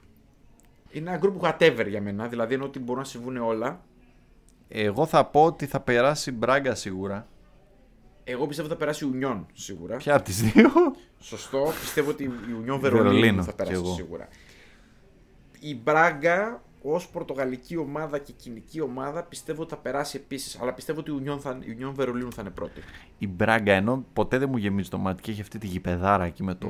Είναι 0.92 1.10
ένα 1.10 1.20
group 1.22 1.40
whatever 1.48 1.86
για 1.88 2.00
μένα. 2.00 2.28
Δηλαδή 2.28 2.54
ενώ 2.54 2.64
ότι 2.64 2.78
μπορούν 2.78 3.02
να 3.02 3.08
συμβούν 3.08 3.36
όλα. 3.36 3.80
Εγώ 4.68 5.06
θα 5.06 5.24
πω 5.24 5.44
ότι 5.44 5.66
θα 5.66 5.80
περάσει 5.80 6.32
Μπράγκα 6.32 6.74
σίγουρα. 6.74 7.26
Εγώ 8.24 8.46
πιστεύω 8.46 8.68
ότι 8.68 8.76
θα 8.76 8.84
περάσει 8.84 9.04
η 9.04 9.08
Ουνιόν 9.08 9.46
σίγουρα. 9.52 9.96
Ποια 9.96 10.14
από 10.14 10.24
τις 10.24 10.42
δύο; 10.42 10.70
Σωστό. 11.20 11.72
Πιστεύω 11.80 12.10
ότι 12.10 12.22
η 12.22 12.52
Ουνιόν 12.58 12.80
Βερολίνο, 12.80 13.10
Βερολίνου 13.10 13.44
θα 13.44 13.50
κι 13.50 13.56
περάσει 13.56 13.74
εγώ. 13.76 13.94
σίγουρα. 13.94 14.28
Η 15.60 15.74
Μπράγκα 15.74 16.62
ως 16.82 17.08
πορτογαλική 17.08 17.76
ομάδα 17.76 18.18
και 18.18 18.32
κοινική 18.32 18.80
ομάδα 18.80 19.22
πιστεύω 19.22 19.62
ότι 19.62 19.70
θα 19.70 19.76
περάσει 19.76 20.16
επίσης. 20.16 20.60
Αλλά 20.60 20.72
πιστεύω 20.72 21.00
ότι 21.00 21.10
η 21.10 21.14
Ουνιόν, 21.14 21.40
θα, 21.40 21.58
η 21.60 21.70
Ουνιόν 21.70 21.94
Βερολίνου 21.94 22.32
θα 22.32 22.42
είναι 22.42 22.50
πρώτη. 22.50 22.80
Η 23.18 23.28
Μπράγκα 23.28 23.72
ενώ 23.72 24.04
ποτέ 24.12 24.38
δεν 24.38 24.48
μου 24.48 24.56
γεμίζει 24.56 24.88
το 24.88 24.98
μάτι 24.98 25.22
και 25.22 25.30
έχει 25.30 25.40
αυτή 25.40 25.58
τη 25.58 25.66
γηπεδάρα 25.66 26.24
εκεί 26.24 26.42
με 26.42 26.54
το. 26.54 26.68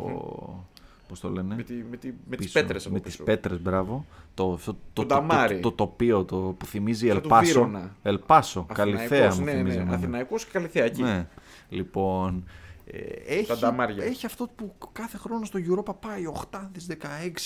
Πώς 1.15 1.23
το 1.23 1.31
λένε. 1.31 1.55
Με, 1.55 1.63
τη, 1.63 1.73
με, 1.75 1.97
τη, 1.97 2.13
με 2.31 2.37
τις 2.37 2.47
πίσω, 2.47 2.61
πέτρες 2.61 2.85
από 2.85 2.95
Με 2.95 3.01
τις 3.01 3.13
πίσω. 3.13 3.25
πέτρες, 3.25 3.61
μπράβο. 3.61 4.05
Το, 4.35 4.53
αυτό, 4.53 4.73
το, 4.73 4.79
Το 4.93 5.03
το, 5.03 5.07
νταμάρι. 5.15 5.55
το, 5.55 5.61
το, 5.61 5.73
τοπίο 5.73 6.25
το, 6.25 6.37
που 6.37 6.67
θυμίζει 6.67 7.07
Σαν 7.07 7.17
του 7.17 7.23
Ελπάσο. 7.23 7.53
Βύρωνα. 7.53 7.97
Ελπάσο. 8.03 8.67
Αθηναϊκός, 8.71 8.97
Καλυθέα 9.09 9.35
μου 9.35 9.45
ναι, 9.45 9.51
θυμίζει. 9.53 9.77
ναι, 9.77 9.83
εμένα. 9.83 9.97
Αθηναϊκός 9.97 10.45
και 10.45 10.51
Καλυθέα 10.53 10.85
εκεί. 10.85 11.03
Ναι. 11.03 11.27
Λοιπόν. 11.69 12.45
Ε, 12.87 12.99
έχει, 13.35 13.59
νταμάρια. 13.59 14.05
έχει 14.05 14.27
αυτό 14.27 14.49
που 14.57 14.75
κάθε 14.93 15.17
χρόνο 15.19 15.45
στο 15.45 15.59
Europa 15.69 15.95
πάει 16.01 16.23
8 16.51 16.59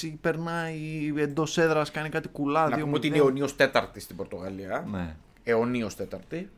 16, 0.03 0.15
περνάει 0.21 1.13
εντός 1.17 1.59
έδρας, 1.59 1.91
κάνει 1.91 2.09
κάτι 2.09 2.29
κουλά. 2.29 2.69
Να 2.69 2.77
δύο 2.77 2.85
πούμε 2.85 2.97
ότι 2.97 3.07
είναι 3.07 3.17
μηδέν. 3.17 3.29
αιωνίως 3.31 3.57
τέταρτη 3.57 4.01
στην 4.01 4.17
Πορτογαλία. 4.17 4.87
Ναι. 4.91 5.17
Αιωνίως 5.43 5.95
τέταρτη. 5.97 6.51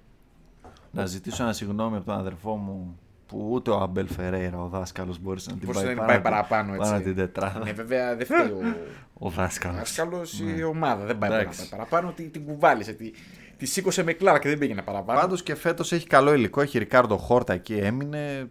Να 0.91 1.07
ζητήσω 1.07 1.43
ένα 1.43 1.53
συγγνώμη 1.53 1.97
από 1.97 2.05
τον 2.07 2.15
αδερφό 2.19 2.57
μου 2.57 2.99
που 3.31 3.49
ούτε 3.51 3.71
ο 3.71 3.81
Αμπέλ 3.81 4.07
Φερέιρα, 4.09 4.63
ο 4.63 4.69
δάσκαλος, 4.69 5.19
μπορούσε 5.21 5.51
να 5.51 5.57
την 5.57 5.67
Μπορούσε 5.67 5.85
πάει, 5.85 5.95
να 5.95 6.01
την 6.01 6.13
πάνω 6.13 6.21
πάει 6.23 6.37
από- 6.39 6.49
παραπάνω, 6.49 6.75
έτσι. 6.75 6.85
Πάνω 6.85 6.97
από 6.97 7.05
την 7.05 7.17
τετράδα. 7.17 7.65
Ναι, 7.65 7.73
βέβαια 7.73 8.17
δεν 8.17 8.27
φταίει 8.27 8.47
ο 8.51 8.59
Ο 9.27 9.31
δάσκαλος. 9.31 9.79
δάσκαλος 9.79 10.41
η 10.57 10.63
ομάδα. 10.63 11.05
Δεν 11.05 11.19
πάει 11.19 11.31
να 11.31 11.37
Εντάξει. 11.39 11.59
πάει 11.59 11.69
παραπάνω. 11.69 12.13
Τη, 12.13 12.23
την 12.29 12.45
κουβάλισε. 12.45 12.93
Τη, 12.93 13.11
τη 13.57 13.67
σήκωσε 13.67 14.03
με 14.03 14.13
κλάρα 14.13 14.39
και 14.39 14.49
δεν 14.49 14.59
πήγαινε 14.59 14.83
παραπάνω. 14.83 15.21
Πάντως 15.21 15.43
και 15.43 15.55
φέτος 15.55 15.93
έχει 15.93 16.07
καλό 16.07 16.33
υλικό. 16.35 16.61
Έχει 16.61 16.79
Ρικάρντο 16.79 17.17
Χόρτα 17.17 17.53
εκεί, 17.53 17.75
έμεινε. 17.75 18.51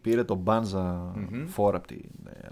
Πήρε 0.00 0.24
τον 0.24 0.36
μπαντζα 0.38 1.12
φόρα 1.46 1.76
από 1.76 1.86
την 1.86 2.00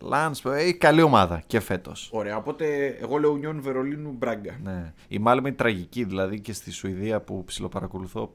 Λάνς. 0.01 0.45
Έχει 0.45 0.75
καλή 0.75 1.03
ομάδα 1.03 1.43
και 1.47 1.61
φέτος. 1.61 2.11
Ωραία, 2.13 2.37
οπότε 2.37 2.87
εγώ 3.01 3.17
λέω 3.17 3.31
Ουνιόν 3.31 3.61
Βερολίνου 3.63 4.15
Μπράγκα. 4.19 4.57
Ναι. 4.63 4.93
Η 5.09 5.19
Μάλμε 5.19 5.49
είναι 5.49 5.57
τραγική, 5.57 6.05
δηλαδή 6.05 6.41
και 6.41 6.53
στη 6.53 6.71
Σουηδία 6.71 7.21
που 7.21 7.45
ψιλοπαρακολουθώ. 7.45 8.35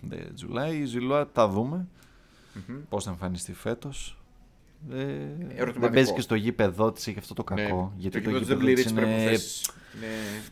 Δεν 0.00 0.34
τζουλάει. 0.34 0.76
Η 0.76 0.84
Ζιλουά 0.84 1.28
τα 1.32 1.48
δούμε. 1.48 1.86
Πώς 2.88 3.04
θα 3.04 3.10
εμφανιστεί 3.10 3.52
φέτος. 3.52 4.16
Ε, 4.90 4.94
δεν 4.96 5.50
Ερωτηματικό. 5.56 5.88
παίζει 5.94 6.12
και 6.12 6.20
στο 6.20 6.34
γήπεδό 6.34 6.92
της, 6.92 7.06
έχει 7.06 7.18
αυτό 7.18 7.34
το 7.34 7.44
κακό. 7.44 7.92
Ναι, 7.94 8.00
γιατί 8.00 8.20
το 8.20 8.30
το, 8.30 8.30
γήπεδο 8.30 8.30
δεν 8.30 8.40
γήπεδο 8.40 8.58
πληρεί 8.58 8.74
της 8.74 8.82
τις 8.82 8.92
είναι. 8.92 9.00
προποθέσει. 9.00 9.70
Ναι. 10.00 10.42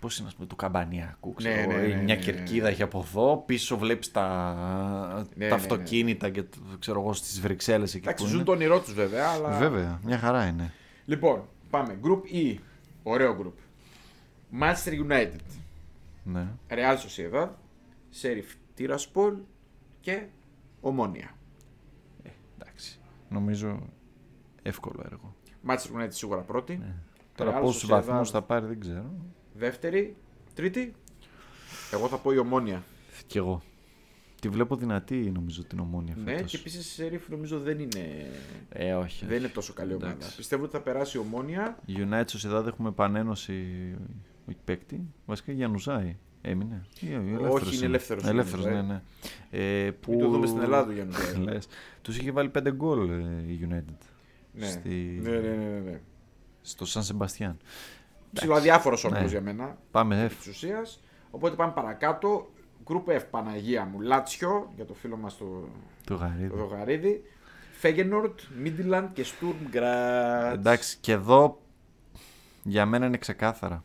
Πώς 0.00 0.18
είναι, 0.18 0.28
ας 0.28 0.34
πούμε, 0.34 0.46
του 0.46 0.56
καμπανιακού. 0.56 1.28
Ναι, 1.42 1.50
Ξέρω, 1.50 1.66
ναι, 1.72 1.76
ναι, 1.76 1.86
ναι, 1.86 2.02
μια 2.02 2.14
ναι, 2.14 2.16
κερκίδα 2.16 2.64
ναι. 2.64 2.70
έχει 2.70 2.82
από 2.82 2.98
εδώ. 3.08 3.36
Πίσω 3.46 3.78
βλέπεις 3.78 4.10
τα, 4.10 5.26
Ναι, 5.36 5.48
τα 5.48 5.56
ναι, 5.56 5.62
αυτοκίνητα 5.62 6.30
και 6.30 6.42
το- 6.42 6.58
ξέρω 6.78 7.00
εγώ 7.00 7.12
στις 7.12 7.40
Βρυξέλλες 7.40 7.94
εκεί 7.94 8.04
Εντάξει, 8.08 8.22
που 8.24 8.28
ζουν 8.30 8.38
είναι. 8.38 8.46
το 8.46 8.52
όνειρό 8.52 8.80
τους 8.80 8.94
βέβαια, 8.94 9.28
αλλά. 9.28 9.58
Βέβαια, 9.58 10.00
μια 10.04 10.18
χαρά 10.18 10.46
είναι. 10.46 10.72
Λοιπόν, 11.04 11.42
πάμε. 11.70 11.98
Group 12.02 12.34
E. 12.34 12.54
Ωραίο 13.02 13.36
group. 13.42 13.52
Manchester 14.62 14.92
United. 15.10 15.40
Ναι. 16.24 16.46
Real 16.68 16.96
Sociedad. 16.96 17.48
Sheriff 18.22 18.78
Tiraspol 18.78 19.32
και 20.00 20.22
Ομόνια. 20.80 21.33
Εντάξει. 23.38 23.64
Νομίζω 23.64 23.88
εύκολο 24.62 25.02
έργο. 25.04 25.34
Manchester 25.66 26.00
United 26.02 26.08
σίγουρα 26.10 26.40
πρώτη. 26.40 26.82
Τώρα 27.34 27.58
Real 27.58 27.62
πόσους 27.62 27.84
Sociedad 27.84 27.88
βαθμούς 27.88 28.30
θα 28.30 28.42
πάρει 28.42 28.66
δεν 28.66 28.80
ξέρω. 28.80 29.14
Δεύτερη. 29.54 30.16
Τρίτη. 30.54 30.94
Εγώ 31.92 32.08
θα 32.08 32.16
πω 32.16 32.32
η 32.32 32.38
Ομόνια. 32.38 32.82
Κι 33.26 33.38
εγώ. 33.38 33.62
Τη 34.40 34.48
βλέπω 34.50 34.76
δυνατή 34.76 35.30
νομίζω 35.34 35.64
την 35.64 35.78
ομόνια 35.78 36.14
Ναι, 36.16 36.32
φέτος. 36.34 36.50
και 36.50 36.56
επίσης 36.56 36.98
η 36.98 37.02
Sheriff 37.10 37.20
νομίζω 37.28 37.60
δεν 37.60 37.78
είναι, 37.78 38.26
Ε, 38.68 38.92
όχι. 38.94 39.26
δεν 39.26 39.38
είναι 39.38 39.48
τόσο 39.48 39.72
καλή 39.72 39.94
ομάδα. 39.94 40.12
Εντάξει. 40.12 40.36
Πιστεύω 40.36 40.62
ότι 40.62 40.72
θα 40.72 40.80
περάσει 40.80 41.16
η 41.16 41.20
Ομόνια. 41.20 41.78
United 41.88 42.24
Sociedad 42.24 42.66
έχουμε 42.66 42.88
επανένωση 42.88 43.62
όχι 44.48 44.56
παίκτη. 44.64 45.06
Βασικά 45.26 45.52
Γιανουζάη 45.52 46.16
έμεινε. 46.44 46.82
Ή, 47.00 47.12
ελεύθερος 47.12 47.76
είναι 47.76 47.86
ελεύθερος, 47.86 48.24
Ελεύθερος, 48.24 48.64
είναι, 48.64 48.74
ναι, 48.74 48.82
ναι. 48.82 49.02
Ε, 49.86 49.90
που... 49.90 50.10
Μην 50.10 50.20
το 50.20 50.28
δούμε 50.28 50.46
στην 50.46 50.60
Ελλάδα 50.62 50.92
για 50.92 51.04
να 51.04 51.18
Λες. 51.52 51.66
Τους 52.02 52.16
είχε 52.18 52.30
βάλει 52.30 52.50
5 52.58 52.72
γκολ 52.74 53.10
ε, 53.10 53.52
η 53.52 53.68
United. 53.70 54.06
Ναι. 54.52 54.66
Στη... 54.66 55.18
ναι, 55.22 55.30
ναι, 55.30 55.38
ναι, 55.38 55.54
ναι, 55.54 55.78
ναι. 55.90 56.00
Στο 56.62 56.86
Σαν 56.86 57.02
Σεμπαστιάν. 57.02 57.56
Ψιλοαδιάφορο 58.32 58.98
όμιλο 59.04 59.20
Ναι. 59.20 59.26
για 59.26 59.40
μένα. 59.40 59.78
Πάμε 59.90 60.26
F. 60.30 60.32
Της 60.38 60.46
ουσίας. 60.46 61.00
Οπότε 61.30 61.56
πάμε 61.56 61.72
παρακάτω. 61.72 62.48
Group 62.84 63.10
F 63.16 63.20
Παναγία 63.30 63.84
μου. 63.84 64.00
Λάτσιο 64.00 64.72
για 64.76 64.84
το 64.84 64.94
φίλο 64.94 65.16
μας 65.16 65.36
το, 65.36 65.68
Το 66.04 66.14
γαρίδι. 66.14 66.48
το 66.48 66.56
Δογαρίδη. 66.56 67.22
Φέγενορτ, 67.72 68.40
Μίντιλαντ 68.58 69.12
και 69.12 69.24
Στουρμ 69.24 69.56
Γκράτ. 69.70 70.54
Εντάξει, 70.54 70.96
και 71.00 71.12
εδώ 71.12 71.60
για 72.62 72.86
μένα 72.86 73.06
είναι 73.06 73.16
ξεκάθαρα. 73.16 73.84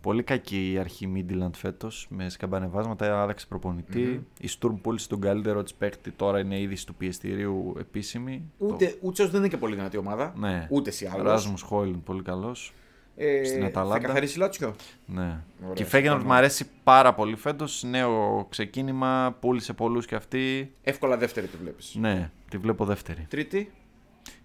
Πολύ 0.00 0.22
κακή 0.22 0.72
η 0.72 0.78
αρχή 0.78 1.06
Μίντιλαντ 1.06 1.54
φέτος 1.54 2.06
με 2.10 2.28
σκαμπανεβάσματα, 2.28 3.22
άλλαξε 3.22 3.46
προπονητή. 3.46 4.26
Η 4.40 4.46
Στουρμ 4.48 4.76
πούλησε 4.80 5.08
τον 5.08 5.20
καλύτερο 5.20 5.62
της 5.62 5.74
παίκτη, 5.74 6.10
τώρα 6.10 6.38
είναι 6.40 6.60
είδηση 6.60 6.86
του 6.86 6.94
πιεστηρίου 6.94 7.74
επίσημη. 7.78 8.50
Ούτε, 8.58 8.96
ούτε 9.00 9.26
δεν 9.26 9.38
είναι 9.40 9.48
και 9.48 9.56
πολύ 9.56 9.74
δυνατή 9.74 9.96
ομάδα. 9.96 10.32
Το... 10.32 10.38
Ναι. 10.40 10.66
Ούτε 10.70 10.90
σε 10.90 11.10
άλλο. 11.14 11.22
Ράσμου 11.22 11.58
Χόιλν, 11.62 12.02
πολύ 12.02 12.22
καλός. 12.22 12.72
Ε, 13.16 13.44
στην 13.44 13.60
Θα 13.60 13.66
Αταλάντα. 13.66 13.98
καθαρίσει 14.06 14.38
Λάτσιο. 14.38 14.74
Ναι. 15.06 15.42
Ωραία, 15.62 15.74
και 15.74 15.82
η 15.82 15.86
Φέγενορτ 15.86 16.20
συμφωνώ. 16.20 16.24
μου 16.24 16.32
αρέσει 16.34 16.66
πάρα 16.84 17.14
πολύ 17.14 17.36
φέτος. 17.36 17.82
Νέο 17.82 18.46
ξεκίνημα, 18.50 19.36
πούλησε 19.40 19.72
πολλούς 19.72 20.06
και 20.06 20.14
αυτή. 20.14 20.72
Εύκολα 20.82 21.16
δεύτερη 21.16 21.46
τη 21.46 21.56
βλέπεις. 21.56 21.94
Ναι, 21.94 22.30
τη 22.50 22.58
βλέπω 22.58 22.84
δεύτερη. 22.84 23.26
Τρίτη, 23.30 23.72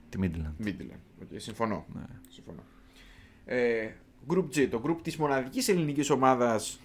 Τη 0.09 0.17
Μίντιλαντ. 0.19 0.53
Μίντιλαντ. 0.57 0.99
Okay, 1.21 1.35
συμφωνώ. 1.35 1.85
Ναι. 1.93 2.01
συμφωνώ. 2.29 2.63
Ε, 3.45 3.89
group 4.27 4.45
G, 4.55 4.67
το 4.71 4.81
group 4.85 4.97
της 5.01 5.17
μοναδικής 5.17 5.67
ελληνικής 5.67 6.09
ομάδας 6.09 6.79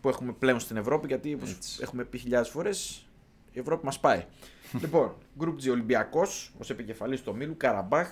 που 0.00 0.08
έχουμε 0.08 0.32
πλέον 0.32 0.60
στην 0.60 0.76
Ευρώπη, 0.76 1.06
γιατί 1.06 1.34
όπως 1.34 1.50
Έτσι. 1.50 1.78
έχουμε 1.82 2.04
πει 2.04 2.18
χιλιάδες 2.18 2.48
φορές, 2.48 3.06
η 3.52 3.58
Ευρώπη 3.58 3.84
μας 3.84 4.00
πάει. 4.00 4.24
λοιπόν, 4.82 5.14
group 5.40 5.54
G 5.66 5.70
Ολυμπιακός, 5.70 6.52
ως 6.58 6.70
επικεφαλής 6.70 7.22
του 7.22 7.30
ομίλου, 7.34 7.54
Καραμπάχ, 7.56 8.10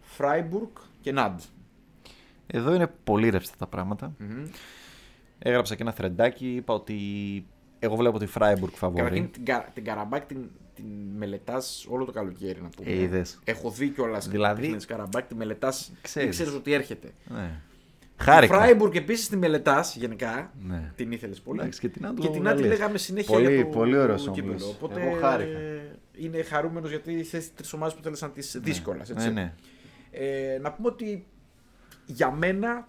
Φράιμπουργκ 0.00 0.70
και 1.00 1.12
Ναντ. 1.12 1.40
Εδώ 2.46 2.74
είναι 2.74 2.86
πολύ 3.04 3.28
ρευστά 3.28 3.54
τα 3.58 3.66
πράγματα. 3.66 4.12
Μμμ. 4.18 4.44
Έγραψα 5.38 5.74
και 5.74 5.82
ένα 5.82 5.92
θρεντάκι, 5.92 6.54
είπα 6.54 6.74
ότι 6.74 6.96
εγώ 7.78 7.96
βλέπω 7.96 8.18
τη 8.18 8.26
Φράιμπουργκ 8.26 8.72
Καταρχήν 8.72 8.98
φαβορή. 9.04 9.28
την, 9.28 9.44
Κα- 9.44 9.70
την 9.74 9.84
Καραμπάχ 9.84 10.24
την, 10.24 10.50
την 10.74 10.84
μελετάς 11.16 11.86
όλο 11.88 12.04
το 12.04 12.12
καλοκαίρι, 12.12 12.62
να 12.62 12.68
πούμε. 12.68 12.90
Ε, 12.90 13.00
είδες. 13.02 13.38
Έχω 13.44 13.70
δει 13.70 13.88
κιόλας 13.88 14.28
Δηλαδή- 14.28 14.74
της 14.74 14.84
Καραμπάχ, 14.84 15.24
τη 15.24 15.34
μελετάς. 15.34 15.92
Ξέρεις. 16.02 16.30
Ξέρει 16.30 16.50
ότι 16.56 16.72
έρχεται. 16.72 17.12
Ναι. 17.28 17.60
Η 18.20 18.22
Χάρηκα. 18.22 18.54
Φράιμπουργκ 18.54 18.94
επίσης 18.94 19.28
τη 19.28 19.36
μελετάς 19.36 19.96
γενικά. 19.96 20.52
Ναι. 20.66 20.92
Την 20.96 21.12
ήθελες 21.12 21.40
πολύ. 21.40 21.60
Εντάξει, 21.60 21.80
και 21.80 21.88
την 21.88 22.06
Άντλο 22.06 22.22
και 22.22 22.28
την 22.28 22.36
Γαλλίας. 22.42 22.52
Άντλη 22.54 22.68
λέγαμε 22.68 22.98
συνέχεια 22.98 23.34
Πολύ- 23.34 23.54
για 23.54 23.64
το 23.64 23.70
πολύ 23.70 23.96
ωραίος 23.98 24.22
κύπελλο. 24.22 24.42
όμιλος. 24.52 24.68
Οπότε 24.70 25.00
Εγώ 25.00 25.16
χάρηκα. 25.20 25.58
ε, 25.58 25.98
είναι 26.16 26.42
χαρούμενος 26.42 26.90
γιατί 26.90 27.22
θες 27.22 27.54
τρεις 27.54 27.72
ομάδες 27.72 27.94
που 27.94 28.02
θέλησαν 28.02 28.32
τις 28.32 28.56
δύσκολας. 28.62 29.08
Ναι, 29.08 29.28
ναι. 29.30 29.52
Ε, 30.10 30.58
να 30.60 30.72
πούμε 30.72 30.88
ότι 30.88 31.26
για 32.06 32.30
μένα 32.30 32.88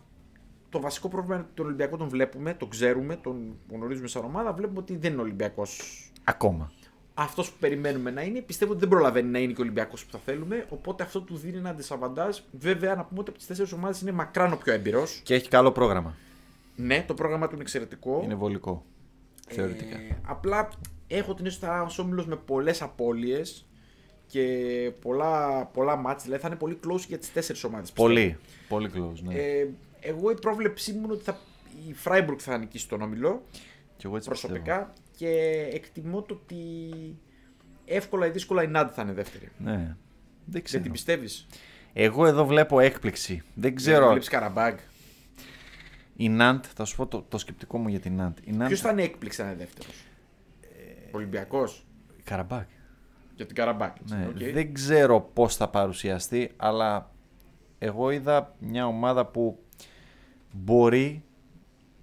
το 0.70 0.80
βασικό 0.82 1.08
πρόβλημα 1.08 1.36
είναι 1.36 1.44
ότι 1.44 1.54
τον 1.56 1.66
Ολυμπιακό 1.66 1.98
τον 1.98 2.10
βλέπουμε, 2.10 2.54
τον 2.54 2.70
ξέρουμε, 2.70 3.16
τον 3.16 3.56
γνωρίζουμε 3.72 4.08
σαν 4.08 4.24
ομάδα. 4.24 4.54
Βλέπουμε 4.54 4.80
ότι 4.80 4.98
δεν 4.98 5.12
είναι 5.12 5.22
Ολυμπιακός 5.22 5.82
Ακόμα. 6.24 6.72
Αυτός 7.20 7.52
που 7.52 7.56
περιμένουμε 7.60 8.12
να 8.12 8.22
είναι. 8.22 8.42
Πιστεύω 8.42 8.72
ότι 8.72 8.80
δεν 8.80 8.90
προλαβαίνει 8.90 9.30
να 9.30 9.40
είναι 9.40 9.54
και 9.54 9.62
ο 9.62 9.64
Ολυμπιακός 9.64 10.06
που 10.06 10.12
θα 10.12 10.20
θέλουμε. 10.26 10.66
Οπότε 10.70 11.04
αυτό 11.04 11.22
του 11.22 11.38
δίνει 11.38 11.58
ένα 11.58 11.70
αντισαβαντάζ. 11.70 12.38
Βέβαια, 12.52 12.96
να 12.96 13.04
πούμε 13.04 13.20
ότι 13.20 13.30
από 13.30 13.38
τις 13.38 13.48
τέσσερις 13.48 13.72
ομάδες 13.72 14.02
είναι 14.02 14.12
μακράν 14.12 14.54
ο 14.54 14.56
πιο 14.56 14.74
έμπειρος. 14.74 15.22
Και 15.24 15.34
έχει 15.34 15.48
καλό 15.48 15.72
πρόγραμμα. 15.72 16.16
Ναι, 16.76 17.04
το 17.08 17.14
πρόγραμμα 17.14 17.48
του 17.48 17.54
είναι 17.54 17.62
εξαιρετικό. 17.62 18.22
Είναι 18.24 18.36
βολικό. 18.36 18.86
Θεωρητικά. 19.48 19.98
Ε, 19.98 20.20
απλά 20.26 20.70
έχω 21.08 21.34
την 21.34 21.46
αίσθηση 21.46 21.66
ότι 21.66 21.72
θα 21.72 21.72
είναι 21.72 21.82
ένας 21.82 22.00
όμιλος 22.00 22.26
με 22.26 22.36
πολλές 22.36 22.82
απώλειες 22.82 23.68
και 24.28 24.46
πολλά, 25.02 25.66
πολλά 25.66 25.96
μάτς. 25.96 26.24
Δηλαδή 26.24 26.42
θα 26.42 26.48
είναι 26.48 26.58
πολύ 26.58 26.80
close 26.88 27.06
για 27.08 27.18
τις 27.18 27.34
τέσσερις 27.34 27.64
ομάδες. 27.64 27.92
Πολύ. 27.92 28.38
Πολύ 28.68 28.92
close, 28.96 29.22
ναι. 29.24 29.34
Ε, 29.34 29.68
εγώ 30.00 30.32
η 30.32 30.36
πρόβλεψή 30.42 30.94
μου 30.94 31.02
είναι 31.04 31.14
ότι 31.14 31.24
θα, 31.24 31.40
η 31.88 31.96
Freiburg 32.04 32.38
θα 32.38 32.58
νικήσει 32.58 32.88
τον 32.88 33.02
όμιλο 33.02 33.44
και 33.98 34.08
εγώ 34.08 34.16
έτσι 34.16 34.28
προσωπικά 34.30 34.94
και 35.18 35.30
εκτιμώ 35.74 36.22
το 36.22 36.34
ότι 36.34 36.58
εύκολα 37.86 38.26
ή 38.26 38.30
δύσκολα 38.30 38.64
η 38.64 38.68
Νάντ 38.68 38.90
θα 38.94 39.02
είναι 39.02 39.14
δεύτερη. 39.14 39.52
Ναι. 39.58 39.76
Δεν 39.76 39.96
Δεν 40.46 40.64
ξέρω. 40.64 40.84
την 40.84 40.92
πιστεύεις; 40.92 41.48
Εγώ 41.94 42.26
εδώ 42.26 42.46
βλέπω 42.46 42.80
έκπληξη. 42.80 43.42
Δεν 43.54 43.76
ξέρω. 43.76 44.08
Βλέπεις 44.10 44.30
Καραμπάγκ. 44.30 44.78
Η 46.16 46.30
Ναντ, 46.30 46.64
θα 46.76 46.86
σου 46.86 46.96
πω 46.96 47.08
το, 47.08 47.26
το 47.30 47.38
σκεπτικό 47.38 47.78
μου 47.78 47.88
για 47.88 48.00
την 48.00 48.16
Ναντ. 48.16 48.38
Η 48.44 48.52
Ναντ... 48.52 48.68
Ποιος 48.68 48.82
θα 48.82 48.90
είναι 48.90 49.04
έκπληξη 49.04 49.42
να 49.42 49.48
είναι 49.48 49.58
δεύτερος; 49.58 50.06
Ολυμπιακός; 51.12 51.86
Καραμπάκ. 52.24 52.68
Για 53.36 53.46
την 53.46 53.56
Καραμπάκ. 53.56 53.96
Ναι. 54.10 54.28
Οκ. 54.28 54.54
Δεν 54.54 54.74
ξέρω 54.74 55.22
πώς 55.22 55.56
θα 55.56 55.70
παρουσιαστεί, 55.70 56.52
αλλά 56.56 57.12
εγώ 57.80 58.12
είδα 58.12 58.56
μια 58.60 58.88
ομάδα 58.88 59.26
που 59.26 59.60
μπορεί 60.52 61.24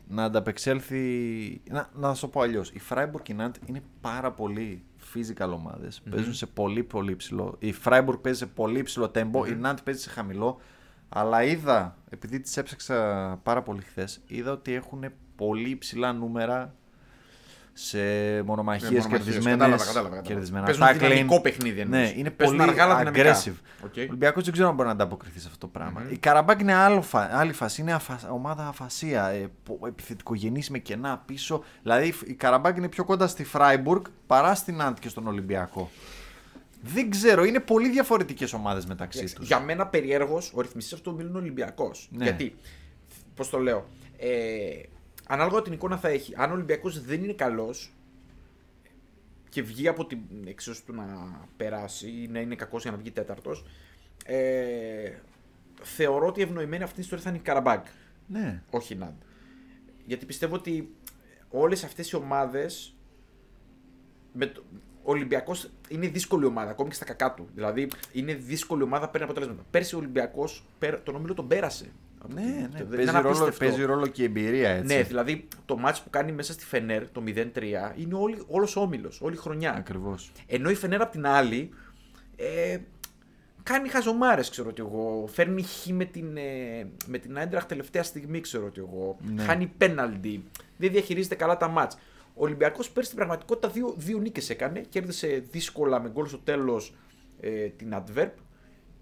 να 0.09 0.25
ανταπεξέλθει. 0.25 1.61
Να, 1.71 1.89
να 1.95 2.15
σου 2.15 2.21
το 2.21 2.29
πω 2.29 2.41
αλλιώς. 2.41 2.71
Η 2.71 2.81
Freiburg 2.89 3.23
και 3.23 3.33
η 3.33 3.37
Nantes 3.41 3.69
είναι 3.69 3.83
πάρα 4.01 4.33
πολύ 4.33 4.85
physical 5.15 5.51
ομάδες 5.53 6.03
Παίζουν 6.11 6.35
σε 6.35 6.47
πολύ 6.47 6.83
πολύ 6.83 7.17
ψηλό. 7.17 7.57
Η 7.59 7.75
Freiburg 7.85 8.19
παίζει 8.23 8.39
σε 8.39 8.47
πολύ 8.47 8.83
ψηλό 8.83 9.11
τέμπο, 9.15 9.49
η 9.49 9.59
Nantes 9.63 9.85
παίζει 9.85 10.01
σε 10.01 10.11
χαμηλό. 10.11 10.61
Αλλά 11.09 11.43
είδα, 11.43 11.97
επειδή 12.11 12.41
τις 12.41 12.57
έψαξα 12.57 12.97
πάρα 13.43 13.63
πολύ 13.63 13.81
χθες, 13.81 14.21
είδα 14.27 14.53
ότι 14.53 14.73
έχουν 14.73 15.05
πολύ 15.37 15.69
υψηλά 15.69 16.13
νούμερα 16.13 16.75
σε 17.77 17.99
μονομαχίες 17.99 18.91
μονομαχίες, 18.91 19.07
κερδισμένες, 19.07 19.45
κατάλαβα, 19.51 19.77
κατάλαβα, 19.85 20.09
κατάλαβα. 20.09 20.21
κερδισμένα 20.21 20.65
Παίζουν 20.65 20.85
tackling. 20.87 20.99
δυναμικό 20.99 21.41
παιχνίδι 21.41 21.81
εννοείς. 21.81 22.13
Ναι, 22.13 22.19
είναι 22.19 22.31
Παίζουν 22.31 22.57
πολύ 22.57 22.69
αργά, 22.71 22.85
αλλά 22.85 22.97
δυναμικά. 22.99 23.35
aggressive. 23.35 23.85
OK. 23.85 23.93
Ο 23.97 24.01
Ολυμπιακός 24.01 24.45
δεν 24.45 24.53
ξέρω 24.53 24.69
αν 24.69 24.75
μπορεί 24.75 24.87
να 24.87 24.95
ανταποκριθεί 24.95 25.39
σε 25.41 25.47
αυτό 25.47 25.59
το 25.59 25.67
πράγμα 25.67 26.03
Η 26.11 26.17
Καραμπάκ 26.17 26.61
είναι 26.61 26.75
άλλο 26.75 27.03
φα... 27.03 27.29
άλλη 27.33 27.53
φάση. 27.53 27.81
Είναι 27.81 27.93
αφα... 27.93 28.21
ομάδα 28.31 28.67
αφασία. 28.67 29.27
Ε, 29.29 29.51
πο- 29.63 29.87
επιθετικογενής 29.87 30.71
με 30.71 30.79
κενά 30.79 31.23
πίσω. 31.27 31.65
Δηλαδή 31.83 32.15
η 32.27 32.33
Καραμπάκ 32.33 32.77
είναι 32.77 32.89
πιο 32.89 33.05
κοντά 33.05 33.27
στη 33.27 33.45
Φράιμπουργκ 33.45 34.05
παρά 34.27 34.55
στην 34.55 34.83
Ναντ 34.83 34.97
και 34.99 35.09
στον 35.09 35.27
Ολυμπιακό. 35.27 35.91
Δεν 36.83 37.11
ξέρω, 37.11 37.45
είναι 37.45 37.61
πολύ 37.61 37.89
διαφορετικές 37.89 38.53
ομάδες 38.53 38.87
μεταξύ 38.87 39.19
Εντάξει, 39.19 39.35
τους. 39.37 39.47
Για 39.47 39.61
μένα 39.61 39.87
περιέργως 39.87 40.53
ο 40.55 40.61
ρυθμιστής 40.61 40.93
αυτού 40.93 41.05
του 41.05 41.13
ομίλου 41.13 41.33
ο 41.33 41.37
Ολυμπιακός. 41.37 42.09
Ναι. 42.13 42.25
Γιατί, 42.25 42.55
πώς 43.35 43.51
το 43.51 43.59
λέω, 43.59 43.87
ε, 44.17 44.29
ανάλογα 45.27 45.63
την 45.63 45.73
εικόνα 45.73 45.97
θα 45.97 46.09
έχει. 46.09 46.35
Αν 46.37 46.51
ο 46.51 46.55
Ολυμπιακός 46.55 47.01
δεν 47.05 47.23
είναι 47.25 47.33
καλός 47.33 47.93
και 49.49 49.63
βγει 49.63 49.89
από 49.89 50.07
την 50.07 50.21
εξίσου 50.47 50.85
του 50.85 50.95
να 50.95 51.07
περάσει 51.57 52.09
ή 52.09 52.29
να 52.29 52.41
είναι 52.41 52.55
κακός 52.55 52.83
για 52.83 52.91
να 52.91 52.97
βγει 52.97 53.11
τέταρτος, 53.11 53.65
ε, 54.25 55.13
θεωρώ 55.83 56.27
ότι 56.27 56.43
ευνοημένη 56.43 56.83
αυτή 56.83 56.99
η 56.99 57.03
ιστορία 57.03 57.25
θα 57.25 57.31
είναι 57.31 57.39
η 57.39 57.43
Καραμπάγκ. 57.43 57.85
Ναι. 58.27 58.63
Όχι 58.71 58.93
η 58.93 58.97
Ναντ. 58.97 59.23
Γιατί 60.07 60.27
πιστεύω 60.27 60.55
ότι 60.55 60.95
όλες 61.51 61.85
αυτές 61.85 62.11
οι 62.11 62.17
ομάδες 62.17 62.95
με 64.33 64.47
το... 64.47 64.63
Ο 65.07 65.11
Ολυμπιακός 65.11 65.71
είναι 65.89 66.09
δύσκολη 66.09 66.45
ομάδα, 66.45 66.71
ακόμη 66.71 66.89
και 66.89 66.95
στα 66.95 67.05
κακά 67.05 67.35
του. 67.35 67.49
Δηλαδή 67.55 67.91
είναι 68.13 68.35
δύσκολη 68.35 68.83
ομάδα, 68.83 69.09
παίρνει 69.09 69.27
αποτελέσματα. 69.27 69.65
Πέρσι 69.71 69.95
ο 69.95 69.99
Ολυμπιακός 69.99 70.65
τον 71.03 71.15
όμιλο 71.15 71.35
τον 71.35 71.49
πέρασε. 71.49 71.93
Ναι, 72.29 72.43
ναι. 72.43 72.69
Δεν 72.73 72.89
Παίζει, 72.89 73.03
είναι 73.03 73.21
ρόλο, 73.21 73.29
απίστευτο. 73.29 73.65
παίζει 73.65 73.85
ρόλο 73.85 74.07
και 74.07 74.23
η 74.23 74.25
εμπειρία 74.25 74.71
έτσι. 74.71 74.95
Ναι, 74.95 75.03
δηλαδή 75.03 75.49
το 75.65 75.77
μάτς 75.77 76.03
που 76.03 76.11
κάνει 76.11 76.33
μέσα 76.33 76.53
στη 76.53 76.65
Φενέρ 76.65 77.09
το 77.09 77.23
0-3 77.27 77.43
είναι 77.97 78.15
όλη, 78.15 78.43
όλος 78.47 78.77
ο 78.77 78.81
όμιλος, 78.81 79.21
όλη 79.21 79.35
η 79.35 79.39
χρονιά. 79.39 79.75
Ακριβώς. 79.75 80.33
Ενώ 80.47 80.71
η 80.71 80.75
Φενέρ 80.75 81.03
απ' 81.03 81.11
την 81.11 81.27
άλλη 81.27 81.71
ε, 82.37 82.79
κάνει 83.63 83.89
χαζομάρες, 83.89 84.51
ξέρω 84.51 84.69
ότι 84.69 84.83
εγώ. 84.83 85.27
Φέρνει 85.33 85.63
χ 85.63 85.87
με 85.87 86.05
την, 86.05 86.37
ε, 86.37 86.87
με 87.07 87.19
την 87.19 87.39
Άιντραχ 87.39 87.65
τελευταία 87.67 88.03
στιγμή, 88.03 88.41
ξέρω 88.41 88.67
ότι 88.67 88.81
εγώ. 88.81 89.17
Ναι. 89.35 89.43
Χάνει 89.43 89.67
πέναλντι. 89.67 90.45
Δεν 90.77 90.91
διαχειρίζεται 90.91 91.35
καλά 91.35 91.57
τα 91.57 91.69
μάτς. 91.69 91.97
Ο 92.35 92.45
Ολυμπιακός 92.45 92.91
πέρσι 92.91 93.11
στην 93.11 93.19
πραγματικότητα 93.19 93.69
δύο, 93.69 93.95
δύο 93.97 94.19
νίκες 94.19 94.51
έκανε. 94.51 94.81
Κέρδισε 94.81 95.45
δύσκολα 95.51 96.01
με 96.01 96.11
γκολ 96.11 96.27
στο 96.27 96.39
τέλος 96.39 96.95
ε, 97.41 97.51
την 97.51 97.95
Adverb 97.95 98.31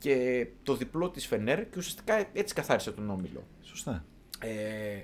και 0.03 0.47
το 0.63 0.77
διπλό 0.77 1.11
της 1.11 1.27
Φενέρ 1.27 1.59
και 1.59 1.79
ουσιαστικά 1.79 2.29
έτσι 2.33 2.55
καθάρισε 2.55 2.93
τον 2.93 3.11
όμιλο. 3.11 3.45
Σωστά. 3.63 4.05
Ε, 4.39 5.03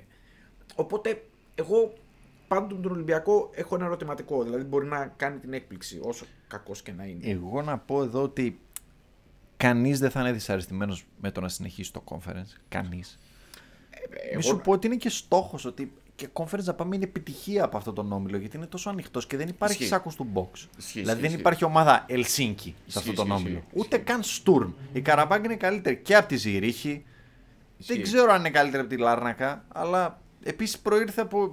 οπότε 0.75 1.25
εγώ 1.55 1.93
πάντοτε 2.47 2.73
με 2.75 2.81
τον 2.81 2.91
Ολυμπιακό 2.91 3.49
έχω 3.53 3.75
ένα 3.75 3.85
ερωτηματικό. 3.85 4.43
Δηλαδή 4.43 4.63
μπορεί 4.63 4.85
να 4.85 5.05
κάνει 5.05 5.39
την 5.39 5.53
έκπληξη 5.53 5.99
όσο 6.03 6.25
κακός 6.47 6.81
και 6.81 6.91
να 6.91 7.05
είναι. 7.05 7.29
Εγώ 7.29 7.61
να 7.61 7.77
πω 7.77 8.03
εδώ 8.03 8.21
ότι 8.23 8.59
κανείς 9.57 9.99
δεν 9.99 10.09
θα 10.09 10.19
είναι 10.19 10.31
δυσαρεστημένος 10.31 11.05
με 11.21 11.31
το 11.31 11.41
να 11.41 11.49
συνεχίσει 11.49 11.93
το 11.93 12.03
conference. 12.05 12.57
Κανείς. 12.69 13.19
Ε, 14.31 14.35
Μη 14.35 14.43
σου 14.43 14.61
πω 14.61 14.71
ότι 14.71 14.87
είναι 14.87 14.95
και 14.95 15.09
στόχος 15.09 15.65
ότι 15.65 15.93
και 16.19 16.29
conference 16.33 16.63
να 16.63 16.73
πάμε 16.73 16.95
είναι 16.95 17.03
επιτυχία 17.03 17.63
από 17.63 17.77
αυτόν 17.77 17.93
τον 17.93 18.11
όμιλο 18.11 18.37
γιατί 18.37 18.57
είναι 18.57 18.65
τόσο 18.65 18.89
ανοιχτός 18.89 19.27
και 19.27 19.37
δεν 19.37 19.47
υπάρχει 19.47 19.75
Ισχύει. 19.75 19.87
σάκος 19.87 20.15
του 20.15 20.27
box. 20.33 20.67
Ισχύει, 20.77 20.99
δηλαδή 20.99 21.17
δεν 21.19 21.29
ισχύει. 21.29 21.39
υπάρχει 21.39 21.63
ομάδα 21.63 22.05
Ελσίνκι 22.07 22.75
σε 22.87 22.99
αυτόν 22.99 23.15
τον 23.15 23.27
ισχύει, 23.27 23.39
όμιλο. 23.41 23.57
ισχύει, 23.57 23.79
Ούτε 23.79 23.97
καν 23.97 24.23
Στουρμ. 24.23 24.71
Η 24.93 25.01
Καραμπάγκ 25.01 25.43
είναι 25.43 25.55
καλύτερη 25.55 25.97
και 25.97 26.15
από 26.15 26.27
τη 26.27 26.35
Ζηρίχη. 26.35 27.05
Ισχύει. 27.77 27.93
Δεν 27.93 28.03
ξέρω 28.03 28.31
αν 28.31 28.39
είναι 28.39 28.49
καλύτερη 28.49 28.81
από 28.81 28.89
τη 28.95 28.97
Λάρνακα, 28.97 29.65
αλλά 29.67 30.21
επίσης 30.43 30.79
προήρθε 30.79 31.21
από 31.21 31.51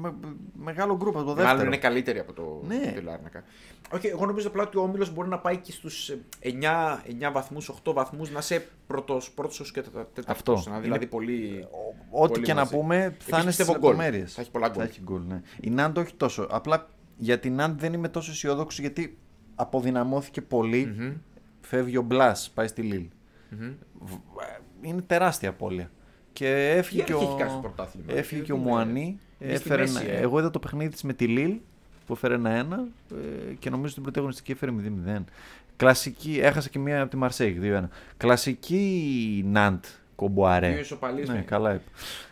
με- 0.00 0.14
μεγάλο 0.52 0.96
γκρουπ 0.96 1.16
από 1.16 1.24
το 1.24 1.32
δεύτερο. 1.34 1.48
Μάλλον 1.54 1.66
είναι 1.66 1.76
καλύτερη 1.76 2.18
από 2.18 2.32
το, 2.32 2.62
Ναι. 2.66 2.74
από 2.86 2.94
τη 2.98 3.00
Λάρνακα. 3.00 3.44
Όχι, 3.94 4.06
εγώ 4.06 4.26
νομίζω 4.26 4.48
απλά 4.48 4.62
ότι 4.62 4.76
ο 4.76 4.82
Όμιλος 4.82 5.12
μπορεί 5.14 5.28
να 5.28 5.38
πάει 5.38 5.56
και 5.56 5.72
στους 5.72 6.12
9, 6.40 7.02
9 7.06 7.30
βαθμούς, 7.32 7.68
8 7.68 7.92
βαθμούς, 7.92 8.30
να 8.30 8.38
είσαι 8.38 8.68
πρώτος 8.86 9.30
πρώτος 9.30 9.72
και 9.72 9.82
τέταρτος. 9.82 10.24
Αυτό. 10.26 10.52
Να, 10.66 10.72
Είναι- 10.72 10.80
δηλαδή 10.80 11.06
πολύ. 11.06 11.66
Ό,τι 12.10 12.32
πολύ 12.32 12.44
και 12.44 12.54
να 12.54 12.60
μαζί. 12.60 12.76
πούμε 12.76 12.96
θα 12.98 13.04
Επίσης 13.06 13.28
είναι 13.30 13.40
στις 13.40 13.56
πιστεύω 13.56 13.78
γκολ. 13.78 13.90
λεπτομέρειες. 13.90 14.32
Θα 14.34 14.40
έχει 14.40 14.50
πολλά 14.50 14.68
γκολ. 14.68 14.76
Θα 14.84 14.88
έχει 14.90 15.00
γκολ, 15.02 15.22
ναι. 15.28 15.42
Η 15.60 15.70
Νάντ 15.70 15.98
όχι 15.98 16.14
τόσο. 16.14 16.46
Απλά 16.50 16.88
για 17.16 17.38
την 17.38 17.54
Νάντ 17.54 17.80
δεν 17.80 17.92
είμαι 17.92 18.08
τόσο 18.08 18.30
αισιόδοξο 18.30 18.82
γιατί 18.82 19.18
αποδυναμώθηκε 19.54 20.42
πολύ. 20.42 20.94
Μμμ, 20.98 21.12
Φεύγει 21.60 21.96
ο 21.96 22.02
Μπλάς, 22.02 22.50
πάει 22.54 22.66
στη 22.66 22.82
Λίλ. 22.82 23.08
μμμ. 23.50 23.72
Είναι 24.80 25.00
τεράστια 25.02 25.48
απώλεια. 25.48 25.90
Και 26.32 26.70
έφυγε 26.76 27.00
Η 27.00 27.04
και 27.04 27.12
Έρχη 27.12 27.24
ο, 27.24 27.28
έχει 27.28 27.38
κάνει 27.38 27.50
στο 27.50 27.58
πρωτάθλημα; 27.60 28.06
έφυγε 28.12 28.36
Είναι- 28.36 28.44
και 28.44 28.52
ο 28.52 28.56
Μουανί. 28.56 29.00
είναι 29.38 29.54
στη 29.56 29.62
Έφερε 29.68 29.82
μέση, 29.82 30.04
ένα- 30.06 30.12
ε. 30.12 30.20
Εγώ 30.20 30.38
είδα 30.38 30.50
το 30.50 30.58
παιχνίδι 30.58 30.90
της 30.90 31.02
με 31.02 31.12
τη 31.12 31.26
Λίλ 31.26 31.54
που 32.06 32.12
έφερε 32.12 32.34
ένα-ένα 32.34 32.84
ε, 33.50 33.52
και 33.58 33.70
νομίζω 33.70 33.94
την 33.94 34.02
πρωταγωνιστική 34.02 34.52
έφερε 34.52 34.72
0-0. 34.72 35.24
Κλασική, 35.76 36.38
έχασε 36.42 36.68
και 36.68 36.78
μία 36.78 37.00
από 37.00 37.10
τη 37.10 37.16
Μαρσέγ 37.16 37.56
2-1. 37.62 37.88
Κλασική 38.16 39.44
Ναντ 39.46 39.84
κομποαρέ. 40.14 40.70
Δύο 40.70 40.80
ισοπαλίες, 40.80 41.28
Ναι, 41.28 41.34
ναι. 41.34 41.40
καλά 41.40 41.74
είπε. 41.74 41.82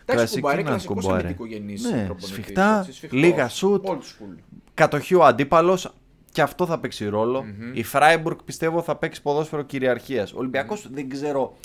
Εντάξει, 0.05 0.33
κουμπάρε, 0.33 0.57
Ναντ 0.61 0.67
κλασικός 0.67 0.95
κομποαρέ. 1.03 1.21
αμυντικογενή 1.23 1.73
Ναι, 1.91 2.07
σφιχτά, 2.17 2.87
λίγα 3.11 3.27
λίγα 3.27 3.49
σουτ. 3.49 3.85
Old 3.87 3.91
school. 3.93 4.35
Κατοχή 4.73 5.15
ο 5.15 5.23
αντίπαλος 5.25 5.93
και 6.31 6.41
αυτό 6.41 6.65
θα 6.65 6.79
παίξει 6.79 7.05
ρόλο. 7.07 7.43
Μμμ. 7.43 7.71
Η 7.73 7.83
Φράιμπουργκ 7.83 8.37
πιστεύω 8.45 8.81
θα 8.81 8.95
παίξει 8.95 9.21
ποδόσφαιρο 9.21 9.61
κυριαρχίας. 9.61 10.33
Ο 10.33 10.37
Ολυμπιακός 10.37 10.87
δεν 10.91 11.09
ξέρω. 11.09 11.57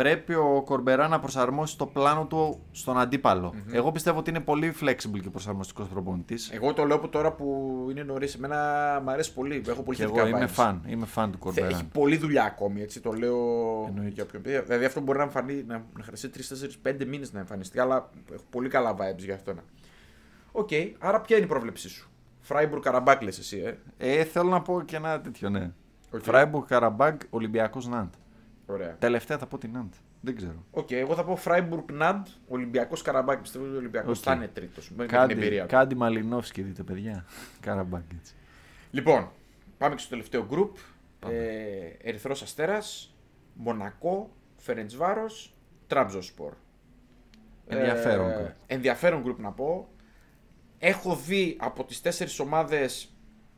Πρέπει 0.00 0.34
ο 0.34 0.62
Κορμπερά 0.64 1.08
να 1.08 1.20
προσαρμόσει 1.20 1.78
το 1.78 1.86
πλάνο 1.86 2.26
του 2.26 2.60
στον 2.72 2.98
αντίπαλο. 2.98 3.54
Εγώ 3.72 3.92
πιστεύω 3.92 4.18
ότι 4.18 4.30
είναι 4.30 4.40
πολύ 4.40 4.74
flexible 4.80 5.20
και 5.22 5.30
προσαρμοστικός 5.30 5.88
προπονητής. 5.88 6.50
Εγώ 6.50 6.72
το 6.72 6.84
λέω 6.84 6.96
από 6.96 7.08
τώρα 7.08 7.32
που 7.32 7.86
είναι 7.90 8.02
νωρίς. 8.02 8.34
Εμένα 8.34 8.56
μου 9.04 9.10
αρέσει 9.10 9.32
πολύ. 9.34 9.62
Έχω 9.68 9.82
πολύ 9.82 9.96
Και 9.96 10.02
εγώ 10.02 10.14
θετικά 10.14 10.36
είμαι 10.36 10.46
vibes. 10.46 10.52
φαν. 10.52 10.82
Είμαι 10.86 11.06
φαν 11.06 11.24
του 11.30 11.36
Θε- 11.36 11.40
Κορμπερά. 11.42 11.66
Έχει 11.66 11.84
πολλή 11.84 12.16
δουλειά 12.16 12.44
ακόμη, 12.44 12.82
έτσι 12.82 13.00
το 13.00 13.12
λέω 13.12 13.36
Εννοείται. 13.88 14.10
για 14.14 14.22
όποιον 14.22 14.42
πει. 14.42 14.60
Δηλαδή 14.60 14.84
αυτό 14.84 15.00
μπορεί 15.00 15.18
να, 15.18 15.24
εμφανεί, 15.24 15.64
να, 15.66 15.84
να 15.96 16.02
χρειαστεί 16.04 16.30
3-4-5 16.84 17.04
μήνες 17.06 17.32
να 17.32 17.38
εμφανιστεί, 17.38 17.80
αλλά 17.80 18.10
έχω 18.32 18.44
πολύ 18.50 18.68
καλά 18.68 18.94
vibes 18.94 19.18
για 19.24 19.34
αυτό. 19.34 19.52
Οκ, 20.52 20.68
άρα 20.98 21.20
ποια 21.20 21.36
είναι 21.36 21.44
η 21.44 21.48
πρόβλεψή 21.48 21.88
σου; 21.88 22.10
Φράιμπουργκ 22.40 22.82
Καραμπάκ 22.82 23.22
λες 23.22 23.38
εσύ, 23.38 23.58
ε; 23.96 24.18
Ε, 24.20 24.24
θέλω 24.24 24.48
να 24.48 24.62
πω 24.62 24.82
και 24.84 24.96
ένα 24.96 25.20
τέτοιο, 25.20 25.50
ναι. 25.50 25.70
Οκ. 26.10 26.22
Φράιμπουργκ, 26.22 26.64
Καραμπάγκ, 26.66 27.18
Ολυμπιακός 27.30 27.88
Ναντ. 27.88 28.12
Ωραία. 28.72 28.96
Τελευταία 28.98 29.38
θα 29.38 29.46
πω 29.46 29.58
την 29.58 29.70
Ναντ. 29.72 29.92
Δεν 30.20 30.36
ξέρω. 30.36 30.64
Οκ, 30.70 30.90
εγώ 30.90 31.14
θα 31.14 31.24
πω 31.24 31.36
Φράιμπουργκ 31.36 31.90
Ναντ, 31.92 32.26
Ολυμπιακός 32.48 33.02
Καραμπάκ. 33.02 33.40
Πιστεύω 33.40 33.64
ότι 33.64 33.74
ο 33.74 33.78
Ολυμπιακός 33.78 34.18
Οκ. 34.18 34.24
θα 34.24 34.32
είναι 34.34 34.48
τρίτος. 34.48 34.90
Με 34.90 35.06
την 35.06 35.16
Κάντι, 35.16 35.32
εμπειρία 35.32 35.62
του. 35.62 35.68
κάντι 35.68 35.94
Μαλινόφσκι 35.94 36.62
δείτε, 36.62 36.82
παιδιά. 36.82 37.24
Καραμπάγκ 37.60 38.02
έτσι. 38.18 38.34
Λοιπόν, 38.90 39.30
πάμε 39.78 39.94
και 39.94 40.00
στο 40.00 40.10
τελευταίο 40.10 40.46
group. 40.50 40.70
Ε, 41.30 42.08
Ερυθρός 42.08 42.42
Αστέρας, 42.42 43.14
Μονακό, 43.54 44.30
Φερεντσβάρος 44.56 45.54
Τραμπζοσπορ. 45.86 46.52
Ενδιαφέρον 47.66 48.30
Ε, 48.30 48.36
group. 48.48 48.54
ενδιαφέρον 48.66 49.22
group 49.26 49.36
να 49.38 49.52
πω. 49.52 49.88
Έχω 50.78 51.16
δει 51.16 51.56
από 51.60 51.84
τις 51.84 52.00
τέσσερις 52.00 52.38
ομάδες 52.38 53.14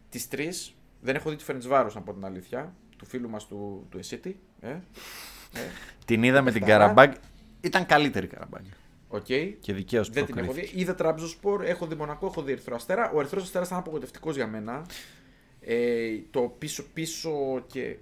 τις 0.09 0.28
τρεις. 0.28 0.74
Δεν 1.01 1.14
έχω 1.14 1.30
δει 1.30 1.36
τη 1.36 1.44
Φερεντσβάρος 1.44 1.94
να 1.94 2.01
πω 2.02 2.12
την 2.12 2.24
αλήθεια. 2.24 2.74
Του 2.97 3.06
φίλου 3.06 3.28
μας 3.30 3.47
του, 3.47 3.86
του 3.90 3.98
Εσίτι. 3.98 4.40
Ε, 4.62 4.68
ε, 4.68 4.80
Την 6.05 6.22
είδα 6.22 6.43
με 6.43 6.52
την 6.52 6.62
Αυτά. 6.62 6.74
Καραμπάγκ. 6.78 7.12
Ήταν 7.60 7.86
καλύτερη 7.86 8.26
η 8.26 8.28
Καραμπάγκ. 8.28 8.64
οκ. 9.09 9.24
Και 9.60 9.72
δικαίως 9.72 10.10
Δεν 10.10 10.26
την 10.26 10.39
έχω 10.39 10.52
δει. 10.52 10.70
Είδα 10.74 10.94
Τραμπζοσπορ, 10.94 11.62
έχω 11.64 11.86
δει 11.86 11.94
Μονακό, 11.94 12.26
έχω 12.26 12.43
δει 12.43 12.52
Ερυθρό 12.52 12.74
Αστέρα. 12.74 13.10
Ο 13.14 13.18
Ερυθρός 13.18 13.43
Αστέρας 13.43 13.66
ήταν 13.66 13.78
απογοητευτικός 13.78 14.34
για 14.36 14.47
μένα. 14.47 14.86
Ε, 15.60 16.09
το 16.30 16.40
πίσω-πίσω 16.59 17.64
και 17.66 17.97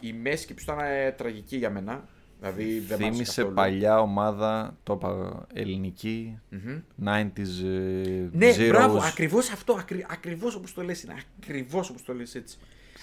η 0.00 0.12
μέση 0.12 0.46
και 0.46 0.54
πίσω 0.54 0.72
ήταν 0.72 0.86
ε, 0.86 1.10
τραγική 1.12 1.56
για 1.56 1.70
μένα. 1.70 2.08
Δηλαδή 2.40 2.78
δεν 2.78 2.98
μ' 2.98 3.02
άρεσε 3.02 3.12
Θύμησε 3.12 3.34
καθόλου. 3.34 3.54
παλιά 3.54 4.00
ομάδα, 4.00 4.76
το 4.82 4.92
είπα, 4.92 5.46
ελληνική, 5.52 6.38
Μμμ. 6.50 6.80
90s 7.04 7.64
ε, 7.64 8.28
Ναι, 8.32 8.50
zeros. 8.56 8.68
μπράβο, 8.68 8.98
ακριβώς 8.98 9.50
αυτό. 9.50 9.72
Ακρι, 9.72 10.06
ακριβώς 10.10 10.54
όπως 10.54 10.74
το 10.74 10.82
λες 10.82 11.02
είναι. 11.02 11.14
Ακριβώς 11.42 11.90
όπως 11.90 12.02
το 12.04 12.14
λες 12.14 12.34
έτσι. 12.34 12.58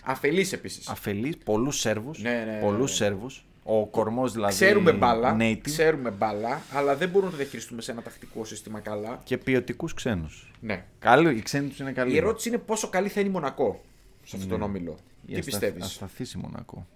Αφελής 0.10 0.54
επίσης. 0.54 0.88
Αφελής, 0.88 1.38
πολλούς 1.38 1.80
Σέρβους, 1.80 2.20
Ναι, 2.20 2.30
ναι, 2.46 2.52
ναι, 2.52 2.60
πολλούς 2.60 2.90
ναι. 2.90 2.96
Σέρβους. 2.96 3.46
Ο 3.64 3.86
κορμός 3.88 4.32
δηλαδή 4.32 4.54
Ξέρουμε 4.54 4.92
μπάλα, 4.92 5.38
native 5.40 5.60
ξέρουμε 5.62 6.10
μπάλα, 6.10 6.62
αλλά 6.74 6.96
δεν 6.96 7.10
μπορούμε 7.10 7.26
να 7.32 7.38
το 7.38 7.42
διαχειριστούμε 7.44 7.82
σε 7.82 7.92
ένα 7.92 8.02
τακτικό 8.02 8.46
σύστημα 8.46 8.80
καλά. 8.80 9.22
και 9.24 9.38
ποιοτικούς 9.38 9.94
ξένους. 9.94 10.52
Ναι. 10.62 10.86
Καλή, 11.00 11.38
οι 11.38 11.42
ξένοι 11.42 11.68
τους 11.68 11.80
είναι 11.80 11.92
καλοί. 11.92 12.14
Η 12.14 12.18
ερώτηση 12.18 12.50
είναι 12.50 12.58
πόσο 12.58 12.88
καλή 12.90 13.10
θα 13.10 13.20
είναι 13.20 13.30
η 13.30 13.32
Μονακό 13.32 13.84
σε 14.24 14.36
αυτόν 14.36 14.50
τον 14.50 14.60
Ναι. 14.60 14.66
όμιλο. 14.66 14.98
Η 15.26 15.34
Τι 15.34 15.40
αστα- 15.40 15.46
πιστεύεις; 15.52 15.84
Ασταθής 15.84 16.34
η 16.34 16.38
Μονακό. 16.38 16.88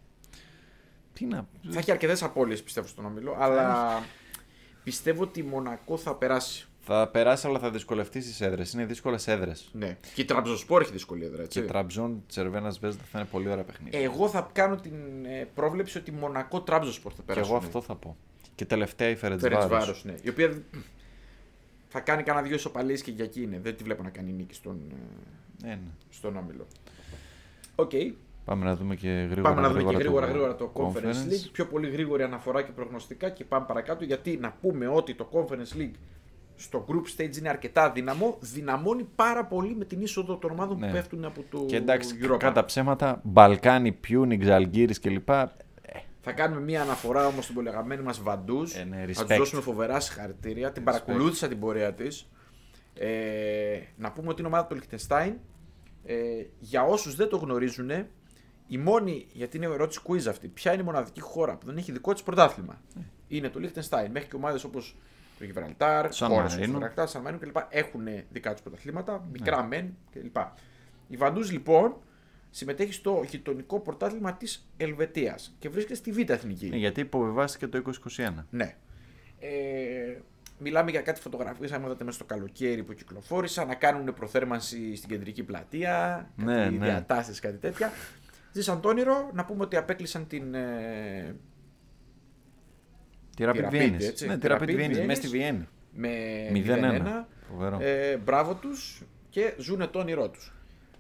Τι 1.14 1.26
να... 1.26 1.48
Θα 1.70 1.80
έχει 1.80 1.92
αρκετές 1.92 2.24
απώλειες 2.24 2.64
πιστεύω 2.64 2.88
στον 2.88 3.06
όμιλο, 3.06 3.36
αλλά 3.40 4.04
πιστεύω 4.84 5.22
ότι 5.24 5.40
η 5.40 5.44
Μονακό 5.44 5.98
θα 5.98 6.16
περάσει. 6.16 6.68
Θα 6.84 7.08
περάσει 7.08 7.48
αλλά 7.48 7.60
θα 7.60 7.70
δυσκολευτείς 7.72 8.24
στις 8.24 8.42
έδρες. 8.42 8.74
Είναι 8.74 8.86
δύσκολες 8.86 9.28
έδρες. 9.28 9.70
Ναι. 9.74 9.98
Και 10.14 10.22
η 10.22 10.26
Τραμπζοσπόρ 10.26 10.82
έχει 10.82 10.92
δυσκολία 10.92 11.28
έδρα, 11.28 11.42
έτσι. 11.42 11.62
Και 11.62 11.68
Τραμπζόν, 11.68 12.24
Τσερβένας 12.28 12.80
Βέσδα 12.80 13.04
θα 13.12 13.20
είναι 13.20 13.28
πολύ 13.32 13.50
ωραία 13.50 13.64
παιχνίδια. 13.64 14.00
Εγώ 14.00 14.28
θα 14.30 14.50
κάνω 14.54 14.76
την 14.76 15.26
ε, 15.26 15.48
πρόβλεψη 15.54 15.98
ότι 15.98 16.12
η 16.12 16.14
Μονακό 16.14 16.62
Τραμπζοσπόρ 16.62 17.12
θα 17.16 17.22
και 17.22 17.26
περάσει. 17.26 17.50
εγώ 17.50 17.58
αυτό 17.58 17.82
θα 17.82 17.96
πω. 17.96 18.18
Και 18.56 18.66
τελευταία 18.66 19.10
η 19.10 19.16
Φερετσβάρο. 19.16 19.56
Φερετσβάρος. 19.56 20.04
Ναι. 20.06 20.16
Η 20.22 20.30
οποία 20.30 20.62
θα 21.88 22.00
κάνει 22.00 22.24
κανένα 22.24 22.46
δύο 22.48 22.56
ισοπαλίες 22.56 23.02
και 23.02 23.12
για 23.12 23.24
εκεί 23.24 23.42
είναι. 23.42 23.60
Δεν 23.64 23.76
τη 23.76 23.84
βλέπω 23.84 24.04
να 24.04 24.10
κάνει 24.10 24.32
νίκη 24.32 24.54
στον, 24.54 24.82
ε, 25.64 25.68
Ναι, 25.68 25.74
ναι. 25.74 25.92
στον 26.10 26.38
όμιλο. 26.38 26.68
Οκ. 27.76 27.92
Πάμε 28.46 28.66
να 28.66 28.76
δούμε 28.76 28.96
και 28.96 29.10
γρήγορα. 29.10 29.42
Πάμε 29.42 29.62
να 29.68 29.74
δούμε 29.74 29.84
και 29.84 29.98
γρήγορα, 29.98 30.26
το 30.26 30.32
γρήγορα 30.32 30.56
το 30.56 30.72
Conference 30.76 31.32
League. 31.32 31.50
Πιο 31.52 31.66
πολύ 31.66 31.90
γρήγορη 31.90 32.24
αναφορά 32.24 32.62
και 32.62 32.72
προγνωστικά 32.72 33.30
και 33.30 33.44
πάμε 33.44 33.66
παρακάτω. 33.66 34.04
Γιατί 34.04 34.38
να 34.38 34.52
πούμε 34.62 34.88
ότι 34.88 35.16
το 35.16 35.30
Conference 35.32 35.78
League 35.78 35.96
στο 36.62 36.86
group 36.90 37.22
stage 37.22 37.38
είναι 37.38 37.50
αρκετά 37.50 37.92
αδύναμο. 37.92 38.38
Δυναμώνει 38.40 39.08
πάρα 39.16 39.46
πολύ 39.46 39.76
με 39.76 39.86
την 39.86 40.02
είσοδο 40.02 40.38
των 40.38 40.52
ομάδων 40.52 40.80
Ναι. 40.80 40.86
που 40.88 40.92
πέφτουν 40.94 41.26
από 41.26 41.44
το 41.50 41.66
Και 41.68 41.76
εντάξει, 41.76 42.16
Europa. 42.24 42.38
κατά 42.38 42.66
ψέματα, 42.66 43.20
Μπαλκάνι, 43.24 43.92
Πιούνικ, 43.92 44.40
Ζαλγκίρις 44.42 45.00
κλπ. 45.00 45.30
Θα 46.24 46.32
κάνουμε 46.32 46.62
μία 46.62 46.82
αναφορά 46.82 47.26
όμως 47.28 47.44
στην 47.44 47.56
πολυαγαπημένη 47.56 48.02
μας 48.02 48.22
Βαντούζ. 48.22 48.76
Ε, 48.76 48.84
ναι, 48.84 49.06
θα 49.14 49.24
respect. 49.24 49.28
του 49.28 49.36
δώσουμε 49.38 49.62
φοβερά 49.62 50.00
συγχαρητήρια. 50.00 50.72
Την 50.72 50.84
παρακολούθησα 50.84 51.48
την 51.48 51.60
πορεία 51.60 51.94
της. 51.94 52.30
Ε, 52.94 53.80
να 53.98 54.12
πούμε 54.12 54.28
ότι 54.30 54.40
είναι 54.40 54.48
ομάδα 54.48 54.66
του 54.68 54.76
Λιχτενστάιν. 54.76 55.34
Ε, 56.06 56.16
για 56.60 56.84
όσους 56.84 57.16
δεν 57.16 57.30
το 57.30 57.38
γνωρίζουν, 57.38 57.90
η 58.68 58.78
μόνη, 58.78 59.28
γιατί 59.34 59.58
είναι 59.58 59.66
ερώτηση 59.66 60.00
quiz 60.08 60.26
αυτή, 60.30 60.48
ποια 60.48 60.74
είναι 60.74 60.82
η 60.82 60.86
μοναδική 60.86 61.22
χώρα 61.22 61.58
που 61.58 61.66
δεν 61.66 61.78
έχει 61.78 61.92
δικό 61.92 62.14
της 62.14 62.24
πρωτάθλημα. 62.24 62.82
Ναι. 62.96 63.02
Είναι 63.28 63.50
το 63.50 63.60
Λιχτενστάιν. 63.60 64.12
Μέχρι 64.12 64.30
και 64.30 64.36
ομάδες 64.36 64.64
όπως 64.64 64.96
το 65.42 65.46
Γιβραλτάρ, 65.46 66.14
Σαν 66.14 66.28
χώρες 66.30 66.42
όπως 66.44 66.54
Μαρίνο. 66.56 66.72
το 66.72 66.78
Γιβραλτάρ, 66.78 67.08
Σαν 67.08 67.22
Μαρίνο 67.22 67.40
κλπ. 67.42 67.56
έχουν 67.70 68.04
δικά 68.32 68.52
τους 68.52 68.62
πρωταθλήματα, 68.62 69.12
Ναι. 69.14 69.20
μικρά 69.32 69.64
μεν 69.64 69.98
κλπ. 70.12 70.36
Η 71.08 71.18
Βαντούς 71.18 71.52
λοιπόν 71.52 71.96
συμμετέχει 72.50 72.94
στο 72.94 73.24
γειτονικό 73.30 73.80
πρωτάθλημα 73.80 74.34
της 74.34 74.70
Ελβετίας 74.78 75.56
και 75.60 75.70
βρίσκεται 75.70 75.96
στη 75.96 76.12
Β' 76.12 76.30
Εθνική. 76.30 76.70
Ναι, 76.70 76.76
γιατί 76.78 77.00
υποβιβάστηκε 77.02 77.68
το 77.68 77.78
2021. 77.78 78.46
Ναι. 78.50 78.76
Ε, 79.40 79.50
μιλάμε 80.58 80.92
για 80.92 81.02
κάτι 81.02 81.22
φωτογραφίες, 81.22 81.72
αν 81.72 81.84
είδατε 81.84 82.04
μέσα 82.04 82.16
στο 82.18 82.26
καλοκαίρι 82.26 82.84
που 82.84 82.94
κυκλοφόρησαν, 82.94 83.68
να 83.68 83.76
κάνουν 83.76 84.14
προθέρμανση 84.14 84.96
στην 84.96 85.10
κεντρική 85.10 85.44
πλατεία, 85.44 86.30
Ναι, 86.36 86.56
κάτι 86.56 86.76
ναι. 86.78 86.86
διατάσεις, 86.86 87.40
κάτι 87.40 87.58
τέτοια. 87.58 87.92
Ζήσαν 88.54 88.82
το 88.82 88.90
όνειρο, 88.90 89.30
να 89.34 89.46
πούμε 89.46 89.64
ότι 89.64 89.76
απέκλεισαν 89.78 90.28
την... 90.28 90.54
Ε, 90.54 91.36
Τη 93.36 93.44
Rapid 93.48 93.66
Rapid, 93.66 93.72
Vienna. 93.72 93.96
έτσι. 94.00 94.28
Ναι, 94.28 94.38
Τη 94.38 94.48
τη 94.48 94.48
Rapid 94.52 94.62
Rapid 94.62 94.70
Vienna, 94.80 94.96
Vienna. 95.02 95.06
μέσα 95.06 95.22
στη 95.22 95.28
Βιέννη. 95.28 95.68
με 95.94 96.10
0-1. 96.54 96.58
0-1. 97.24 97.28
Φοβερό. 97.52 97.78
Ε, 97.82 98.18
μπράβο 98.18 98.54
τους 98.56 99.02
και 99.30 99.54
ζουν 99.58 99.90
το 99.92 100.00
όνειρό 100.00 100.30
τους. 100.30 100.54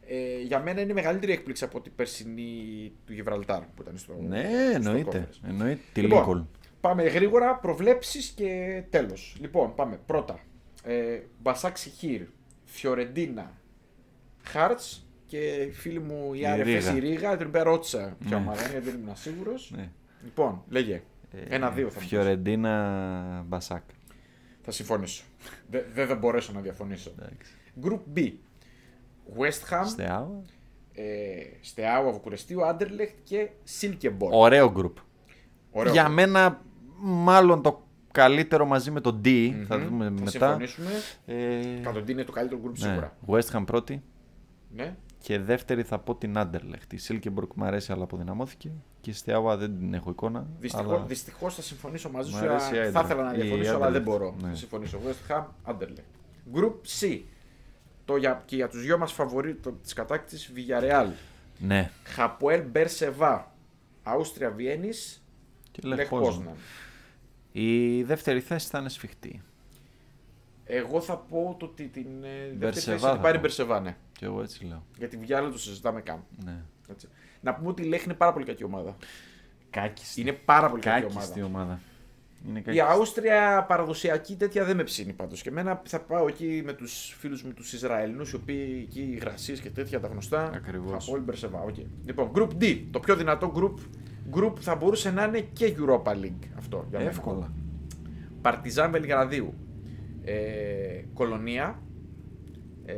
Ε, 0.08 0.41
για 0.41 0.60
μένα 0.60 0.82
είναι 0.82 0.94
μεγαλύτερη 0.94 1.32
έκπληξη 1.32 1.64
από 1.64 1.82
την 1.82 1.91
περσινή 1.95 2.91
του 3.06 3.14
Γιβραλτάρ 3.14 3.60
που 3.62 3.82
ήταν 3.82 3.98
στο 3.98 4.16
Ναι, 4.28 4.44
στο 4.70 4.76
εννοείται. 4.76 5.28
conference. 5.32 5.49
Εννοείται. 5.49 5.80
Τη 5.94 6.02
Λοιπόν, 6.02 6.20
Λίκολ. 6.20 6.41
Πάμε 6.82 7.03
γρήγορα, 7.03 7.56
προβλέψεις 7.56 8.28
και 8.36 8.84
τέλος. 8.90 9.38
Λοιπόν, 9.40 9.76
πάμε. 9.76 9.99
Πρώτα. 10.06 10.40
Ε, 10.84 11.20
Μπασάκ 11.41 11.78
Σιχήρ, 11.78 12.22
Φιωρεντίνα, 12.66 13.52
Χάρτς 14.44 15.06
και 15.26 15.70
φίλη 15.72 15.99
μου 15.99 16.34
η 16.34 16.40
Η 16.41 16.45
Άρεφες 16.45 16.86
Ρίγα. 16.88 16.95
η 16.95 16.99
Ρίγα, 16.99 17.38
την 17.38 17.48
οποία 17.48 17.64
ρώτησα 17.64 18.16
ποια 18.20 18.38
Ναι. 18.38 18.44
ομάδα 18.44 18.70
είναι, 18.70 18.80
δεν 18.80 18.99
ήμουν 19.02 19.16
σίγουρος. 19.16 19.72
Ναι. 19.76 19.90
Λοιπόν, 20.24 20.64
λέγε. 20.70 21.02
Ε, 21.32 21.56
Ένα-δύο 21.56 21.88
θα 21.88 21.94
μου 21.94 21.99
πεις. 21.99 22.08
Φιωρεντίνα 22.08 23.44
Μπασάκ. 23.48 23.84
Θα 24.62 24.72
συμφωνήσω. 24.72 25.24
Δεν 25.70 25.84
δεν 25.94 26.08
θα 26.08 26.16
μπορέσω 26.16 26.52
να 26.53 26.62
διαφωνήσω. 26.62 27.12
Εντάξει. 27.20 27.53
Group 27.84 28.18
B. 28.18 28.32
West 29.38 29.74
Ham, 29.74 29.86
Στεάου. 29.88 30.45
ε, 30.94 31.03
Στεάου 31.62 32.12
Βουκουρεστίου, 32.12 32.66
Άντερλεχτ 32.66 33.16
και 33.24 33.49
Σίλκεμπορ. 33.64 34.30
Ωραίο 34.34 34.72
γκρουπ. 34.72 34.98
Ωραίο. 35.72 35.91
Για 35.91 36.10
μένα, 36.10 36.62
μάλλον 36.99 37.62
το 37.62 37.88
καλύτερο 38.12 38.66
μαζί 38.66 38.91
με 38.91 39.02
το 39.02 39.20
D. 39.26 39.52
Θα 39.68 39.78
Μμμ. 39.78 39.86
δούμε 39.88 40.06
θα 40.06 40.12
μετά. 40.12 40.30
συμφωνήσουμε. 40.30 40.90
Ε, 41.26 41.80
Κατοντή 41.84 42.12
είναι 42.12 42.24
το 42.24 42.32
καλύτερο 42.32 42.62
group 42.66 42.70
ναι. 42.80 42.88
σίγουρα. 42.88 43.18
West 43.28 43.58
Ham 43.58 43.64
πρώτη. 43.66 44.03
Ναι. 44.70 44.95
Και 45.22 45.39
δεύτερη 45.39 45.84
θα 45.84 45.99
πω 45.99 46.15
την 46.15 46.38
Άντερλεχτ. 46.38 46.93
Η 46.93 46.98
Σίλκεμπορκ 46.98 47.52
μου 47.56 47.64
αρέσει 47.65 47.91
αλλά 47.91 48.03
αποδυναμώθηκε. 48.03 48.72
Και 49.02 49.10
η 49.10 49.14
Στεάουα 49.14 49.57
δεν 49.57 49.77
την 49.77 49.93
έχω 49.93 50.10
εικόνα. 50.10 50.48
Δυστυχώ 50.60 50.93
αλλά... 50.95 51.03
δυστυχώς 51.06 51.56
θα 51.56 51.61
συμφωνήσω 51.61 52.10
μαζί 52.10 52.31
Μου 52.31 52.38
σου. 52.38 52.43
αρέσει 52.49 52.73
η 52.73 52.77
Θα 52.77 52.81
Άιντραχτ. 52.84 53.06
ήθελα 53.10 53.23
να 53.23 53.34
Η 53.34 53.41
διαφωνήσω, 53.41 53.76
αλλά 53.76 53.91
δεν 53.91 54.02
Άντερλεχτ, 54.02 54.10
μπορώ. 54.10 54.35
ναι. 54.41 54.49
Θα 54.49 54.56
συμφωνήσω. 54.56 54.99
West 55.06 55.31
Ham, 55.35 55.45
Anderlecht. 55.72 56.56
Group 56.57 56.73
C. 56.99 57.22
Το 58.06 58.15
για, 58.15 58.41
και 58.45 58.56
για 58.56 58.68
τους 58.69 58.81
δυο 58.81 58.98
μας 58.98 59.11
φαβορί 59.11 59.56
το, 59.56 59.72
της 59.72 59.93
κατάκτησης 59.93 60.52
Villarreal. 60.56 61.07
Ναι. 61.57 61.91
Χαποέλ 62.03 62.64
Μπερσεβά. 62.69 63.52
Αούστρια 64.03 64.49
Βιέννης. 64.52 65.23
Και 65.72 65.81
Λεχ 65.84 65.98
Λεχ 65.98 66.10
Πόσναν. 66.10 66.34
Πόσναν. 66.35 66.56
Η 67.52 68.03
δεύτερη 68.03 68.39
θέση 68.39 68.68
θα 68.68 68.80
είναι 68.80 68.89
σφιχτή. 68.89 69.41
Εγώ 70.73 71.02
θα 71.02 71.18
πω 71.18 71.56
το 71.60 71.65
ότι 71.65 71.88
την 71.88 72.07
ε, 72.23 72.27
δεύτερη 72.27 72.57
Μπερσεβά 72.57 72.91
θέση 72.91 73.03
θα 73.03 73.07
την 73.07 73.15
θα 73.15 73.22
πάρει 73.22 73.35
πω. 73.35 73.41
Μπερσεβά, 73.41 73.80
ναι. 73.80 73.95
Και 74.11 74.26
εγώ 74.26 74.41
έτσι 74.41 74.65
λέω. 74.65 74.84
Γιατί 74.98 75.19
Villarreal 75.22 75.49
το 75.52 75.60
συζητάμε 75.60 76.02
καν. 76.02 76.23
Ναι. 76.43 76.64
Έτσι. 76.91 77.07
Να 77.41 77.53
πούμε 77.53 77.69
ότι 77.69 77.81
η 77.81 77.85
Λέχ 77.85 78.03
είναι 78.03 78.14
πάρα 78.14 78.34
πολύ 78.34 78.45
κακή 78.45 78.64
ομάδα. 78.64 78.95
Κάκιστη. 79.69 80.22
Είναι 80.22 80.31
πάρα 80.31 80.69
πολύ 80.69 80.81
κακή 80.81 81.02
Κάκιστη 81.02 81.41
ομάδα. 81.41 81.60
ομάδα. 81.60 81.80
Είναι 82.48 82.60
Η 82.60 82.61
κάκιστη. 82.61 82.88
Αούστρια 82.88 83.65
παραδοσιακή 83.68 84.35
τέτοια 84.35 84.65
δεν 84.65 84.76
με 84.76 84.84
ψήνει 84.84 85.14
πάντως. 85.14 85.41
Και 85.41 85.49
εμένα 85.49 85.81
θα 85.85 85.99
πάω 85.99 86.27
εκεί 86.27 86.61
με 86.65 86.73
τους 86.73 87.15
φίλους 87.19 87.43
μου 87.43 87.53
τους 87.53 87.73
Ισραηλινούς, 87.73 88.31
οι 88.31 88.35
οποίοι 88.35 88.85
εκεί 88.88 89.02
οι 89.02 89.11
υγρασίε 89.14 89.56
και 89.56 89.69
τέτοια 89.69 89.99
τα 89.99 90.07
γνωστά. 90.07 90.52
Ακριβώς. 90.53 91.03
Από 91.03 91.14
όλη 91.15 91.23
Μπερσεβά. 91.23 91.65
Okay. 91.68 91.85
Λοιπόν, 92.06 92.31
Group 92.35 92.49
D. 92.61 92.84
Το 92.91 92.99
πιο 92.99 93.15
δυνατό 93.15 93.53
group, 93.56 93.76
group 94.39 94.53
θα 94.60 94.76
μπορούσε 94.76 95.11
να 95.11 95.23
είναι 95.23 95.39
και 95.39 95.76
Europa 95.77 96.11
League 96.11 96.48
αυτό. 96.57 96.85
Για 96.89 96.98
μένα. 96.98 97.10
Εύκολα. 97.10 97.53
Παρτιζάν 98.41 98.91
Βελιγραδίου. 98.91 99.53
Ε, 100.23 101.03
Κολονία. 101.14 101.81
Ε, 102.85 102.95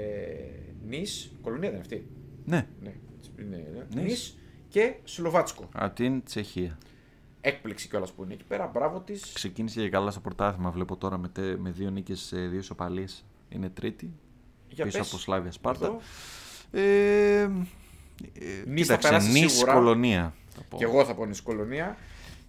Νης. 0.88 1.32
Κολονία 1.42 1.70
δεν 1.70 1.80
είναι 1.80 1.80
αυτή. 1.82 2.08
Ναι. 2.46 2.68
Ναι. 2.82 2.94
Είναι, 3.40 3.86
ναι. 3.96 4.02
Νις. 4.02 4.10
Νις 4.12 4.38
και 4.70 4.94
Σλοβάτσκο. 5.04 5.70
Από 5.74 5.96
την 5.96 6.24
Τσεχία. 6.24 6.78
Έκπληξη 7.42 7.88
κιόλας 7.88 8.12
που 8.12 8.24
είναι 8.24 8.34
εκεί 8.34 8.44
πέρα. 8.44 8.68
Μπράβο 8.74 9.00
της. 9.00 9.32
Ξεκίνησε 9.34 9.82
και 9.82 9.90
καλά 9.90 10.12
στο 10.12 10.20
πρωτάθλημα. 10.20 10.72
Βλέπω 10.72 10.96
τώρα 10.98 11.18
με, 11.18 11.28
τε- 11.28 11.58
με 11.58 11.72
δύο 11.72 11.90
νίκες 11.90 12.20
σε 12.20 12.38
δύο 12.48 12.60
ισοπαλίες. 12.60 13.26
Είναι 13.50 13.70
τρίτη. 13.70 14.14
Για 14.70 14.86
πίσω 14.86 14.98
πες. 14.98 15.08
από 15.08 15.18
Σλάβια 15.18 15.52
Σπάρτα. 15.52 15.86
Εδώ. 15.86 16.00
Ε, 16.72 17.42
ε, 17.42 17.48
Νις 18.66 18.88
θα 18.88 18.96
κοίταξε, 18.96 19.08
περάσει 19.08 19.32
Νις 19.32 19.52
σίγουρα. 19.52 19.74
κολονία. 19.74 20.34
θα 20.50 20.62
πω. 20.70 20.78
Και 20.78 20.84
εγώ 20.84 21.06
θα 21.06 21.16
πω 21.16 21.26
Νης 21.26 21.42
Κολονία. 21.42 21.98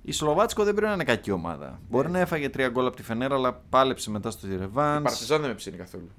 Η 0.06 0.12
Σλοβάτσκο 0.12 0.64
δεν 0.64 0.74
πρέπει 0.74 0.89
να 0.89 0.94
είναι 0.94 1.05
κακή 1.05 1.31
ομάδα. 1.31 1.70
Ναι. 1.70 1.76
Μπορεί 1.90 2.10
να 2.10 2.18
έφαγε 2.18 2.48
τρία 2.48 2.68
γκολ 2.68 2.86
από 2.86 2.97
τη 2.97 3.02
Φενέρα, 3.02 3.35
αλλά 3.35 3.52
πάλεψε 3.55 4.10
μετά 4.10 4.31
στο 4.31 4.47
Η 4.47 4.56
Ρεβάν. 4.56 5.02
Παρτιζάν 5.02 5.40
δεν 5.40 5.51
με 5.51 5.55
ψήνει 5.56 5.76
καθόλου. 5.76 6.10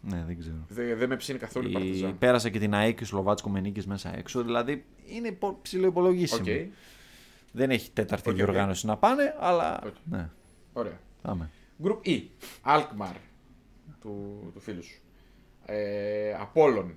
Ναι, 0.00 0.24
δεν 0.26 0.38
ξέρω. 0.38 0.56
Δεν, 0.68 0.98
δεν 0.98 1.08
με 1.08 1.16
ψήνει 1.16 1.38
καθόλου 1.38 1.66
η 1.66 1.70
Η... 1.70 1.74
Παρτιζάν. 1.74 2.18
Πέρασε 2.18 2.50
και 2.50 2.58
την 2.58 2.74
ΑΪΚ 2.74 3.00
η 3.00 3.04
Σλοβάτσκο 3.04 3.50
με 3.50 3.60
νίκες 3.60 3.86
μέσα 3.86 4.16
έξω. 4.16 4.42
Δηλαδή 4.42 4.84
είναι 5.06 5.38
ψηλό 5.62 5.86
Οκ. 5.86 5.90
υπολογίσιμο. 5.90 6.44
Δεν 7.52 7.70
έχει 7.70 7.90
τέταρτη 7.90 8.28
Οκ, 8.28 8.34
οκ. 8.34 8.40
διοργάνωση 8.42 8.86
να 8.86 8.96
πάνε, 8.96 9.34
αλλά. 9.40 9.80
Οκ. 9.86 9.94
Ναι, 10.04 10.28
Ωραία. 10.72 10.98
πάμε. 11.22 11.50
Group 11.82 12.06
E. 12.06 12.20
Alkmaar. 12.66 13.14
Του, 14.00 14.50
του 14.54 14.60
φίλου 14.60 14.82
σου. 14.84 15.00
Ε, 15.66 16.34
Απόλλων. 16.40 16.94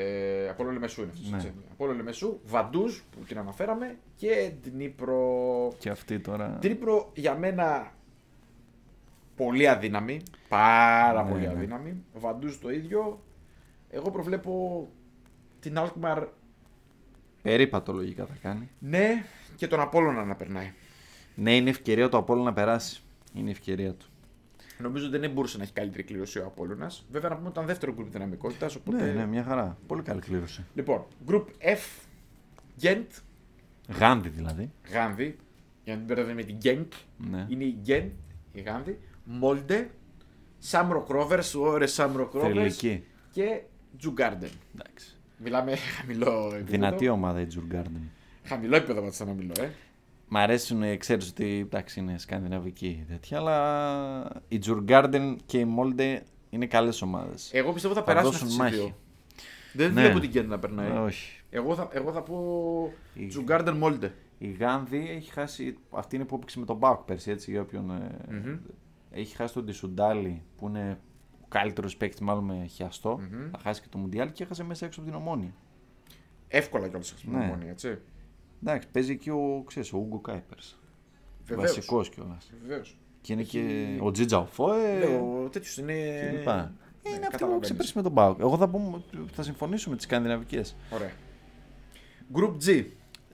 Ε, 0.00 0.48
Απόλλων 0.48 0.72
Λεμεσού 0.72 1.02
είναι 1.02 1.10
αυτός. 1.12 1.30
Ναι. 1.30 1.36
έτσι. 1.36 1.52
Απόλλων 1.72 1.96
Λεμεσού. 1.96 2.38
Βαντούζ 2.44 2.98
που 3.10 3.24
την 3.26 3.38
αναφέραμε. 3.38 3.98
Και 4.16 4.52
Δνίπρο. 4.62 5.72
Και 5.78 5.90
αυτή 5.90 6.18
τώρα. 6.20 6.58
Δνίπρο 6.60 7.10
για 7.14 7.34
μένα 7.34 7.92
πολύ 9.36 9.68
αδύναμη. 9.68 10.20
Πάρα 10.48 11.22
Ναι, 11.24 11.30
πολύ 11.30 11.46
ναι. 11.46 11.52
αδύναμη. 11.52 12.02
Βαντούζ 12.14 12.56
το 12.56 12.70
ίδιο. 12.70 13.22
Εγώ 13.90 14.10
προβλέπω 14.10 14.88
την 15.60 15.74
Alkmaar 15.78 16.26
Περίπατο 17.42 17.92
λογικά 17.92 18.26
θα 18.26 18.34
κάνει. 18.42 18.68
ναι 18.78 19.24
και 19.56 19.66
τον 19.66 19.80
Απόλλωνα 19.80 20.24
να 20.24 20.34
περνάει. 20.34 20.72
Ναι, 21.34 21.56
είναι 21.56 21.70
ευκαιρία 21.70 22.08
του 22.08 22.16
Απόλλου 22.16 22.42
να 22.42 22.52
περάσει. 22.52 23.00
Είναι 23.34 23.50
ευκαιρία 23.50 23.94
του. 23.94 24.07
Νομίζω 24.78 25.06
ότι 25.06 25.18
δεν 25.18 25.30
μπορούσε 25.30 25.56
να 25.56 25.62
έχει 25.62 25.72
καλύτερη 25.72 26.02
κλήρωση 26.02 26.38
ο 26.38 26.44
Απόλλωνας. 26.46 27.06
Βέβαια 27.10 27.28
να 27.30 27.34
πούμε 27.36 27.48
ότι 27.48 27.56
ήταν 27.56 27.68
δεύτερο 27.68 27.92
γκρουπ 27.94 28.10
δυναμικότητας. 28.12 28.74
Οπότε... 28.74 29.04
Ναι, 29.04 29.12
ναι, 29.12 29.26
μια 29.26 29.42
χαρά. 29.42 29.78
Πολύ 29.86 30.02
καλή 30.02 30.20
κλήρωση. 30.20 30.64
Λοιπόν, 30.74 31.04
group 31.28 31.44
F, 31.60 32.06
Gent, 32.82 33.06
Γάνδη 33.98 34.28
δηλαδή. 34.28 34.70
Γάνδη, 34.92 35.36
για 35.84 35.92
να 35.92 35.98
την 35.98 36.06
μπερδεύουμε 36.06 36.34
με 36.34 36.42
την 36.42 36.58
Genk, 36.62 36.96
Ναι. 37.30 37.46
είναι 37.48 37.64
η 37.64 37.78
Gent, 37.86 38.10
η 38.52 38.60
Γάνδη, 38.60 38.98
Μόλντε, 39.24 39.90
Shamrock 40.58 41.06
Rovers, 41.10 41.52
ωρέ 41.60 41.86
Shamrock 41.86 42.32
Rovers 42.34 42.40
θρυλική. 42.40 43.04
και 43.30 43.60
Τζουργκάρντεν. 43.98 44.50
Εντάξει. 44.74 45.16
Μιλάμε 45.38 45.76
χαμηλό 45.96 46.44
επίπεδο. 46.44 46.64
Δυνατή 46.70 47.08
ομάδα 47.08 47.40
η 47.40 47.46
Τζουργκάρντεν. 47.46 48.10
Χαμηλό 48.44 48.76
επίπεδο 48.76 49.00
πάντως 49.00 49.16
θα 49.16 49.24
να 49.24 49.32
μιλώ, 49.32 49.52
ε. 49.60 49.68
Μ' 50.28 50.36
αρέσουν, 50.36 50.98
ξέρεις 50.98 51.28
ότι 51.28 51.58
εντάξει, 51.60 52.00
είναι 52.00 52.18
σκανδιναβική 52.18 53.04
τέτοια, 53.08 53.38
αλλά 53.38 54.42
η 54.48 54.58
Τζουργκάρντεν 54.58 55.38
και 55.46 55.58
η 55.58 55.64
Μόλντε 55.64 56.22
είναι 56.50 56.66
καλές 56.66 57.02
ομάδες. 57.02 57.50
Εγώ 57.54 57.72
πιστεύω 57.72 57.94
θα 57.94 58.00
Θα 58.00 58.06
περάσουν 58.06 58.30
δώσουν 58.30 58.46
αυτές 58.46 58.58
οι 58.58 58.62
μάχη. 58.62 58.74
δύο. 58.76 58.96
Δεν 59.72 59.92
Ναι. 59.92 60.00
βλέπω 60.00 60.18
την 60.18 60.30
Gent 60.34 60.46
να 60.46 60.58
περνάει. 60.58 60.90
Όχι. 60.90 61.40
Εγώ 61.50 61.74
θα, 61.74 61.88
εγώ 61.92 62.12
θα 62.12 62.22
πω 62.22 62.92
Η- 63.14 63.26
Τζουργκάρντεν 63.26 63.76
Μόλντε. 63.76 64.14
Η 64.38 64.50
Γάνδη 64.50 65.08
έχει 65.10 65.30
χάσει. 65.32 65.76
Αυτή 65.90 66.16
είναι 66.16 66.24
που 66.24 66.34
έπαιξε 66.34 66.58
με 66.58 66.64
τον 66.64 66.76
ΠΑΟΚ 66.76 67.00
πέρσι, 67.00 67.30
έτσι, 67.30 67.50
για 67.50 67.60
όποιον. 67.60 67.90
ε, 67.90 68.32
Μμμ. 68.32 68.56
Έχει 69.10 69.36
χάσει 69.36 69.54
τον 69.54 69.66
Τισουντάλη 69.66 70.42
που 70.56 70.66
είναι 70.68 70.98
ο 71.42 71.46
καλύτερος 71.48 71.96
παίκτης, 71.96 72.20
μάλλον 72.20 72.44
με 72.44 72.64
χιαστό. 72.66 73.18
Μμμ. 73.30 73.50
Θα 73.50 73.58
χάσει 73.62 73.80
και 73.82 73.86
το 73.90 73.98
Μουντιάλ 73.98 74.32
και 74.32 74.42
έχασε 74.42 74.64
μέσα 74.64 74.86
έξω 74.86 75.00
από 75.00 75.08
την 75.10 75.18
Ομόνοια. 75.18 75.52
Εύκολα 76.48 76.88
κιόλας 76.88 77.12
αυτή 77.12 77.26
την 77.26 77.38
Ναι. 77.38 77.44
Ομόνοια, 77.44 77.70
έτσι. 77.70 77.98
Εντάξει, 78.62 78.88
παίζει 78.92 79.16
και 79.16 79.30
ο, 79.30 79.62
ξέρεις, 79.66 79.92
ο 79.92 79.98
Ούγκο 79.98 80.18
Κάιπερς. 80.18 80.78
Βεβαίως. 81.46 81.66
Βασικός 81.68 82.08
κιόλας. 82.08 82.50
Βεβαίως. 82.66 82.98
Και 83.20 83.32
είναι 83.32 83.42
Έχει- 83.42 83.58
και 83.96 83.98
ο 84.02 84.10
Οτζίτζα 84.10 84.38
Οφόε. 84.38 84.98
Λέω, 84.98 85.48
τέτοιος 85.52 85.76
είναι... 85.78 85.92
και 85.92 86.36
λοιπά. 86.38 86.56
Ναι, 86.56 87.10
Ε, 87.10 87.14
είναι 87.14 87.16
αυτή 87.16 87.24
που 87.24 87.30
καταλαβαίνεις. 87.30 87.64
ξεπέρασε 87.64 87.92
με 87.96 88.02
τον 88.02 88.12
ΠΑΟΚ. 88.12 88.40
Εγώ 88.40 88.56
θα, 88.56 88.68
πούμε, 88.68 89.02
θα 89.32 89.42
συμφωνήσω 89.42 89.90
με 89.90 89.96
τις 89.96 90.04
σκανδιναβικές. 90.04 90.76
Ωραία. 90.90 91.10
Group 92.34 92.52
G. 92.66 92.84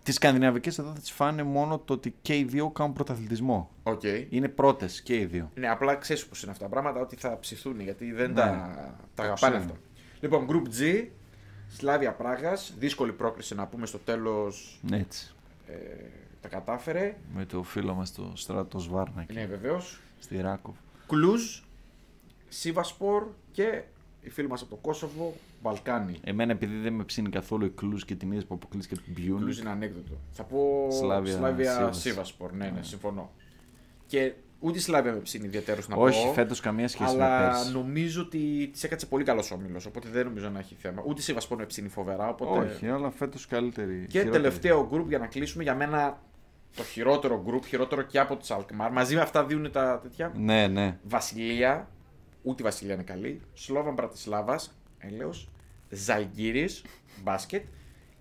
Τις 0.02 0.14
σκανδιναβικές 0.14 0.78
εδώ 0.78 0.88
θα 0.92 0.98
τις 1.00 1.10
φάνε 1.10 1.42
μόνο 1.42 1.78
το 1.78 1.92
ότι 1.92 2.14
και 2.22 2.36
οι 2.38 2.44
δύο 2.44 2.70
κάνουν 2.70 2.92
πρωταθλητισμό. 2.92 3.70
Οκ. 3.82 4.02
Είναι 4.28 4.48
πρώτες 4.48 5.02
και 5.02 5.16
οι 5.18 5.24
δύο. 5.24 5.50
Ναι, 5.54 5.68
απλά 5.68 5.94
ξέρεις 5.94 6.26
πώς 6.26 6.42
είναι 6.42 6.50
αυτά 6.52 6.64
τα 6.64 6.70
πράγματα, 6.70 7.00
ότι 7.00 7.16
θα 7.16 7.38
ψηθούν 7.38 7.80
γιατί 7.80 8.12
δεν 8.12 8.28
Ναι. 8.28 8.34
τα, 8.34 8.74
τα 9.14 9.22
αγαπάνε 9.22 9.56
ξέρω. 9.56 9.56
αυτά. 9.72 9.78
Λοιπόν, 10.20 10.46
Group 10.50 10.80
G. 10.80 11.06
Σλάβια 11.76 12.12
Πράγας. 12.12 12.74
Δύσκολη 12.78 13.12
πρόκληση 13.12 13.54
να 13.54 13.66
πούμε 13.66 13.86
στο 13.86 13.98
τέλος. 13.98 14.80
Έτσι. 14.92 15.32
Ε, 15.66 15.74
τα 16.40 16.48
κατάφερε. 16.48 17.16
Με 17.34 17.44
το 17.44 17.62
φίλο 17.62 17.94
μας 17.94 18.12
το 18.12 18.32
Στράτο 18.34 18.80
Σβάρνα 18.90 19.26
Ναι, 19.32 19.46
βεβαίως. 19.46 20.00
στη 20.18 20.40
Ράκοβ. 20.40 20.74
Κλουζ. 21.06 21.58
Σίβασπορ 22.48 23.26
και 23.52 23.82
οι 24.22 24.30
φίλοι 24.30 24.48
μας 24.48 24.60
από 24.60 24.70
το 24.70 24.76
Κόσοβο. 24.76 25.34
Μπαλκάνι. 25.62 26.18
Εμένα 26.24 26.52
επειδή 26.52 26.76
δεν 26.78 26.92
με 26.92 27.04
ψήνει 27.04 27.28
καθόλου 27.30 27.64
η 27.64 27.70
Κλουζ 27.70 28.02
και 28.02 28.14
την 28.14 28.32
είδες 28.32 28.44
που 28.44 28.54
αποκλείστηκε 28.54 28.94
από 28.94 29.04
την 29.04 29.14
Κλουζ 29.14 29.26
Πιούνικ. 29.38 29.58
είναι 29.58 29.70
ανέκδοτο. 29.70 30.16
Θα 30.30 30.42
πω 30.42 30.88
Σλάβια 30.90 31.32
Σλάβια 31.36 31.72
Σίβας. 31.74 32.00
Σίβασπορ. 32.00 32.52
Ναι, 32.52 32.64
ναι, 32.64 32.70
Ναι. 32.70 32.82
συμφωνώ. 32.82 33.30
Και 34.06 34.32
ούτε 34.64 34.78
η 34.78 34.80
Σλάβια 34.80 35.12
με 35.12 35.18
ψήνει 35.18 35.46
ιδιαίτερω 35.46 35.80
να 35.88 35.96
Όχι, 35.96 36.26
πω. 36.26 36.32
φέτος 36.32 36.60
καμία 36.60 36.88
σχέση 36.88 37.16
με 37.16 37.24
Αλλά 37.24 37.50
πέρσι. 37.50 37.72
νομίζω 37.72 38.22
ότι 38.22 38.68
της 38.72 38.84
έκατσε 38.84 39.06
πολύ 39.06 39.24
καλός 39.24 39.50
όμιλος. 39.50 39.86
Οπότε 39.86 40.08
δεν 40.08 40.24
νομίζω 40.24 40.48
να 40.48 40.58
έχει 40.58 40.74
θέμα. 40.74 41.02
Ούτε 41.06 41.20
η 41.20 41.22
Σίβασπορ 41.22 41.58
με 41.58 41.66
ψήνει 41.66 41.88
φοβερά. 41.88 42.28
Οπότε... 42.28 42.58
Όχι, 42.58 42.88
αλλά 42.88 43.10
φέτος 43.10 43.46
καλύτερη. 43.46 44.06
Και 44.08 44.18
χειρότερη. 44.18 44.42
τελευταίο 44.42 44.88
group 44.92 45.06
για 45.08 45.18
να 45.18 45.26
κλείσουμε 45.26 45.62
για 45.62 45.74
μένα 45.74 46.22
το 46.76 46.82
χειρότερο 46.82 47.44
group, 47.46 47.64
χειρότερο 47.66 48.02
και 48.02 48.18
από 48.18 48.36
τους 48.36 48.50
Αλκμάρ. 48.50 48.92
Μαζί 48.92 49.14
με 49.14 49.20
αυτά 49.20 49.44
δίνουν 49.44 49.72
τα 49.72 49.98
τέτοια. 50.02 50.32
Ναι, 50.36 50.66
ναι. 50.66 50.98
Βασιλεία, 51.02 51.88
ούτε 52.42 52.62
η 52.62 52.64
Βασιλεία 52.64 52.94
είναι 52.94 53.02
καλή. 53.02 53.40
Σλόβαν 53.54 53.94
Μπρατισλάβας, 53.94 54.78
έλεος. 54.98 55.48
Ζαλγκύρη, 55.90 56.68
μπάσκετ. 57.22 57.64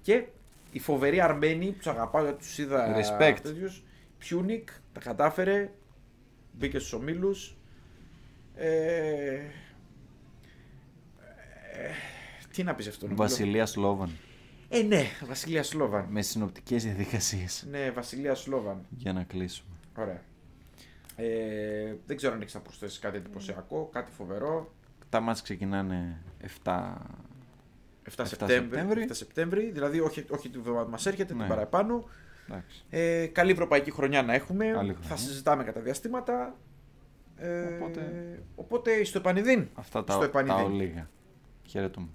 Και 0.02 0.24
η 0.72 0.80
φοβερή 0.80 1.22
Αρμένη 1.22 1.66
που 1.66 1.78
τους 1.78 1.88
αγαπάω 1.88 2.24
γιατί 2.24 2.38
τους 2.38 2.58
είδα. 2.58 2.96
Respect. 2.96 3.38
τέτοιους. 3.44 3.84
Πιούνικ, 4.18 4.70
τα 4.94 5.00
κατάφερε. 5.00 5.72
Μπήκε 6.58 6.80
στους 6.80 6.94
ομίλους. 6.94 7.56
Ε... 8.56 9.34
ε, 9.36 9.42
τι 12.54 12.64
να 12.64 12.76
πεις 12.76 12.88
αυτό, 12.88 13.06
νομίζω. 13.06 13.24
Βασιλεία 13.24 13.66
Σλόβαν. 13.66 14.10
Ε, 14.70 14.82
ναι, 14.82 15.04
Βασιλεία 15.28 15.64
Σλόβαν. 15.64 16.06
Με 16.10 16.22
συνοπτικές 16.22 16.84
διαδικασίες. 16.84 17.66
Ναι, 17.70 17.92
Βασιλεία 17.92 18.36
Σλόβαν. 18.36 18.86
Για 18.90 19.14
να 19.14 19.24
κλείσουμε. 19.24 19.76
Ωραία. 19.98 20.22
Ε, 21.16 21.96
δεν 22.06 22.18
ξέρω 22.18 22.34
αν 22.34 22.42
έχεις 22.42 22.54
να 22.54 22.60
προσθέσει 22.60 23.00
κάτι 23.00 23.18
εντυπωσιακό, 23.18 23.90
κάτι 23.92 24.12
φοβερό. 24.12 24.74
Τα 25.10 25.20
μάτς 25.20 25.42
ξεκινάνε 25.42 26.22
7. 26.64 26.94
7, 28.04 28.24
7 28.24 28.26
Σεπτέμβρη, 28.28 28.54
Σεπτέμβρη. 28.56 29.06
7 29.10 29.10
Σεπτέμβρη, 29.12 29.72
δηλαδή 29.72 30.00
όχι, 30.00 30.26
όχι 30.30 30.50
την 30.50 30.60
εβδομάδα 30.60 30.86
που 30.86 30.92
μας 30.92 31.06
έρχεται, 31.06 31.34
Ναι. 31.34 31.40
την 31.40 31.50
παραπάνω. 31.50 32.10
Εντάξει. 32.54 32.84
Ε, 32.90 33.26
καλή 33.28 33.52
ευρωπαϊκή 33.52 33.92
χρονιά 33.92 34.22
να 34.24 34.34
έχουμε. 34.34 34.66
Καλή 34.66 34.92
Θα 34.94 34.98
χρονιά. 35.00 35.16
συζητάμε 35.18 35.64
κατά 35.64 35.82
διαστήματα. 35.82 36.56
Ε, 37.36 37.62
Οπότε- 37.62 38.44
οπότε 38.56 39.04
στο 39.04 39.18
επανειδήν. 39.18 39.68
Αυτά 39.74 40.00
Στο 40.00 40.04
τα, 40.04 40.18
τα 40.20 40.26
επανειδήν. 40.26 40.66
ολίγα. 40.66 41.10
Χαιρετούμε. 41.68 42.08